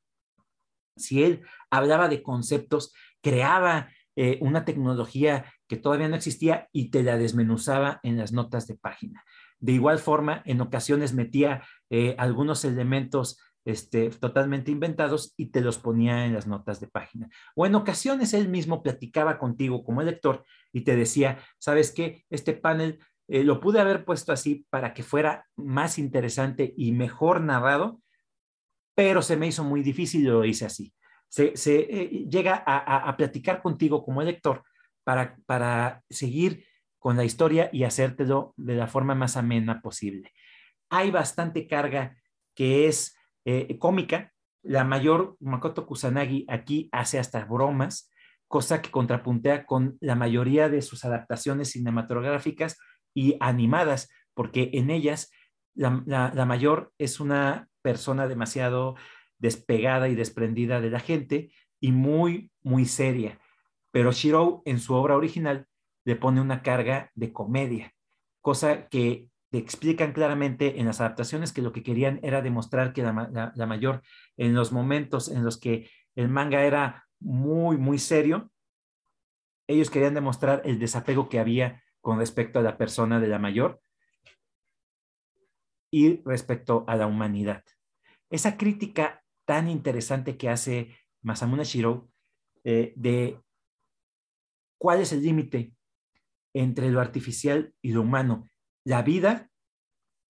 Si 0.95 1.23
él 1.23 1.41
hablaba 1.69 2.07
de 2.07 2.23
conceptos, 2.23 2.93
creaba 3.21 3.89
eh, 4.15 4.37
una 4.41 4.65
tecnología 4.65 5.45
que 5.67 5.77
todavía 5.77 6.09
no 6.09 6.15
existía 6.15 6.67
y 6.71 6.89
te 6.89 7.03
la 7.03 7.17
desmenuzaba 7.17 7.99
en 8.03 8.17
las 8.17 8.33
notas 8.33 8.67
de 8.67 8.75
página. 8.75 9.23
De 9.59 9.71
igual 9.71 9.99
forma, 9.99 10.41
en 10.45 10.59
ocasiones 10.59 11.13
metía 11.13 11.63
eh, 11.89 12.15
algunos 12.17 12.65
elementos 12.65 13.39
este, 13.63 14.09
totalmente 14.09 14.71
inventados 14.71 15.33
y 15.37 15.51
te 15.51 15.61
los 15.61 15.77
ponía 15.77 16.25
en 16.25 16.33
las 16.33 16.47
notas 16.47 16.79
de 16.79 16.87
página. 16.87 17.29
O 17.55 17.65
en 17.65 17.75
ocasiones 17.75 18.33
él 18.33 18.49
mismo 18.49 18.81
platicaba 18.81 19.37
contigo 19.37 19.83
como 19.83 20.01
lector 20.01 20.43
y 20.73 20.81
te 20.81 20.95
decía, 20.95 21.39
¿sabes 21.59 21.91
qué? 21.91 22.25
Este 22.29 22.53
panel 22.53 22.99
eh, 23.27 23.43
lo 23.43 23.61
pude 23.61 23.79
haber 23.79 24.03
puesto 24.03 24.33
así 24.33 24.65
para 24.69 24.93
que 24.93 25.03
fuera 25.03 25.45
más 25.55 25.99
interesante 25.99 26.73
y 26.75 26.91
mejor 26.91 27.39
narrado, 27.41 28.00
pero 28.95 29.21
se 29.21 29.37
me 29.37 29.47
hizo 29.47 29.63
muy 29.63 29.81
difícil 29.83 30.21
y 30.21 30.25
lo 30.25 30.45
hice 30.45 30.65
así. 30.65 30.93
Se, 31.29 31.53
eh, 31.65 32.25
llega 32.29 32.63
a, 32.65 33.15
platicar 33.15 33.61
contigo 33.61 34.03
como 34.03 34.21
lector 34.21 34.63
para, 35.03 35.37
para 35.45 36.03
seguir 36.09 36.65
con 36.99 37.15
la 37.15 37.23
historia 37.23 37.69
y 37.71 37.83
hacértelo 37.83 38.53
de 38.57 38.75
la 38.75 38.87
forma 38.87 39.15
más 39.15 39.37
amena 39.37 39.81
posible. 39.81 40.31
Hay 40.89 41.09
bastante 41.09 41.67
carga 41.67 42.17
que 42.53 42.87
es 42.87 43.15
eh, 43.45 43.77
cómica. 43.79 44.33
La 44.61 44.83
mayor, 44.83 45.35
Makoto 45.39 45.87
Kusanagi, 45.87 46.45
aquí 46.47 46.89
hace 46.91 47.17
hasta 47.17 47.45
bromas, 47.45 48.11
cosa 48.47 48.81
que 48.81 48.91
contrapuntea 48.91 49.65
con 49.65 49.97
la 50.01 50.15
mayoría 50.15 50.69
de 50.69 50.81
sus 50.81 51.05
adaptaciones 51.05 51.71
cinematográficas 51.71 52.77
y 53.15 53.37
animadas, 53.39 54.09
porque 54.33 54.69
en 54.73 54.91
ellas 54.91 55.31
la, 55.73 56.45
mayor 56.45 56.93
es 56.97 57.19
una 57.19 57.69
persona 57.81 58.27
demasiado 58.27 58.95
despegada 59.37 60.07
y 60.09 60.15
desprendida 60.15 60.81
de 60.81 60.89
la 60.89 60.99
gente 60.99 61.51
y 61.79 61.91
muy, 61.91 62.51
muy 62.61 62.85
seria. 62.85 63.39
Pero 63.91 64.11
Shiro 64.11 64.61
en 64.65 64.79
su 64.79 64.93
obra 64.93 65.15
original 65.15 65.67
le 66.05 66.15
pone 66.15 66.41
una 66.41 66.61
carga 66.61 67.11
de 67.15 67.33
comedia, 67.33 67.93
cosa 68.41 68.87
que 68.87 69.27
explican 69.51 70.13
claramente 70.13 70.79
en 70.79 70.85
las 70.85 71.01
adaptaciones 71.01 71.51
que 71.51 71.61
lo 71.61 71.73
que 71.73 71.83
querían 71.83 72.19
era 72.23 72.41
demostrar 72.41 72.93
que 72.93 73.03
la 73.03 73.65
mayor 73.67 74.01
en 74.37 74.53
los 74.53 74.71
momentos 74.71 75.29
en 75.29 75.43
los 75.43 75.59
que 75.59 75.89
el 76.15 76.29
manga 76.29 76.63
era 76.63 77.07
muy, 77.19 77.77
muy 77.77 77.99
serio, 77.99 78.49
ellos 79.67 79.89
querían 79.89 80.13
demostrar 80.13 80.61
el 80.65 80.79
desapego 80.79 81.29
que 81.29 81.39
había 81.39 81.83
con 82.01 82.17
respecto 82.19 82.59
a 82.59 82.63
la 82.63 82.77
persona 82.77 83.19
de 83.19 83.27
la 83.27 83.39
mayor 83.39 83.81
y 85.91 86.21
respecto 86.23 86.85
a 86.87 86.95
la 86.95 87.05
humanidad. 87.05 87.63
Esa 88.29 88.57
crítica 88.57 89.23
tan 89.45 89.69
interesante 89.69 90.37
que 90.37 90.49
hace 90.49 90.95
Masamune 91.21 91.65
Shiro 91.65 92.09
eh, 92.63 92.93
de 92.95 93.39
cuál 94.79 95.01
es 95.01 95.11
el 95.11 95.21
límite 95.21 95.73
entre 96.53 96.89
lo 96.89 97.01
artificial 97.01 97.73
y 97.81 97.91
lo 97.91 98.01
humano, 98.01 98.49
la 98.85 99.03
vida 99.03 99.49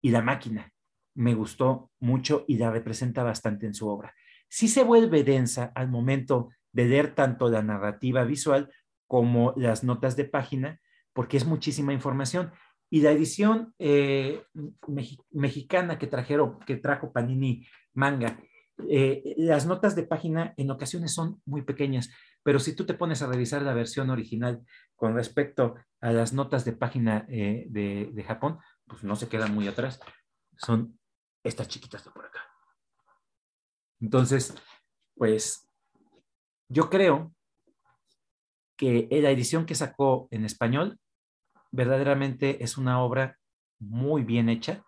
y 0.01 0.09
la 0.09 0.21
máquina. 0.21 0.73
Me 1.15 1.33
gustó 1.33 1.91
mucho 1.99 2.45
y 2.47 2.57
la 2.57 2.71
representa 2.71 3.23
bastante 3.23 3.65
en 3.65 3.73
su 3.73 3.88
obra. 3.88 4.13
Sí 4.49 4.67
se 4.67 4.83
vuelve 4.83 5.23
densa 5.23 5.71
al 5.75 5.89
momento 5.89 6.49
de 6.73 6.85
leer 6.85 7.15
tanto 7.15 7.49
la 7.49 7.61
narrativa 7.61 8.23
visual 8.23 8.71
como 9.07 9.53
las 9.57 9.83
notas 9.83 10.15
de 10.15 10.25
página, 10.25 10.79
porque 11.13 11.38
es 11.38 11.45
muchísima 11.45 11.93
información. 11.93 12.51
Y 12.93 13.01
la 13.01 13.11
edición 13.11 13.73
eh, 13.80 14.43
mexicana 15.31 15.97
que 15.97 16.07
trajeron, 16.07 16.59
que 16.59 16.76
trajo 16.76 17.13
Panini 17.13 17.65
Manga, 17.93 18.38
eh, 18.89 19.34
las 19.38 19.65
notas 19.65 19.95
de 19.95 20.03
página 20.03 20.53
en 20.57 20.69
ocasiones 20.72 21.13
son 21.13 21.41
muy 21.45 21.61
pequeñas, 21.61 22.09
pero 22.43 22.59
si 22.59 22.76
tú 22.76 22.85
te 22.85 22.93
pones 22.93 23.22
a 23.22 23.27
revisar 23.27 23.61
la 23.61 23.73
versión 23.73 24.09
original 24.09 24.61
con 24.97 25.15
respecto 25.15 25.76
a 26.01 26.11
las 26.11 26.34
notas 26.34 26.65
de 26.65 26.73
página 26.73 27.26
eh, 27.30 27.65
de, 27.69 28.09
de, 28.11 28.23
Japón, 28.23 28.59
pues 28.85 29.05
no 29.05 29.15
se 29.15 29.30
quedan 29.30 29.53
muy 29.53 29.69
atrás. 29.69 30.01
Son 30.57 30.99
estas 31.41 31.69
chiquitas 31.69 32.03
de 32.03 32.11
por 32.11 32.26
acá. 32.26 32.41
Entonces, 34.01 34.53
pues 35.15 35.65
yo 36.68 36.89
creo 36.89 37.34
que 38.76 39.07
la 39.09 39.31
edición 39.31 39.65
que 39.65 39.76
sacó 39.76 40.27
en 40.30 40.43
español 40.43 40.99
verdaderamente 41.72 42.64
es 42.64 42.77
una 42.77 43.02
obra 43.02 43.39
muy 43.80 44.23
bien 44.23 44.49
hecha. 44.49 44.84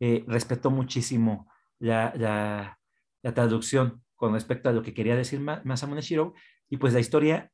Eh, 0.00 0.24
respetó 0.26 0.70
muchísimo 0.70 1.52
la, 1.78 2.78
traducción 3.34 4.02
con 4.16 4.32
respecto 4.32 4.68
a 4.68 4.72
lo 4.72 4.82
que 4.82 4.94
quería 4.94 5.16
decir 5.16 5.40
Masamune 5.40 6.00
Shiro 6.00 6.34
y 6.68 6.76
pues 6.76 6.92
la 6.92 7.00
historia 7.00 7.52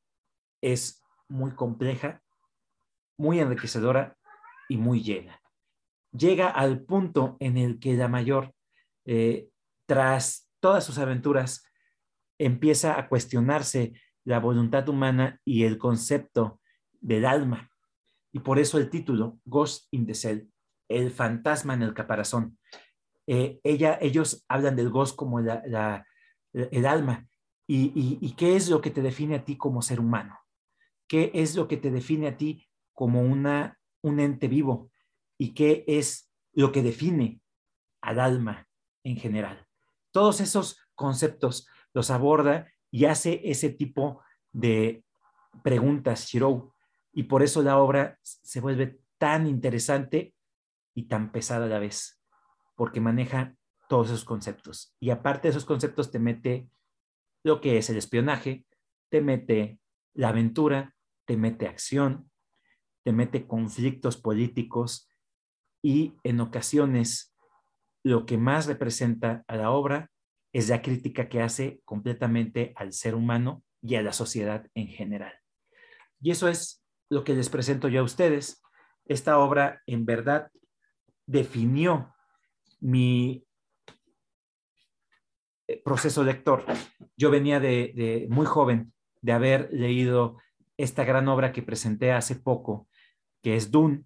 es 0.63 1.03
muy 1.29 1.53
compleja, 1.53 2.23
muy 3.19 3.41
enriquecedora 3.41 4.17
y 4.69 4.77
muy 4.77 5.03
llena. 5.03 5.41
Llega 6.13 6.49
al 6.49 6.81
punto 6.83 7.37
en 7.41 7.59
el 7.59 7.79
que 7.79 7.95
la 7.95 8.09
mayor, 8.09 8.55
eh, 9.05 9.49
tras 9.87 10.49
todas 10.61 10.85
sus 10.85 10.99
aventuras, 10.99 11.65
empieza 12.39 12.99
a 12.99 13.09
cuestionarse 13.09 13.93
la 14.25 14.41
voluntad 14.41 14.89
humana 14.89 15.41
y 15.45 15.65
el 15.65 15.79
concepto 15.79 16.61
del 17.01 17.25
alma. 17.25 17.68
Y 18.33 18.41
por 18.41 18.59
eso 18.59 18.79
el 18.79 18.91
título, 18.91 19.39
Ghost 19.45 19.89
in 19.91 20.07
the 20.07 20.15
Cell, 20.15 20.49
el 20.89 21.11
fantasma 21.11 21.75
en 21.75 21.83
el 21.83 21.95
caparazón. 21.95 22.59
Eh, 23.27 23.61
ella, 23.63 23.99
ellos 24.01 24.45
hablan 24.49 24.77
del 24.77 24.91
ghost 24.91 25.17
como 25.17 25.41
la, 25.41 26.07
el 26.53 26.87
alma. 26.87 27.27
Y, 27.67 27.93
y, 28.23 28.33
qué 28.33 28.57
es 28.57 28.71
lo 28.71 28.81
que 28.81 28.91
te 28.91 29.03
define 29.03 29.37
a 29.37 29.45
ti 29.45 29.59
como 29.59 29.83
ser 29.83 30.01
humano? 30.01 30.39
¿Qué 31.07 31.31
es 31.35 31.55
lo 31.55 31.69
que 31.69 31.77
te 31.77 31.91
define 31.91 32.29
a 32.29 32.37
ti 32.39 32.67
como 32.95 33.21
una, 33.21 33.79
un 34.03 34.21
ente 34.21 34.49
vivo? 34.49 34.91
¿Y 35.37 35.53
qué 35.53 35.85
es 35.87 36.31
lo 36.55 36.73
que 36.73 36.83
define 36.83 37.43
al 38.01 38.21
alma 38.21 38.67
en 39.05 39.17
general? 39.17 39.67
Todos 40.13 40.41
esos 40.41 40.81
conceptos 40.95 41.69
los 41.93 42.11
aborda 42.11 42.73
y 42.91 43.05
hace 43.05 43.43
ese 43.45 43.69
tipo 43.69 44.23
de 44.53 45.05
preguntas, 45.63 46.27
Shiro, 46.27 46.75
y 47.19 47.25
por 47.25 47.43
eso 47.43 47.65
la 47.65 47.79
obra 47.79 48.17
se 48.23 48.61
vuelve 48.61 49.01
tan 49.19 49.49
interesante 49.49 50.37
y 50.95 51.09
tan 51.09 51.33
pesada 51.33 51.65
a 51.67 51.69
la 51.69 51.81
vez, 51.81 52.23
porque 52.77 53.01
maneja 53.01 53.57
todos 53.89 54.11
esos 54.11 54.25
conceptos. 54.25 54.95
Y 55.01 55.11
aparte 55.11 55.49
de 55.49 55.51
esos 55.51 55.65
conceptos 55.65 56.13
te 56.13 56.21
mete 56.21 56.69
lo 57.43 57.61
que 57.61 57.77
es 57.77 57.91
el 57.91 57.97
espionaje, 57.97 58.67
te 59.11 59.21
mete 59.21 59.81
la 60.15 60.29
aventura, 60.29 60.95
te 61.27 61.37
mete 61.37 61.67
acción, 61.67 62.31
te 63.03 63.11
mete 63.11 63.49
conflictos 63.49 64.17
políticos 64.17 65.11
y 65.83 66.15
en 66.23 66.39
ocasiones 66.39 67.35
lo 68.05 68.27
que 68.27 68.39
más 68.39 68.67
representa 68.67 69.43
a 69.49 69.57
la 69.57 69.73
obra 69.73 70.13
es 70.53 70.69
la 70.69 70.83
crítica 70.83 71.29
que 71.29 71.43
hace 71.43 71.81
completamente 71.85 72.73
al 72.77 72.93
ser 72.93 73.17
humano 73.17 73.65
y 73.83 73.97
a 73.97 74.03
la 74.03 74.13
sociedad 74.13 74.69
en 74.75 74.87
general. 74.87 75.33
Y 76.21 76.31
eso 76.31 76.47
es 76.47 76.85
lo 77.11 77.25
que 77.25 77.35
les 77.35 77.49
presento 77.49 77.89
yo 77.89 78.01
a 78.01 78.05
ustedes. 78.05 78.63
Esta 79.07 79.39
obra 79.39 79.83
en 79.87 80.05
verdad 80.05 80.51
definió 81.27 82.15
mi 82.81 83.45
eh, 85.67 85.83
proceso 85.83 86.23
lector. 86.23 86.65
Yo 87.17 87.31
venía 87.31 87.61
de, 87.61 88.27
muy 88.31 88.47
joven 88.47 88.93
de 89.21 89.33
haber 89.33 89.73
leído 89.73 90.39
esta 90.77 91.05
gran 91.05 91.29
obra 91.29 91.53
que 91.53 91.63
presenté 91.63 92.13
hace 92.13 92.37
poco, 92.37 92.89
que 93.43 93.57
es 93.57 93.71
Dune. 93.71 94.05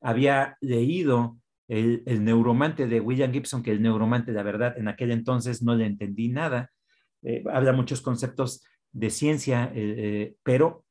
Había 0.00 0.56
leído 0.60 1.38
el, 1.66 2.02
neuromante 2.24 2.86
de 2.86 3.00
William 3.00 3.32
Gibson, 3.32 3.62
que 3.62 3.72
el 3.72 3.82
neuromante, 3.82 4.32
la 4.32 4.42
verdad, 4.42 4.78
en 4.78 4.88
aquel 4.88 5.10
entonces 5.10 5.62
no 5.62 5.74
le 5.74 5.86
entendí 5.86 6.28
nada. 6.28 6.70
Eh, 7.22 7.42
habla 7.52 7.72
muchos 7.72 8.00
conceptos 8.00 8.64
de 8.92 9.10
ciencia, 9.10 9.72
eh, 9.74 10.36
pero 10.44 10.84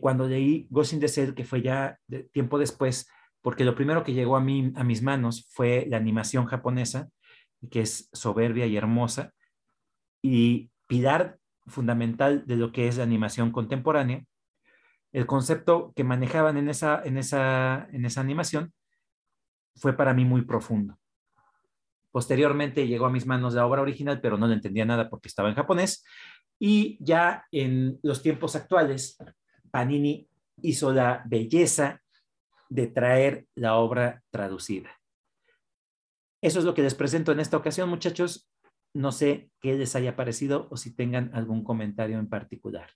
cuando 0.00 0.26
leí 0.26 0.66
Ghost 0.70 0.94
in 0.94 1.00
the 1.00 1.08
Cell, 1.08 1.34
que 1.34 1.44
fue 1.44 1.60
ya 1.60 1.98
tiempo 2.32 2.58
después, 2.58 3.06
porque 3.42 3.64
lo 3.64 3.74
primero 3.74 4.02
que 4.02 4.14
llegó 4.14 4.36
a, 4.36 4.40
mí, 4.40 4.72
a 4.76 4.84
mis 4.84 5.02
manos 5.02 5.46
fue 5.50 5.86
la 5.88 5.98
animación 5.98 6.46
japonesa, 6.46 7.10
que 7.70 7.82
es 7.82 8.08
soberbia 8.12 8.66
y 8.66 8.76
hermosa, 8.76 9.32
y 10.22 10.70
pilar 10.86 11.38
fundamental 11.66 12.46
de 12.46 12.56
lo 12.56 12.72
que 12.72 12.88
es 12.88 12.96
la 12.96 13.04
animación 13.04 13.52
contemporánea. 13.52 14.24
El 15.12 15.26
concepto 15.26 15.92
que 15.94 16.04
manejaban 16.04 16.56
en 16.56 16.68
esa, 16.68 17.02
en 17.04 17.18
esa, 17.18 17.86
en 17.92 18.06
esa 18.06 18.20
animación 18.22 18.72
fue 19.76 19.92
para 19.92 20.14
mí 20.14 20.24
muy 20.24 20.42
profundo. 20.42 20.98
Posteriormente 22.10 22.86
llegó 22.86 23.06
a 23.06 23.10
mis 23.10 23.26
manos 23.26 23.54
la 23.54 23.66
obra 23.66 23.82
original, 23.82 24.20
pero 24.20 24.38
no 24.38 24.46
le 24.46 24.54
entendía 24.54 24.84
nada 24.84 25.10
porque 25.10 25.28
estaba 25.28 25.48
en 25.48 25.56
japonés. 25.56 26.04
Y 26.58 26.96
ya 27.04 27.44
en 27.50 27.98
los 28.02 28.22
tiempos 28.22 28.56
actuales, 28.56 29.18
Panini 29.74 30.30
hizo 30.62 30.92
la 30.92 31.24
belleza 31.26 32.00
de 32.68 32.86
traer 32.86 33.48
la 33.56 33.74
obra 33.74 34.22
traducida. 34.30 34.88
Eso 36.40 36.60
es 36.60 36.64
lo 36.64 36.74
que 36.74 36.82
les 36.82 36.94
presento 36.94 37.32
en 37.32 37.40
esta 37.40 37.56
ocasión, 37.56 37.88
muchachos. 37.88 38.48
No 38.94 39.10
sé 39.10 39.50
qué 39.60 39.74
les 39.74 39.96
haya 39.96 40.14
parecido 40.14 40.68
o 40.70 40.76
si 40.76 40.94
tengan 40.94 41.34
algún 41.34 41.64
comentario 41.64 42.20
en 42.20 42.28
particular. 42.28 42.88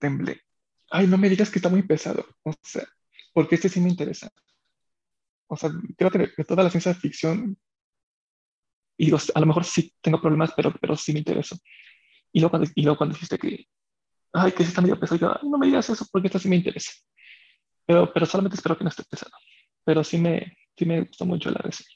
Temble. 0.00 0.40
Ay, 0.90 1.06
no 1.06 1.16
me 1.16 1.28
digas 1.28 1.50
que 1.50 1.60
está 1.60 1.68
muy 1.68 1.84
pesado. 1.84 2.26
O 2.42 2.52
sea, 2.64 2.88
porque 3.32 3.54
este 3.54 3.68
sí 3.68 3.80
me 3.80 3.90
interesa. 3.90 4.28
O 5.46 5.56
sea, 5.56 5.70
creo 5.96 6.10
que, 6.10 6.42
toda 6.42 6.64
la 6.64 6.70
ciencia 6.70 6.94
ficción, 6.94 7.56
y 8.98 9.14
a 9.14 9.40
lo 9.40 9.46
mejor 9.46 9.64
sí 9.64 9.94
tengo 10.00 10.20
problemas, 10.20 10.52
pero, 10.56 10.74
pero 10.80 10.96
sí 10.96 11.12
me 11.12 11.20
interesa. 11.20 11.56
Y 12.32 12.40
luego, 12.40 12.50
cuando, 12.50 12.70
y 12.74 12.82
luego 12.82 12.98
cuando 12.98 13.14
dijiste 13.14 13.38
que, 13.38 13.68
ay, 14.32 14.52
que 14.52 14.62
sí 14.62 14.70
está 14.70 14.80
medio 14.80 14.98
pesado, 14.98 15.18
yo, 15.18 15.48
no 15.48 15.58
me 15.58 15.66
digas 15.66 15.90
eso 15.90 16.06
porque 16.10 16.28
esto 16.28 16.38
sí 16.38 16.48
me 16.48 16.56
interesa. 16.56 16.92
Pero, 17.86 18.12
pero 18.12 18.26
solamente 18.26 18.56
espero 18.56 18.76
que 18.76 18.84
no 18.84 18.90
esté 18.90 19.02
pesado. 19.04 19.32
Pero 19.84 20.04
sí 20.04 20.18
me, 20.18 20.56
sí 20.76 20.84
me 20.84 21.00
gustó 21.00 21.26
mucho 21.26 21.50
la 21.50 21.58
reseña. 21.58 21.90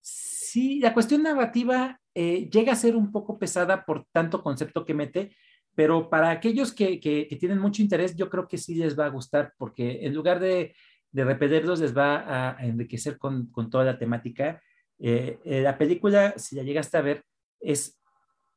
Sí, 0.00 0.80
la 0.80 0.94
cuestión 0.94 1.22
narrativa 1.22 2.00
eh, 2.14 2.48
llega 2.50 2.72
a 2.72 2.76
ser 2.76 2.96
un 2.96 3.12
poco 3.12 3.38
pesada 3.38 3.84
por 3.84 4.06
tanto 4.12 4.42
concepto 4.42 4.84
que 4.84 4.94
mete, 4.94 5.36
pero 5.74 6.10
para 6.10 6.30
aquellos 6.30 6.72
que, 6.72 6.98
que, 6.98 7.24
tienen 7.38 7.58
mucho 7.58 7.82
interés, 7.82 8.16
yo 8.16 8.28
creo 8.28 8.48
que 8.48 8.58
sí 8.58 8.74
les 8.74 8.98
va 8.98 9.06
a 9.06 9.10
gustar, 9.10 9.52
porque 9.56 10.04
en 10.04 10.14
lugar 10.14 10.40
de, 10.40 10.74
de 11.12 11.24
repetirlos, 11.24 11.80
les 11.80 11.96
va 11.96 12.56
a 12.56 12.64
enriquecer 12.64 13.18
con, 13.18 13.46
con 13.52 13.70
toda 13.70 13.84
la 13.84 13.98
temática. 13.98 14.60
Eh, 14.98 15.38
eh, 15.44 15.60
la 15.62 15.78
película, 15.78 16.34
si 16.36 16.56
la 16.56 16.62
llegaste 16.62 16.96
a 16.96 17.02
ver, 17.02 17.24
es 17.60 17.98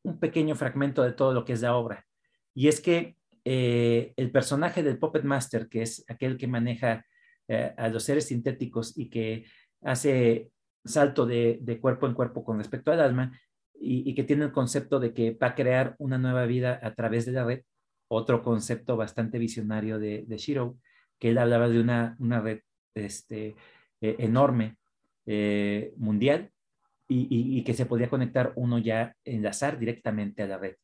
un 0.03 0.19
pequeño 0.19 0.55
fragmento 0.55 1.03
de 1.03 1.13
todo 1.13 1.34
lo 1.34 1.45
que 1.45 1.53
es 1.53 1.61
la 1.61 1.76
obra. 1.76 2.05
Y 2.53 2.68
es 2.68 2.82
que 2.82 3.15
eh, 3.44 4.14
el 4.18 4.32
personaje 4.32 4.84
del 4.84 4.99
Puppet 4.99 5.23
Master, 5.23 5.68
que 5.68 5.82
es 5.82 6.06
aquel 6.07 6.38
que 6.38 6.48
maneja 6.48 7.06
eh, 7.48 7.73
a 7.76 7.90
los 7.90 8.03
seres 8.03 8.28
sintéticos 8.28 8.98
y 8.98 9.10
que 9.10 9.45
hace 9.82 10.52
salto 10.86 11.26
de, 11.26 11.80
cuerpo 11.82 12.07
en 12.07 12.14
cuerpo 12.14 12.44
con 12.44 12.60
respecto 12.60 12.91
al 12.91 13.02
alma 13.02 13.40
y, 13.73 14.14
que 14.14 14.23
tiene 14.23 14.45
el 14.45 14.52
concepto 14.52 14.99
de 14.99 15.14
que 15.14 15.32
va 15.32 15.48
a 15.48 15.56
crear 15.56 15.95
una 15.98 16.19
nueva 16.19 16.45
vida 16.45 16.80
a 16.84 16.94
través 16.94 17.26
de 17.26 17.32
la 17.32 17.44
red, 17.44 17.61
otro 18.07 18.44
concepto 18.44 18.95
bastante 18.95 19.40
visionario 19.40 19.98
de, 19.98 20.26
Shiro, 20.38 20.78
que 21.18 21.30
él 21.30 21.40
hablaba 21.40 21.68
de 21.68 21.80
una, 21.80 22.15
una 22.19 22.41
red 22.41 22.60
este, 22.94 23.56
eh, 24.02 24.15
enorme, 24.19 24.78
mundial, 25.98 26.52
y, 27.07 27.64
que 27.64 27.73
se 27.73 27.86
podía 27.86 28.10
conectar 28.10 28.53
uno 28.56 28.78
ya 28.78 29.15
enlazar 29.23 29.80
directamente 29.80 30.44
a 30.44 30.48
la 30.48 30.57
red. 30.57 30.76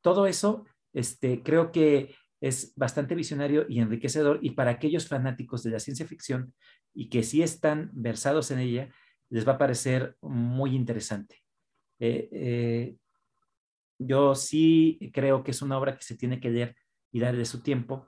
todo 0.00 0.26
eso 0.26 0.64
este, 0.92 1.42
creo 1.42 1.72
que 1.72 2.14
es 2.40 2.72
bastante 2.76 3.14
visionario 3.14 3.66
y 3.68 3.80
enriquecedor 3.80 4.38
y 4.42 4.50
para 4.50 4.70
aquellos 4.70 5.08
fanáticos 5.08 5.62
de 5.62 5.70
la 5.70 5.80
ciencia 5.80 6.06
ficción 6.06 6.54
y 6.94 7.08
que 7.08 7.22
sí 7.22 7.42
están 7.42 7.90
versados 7.92 8.50
en 8.50 8.60
ella, 8.60 8.90
les 9.30 9.46
va 9.46 9.52
a 9.52 9.58
parecer 9.58 10.16
muy 10.22 10.74
interesante. 10.74 11.42
Eh, 11.98 12.28
eh, 12.32 12.96
yo 13.98 14.34
sí 14.34 15.10
creo 15.12 15.42
que 15.42 15.50
es 15.50 15.62
una 15.62 15.78
obra 15.78 15.96
que 15.96 16.04
se 16.04 16.16
tiene 16.16 16.40
que 16.40 16.50
leer 16.50 16.76
y 17.10 17.20
darle 17.20 17.44
su 17.44 17.62
tiempo, 17.62 18.06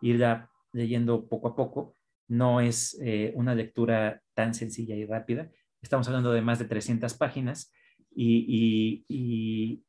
irla 0.00 0.50
leyendo 0.72 1.28
poco 1.28 1.48
a 1.48 1.56
poco. 1.56 1.94
No 2.26 2.60
es 2.60 2.98
eh, 3.00 3.32
una 3.36 3.54
lectura 3.54 4.20
tan 4.34 4.54
sencilla 4.54 4.94
y 4.94 5.06
rápida. 5.06 5.50
Estamos 5.80 6.08
hablando 6.08 6.32
de 6.32 6.42
más 6.42 6.58
de 6.58 6.66
300 6.66 7.14
páginas 7.14 7.72
y, 8.10 9.84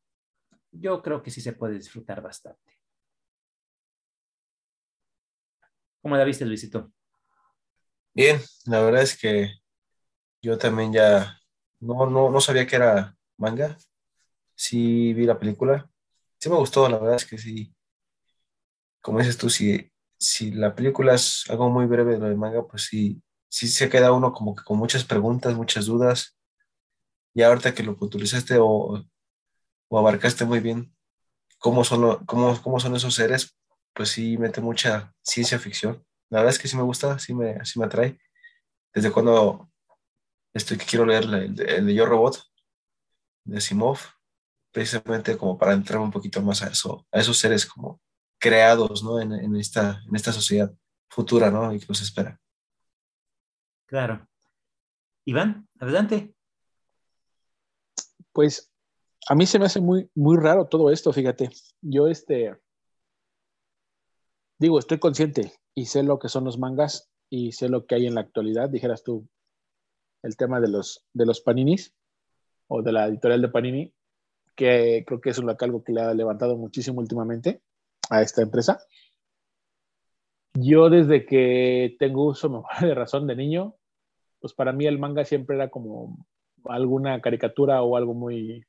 yo 0.72 1.02
creo 1.02 1.22
que 1.22 1.32
sí 1.32 1.42
se 1.42 1.54
puede 1.54 1.76
disfrutar 1.76 2.22
bastante. 2.22 2.78
¿Cómo 6.02 6.16
la 6.16 6.24
viste, 6.24 6.46
Luisito? 6.46 6.92
Bien, 8.14 8.40
la 8.66 8.82
verdad 8.82 9.04
es 9.04 9.18
que 9.18 9.52
yo 10.42 10.58
también 10.58 10.94
ya 10.94 11.40
no, 11.80 12.06
no, 12.10 12.30
no 12.30 12.42
sabía 12.42 12.66
que 12.66 12.76
era 12.76 13.16
manga. 13.38 13.78
Sí 14.56 15.14
vi 15.14 15.26
la 15.26 15.40
película. 15.40 15.90
Sí 16.38 16.50
me 16.50 16.56
gustó, 16.56 16.88
la 16.90 16.98
verdad 16.98 17.16
es 17.16 17.26
que 17.26 17.38
sí. 17.38 17.74
Como 19.02 19.20
dices 19.20 19.38
tú, 19.38 19.50
si, 19.50 19.92
si 20.18 20.52
la 20.52 20.76
película 20.76 21.16
es 21.16 21.46
algo 21.50 21.70
muy 21.70 21.86
breve 21.86 22.14
de 22.14 22.20
lo 22.20 22.30
de 22.30 22.36
manga, 22.36 22.66
pues 22.68 22.84
sí, 22.84 23.22
sí 23.48 23.68
se 23.68 23.90
queda 23.90 24.12
uno 24.12 24.34
como 24.34 24.56
que 24.56 24.64
con 24.64 24.78
muchas 24.78 25.04
preguntas, 25.04 25.56
muchas 25.56 25.86
dudas. 25.86 26.38
Y 27.34 27.42
ahorita 27.42 27.74
que 27.74 27.84
lo 27.84 27.98
utilizaste 28.00 28.58
o 28.60 29.04
o 29.90 30.00
abarcaste 30.00 30.46
muy 30.46 30.60
bien 30.62 30.96
cómo 31.58 31.84
son, 31.84 32.26
cómo, 32.26 32.60
cómo 32.62 32.80
son 32.80 32.96
esos 32.96 33.14
seres, 33.14 33.56
pues 33.94 34.10
sí 34.10 34.38
mete 34.38 34.62
mucha 34.62 35.14
ciencia 35.22 35.60
ficción. 35.60 36.06
La 36.30 36.40
verdad 36.40 36.54
es 36.56 36.60
que 36.60 36.68
sí 36.68 36.78
me 36.78 36.84
gusta, 36.84 37.20
sí 37.20 37.34
me, 37.34 37.64
sí 37.66 37.80
me 37.80 37.86
atrae. 37.86 38.18
Desde 38.94 39.12
cuando 39.12 39.70
estoy 40.54 40.78
que 40.78 40.86
quiero 40.86 41.06
leer 41.06 41.24
el 41.24 41.56
de, 41.56 41.94
Yo 41.94 42.06
Robot, 42.06 42.42
de 43.44 43.62
Simov, 43.62 44.00
precisamente 44.72 45.38
como 45.38 45.58
para 45.58 45.74
entrar 45.74 46.00
un 46.00 46.12
poquito 46.12 46.42
más 46.42 46.62
a 46.62 46.68
eso, 46.68 47.06
a 47.12 47.20
esos 47.20 47.38
seres 47.38 47.66
como 47.66 48.00
creados, 48.40 49.04
¿no? 49.04 49.20
En, 49.20 49.34
en 49.34 49.56
esta, 49.58 50.02
en 50.08 50.16
esta 50.16 50.32
sociedad 50.32 50.72
futura, 51.10 51.52
¿no? 51.52 51.74
Y 51.74 51.80
que 51.80 51.88
nos 51.90 52.02
espera. 52.02 52.40
Claro. 53.86 54.28
Iván, 55.26 55.68
adelante. 55.80 56.34
Pues 58.32 58.69
a 59.30 59.36
mí 59.36 59.46
se 59.46 59.60
me 59.60 59.66
hace 59.66 59.80
muy, 59.80 60.10
muy 60.16 60.38
raro 60.38 60.66
todo 60.66 60.90
esto, 60.90 61.14
fíjate. 61.14 61.52
Yo, 61.82 62.08
este, 62.08 62.58
digo, 64.58 64.80
estoy 64.80 64.98
consciente 64.98 65.54
y 65.76 65.86
sé 65.86 66.02
lo 66.02 66.18
que 66.18 66.30
son 66.30 66.46
los 66.46 66.58
mangas 66.58 67.12
y 67.30 67.52
sé 67.52 67.70
lo 67.70 67.86
que 67.86 67.94
hay 67.94 68.08
en 68.08 68.16
la 68.16 68.22
actualidad. 68.22 68.70
Dijeras 68.70 69.04
tú 69.04 69.30
el 70.24 70.36
tema 70.36 70.60
de 70.60 70.70
los, 70.70 71.06
de 71.14 71.28
los 71.28 71.42
paninis 71.42 71.94
o 72.68 72.82
de 72.82 72.92
la 72.92 73.06
editorial 73.06 73.44
de 73.44 73.50
Panini, 73.50 73.94
que 74.56 75.04
creo 75.06 75.22
que 75.22 75.30
es 75.30 75.40
algo 75.40 75.84
que 75.84 75.94
le 75.94 76.02
ha 76.02 76.14
levantado 76.16 76.58
muchísimo 76.58 77.00
últimamente 77.00 77.62
a 78.10 78.24
esta 78.24 78.42
empresa. 78.42 78.80
Yo 80.56 80.90
desde 80.90 81.28
que 81.28 81.96
tengo 82.00 82.26
uso 82.26 82.64
de 82.82 82.96
razón 82.96 83.28
de 83.28 83.36
niño, 83.36 83.76
pues 84.40 84.56
para 84.56 84.74
mí 84.74 84.88
el 84.88 84.98
manga 84.98 85.24
siempre 85.24 85.56
era 85.56 85.70
como 85.70 86.26
alguna 86.66 87.22
caricatura 87.22 87.84
o 87.84 87.96
algo 87.96 88.16
muy 88.16 88.66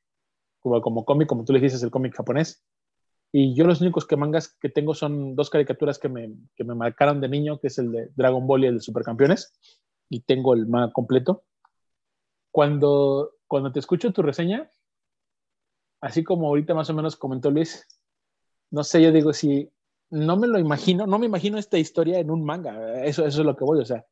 como, 0.61 0.81
como 0.81 1.05
cómic, 1.05 1.27
como 1.27 1.43
tú 1.43 1.53
le 1.53 1.59
dices, 1.59 1.83
el 1.83 1.91
cómic 1.91 2.15
japonés. 2.15 2.63
Y 3.33 3.55
yo 3.55 3.65
los 3.65 3.81
únicos 3.81 4.05
que 4.05 4.17
mangas 4.17 4.57
que 4.59 4.69
tengo 4.69 4.93
son 4.93 5.35
dos 5.35 5.49
caricaturas 5.49 5.99
que 5.99 6.09
me, 6.09 6.33
que 6.55 6.63
me 6.63 6.75
marcaron 6.75 7.21
de 7.21 7.29
niño, 7.29 7.59
que 7.59 7.67
es 7.67 7.77
el 7.77 7.91
de 7.91 8.09
Dragon 8.15 8.45
Ball 8.45 8.63
y 8.63 8.67
el 8.67 8.75
de 8.75 8.81
Supercampeones. 8.81 9.53
Y 10.09 10.21
tengo 10.21 10.53
el 10.53 10.67
manga 10.67 10.91
completo. 10.91 11.43
Cuando, 12.51 13.31
cuando 13.47 13.71
te 13.71 13.79
escucho 13.79 14.11
tu 14.11 14.21
reseña, 14.21 14.69
así 16.01 16.23
como 16.23 16.47
ahorita 16.47 16.73
más 16.73 16.89
o 16.89 16.93
menos 16.93 17.15
comentó 17.15 17.49
Luis, 17.49 17.87
no 18.71 18.83
sé, 18.83 19.01
yo 19.01 19.11
digo, 19.11 19.31
si 19.31 19.71
no 20.09 20.35
me 20.35 20.47
lo 20.47 20.59
imagino, 20.59 21.07
no 21.07 21.17
me 21.17 21.25
imagino 21.27 21.57
esta 21.57 21.77
historia 21.77 22.19
en 22.19 22.29
un 22.29 22.43
manga, 22.43 23.03
eso, 23.05 23.25
eso 23.25 23.39
es 23.41 23.45
lo 23.45 23.55
que 23.55 23.63
voy, 23.63 23.79
o 23.79 23.85
sea, 23.85 24.05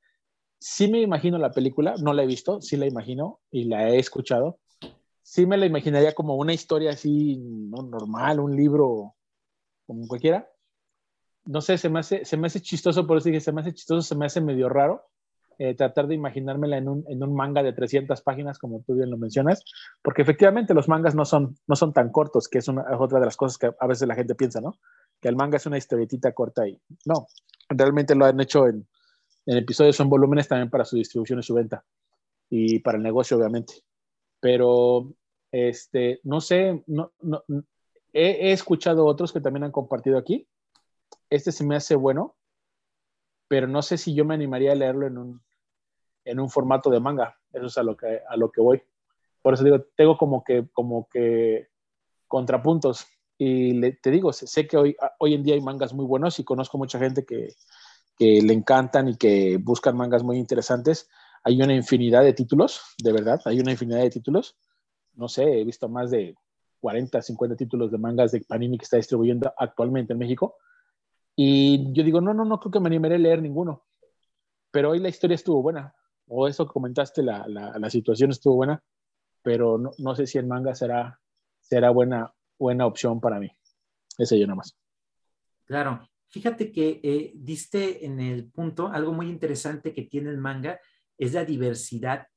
sí 0.60 0.88
me 0.90 1.02
imagino 1.02 1.38
la 1.38 1.52
película, 1.52 1.96
no 2.02 2.14
la 2.14 2.24
he 2.24 2.28
visto, 2.28 2.62
sí 2.62 2.78
la 2.78 2.88
imagino 2.88 3.42
y 3.52 3.66
la 3.66 3.90
he 3.90 4.00
escuchado, 4.00 4.60
sí 5.30 5.46
me 5.46 5.58
la 5.58 5.68
imaginaría 5.68 6.16
como 6.16 6.36
una 6.36 6.54
historia 6.54 6.90
así, 6.90 7.38
no 7.38 7.84
normal, 7.84 8.40
un 8.40 8.56
libro 8.56 9.14
como 9.86 10.08
cualquiera. 10.08 10.50
No 11.46 11.62
sé, 11.62 11.78
se 11.78 11.88
me 11.88 12.00
hace, 12.00 12.26
se 12.26 12.36
me 12.36 12.48
hace 12.48 12.62
chistoso, 12.62 13.06
por 13.06 13.18
eso 13.18 13.30
dije, 13.30 13.40
se 13.40 13.52
me 13.52 13.62
hace 13.62 13.74
chistoso, 13.74 14.02
se 14.02 14.16
me 14.16 14.26
hace 14.26 14.42
medio 14.42 14.70
raro 14.70 15.06
eh, 15.60 15.76
tratar 15.76 16.08
de 16.08 16.16
imaginármela 16.16 16.78
en 16.78 16.90
un, 16.90 17.06
en 17.08 17.22
un, 17.22 17.36
manga 17.36 17.62
de 17.62 17.74
300 17.74 18.22
páginas, 18.24 18.58
como 18.58 18.82
tú 18.82 18.96
bien 18.96 19.12
lo 19.12 19.18
mencionas, 19.18 19.64
porque 20.02 20.24
efectivamente 20.24 20.74
los 20.74 20.88
mangas 20.88 21.14
no 21.14 21.26
son, 21.26 21.56
no 21.68 21.76
son 21.76 21.94
tan 21.94 22.12
cortos, 22.12 22.48
que 22.48 22.58
es, 22.58 22.68
otra 22.68 23.20
de 23.20 23.26
las 23.26 23.38
cosas 23.38 23.60
que 23.60 23.72
a 23.80 23.88
veces 23.88 24.08
la 24.08 24.16
gente 24.16 24.34
piensa, 24.34 24.62
¿no? 24.62 24.80
Que 25.22 25.30
el 25.30 25.36
manga 25.36 25.58
es 25.58 25.66
una 25.68 25.78
historietita 25.78 26.32
corta 26.32 26.68
y 26.68 26.82
no, 27.06 27.28
realmente 27.70 28.16
lo 28.16 28.26
han 28.26 28.40
hecho 28.40 28.66
en, 28.66 28.88
en 29.46 29.58
episodios, 29.58 29.96
son 29.96 30.10
volúmenes 30.10 30.48
también 30.48 30.72
para 30.72 30.86
su 30.86 30.96
distribución 30.96 31.38
y 31.38 31.44
su 31.44 31.54
venta 31.54 31.86
y 32.50 32.80
para 32.80 32.98
el 32.98 33.04
negocio, 33.04 33.38
obviamente. 33.38 33.89
Pero, 34.40 35.14
este, 35.52 36.20
no 36.24 36.42
sé, 36.42 36.84
no, 36.88 37.12
no, 37.22 37.44
he, 38.14 38.50
he 38.50 38.52
escuchado 38.52 39.06
otros 39.06 39.34
que 39.34 39.42
también 39.42 39.64
han 39.64 39.72
compartido 39.72 40.18
aquí. 40.18 40.48
Este 41.30 41.52
se 41.52 41.64
me 41.64 41.76
hace 41.76 41.96
bueno, 41.96 42.36
pero 43.48 43.68
no 43.68 43.82
sé 43.82 43.98
si 43.98 44.14
yo 44.14 44.26
me 44.26 44.36
animaría 44.36 44.72
a 44.72 44.76
leerlo 44.76 45.08
en 45.08 45.18
un, 45.18 45.42
en 46.26 46.40
un 46.40 46.50
formato 46.50 46.90
de 46.90 47.00
manga. 47.00 47.38
Eso 47.52 47.66
es 47.66 47.78
a 47.78 47.84
lo 47.84 47.98
que, 47.98 48.22
a 48.28 48.38
lo 48.38 48.52
que 48.52 48.62
voy. 48.62 48.82
Por 49.42 49.54
eso 49.54 49.64
digo, 49.64 49.82
tengo 49.96 50.18
como 50.18 50.44
que, 50.44 50.68
como 50.74 51.08
que 51.10 51.70
contrapuntos. 52.28 53.08
Y 53.38 53.92
te 53.94 54.12
digo, 54.12 54.34
sé, 54.34 54.68
que 54.68 54.78
hoy, 54.78 54.96
hoy 55.18 55.34
en 55.34 55.44
día 55.44 55.56
hay 55.56 55.62
mangas 55.62 55.94
muy 55.94 56.06
buenos 56.06 56.40
y 56.40 56.44
conozco 56.44 56.78
mucha 56.78 57.00
gente 57.00 57.26
que, 57.26 57.56
que 58.18 58.42
le 58.42 58.54
encantan 58.54 59.08
y 59.08 59.16
que 59.16 59.58
buscan 59.58 59.96
mangas 59.96 60.24
muy 60.24 60.38
interesantes. 60.38 61.10
Hay 61.44 61.62
una 61.62 61.74
infinidad 61.74 62.24
de 62.24 62.34
títulos, 62.34 62.82
de 62.98 63.14
verdad, 63.14 63.42
hay 63.46 63.60
una 63.60 63.72
infinidad 63.72 64.02
de 64.02 64.10
títulos. 64.10 64.58
No 65.14 65.28
sé, 65.28 65.62
he 65.62 65.64
visto 65.64 65.90
más 65.90 66.12
de 66.12 66.36
40, 66.80 67.22
50 67.22 67.56
títulos 67.56 67.92
de 67.92 67.98
mangas 67.98 68.32
de 68.32 68.42
Panini 68.42 68.78
que 68.78 68.84
está 68.84 68.98
distribuyendo 68.98 69.54
actualmente 69.58 70.14
en 70.14 70.20
México. 70.20 70.56
Y 71.36 71.92
yo 71.94 72.04
digo, 72.04 72.22
no, 72.22 72.34
no, 72.34 72.46
no 72.46 72.60
creo 72.60 72.72
que 72.72 72.80
me 72.80 72.88
animaré 72.88 73.16
a 73.16 73.20
leer 73.20 73.42
ninguno. 73.42 73.86
Pero 74.72 74.92
hoy 74.92 75.00
la 75.00 75.10
historia 75.10 75.36
estuvo 75.36 75.62
buena 75.62 75.94
o 76.30 76.48
eso 76.48 76.66
que 76.66 76.74
comentaste, 76.74 77.24
la, 77.24 77.48
la, 77.48 77.78
la 77.78 77.90
situación 77.90 78.32
estuvo 78.32 78.56
buena, 78.56 78.82
pero 79.42 79.78
no, 79.78 79.92
no, 79.98 80.16
sé 80.16 80.28
si 80.28 80.38
el 80.38 80.46
manga 80.46 80.76
será, 80.76 81.20
será 81.60 81.90
buena, 81.90 82.34
buena 82.58 82.86
opción 82.86 83.20
para 83.20 83.40
mí. 83.40 83.50
Ese 84.18 84.40
yo 84.40 84.46
nada 84.46 84.58
más. 84.58 84.78
Claro, 85.66 86.08
fíjate 86.28 86.72
que 86.72 87.00
eh, 87.04 87.32
diste 87.36 88.06
en 88.06 88.20
el 88.20 88.50
punto 88.52 88.88
algo 88.88 89.12
muy 89.12 89.28
interesante 89.28 89.94
que 89.94 90.04
tiene 90.04 90.30
el 90.30 90.38
manga, 90.38 90.80
es 91.20 91.34
la 91.34 91.46
diversidad 91.46 92.28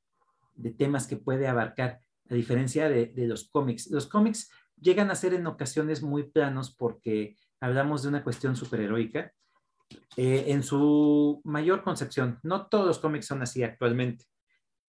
de 0.54 0.72
temas 0.72 1.06
que 1.06 1.16
puede 1.16 1.48
abarcar, 1.48 2.00
a 2.28 2.34
diferencia 2.34 2.88
de, 2.88 3.12
los 3.26 3.48
cómics. 3.48 3.90
Los 3.90 4.06
cómics 4.06 4.50
llegan 4.80 5.10
a 5.10 5.14
ser 5.14 5.34
en 5.34 5.46
ocasiones 5.46 6.02
muy 6.02 6.24
planos 6.24 6.74
porque 6.74 7.36
hablamos 7.60 8.02
de 8.02 8.08
una 8.08 8.24
cuestión 8.24 8.56
superheroica, 8.56 9.32
eh, 10.16 10.44
en 10.48 10.62
su 10.62 11.40
mayor 11.44 11.82
concepción. 11.82 12.38
No 12.42 12.66
todos 12.66 12.86
los 12.86 12.98
cómics 12.98 13.26
son 13.26 13.42
así 13.42 13.62
actualmente. 13.62 14.24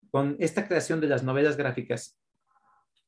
Con 0.10 0.36
esta 0.40 0.68
creación 0.68 1.00
de 1.00 1.08
las 1.08 1.24
novelas 1.24 1.58
gráficas, 1.58 2.18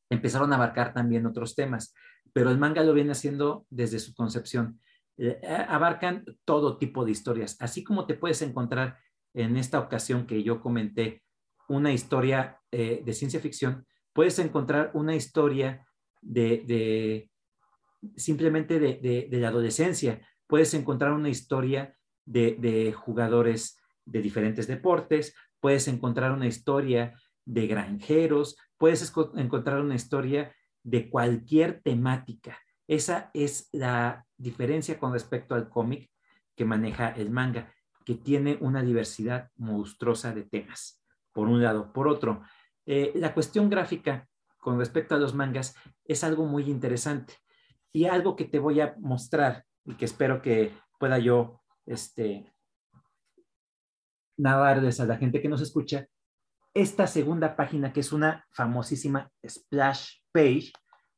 empezaron 0.09 0.53
a 0.53 0.57
abarcar 0.57 0.93
también 0.93 1.25
otros 1.25 1.55
temas, 1.55 1.93
pero 2.33 2.51
el 2.51 2.57
manga 2.57 2.83
lo 2.83 2.93
viene 2.93 3.13
haciendo 3.13 3.65
desde 3.69 3.99
su 3.99 4.13
concepción. 4.13 4.81
Eh, 5.17 5.39
abarcan 5.69 6.25
todo 6.43 6.77
tipo 6.77 7.05
de 7.05 7.11
historias, 7.11 7.55
así 7.59 7.83
como 7.83 8.05
te 8.05 8.15
puedes 8.15 8.41
encontrar 8.41 8.97
en 9.35 9.57
esta 9.57 9.79
ocasión 9.79 10.25
que 10.25 10.41
yo 10.43 10.61
comenté 10.61 11.23
una 11.67 11.91
historia 11.93 12.59
eh, 12.71 13.01
de 13.05 13.13
ciencia 13.13 13.39
ficción, 13.39 13.85
puedes 14.13 14.39
encontrar 14.39 14.91
una 14.93 15.15
historia 15.15 15.85
de, 16.21 17.29
simplemente 18.15 18.79
de, 18.79 18.95
de, 18.95 19.27
de, 19.29 19.39
la 19.39 19.49
adolescencia, 19.49 20.21
puedes 20.47 20.73
encontrar 20.73 21.11
una 21.11 21.29
historia 21.29 21.95
de, 22.25 22.93
jugadores 22.97 23.77
de 24.05 24.21
diferentes 24.21 24.67
deportes, 24.67 25.35
puedes 25.59 25.87
encontrar 25.87 26.31
una 26.31 26.47
historia 26.47 27.13
de 27.45 27.67
granjeros, 27.67 28.57
puedes 28.77 29.13
encontrar 29.35 29.81
una 29.81 29.95
historia 29.95 30.55
de 30.83 31.09
cualquier 31.09 31.81
temática. 31.81 32.59
Esa 32.87 33.31
es 33.33 33.69
la 33.71 34.25
diferencia 34.37 34.99
con 34.99 35.13
respecto 35.13 35.55
al 35.55 35.69
cómic 35.69 36.09
que 36.55 36.65
maneja 36.65 37.09
el 37.09 37.31
manga, 37.31 37.73
que 38.05 38.15
tiene 38.15 38.57
una 38.61 38.83
diversidad 38.83 39.49
monstruosa 39.57 40.33
de 40.33 40.43
temas, 40.43 41.03
por 41.33 41.47
un 41.47 41.61
lado. 41.61 41.91
Por 41.91 42.07
otro, 42.07 42.43
eh, 42.85 43.11
la 43.15 43.33
cuestión 43.33 43.69
gráfica 43.69 44.27
con 44.59 44.77
respecto 44.77 45.15
a 45.15 45.17
los 45.17 45.33
mangas 45.33 45.75
es 46.05 46.23
algo 46.23 46.45
muy 46.45 46.69
interesante 46.69 47.35
y 47.91 48.05
algo 48.05 48.35
que 48.35 48.45
te 48.45 48.59
voy 48.59 48.79
a 48.79 48.95
mostrar 48.99 49.65
y 49.83 49.95
que 49.95 50.05
espero 50.05 50.41
que 50.41 50.71
pueda 50.99 51.19
yo 51.19 51.61
este, 51.85 52.53
narrarles 54.37 54.99
a 54.99 55.05
la 55.05 55.17
gente 55.17 55.41
que 55.41 55.49
nos 55.49 55.61
escucha 55.61 56.07
esta 56.73 57.07
segunda 57.07 57.55
página 57.55 57.93
que 57.93 58.01
es 58.01 58.11
una 58.11 58.45
famosísima 58.51 59.31
splash 59.47 60.17
page. 60.31 60.73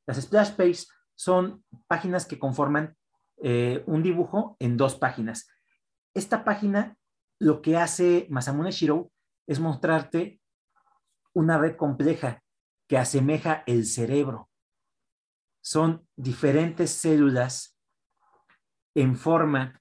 Las 0.05 0.21
splash 0.21 0.51
page 0.51 0.85
son 1.15 1.63
páginas 1.87 2.25
que 2.25 2.37
conforman 2.37 2.95
eh, 3.41 3.83
un 3.87 4.03
dibujo 4.03 4.55
en 4.59 4.77
dos 4.77 4.95
páginas. 4.95 5.47
Esta 6.17 6.43
página 6.43 6.97
lo 7.39 7.61
que 7.61 7.77
hace 7.77 8.25
Masamune 8.31 8.71
Shiro 8.71 9.11
es 9.45 9.59
mostrarte 9.59 10.41
una 11.35 11.59
red 11.59 11.75
compleja 11.75 12.43
que 12.87 12.97
asemeja 12.97 13.61
el 13.67 13.85
cerebro. 13.85 14.49
Son 15.61 16.07
diferentes 16.15 16.89
células 16.89 17.77
en 18.95 19.15
forma 19.15 19.79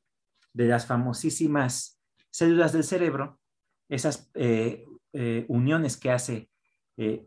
de 0.52 0.66
las 0.66 0.84
famosísimas 0.86 1.98
células 2.30 2.74
del 2.74 2.84
cerebro, 2.84 3.40
esas 3.88 4.30
eh, 4.34 4.84
eh, 5.14 5.46
uniones 5.48 5.96
que 5.96 6.10
hace, 6.10 6.50
eh, 6.98 7.26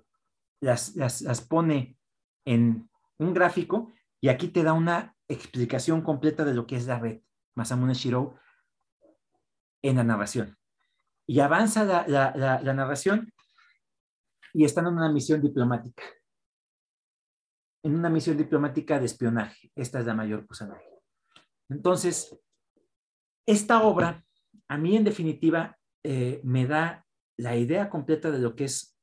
las, 0.61 0.95
las, 0.95 1.41
pone 1.41 1.98
en 2.45 2.88
un 3.18 3.34
gráfico 3.34 3.91
y 4.22 4.27
aquí 4.30 4.49
te 4.49 4.61
da 4.61 4.73
una 4.73 5.15
explicación 5.27 6.03
completa 6.03 6.45
de 6.45 6.53
lo 6.53 6.68
que 6.68 6.76
es 6.76 6.86
la 6.86 6.99
red 6.99 7.22
Masamune 7.56 7.95
Shiro 7.95 8.36
en 9.82 9.96
la 9.98 10.04
narración. 10.04 10.58
Y 11.28 11.40
avanza 11.40 11.84
la, 11.84 12.34
la, 12.36 12.74
narración 12.74 13.32
y 14.54 14.66
están 14.66 14.88
en 14.88 14.94
una 14.94 15.12
misión 15.12 15.42
diplomática. 15.42 16.04
En 17.84 17.96
una 17.96 18.10
misión 18.10 18.38
diplomática 18.38 19.00
de 19.00 19.06
espionaje. 19.06 19.72
Esta 19.76 20.00
es 20.00 20.06
la 20.06 20.16
mayor 20.16 20.48
cosa. 20.48 20.70
Entonces, 21.70 22.36
esta 23.46 23.84
obra, 23.84 24.24
a 24.68 24.78
mí 24.78 24.98
en 24.98 25.04
definitiva, 25.04 25.78
eh, 26.04 26.42
me 26.44 26.66
da 26.66 27.06
la 27.38 27.56
idea 27.56 27.90
completa 27.90 28.32
de 28.32 28.40
lo 28.40 28.56
que 28.56 28.66
es 28.66 28.98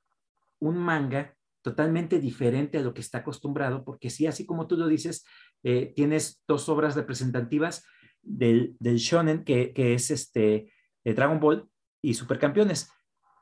un 0.59 0.79
manga 0.79 1.35
totalmente 1.63 2.21
diferente 2.21 2.79
a 2.79 2.83
lo 2.83 2.95
que 2.95 3.01
está 3.01 3.19
acostumbrado, 3.19 3.85
porque 3.85 4.11
sí, 4.11 4.27
así 4.27 4.47
como 4.47 4.67
tú 4.67 4.77
lo 4.77 4.87
dices, 4.87 5.25
eh, 5.63 5.93
tienes 5.97 6.43
dos 6.47 6.69
obras 6.69 6.95
representativas 6.95 7.85
del, 8.27 8.77
shonen, 8.81 9.45
que, 9.45 9.73
es 9.75 10.11
este, 10.11 10.73
eh, 11.05 11.15
Dragon 11.15 11.41
Ball 11.41 11.69
y 12.03 12.15
Supercampeones. 12.15 12.91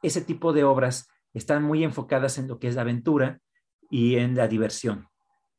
Ese 0.02 0.20
tipo 0.20 0.52
de 0.52 0.64
obras 0.64 1.08
están 1.32 1.62
muy 1.62 1.82
enfocadas 1.82 2.38
en 2.38 2.48
lo 2.48 2.58
que 2.58 2.68
es 2.68 2.74
la 2.74 2.82
aventura 2.82 3.40
y 3.90 4.16
en 4.16 4.36
la 4.36 4.48
diversión. 4.48 5.08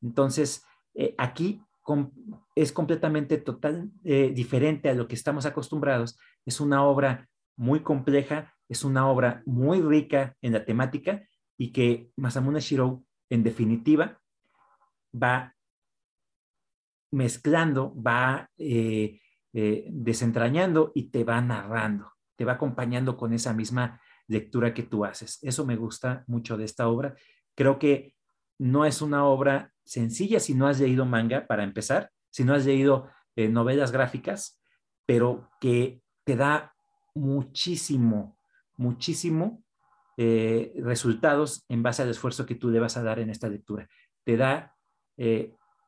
Entonces, 0.02 0.64
aquí 1.18 1.62
es 2.56 2.72
completamente 2.72 3.38
total 3.38 3.92
eh, 4.04 4.32
diferente 4.34 4.90
a 4.90 4.94
lo 4.94 5.08
que 5.08 5.16
estamos 5.16 5.46
acostumbrados. 5.46 6.18
Es 6.46 6.60
una 6.60 6.84
obra 6.84 7.30
muy 7.56 7.82
compleja, 7.82 8.54
es 8.68 8.84
una 8.84 9.08
obra 9.10 9.44
muy 9.46 9.82
rica 9.82 10.36
en 10.42 10.54
la 10.54 10.66
temática 10.66 11.28
y 11.58 11.72
que 11.72 12.10
Masamune 12.16 12.60
Shiro, 12.60 13.04
en 13.30 13.44
definitiva, 13.44 14.20
va 15.14 15.55
mezclando, 17.16 17.96
va 17.96 18.50
eh, 18.58 19.22
eh, 19.54 19.86
desentrañando 19.90 20.92
y 20.94 21.10
te 21.10 21.24
va 21.24 21.40
narrando, 21.40 22.12
te 22.36 22.44
va 22.44 22.54
acompañando 22.54 23.16
con 23.16 23.34
esa 23.34 23.54
misma 23.54 24.02
lectura 24.28 24.74
que 24.74 24.84
tú 24.84 25.06
haces. 25.06 25.40
Eso 25.42 25.66
me 25.66 25.78
gusta 25.78 26.26
mucho 26.28 26.58
de 26.58 26.66
esta 26.66 26.90
obra. 26.90 27.16
Creo 27.56 27.80
que 27.80 28.14
no 28.60 28.86
es 28.86 29.02
una 29.02 29.26
obra 29.26 29.72
sencilla 29.86 30.42
si 30.42 30.56
no 30.56 30.68
has 30.68 30.82
leído 30.82 31.06
manga 31.06 31.48
para 31.48 31.64
empezar, 31.64 32.12
si 32.30 32.44
no 32.44 32.54
has 32.54 32.66
leído 32.66 33.10
eh, 33.38 33.48
novelas 33.48 33.94
gráficas, 33.94 34.62
pero 35.06 35.50
que 35.62 36.02
te 36.26 36.36
da 36.36 36.76
muchísimo, 37.14 38.38
muchísimo 38.78 39.64
resultados 40.18 41.66
en 41.68 41.84
base 41.84 42.02
al 42.02 42.10
esfuerzo 42.10 42.46
que 42.46 42.56
tú 42.56 42.70
le 42.70 42.80
vas 42.80 42.96
a 42.96 43.04
dar 43.04 43.20
en 43.20 43.30
esta 43.30 43.50
lectura. 43.50 43.86
Te 44.24 44.38
da 44.38 44.74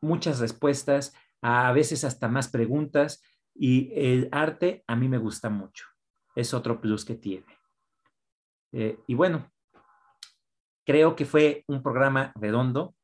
muchas 0.01 0.39
respuestas, 0.39 1.13
a 1.41 1.71
veces 1.71 2.03
hasta 2.03 2.27
más 2.27 2.49
preguntas 2.49 3.21
y 3.55 3.91
el 3.95 4.29
arte 4.31 4.83
a 4.87 4.95
mí 4.95 5.07
me 5.07 5.17
gusta 5.17 5.49
mucho. 5.49 5.85
Es 6.35 6.53
otro 6.53 6.79
plus 6.79 7.05
que 7.05 7.15
tiene. 7.15 7.45
Eh, 8.71 8.99
y 9.07 9.15
bueno, 9.15 9.51
creo 10.85 11.15
que 11.15 11.25
fue 11.25 11.63
un 11.67 11.81
programa 11.81 12.31
redondo, 12.35 12.95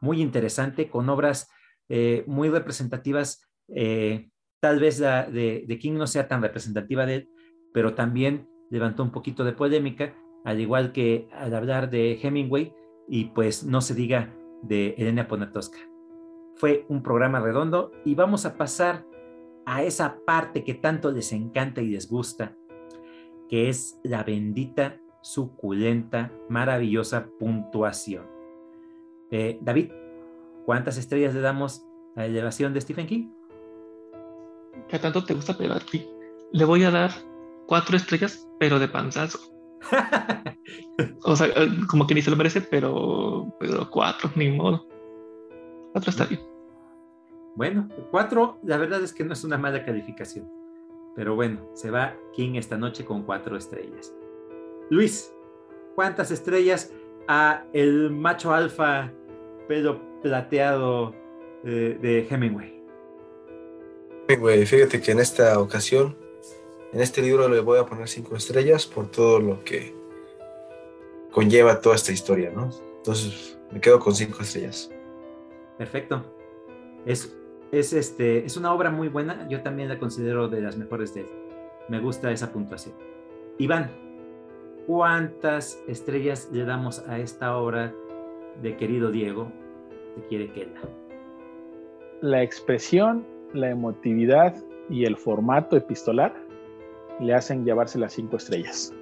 muy 0.00 0.20
interesante, 0.20 0.88
con 0.88 1.08
obras 1.08 1.48
eh, 1.88 2.24
muy 2.26 2.48
representativas. 2.48 3.46
Eh, 3.68 4.30
tal 4.60 4.80
vez 4.80 4.98
la 4.98 5.24
de, 5.24 5.78
King 5.80 5.94
no 5.94 6.06
sea 6.06 6.28
tan 6.28 6.42
representativa 6.42 7.06
de 7.06 7.14
él, 7.14 7.28
pero 7.72 7.94
también 7.94 8.48
levantó 8.70 9.02
un 9.02 9.12
poquito 9.12 9.44
de 9.44 9.52
polémica, 9.52 10.14
al 10.44 10.60
igual 10.60 10.92
que 10.92 11.28
al 11.32 11.54
hablar 11.54 11.90
de 11.90 12.18
Hemingway 12.20 12.72
y 13.08 13.26
pues 13.26 13.64
no 13.64 13.80
se 13.80 13.94
diga 13.94 14.34
de 14.62 14.94
Elena 14.96 15.28
Poniatowska. 15.28 15.89
Fue 16.60 16.84
un 16.90 17.02
programa 17.02 17.40
redondo 17.40 17.90
y 18.04 18.14
vamos 18.14 18.44
a 18.44 18.58
pasar 18.58 19.06
a 19.64 19.82
esa 19.82 20.18
parte 20.26 20.62
que 20.62 20.74
tanto 20.74 21.10
les 21.10 21.32
encanta 21.32 21.80
y 21.80 21.88
les 21.88 22.06
gusta, 22.06 22.54
que 23.48 23.70
es 23.70 23.98
la 24.02 24.24
bendita, 24.24 25.00
suculenta, 25.22 26.30
maravillosa 26.50 27.30
puntuación. 27.38 28.26
Eh, 29.30 29.58
David, 29.62 29.90
¿cuántas 30.66 30.98
estrellas 30.98 31.34
le 31.34 31.40
damos 31.40 31.86
a 32.14 32.20
la 32.20 32.26
elevación 32.26 32.74
de 32.74 32.82
Stephen 32.82 33.06
King? 33.06 33.30
¿Qué 34.86 34.98
tanto 34.98 35.24
te 35.24 35.32
gusta 35.32 35.56
pegar 35.56 35.78
a 35.78 35.80
ti? 35.80 36.06
Le 36.52 36.66
voy 36.66 36.84
a 36.84 36.90
dar 36.90 37.10
cuatro 37.66 37.96
estrellas, 37.96 38.46
pero 38.58 38.78
de 38.78 38.88
panzazo. 38.88 39.38
o 41.24 41.36
sea, 41.36 41.48
como 41.88 42.06
que 42.06 42.14
ni 42.14 42.20
se 42.20 42.30
lo 42.30 42.36
merece, 42.36 42.60
pero, 42.60 43.50
pero 43.58 43.88
cuatro, 43.88 44.30
ni 44.36 44.50
modo. 44.50 44.86
Cuatro 45.92 46.10
está 46.10 46.26
bien. 46.26 46.49
Bueno, 47.54 47.88
cuatro, 48.10 48.58
la 48.62 48.76
verdad 48.76 49.02
es 49.02 49.12
que 49.12 49.24
no 49.24 49.32
es 49.32 49.44
una 49.44 49.58
mala 49.58 49.84
calificación. 49.84 50.50
Pero 51.14 51.34
bueno, 51.34 51.68
se 51.74 51.90
va 51.90 52.16
King 52.32 52.54
esta 52.54 52.76
noche 52.76 53.04
con 53.04 53.22
cuatro 53.24 53.56
estrellas. 53.56 54.14
Luis, 54.88 55.34
¿cuántas 55.94 56.30
estrellas 56.30 56.92
a 57.28 57.64
el 57.72 58.10
macho 58.10 58.52
alfa 58.52 59.12
pelo 59.68 60.00
plateado 60.22 61.14
eh, 61.64 61.98
de 62.00 62.26
Hemingway? 62.28 62.82
Hemingway, 64.28 64.64
fíjate 64.64 65.00
que 65.00 65.12
en 65.12 65.20
esta 65.20 65.58
ocasión 65.58 66.16
en 66.92 67.00
este 67.00 67.22
libro 67.22 67.48
le 67.48 67.60
voy 67.60 67.78
a 67.78 67.86
poner 67.86 68.08
cinco 68.08 68.34
estrellas 68.34 68.86
por 68.86 69.08
todo 69.10 69.38
lo 69.38 69.62
que 69.62 69.94
conlleva 71.30 71.80
toda 71.80 71.94
esta 71.94 72.10
historia, 72.10 72.50
¿no? 72.50 72.70
Entonces 72.96 73.58
me 73.70 73.80
quedo 73.80 74.00
con 74.00 74.14
cinco 74.14 74.42
estrellas. 74.42 74.90
Perfecto. 75.78 76.24
Es, 77.06 77.36
es, 77.72 77.92
este, 77.92 78.44
es 78.44 78.56
una 78.56 78.72
obra 78.72 78.90
muy 78.90 79.08
buena. 79.08 79.48
Yo 79.48 79.62
también 79.62 79.88
la 79.88 79.98
considero 79.98 80.48
de 80.48 80.60
las 80.60 80.76
mejores 80.76 81.14
de 81.14 81.22
él. 81.22 81.26
Me 81.88 82.00
gusta 82.00 82.30
esa 82.30 82.52
puntuación. 82.52 82.94
Iván, 83.58 83.90
¿cuántas 84.86 85.80
estrellas 85.86 86.48
le 86.52 86.64
damos 86.64 87.00
a 87.08 87.18
esta 87.18 87.56
obra 87.56 87.92
de 88.62 88.76
querido 88.76 89.10
Diego? 89.10 89.50
Te 90.16 90.22
quiere 90.28 90.52
que 90.52 90.66
la. 90.66 90.80
La 92.22 92.42
expresión, 92.42 93.26
la 93.52 93.70
emotividad 93.70 94.54
y 94.88 95.04
el 95.04 95.16
formato 95.16 95.76
epistolar 95.76 96.34
le 97.20 97.34
hacen 97.34 97.64
llevarse 97.64 97.98
las 97.98 98.12
cinco 98.12 98.36
estrellas. 98.36 98.92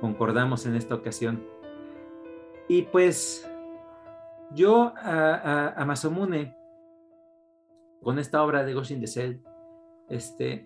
Concordamos 0.00 0.66
en 0.66 0.74
esta 0.74 0.94
ocasión. 0.94 1.42
Y 2.68 2.82
pues 2.82 3.48
yo 4.52 4.92
a, 4.96 5.74
a, 5.76 5.84
Masomune, 5.84 6.56
con 8.04 8.18
esta 8.18 8.42
obra 8.44 8.64
de 8.64 8.74
Goshin 8.74 9.00
de 9.00 9.06
Cell, 9.08 9.38
este, 10.08 10.64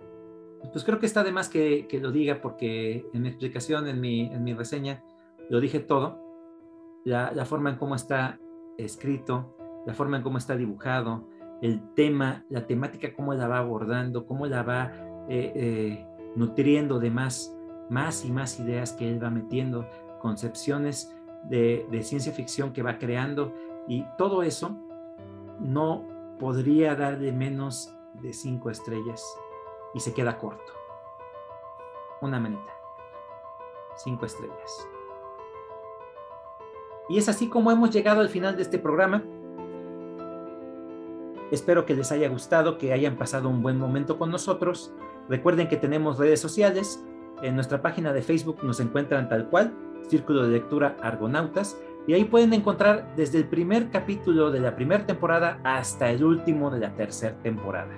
pues 0.72 0.84
creo 0.84 0.98
que 0.98 1.06
está 1.06 1.24
de 1.24 1.32
más 1.32 1.48
que, 1.48 1.86
que, 1.88 2.00
lo 2.00 2.10
diga 2.10 2.40
porque 2.42 3.06
en 3.14 3.22
mi 3.22 3.28
explicación, 3.28 3.88
en 3.88 4.00
mi, 4.00 4.26
en 4.26 4.44
mi 4.44 4.52
reseña, 4.52 5.02
lo 5.48 5.60
dije 5.60 5.80
todo. 5.80 6.20
La, 7.04 7.32
la, 7.32 7.46
forma 7.46 7.70
en 7.70 7.76
cómo 7.76 7.94
está 7.94 8.38
escrito, 8.76 9.56
la 9.86 9.94
forma 9.94 10.18
en 10.18 10.22
cómo 10.22 10.36
está 10.36 10.56
dibujado, 10.56 11.28
el 11.62 11.94
tema, 11.94 12.44
la 12.50 12.66
temática, 12.66 13.14
cómo 13.14 13.34
la 13.34 13.48
va 13.48 13.58
abordando, 13.58 14.26
cómo 14.26 14.46
la 14.46 14.62
va 14.62 14.92
eh, 15.28 15.52
eh, 15.54 16.06
nutriendo 16.36 16.98
de 16.98 17.10
más, 17.10 17.54
más 17.90 18.24
y 18.24 18.30
más 18.30 18.58
ideas 18.60 18.92
que 18.92 19.08
él 19.08 19.22
va 19.22 19.30
metiendo, 19.30 19.86
concepciones 20.20 21.14
de, 21.44 21.86
ciencia 22.02 22.32
ficción 22.32 22.72
que 22.72 22.82
va 22.82 22.98
creando 22.98 23.54
y 23.86 24.04
todo 24.16 24.42
eso 24.42 24.76
no 25.60 26.04
podría 26.38 26.94
darle 26.94 27.32
menos 27.32 27.94
de 28.14 28.32
cinco 28.32 28.70
estrellas 28.70 29.22
y 29.94 30.00
se 30.00 30.14
queda 30.14 30.38
corto. 30.38 30.72
Una 32.20 32.40
manita. 32.40 32.72
Cinco 33.96 34.26
estrellas. 34.26 34.88
Y 37.08 37.18
es 37.18 37.28
así 37.28 37.48
como 37.48 37.70
hemos 37.70 37.90
llegado 37.90 38.20
al 38.20 38.28
final 38.28 38.56
de 38.56 38.62
este 38.62 38.78
programa. 38.78 39.22
Espero 41.50 41.86
que 41.86 41.94
les 41.94 42.12
haya 42.12 42.28
gustado, 42.28 42.76
que 42.76 42.92
hayan 42.92 43.16
pasado 43.16 43.48
un 43.48 43.62
buen 43.62 43.78
momento 43.78 44.18
con 44.18 44.30
nosotros. 44.30 44.92
Recuerden 45.28 45.68
que 45.68 45.76
tenemos 45.76 46.18
redes 46.18 46.40
sociales. 46.40 47.02
En 47.42 47.54
nuestra 47.54 47.80
página 47.80 48.12
de 48.12 48.22
Facebook 48.22 48.62
nos 48.62 48.80
encuentran 48.80 49.28
tal 49.28 49.48
cual, 49.48 49.72
Círculo 50.08 50.42
de 50.42 50.50
Lectura 50.50 50.96
Argonautas, 51.00 51.78
y 52.08 52.14
ahí 52.14 52.24
pueden 52.24 52.52
encontrar 52.52 53.14
desde 53.14 53.38
el 53.38 53.44
primer 53.44 53.90
capítulo 53.90 54.50
de 54.50 54.58
la 54.58 54.74
primera 54.74 55.06
temporada 55.06 55.60
hasta 55.62 56.10
el 56.10 56.24
último 56.24 56.70
de 56.70 56.80
la 56.80 56.90
tercera 56.96 57.36
temporada. 57.42 57.94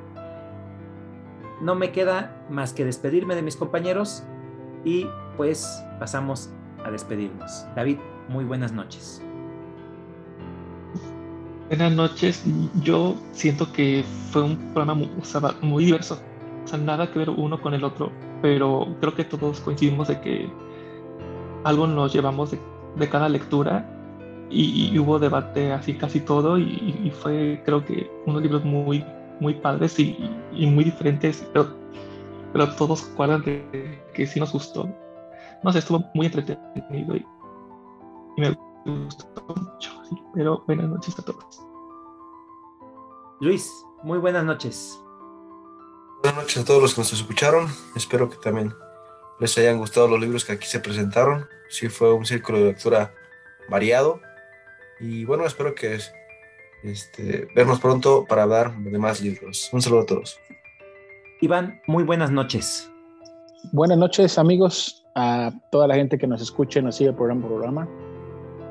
No 1.62 1.74
me 1.74 1.93
queda 1.93 2.45
más 2.51 2.74
que 2.74 2.85
despedirme 2.85 3.35
de 3.35 3.43
mis 3.43 3.57
compañeros 3.57 4.24
y 4.85 5.07
pues 5.39 5.82
pasamos 5.99 6.51
a 6.85 6.91
despedirnos. 6.91 7.65
David, 7.74 7.97
muy 8.28 8.45
buenas 8.45 8.73
noches. 8.73 9.23
Buenas 11.69 11.93
noches. 11.93 12.45
Yo 12.82 13.15
siento 13.32 13.73
que 13.73 14.05
fue 14.32 14.43
un 14.43 14.57
programa 14.74 14.95
muy, 14.95 15.11
muy 15.62 15.85
diverso 15.87 16.20
nada 16.78 17.11
que 17.11 17.19
ver 17.19 17.31
uno 17.31 17.61
con 17.61 17.74
el 17.74 17.85
otro, 17.85 18.12
pero 18.43 18.97
creo 19.01 19.15
que 19.15 19.24
todos 19.24 19.61
coincidimos 19.61 20.09
de 20.09 20.20
que 20.20 20.51
algo 21.65 21.87
nos 21.87 22.12
llevamos 22.12 22.51
de, 22.51 23.09
cada 23.09 23.28
lectura 23.28 24.00
y, 24.51 24.99
hubo 24.99 25.19
debate 25.19 25.73
así 25.73 25.95
casi 25.95 26.21
todo 26.21 26.59
y, 26.59 27.13
fue 27.23 27.63
creo 27.65 27.85
que 27.85 28.11
unos 28.27 28.43
libros 28.43 28.65
muy, 28.65 29.05
muy 29.39 29.55
padres 29.55 29.99
y, 29.99 30.17
muy 30.53 30.85
diferentes, 30.85 31.47
pero, 31.53 31.69
pero 32.53 32.75
todos 32.75 33.03
cuadran 33.17 33.43
de 33.43 34.03
que 34.13 34.27
sí 34.27 34.41
nos 34.41 34.53
gustó. 34.53 34.89
No 35.63 35.73
sé, 35.73 35.79
estuvo 35.79 36.05
muy 36.15 36.27
entretenido 36.27 37.17
y, 37.17 37.25
me 38.37 38.57
gustó 38.85 39.27
mucho. 39.49 39.91
pero 40.35 40.63
buenas 40.67 40.89
noches 40.89 41.19
a 41.19 41.23
todos. 41.23 41.63
Luis, 43.41 43.71
muy 44.03 44.19
buenas 44.19 44.45
noches. 44.45 44.99
Buenas 46.23 46.43
noches 46.43 46.59
a 46.59 46.65
todos 46.65 46.83
los 46.83 46.95
que 46.95 47.01
nos 47.03 47.13
escucharon. 47.13 47.69
Espero 47.95 48.29
que 48.29 48.37
también 48.37 48.75
les 49.39 49.57
hayan 49.57 49.79
gustado 49.79 50.09
los 50.09 50.21
libros 50.21 50.45
que 50.45 50.53
aquí 50.53 50.67
se 50.67 50.81
presentaron. 50.81 51.47
Sí 51.69 51.89
fue 51.89 52.13
un 52.13 52.27
círculo 52.27 52.59
de 52.59 52.65
lectura 52.65 53.15
variado. 53.71 54.21
Y 55.01 55.25
bueno, 55.25 55.47
espero 55.47 55.75
que 55.75 55.99
este, 56.83 57.49
vernos 57.55 57.81
pronto 57.81 58.27
para 58.29 58.43
hablar 58.43 58.77
de 58.77 58.99
más 58.99 59.21
libros. 59.23 59.71
Un 59.73 59.81
saludo 59.81 60.01
a 60.01 60.07
todos. 60.07 60.39
Iván, 61.41 61.81
muy 61.87 62.05
buenas 62.05 62.31
noches. 62.31 62.91
Buenas 63.73 63.99
noches 63.99 64.39
amigos, 64.39 65.07
a 65.15 65.53
toda 65.71 65.87
la 65.87 65.95
gente 65.95 66.19
que 66.19 66.27
nos 66.27 66.43
escuche, 66.43 66.83
nos 66.83 66.97
sigue 66.97 67.13
programa 67.13 67.43
por 67.43 67.51
programa. 67.51 67.89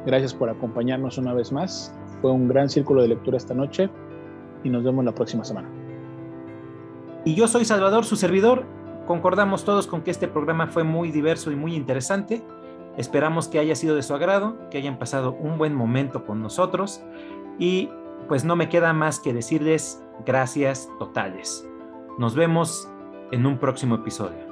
Gracias 0.06 0.34
por 0.34 0.50
acompañarnos 0.50 1.18
una 1.18 1.34
vez 1.34 1.52
más. 1.52 1.94
Fue 2.22 2.32
un 2.32 2.48
gran 2.48 2.70
círculo 2.70 3.02
de 3.02 3.10
lectura 3.10 3.38
esta 3.38 3.54
noche 3.54 3.90
y 4.64 4.70
nos 4.70 4.84
vemos 4.84 5.04
la 5.06 5.14
próxima 5.14 5.44
semana. 5.44 5.70
Y 7.26 7.36
yo 7.36 7.48
soy 7.48 7.66
Salvador, 7.66 8.06
su 8.06 8.16
servidor. 8.16 8.66
Concordamos 9.08 9.64
todos 9.64 9.88
con 9.88 10.04
que 10.04 10.12
este 10.12 10.28
programa 10.28 10.68
fue 10.68 10.84
muy 10.84 11.12
diverso 11.12 11.52
y 11.52 11.56
muy 11.56 11.76
interesante. 11.76 12.44
Esperamos 13.00 13.48
que 13.48 13.60
haya 13.60 13.76
sido 13.76 13.96
de 13.96 14.04
su 14.04 14.14
agrado, 14.14 14.58
que 14.70 14.78
hayan 14.78 15.00
pasado 15.00 15.32
un 15.32 15.58
buen 15.58 15.74
momento 15.74 16.26
con 16.26 16.42
nosotros 16.42 17.02
y 17.58 17.90
pues 18.28 18.44
no 18.44 18.58
me 18.58 18.68
queda 18.68 18.92
más 18.92 19.22
que 19.22 19.32
decirles 19.32 20.04
gracias 20.26 20.90
totales. 21.00 21.66
Nos 22.18 22.36
vemos 22.36 22.90
en 23.32 23.46
un 23.46 23.58
próximo 23.58 23.96
episodio. 23.96 24.49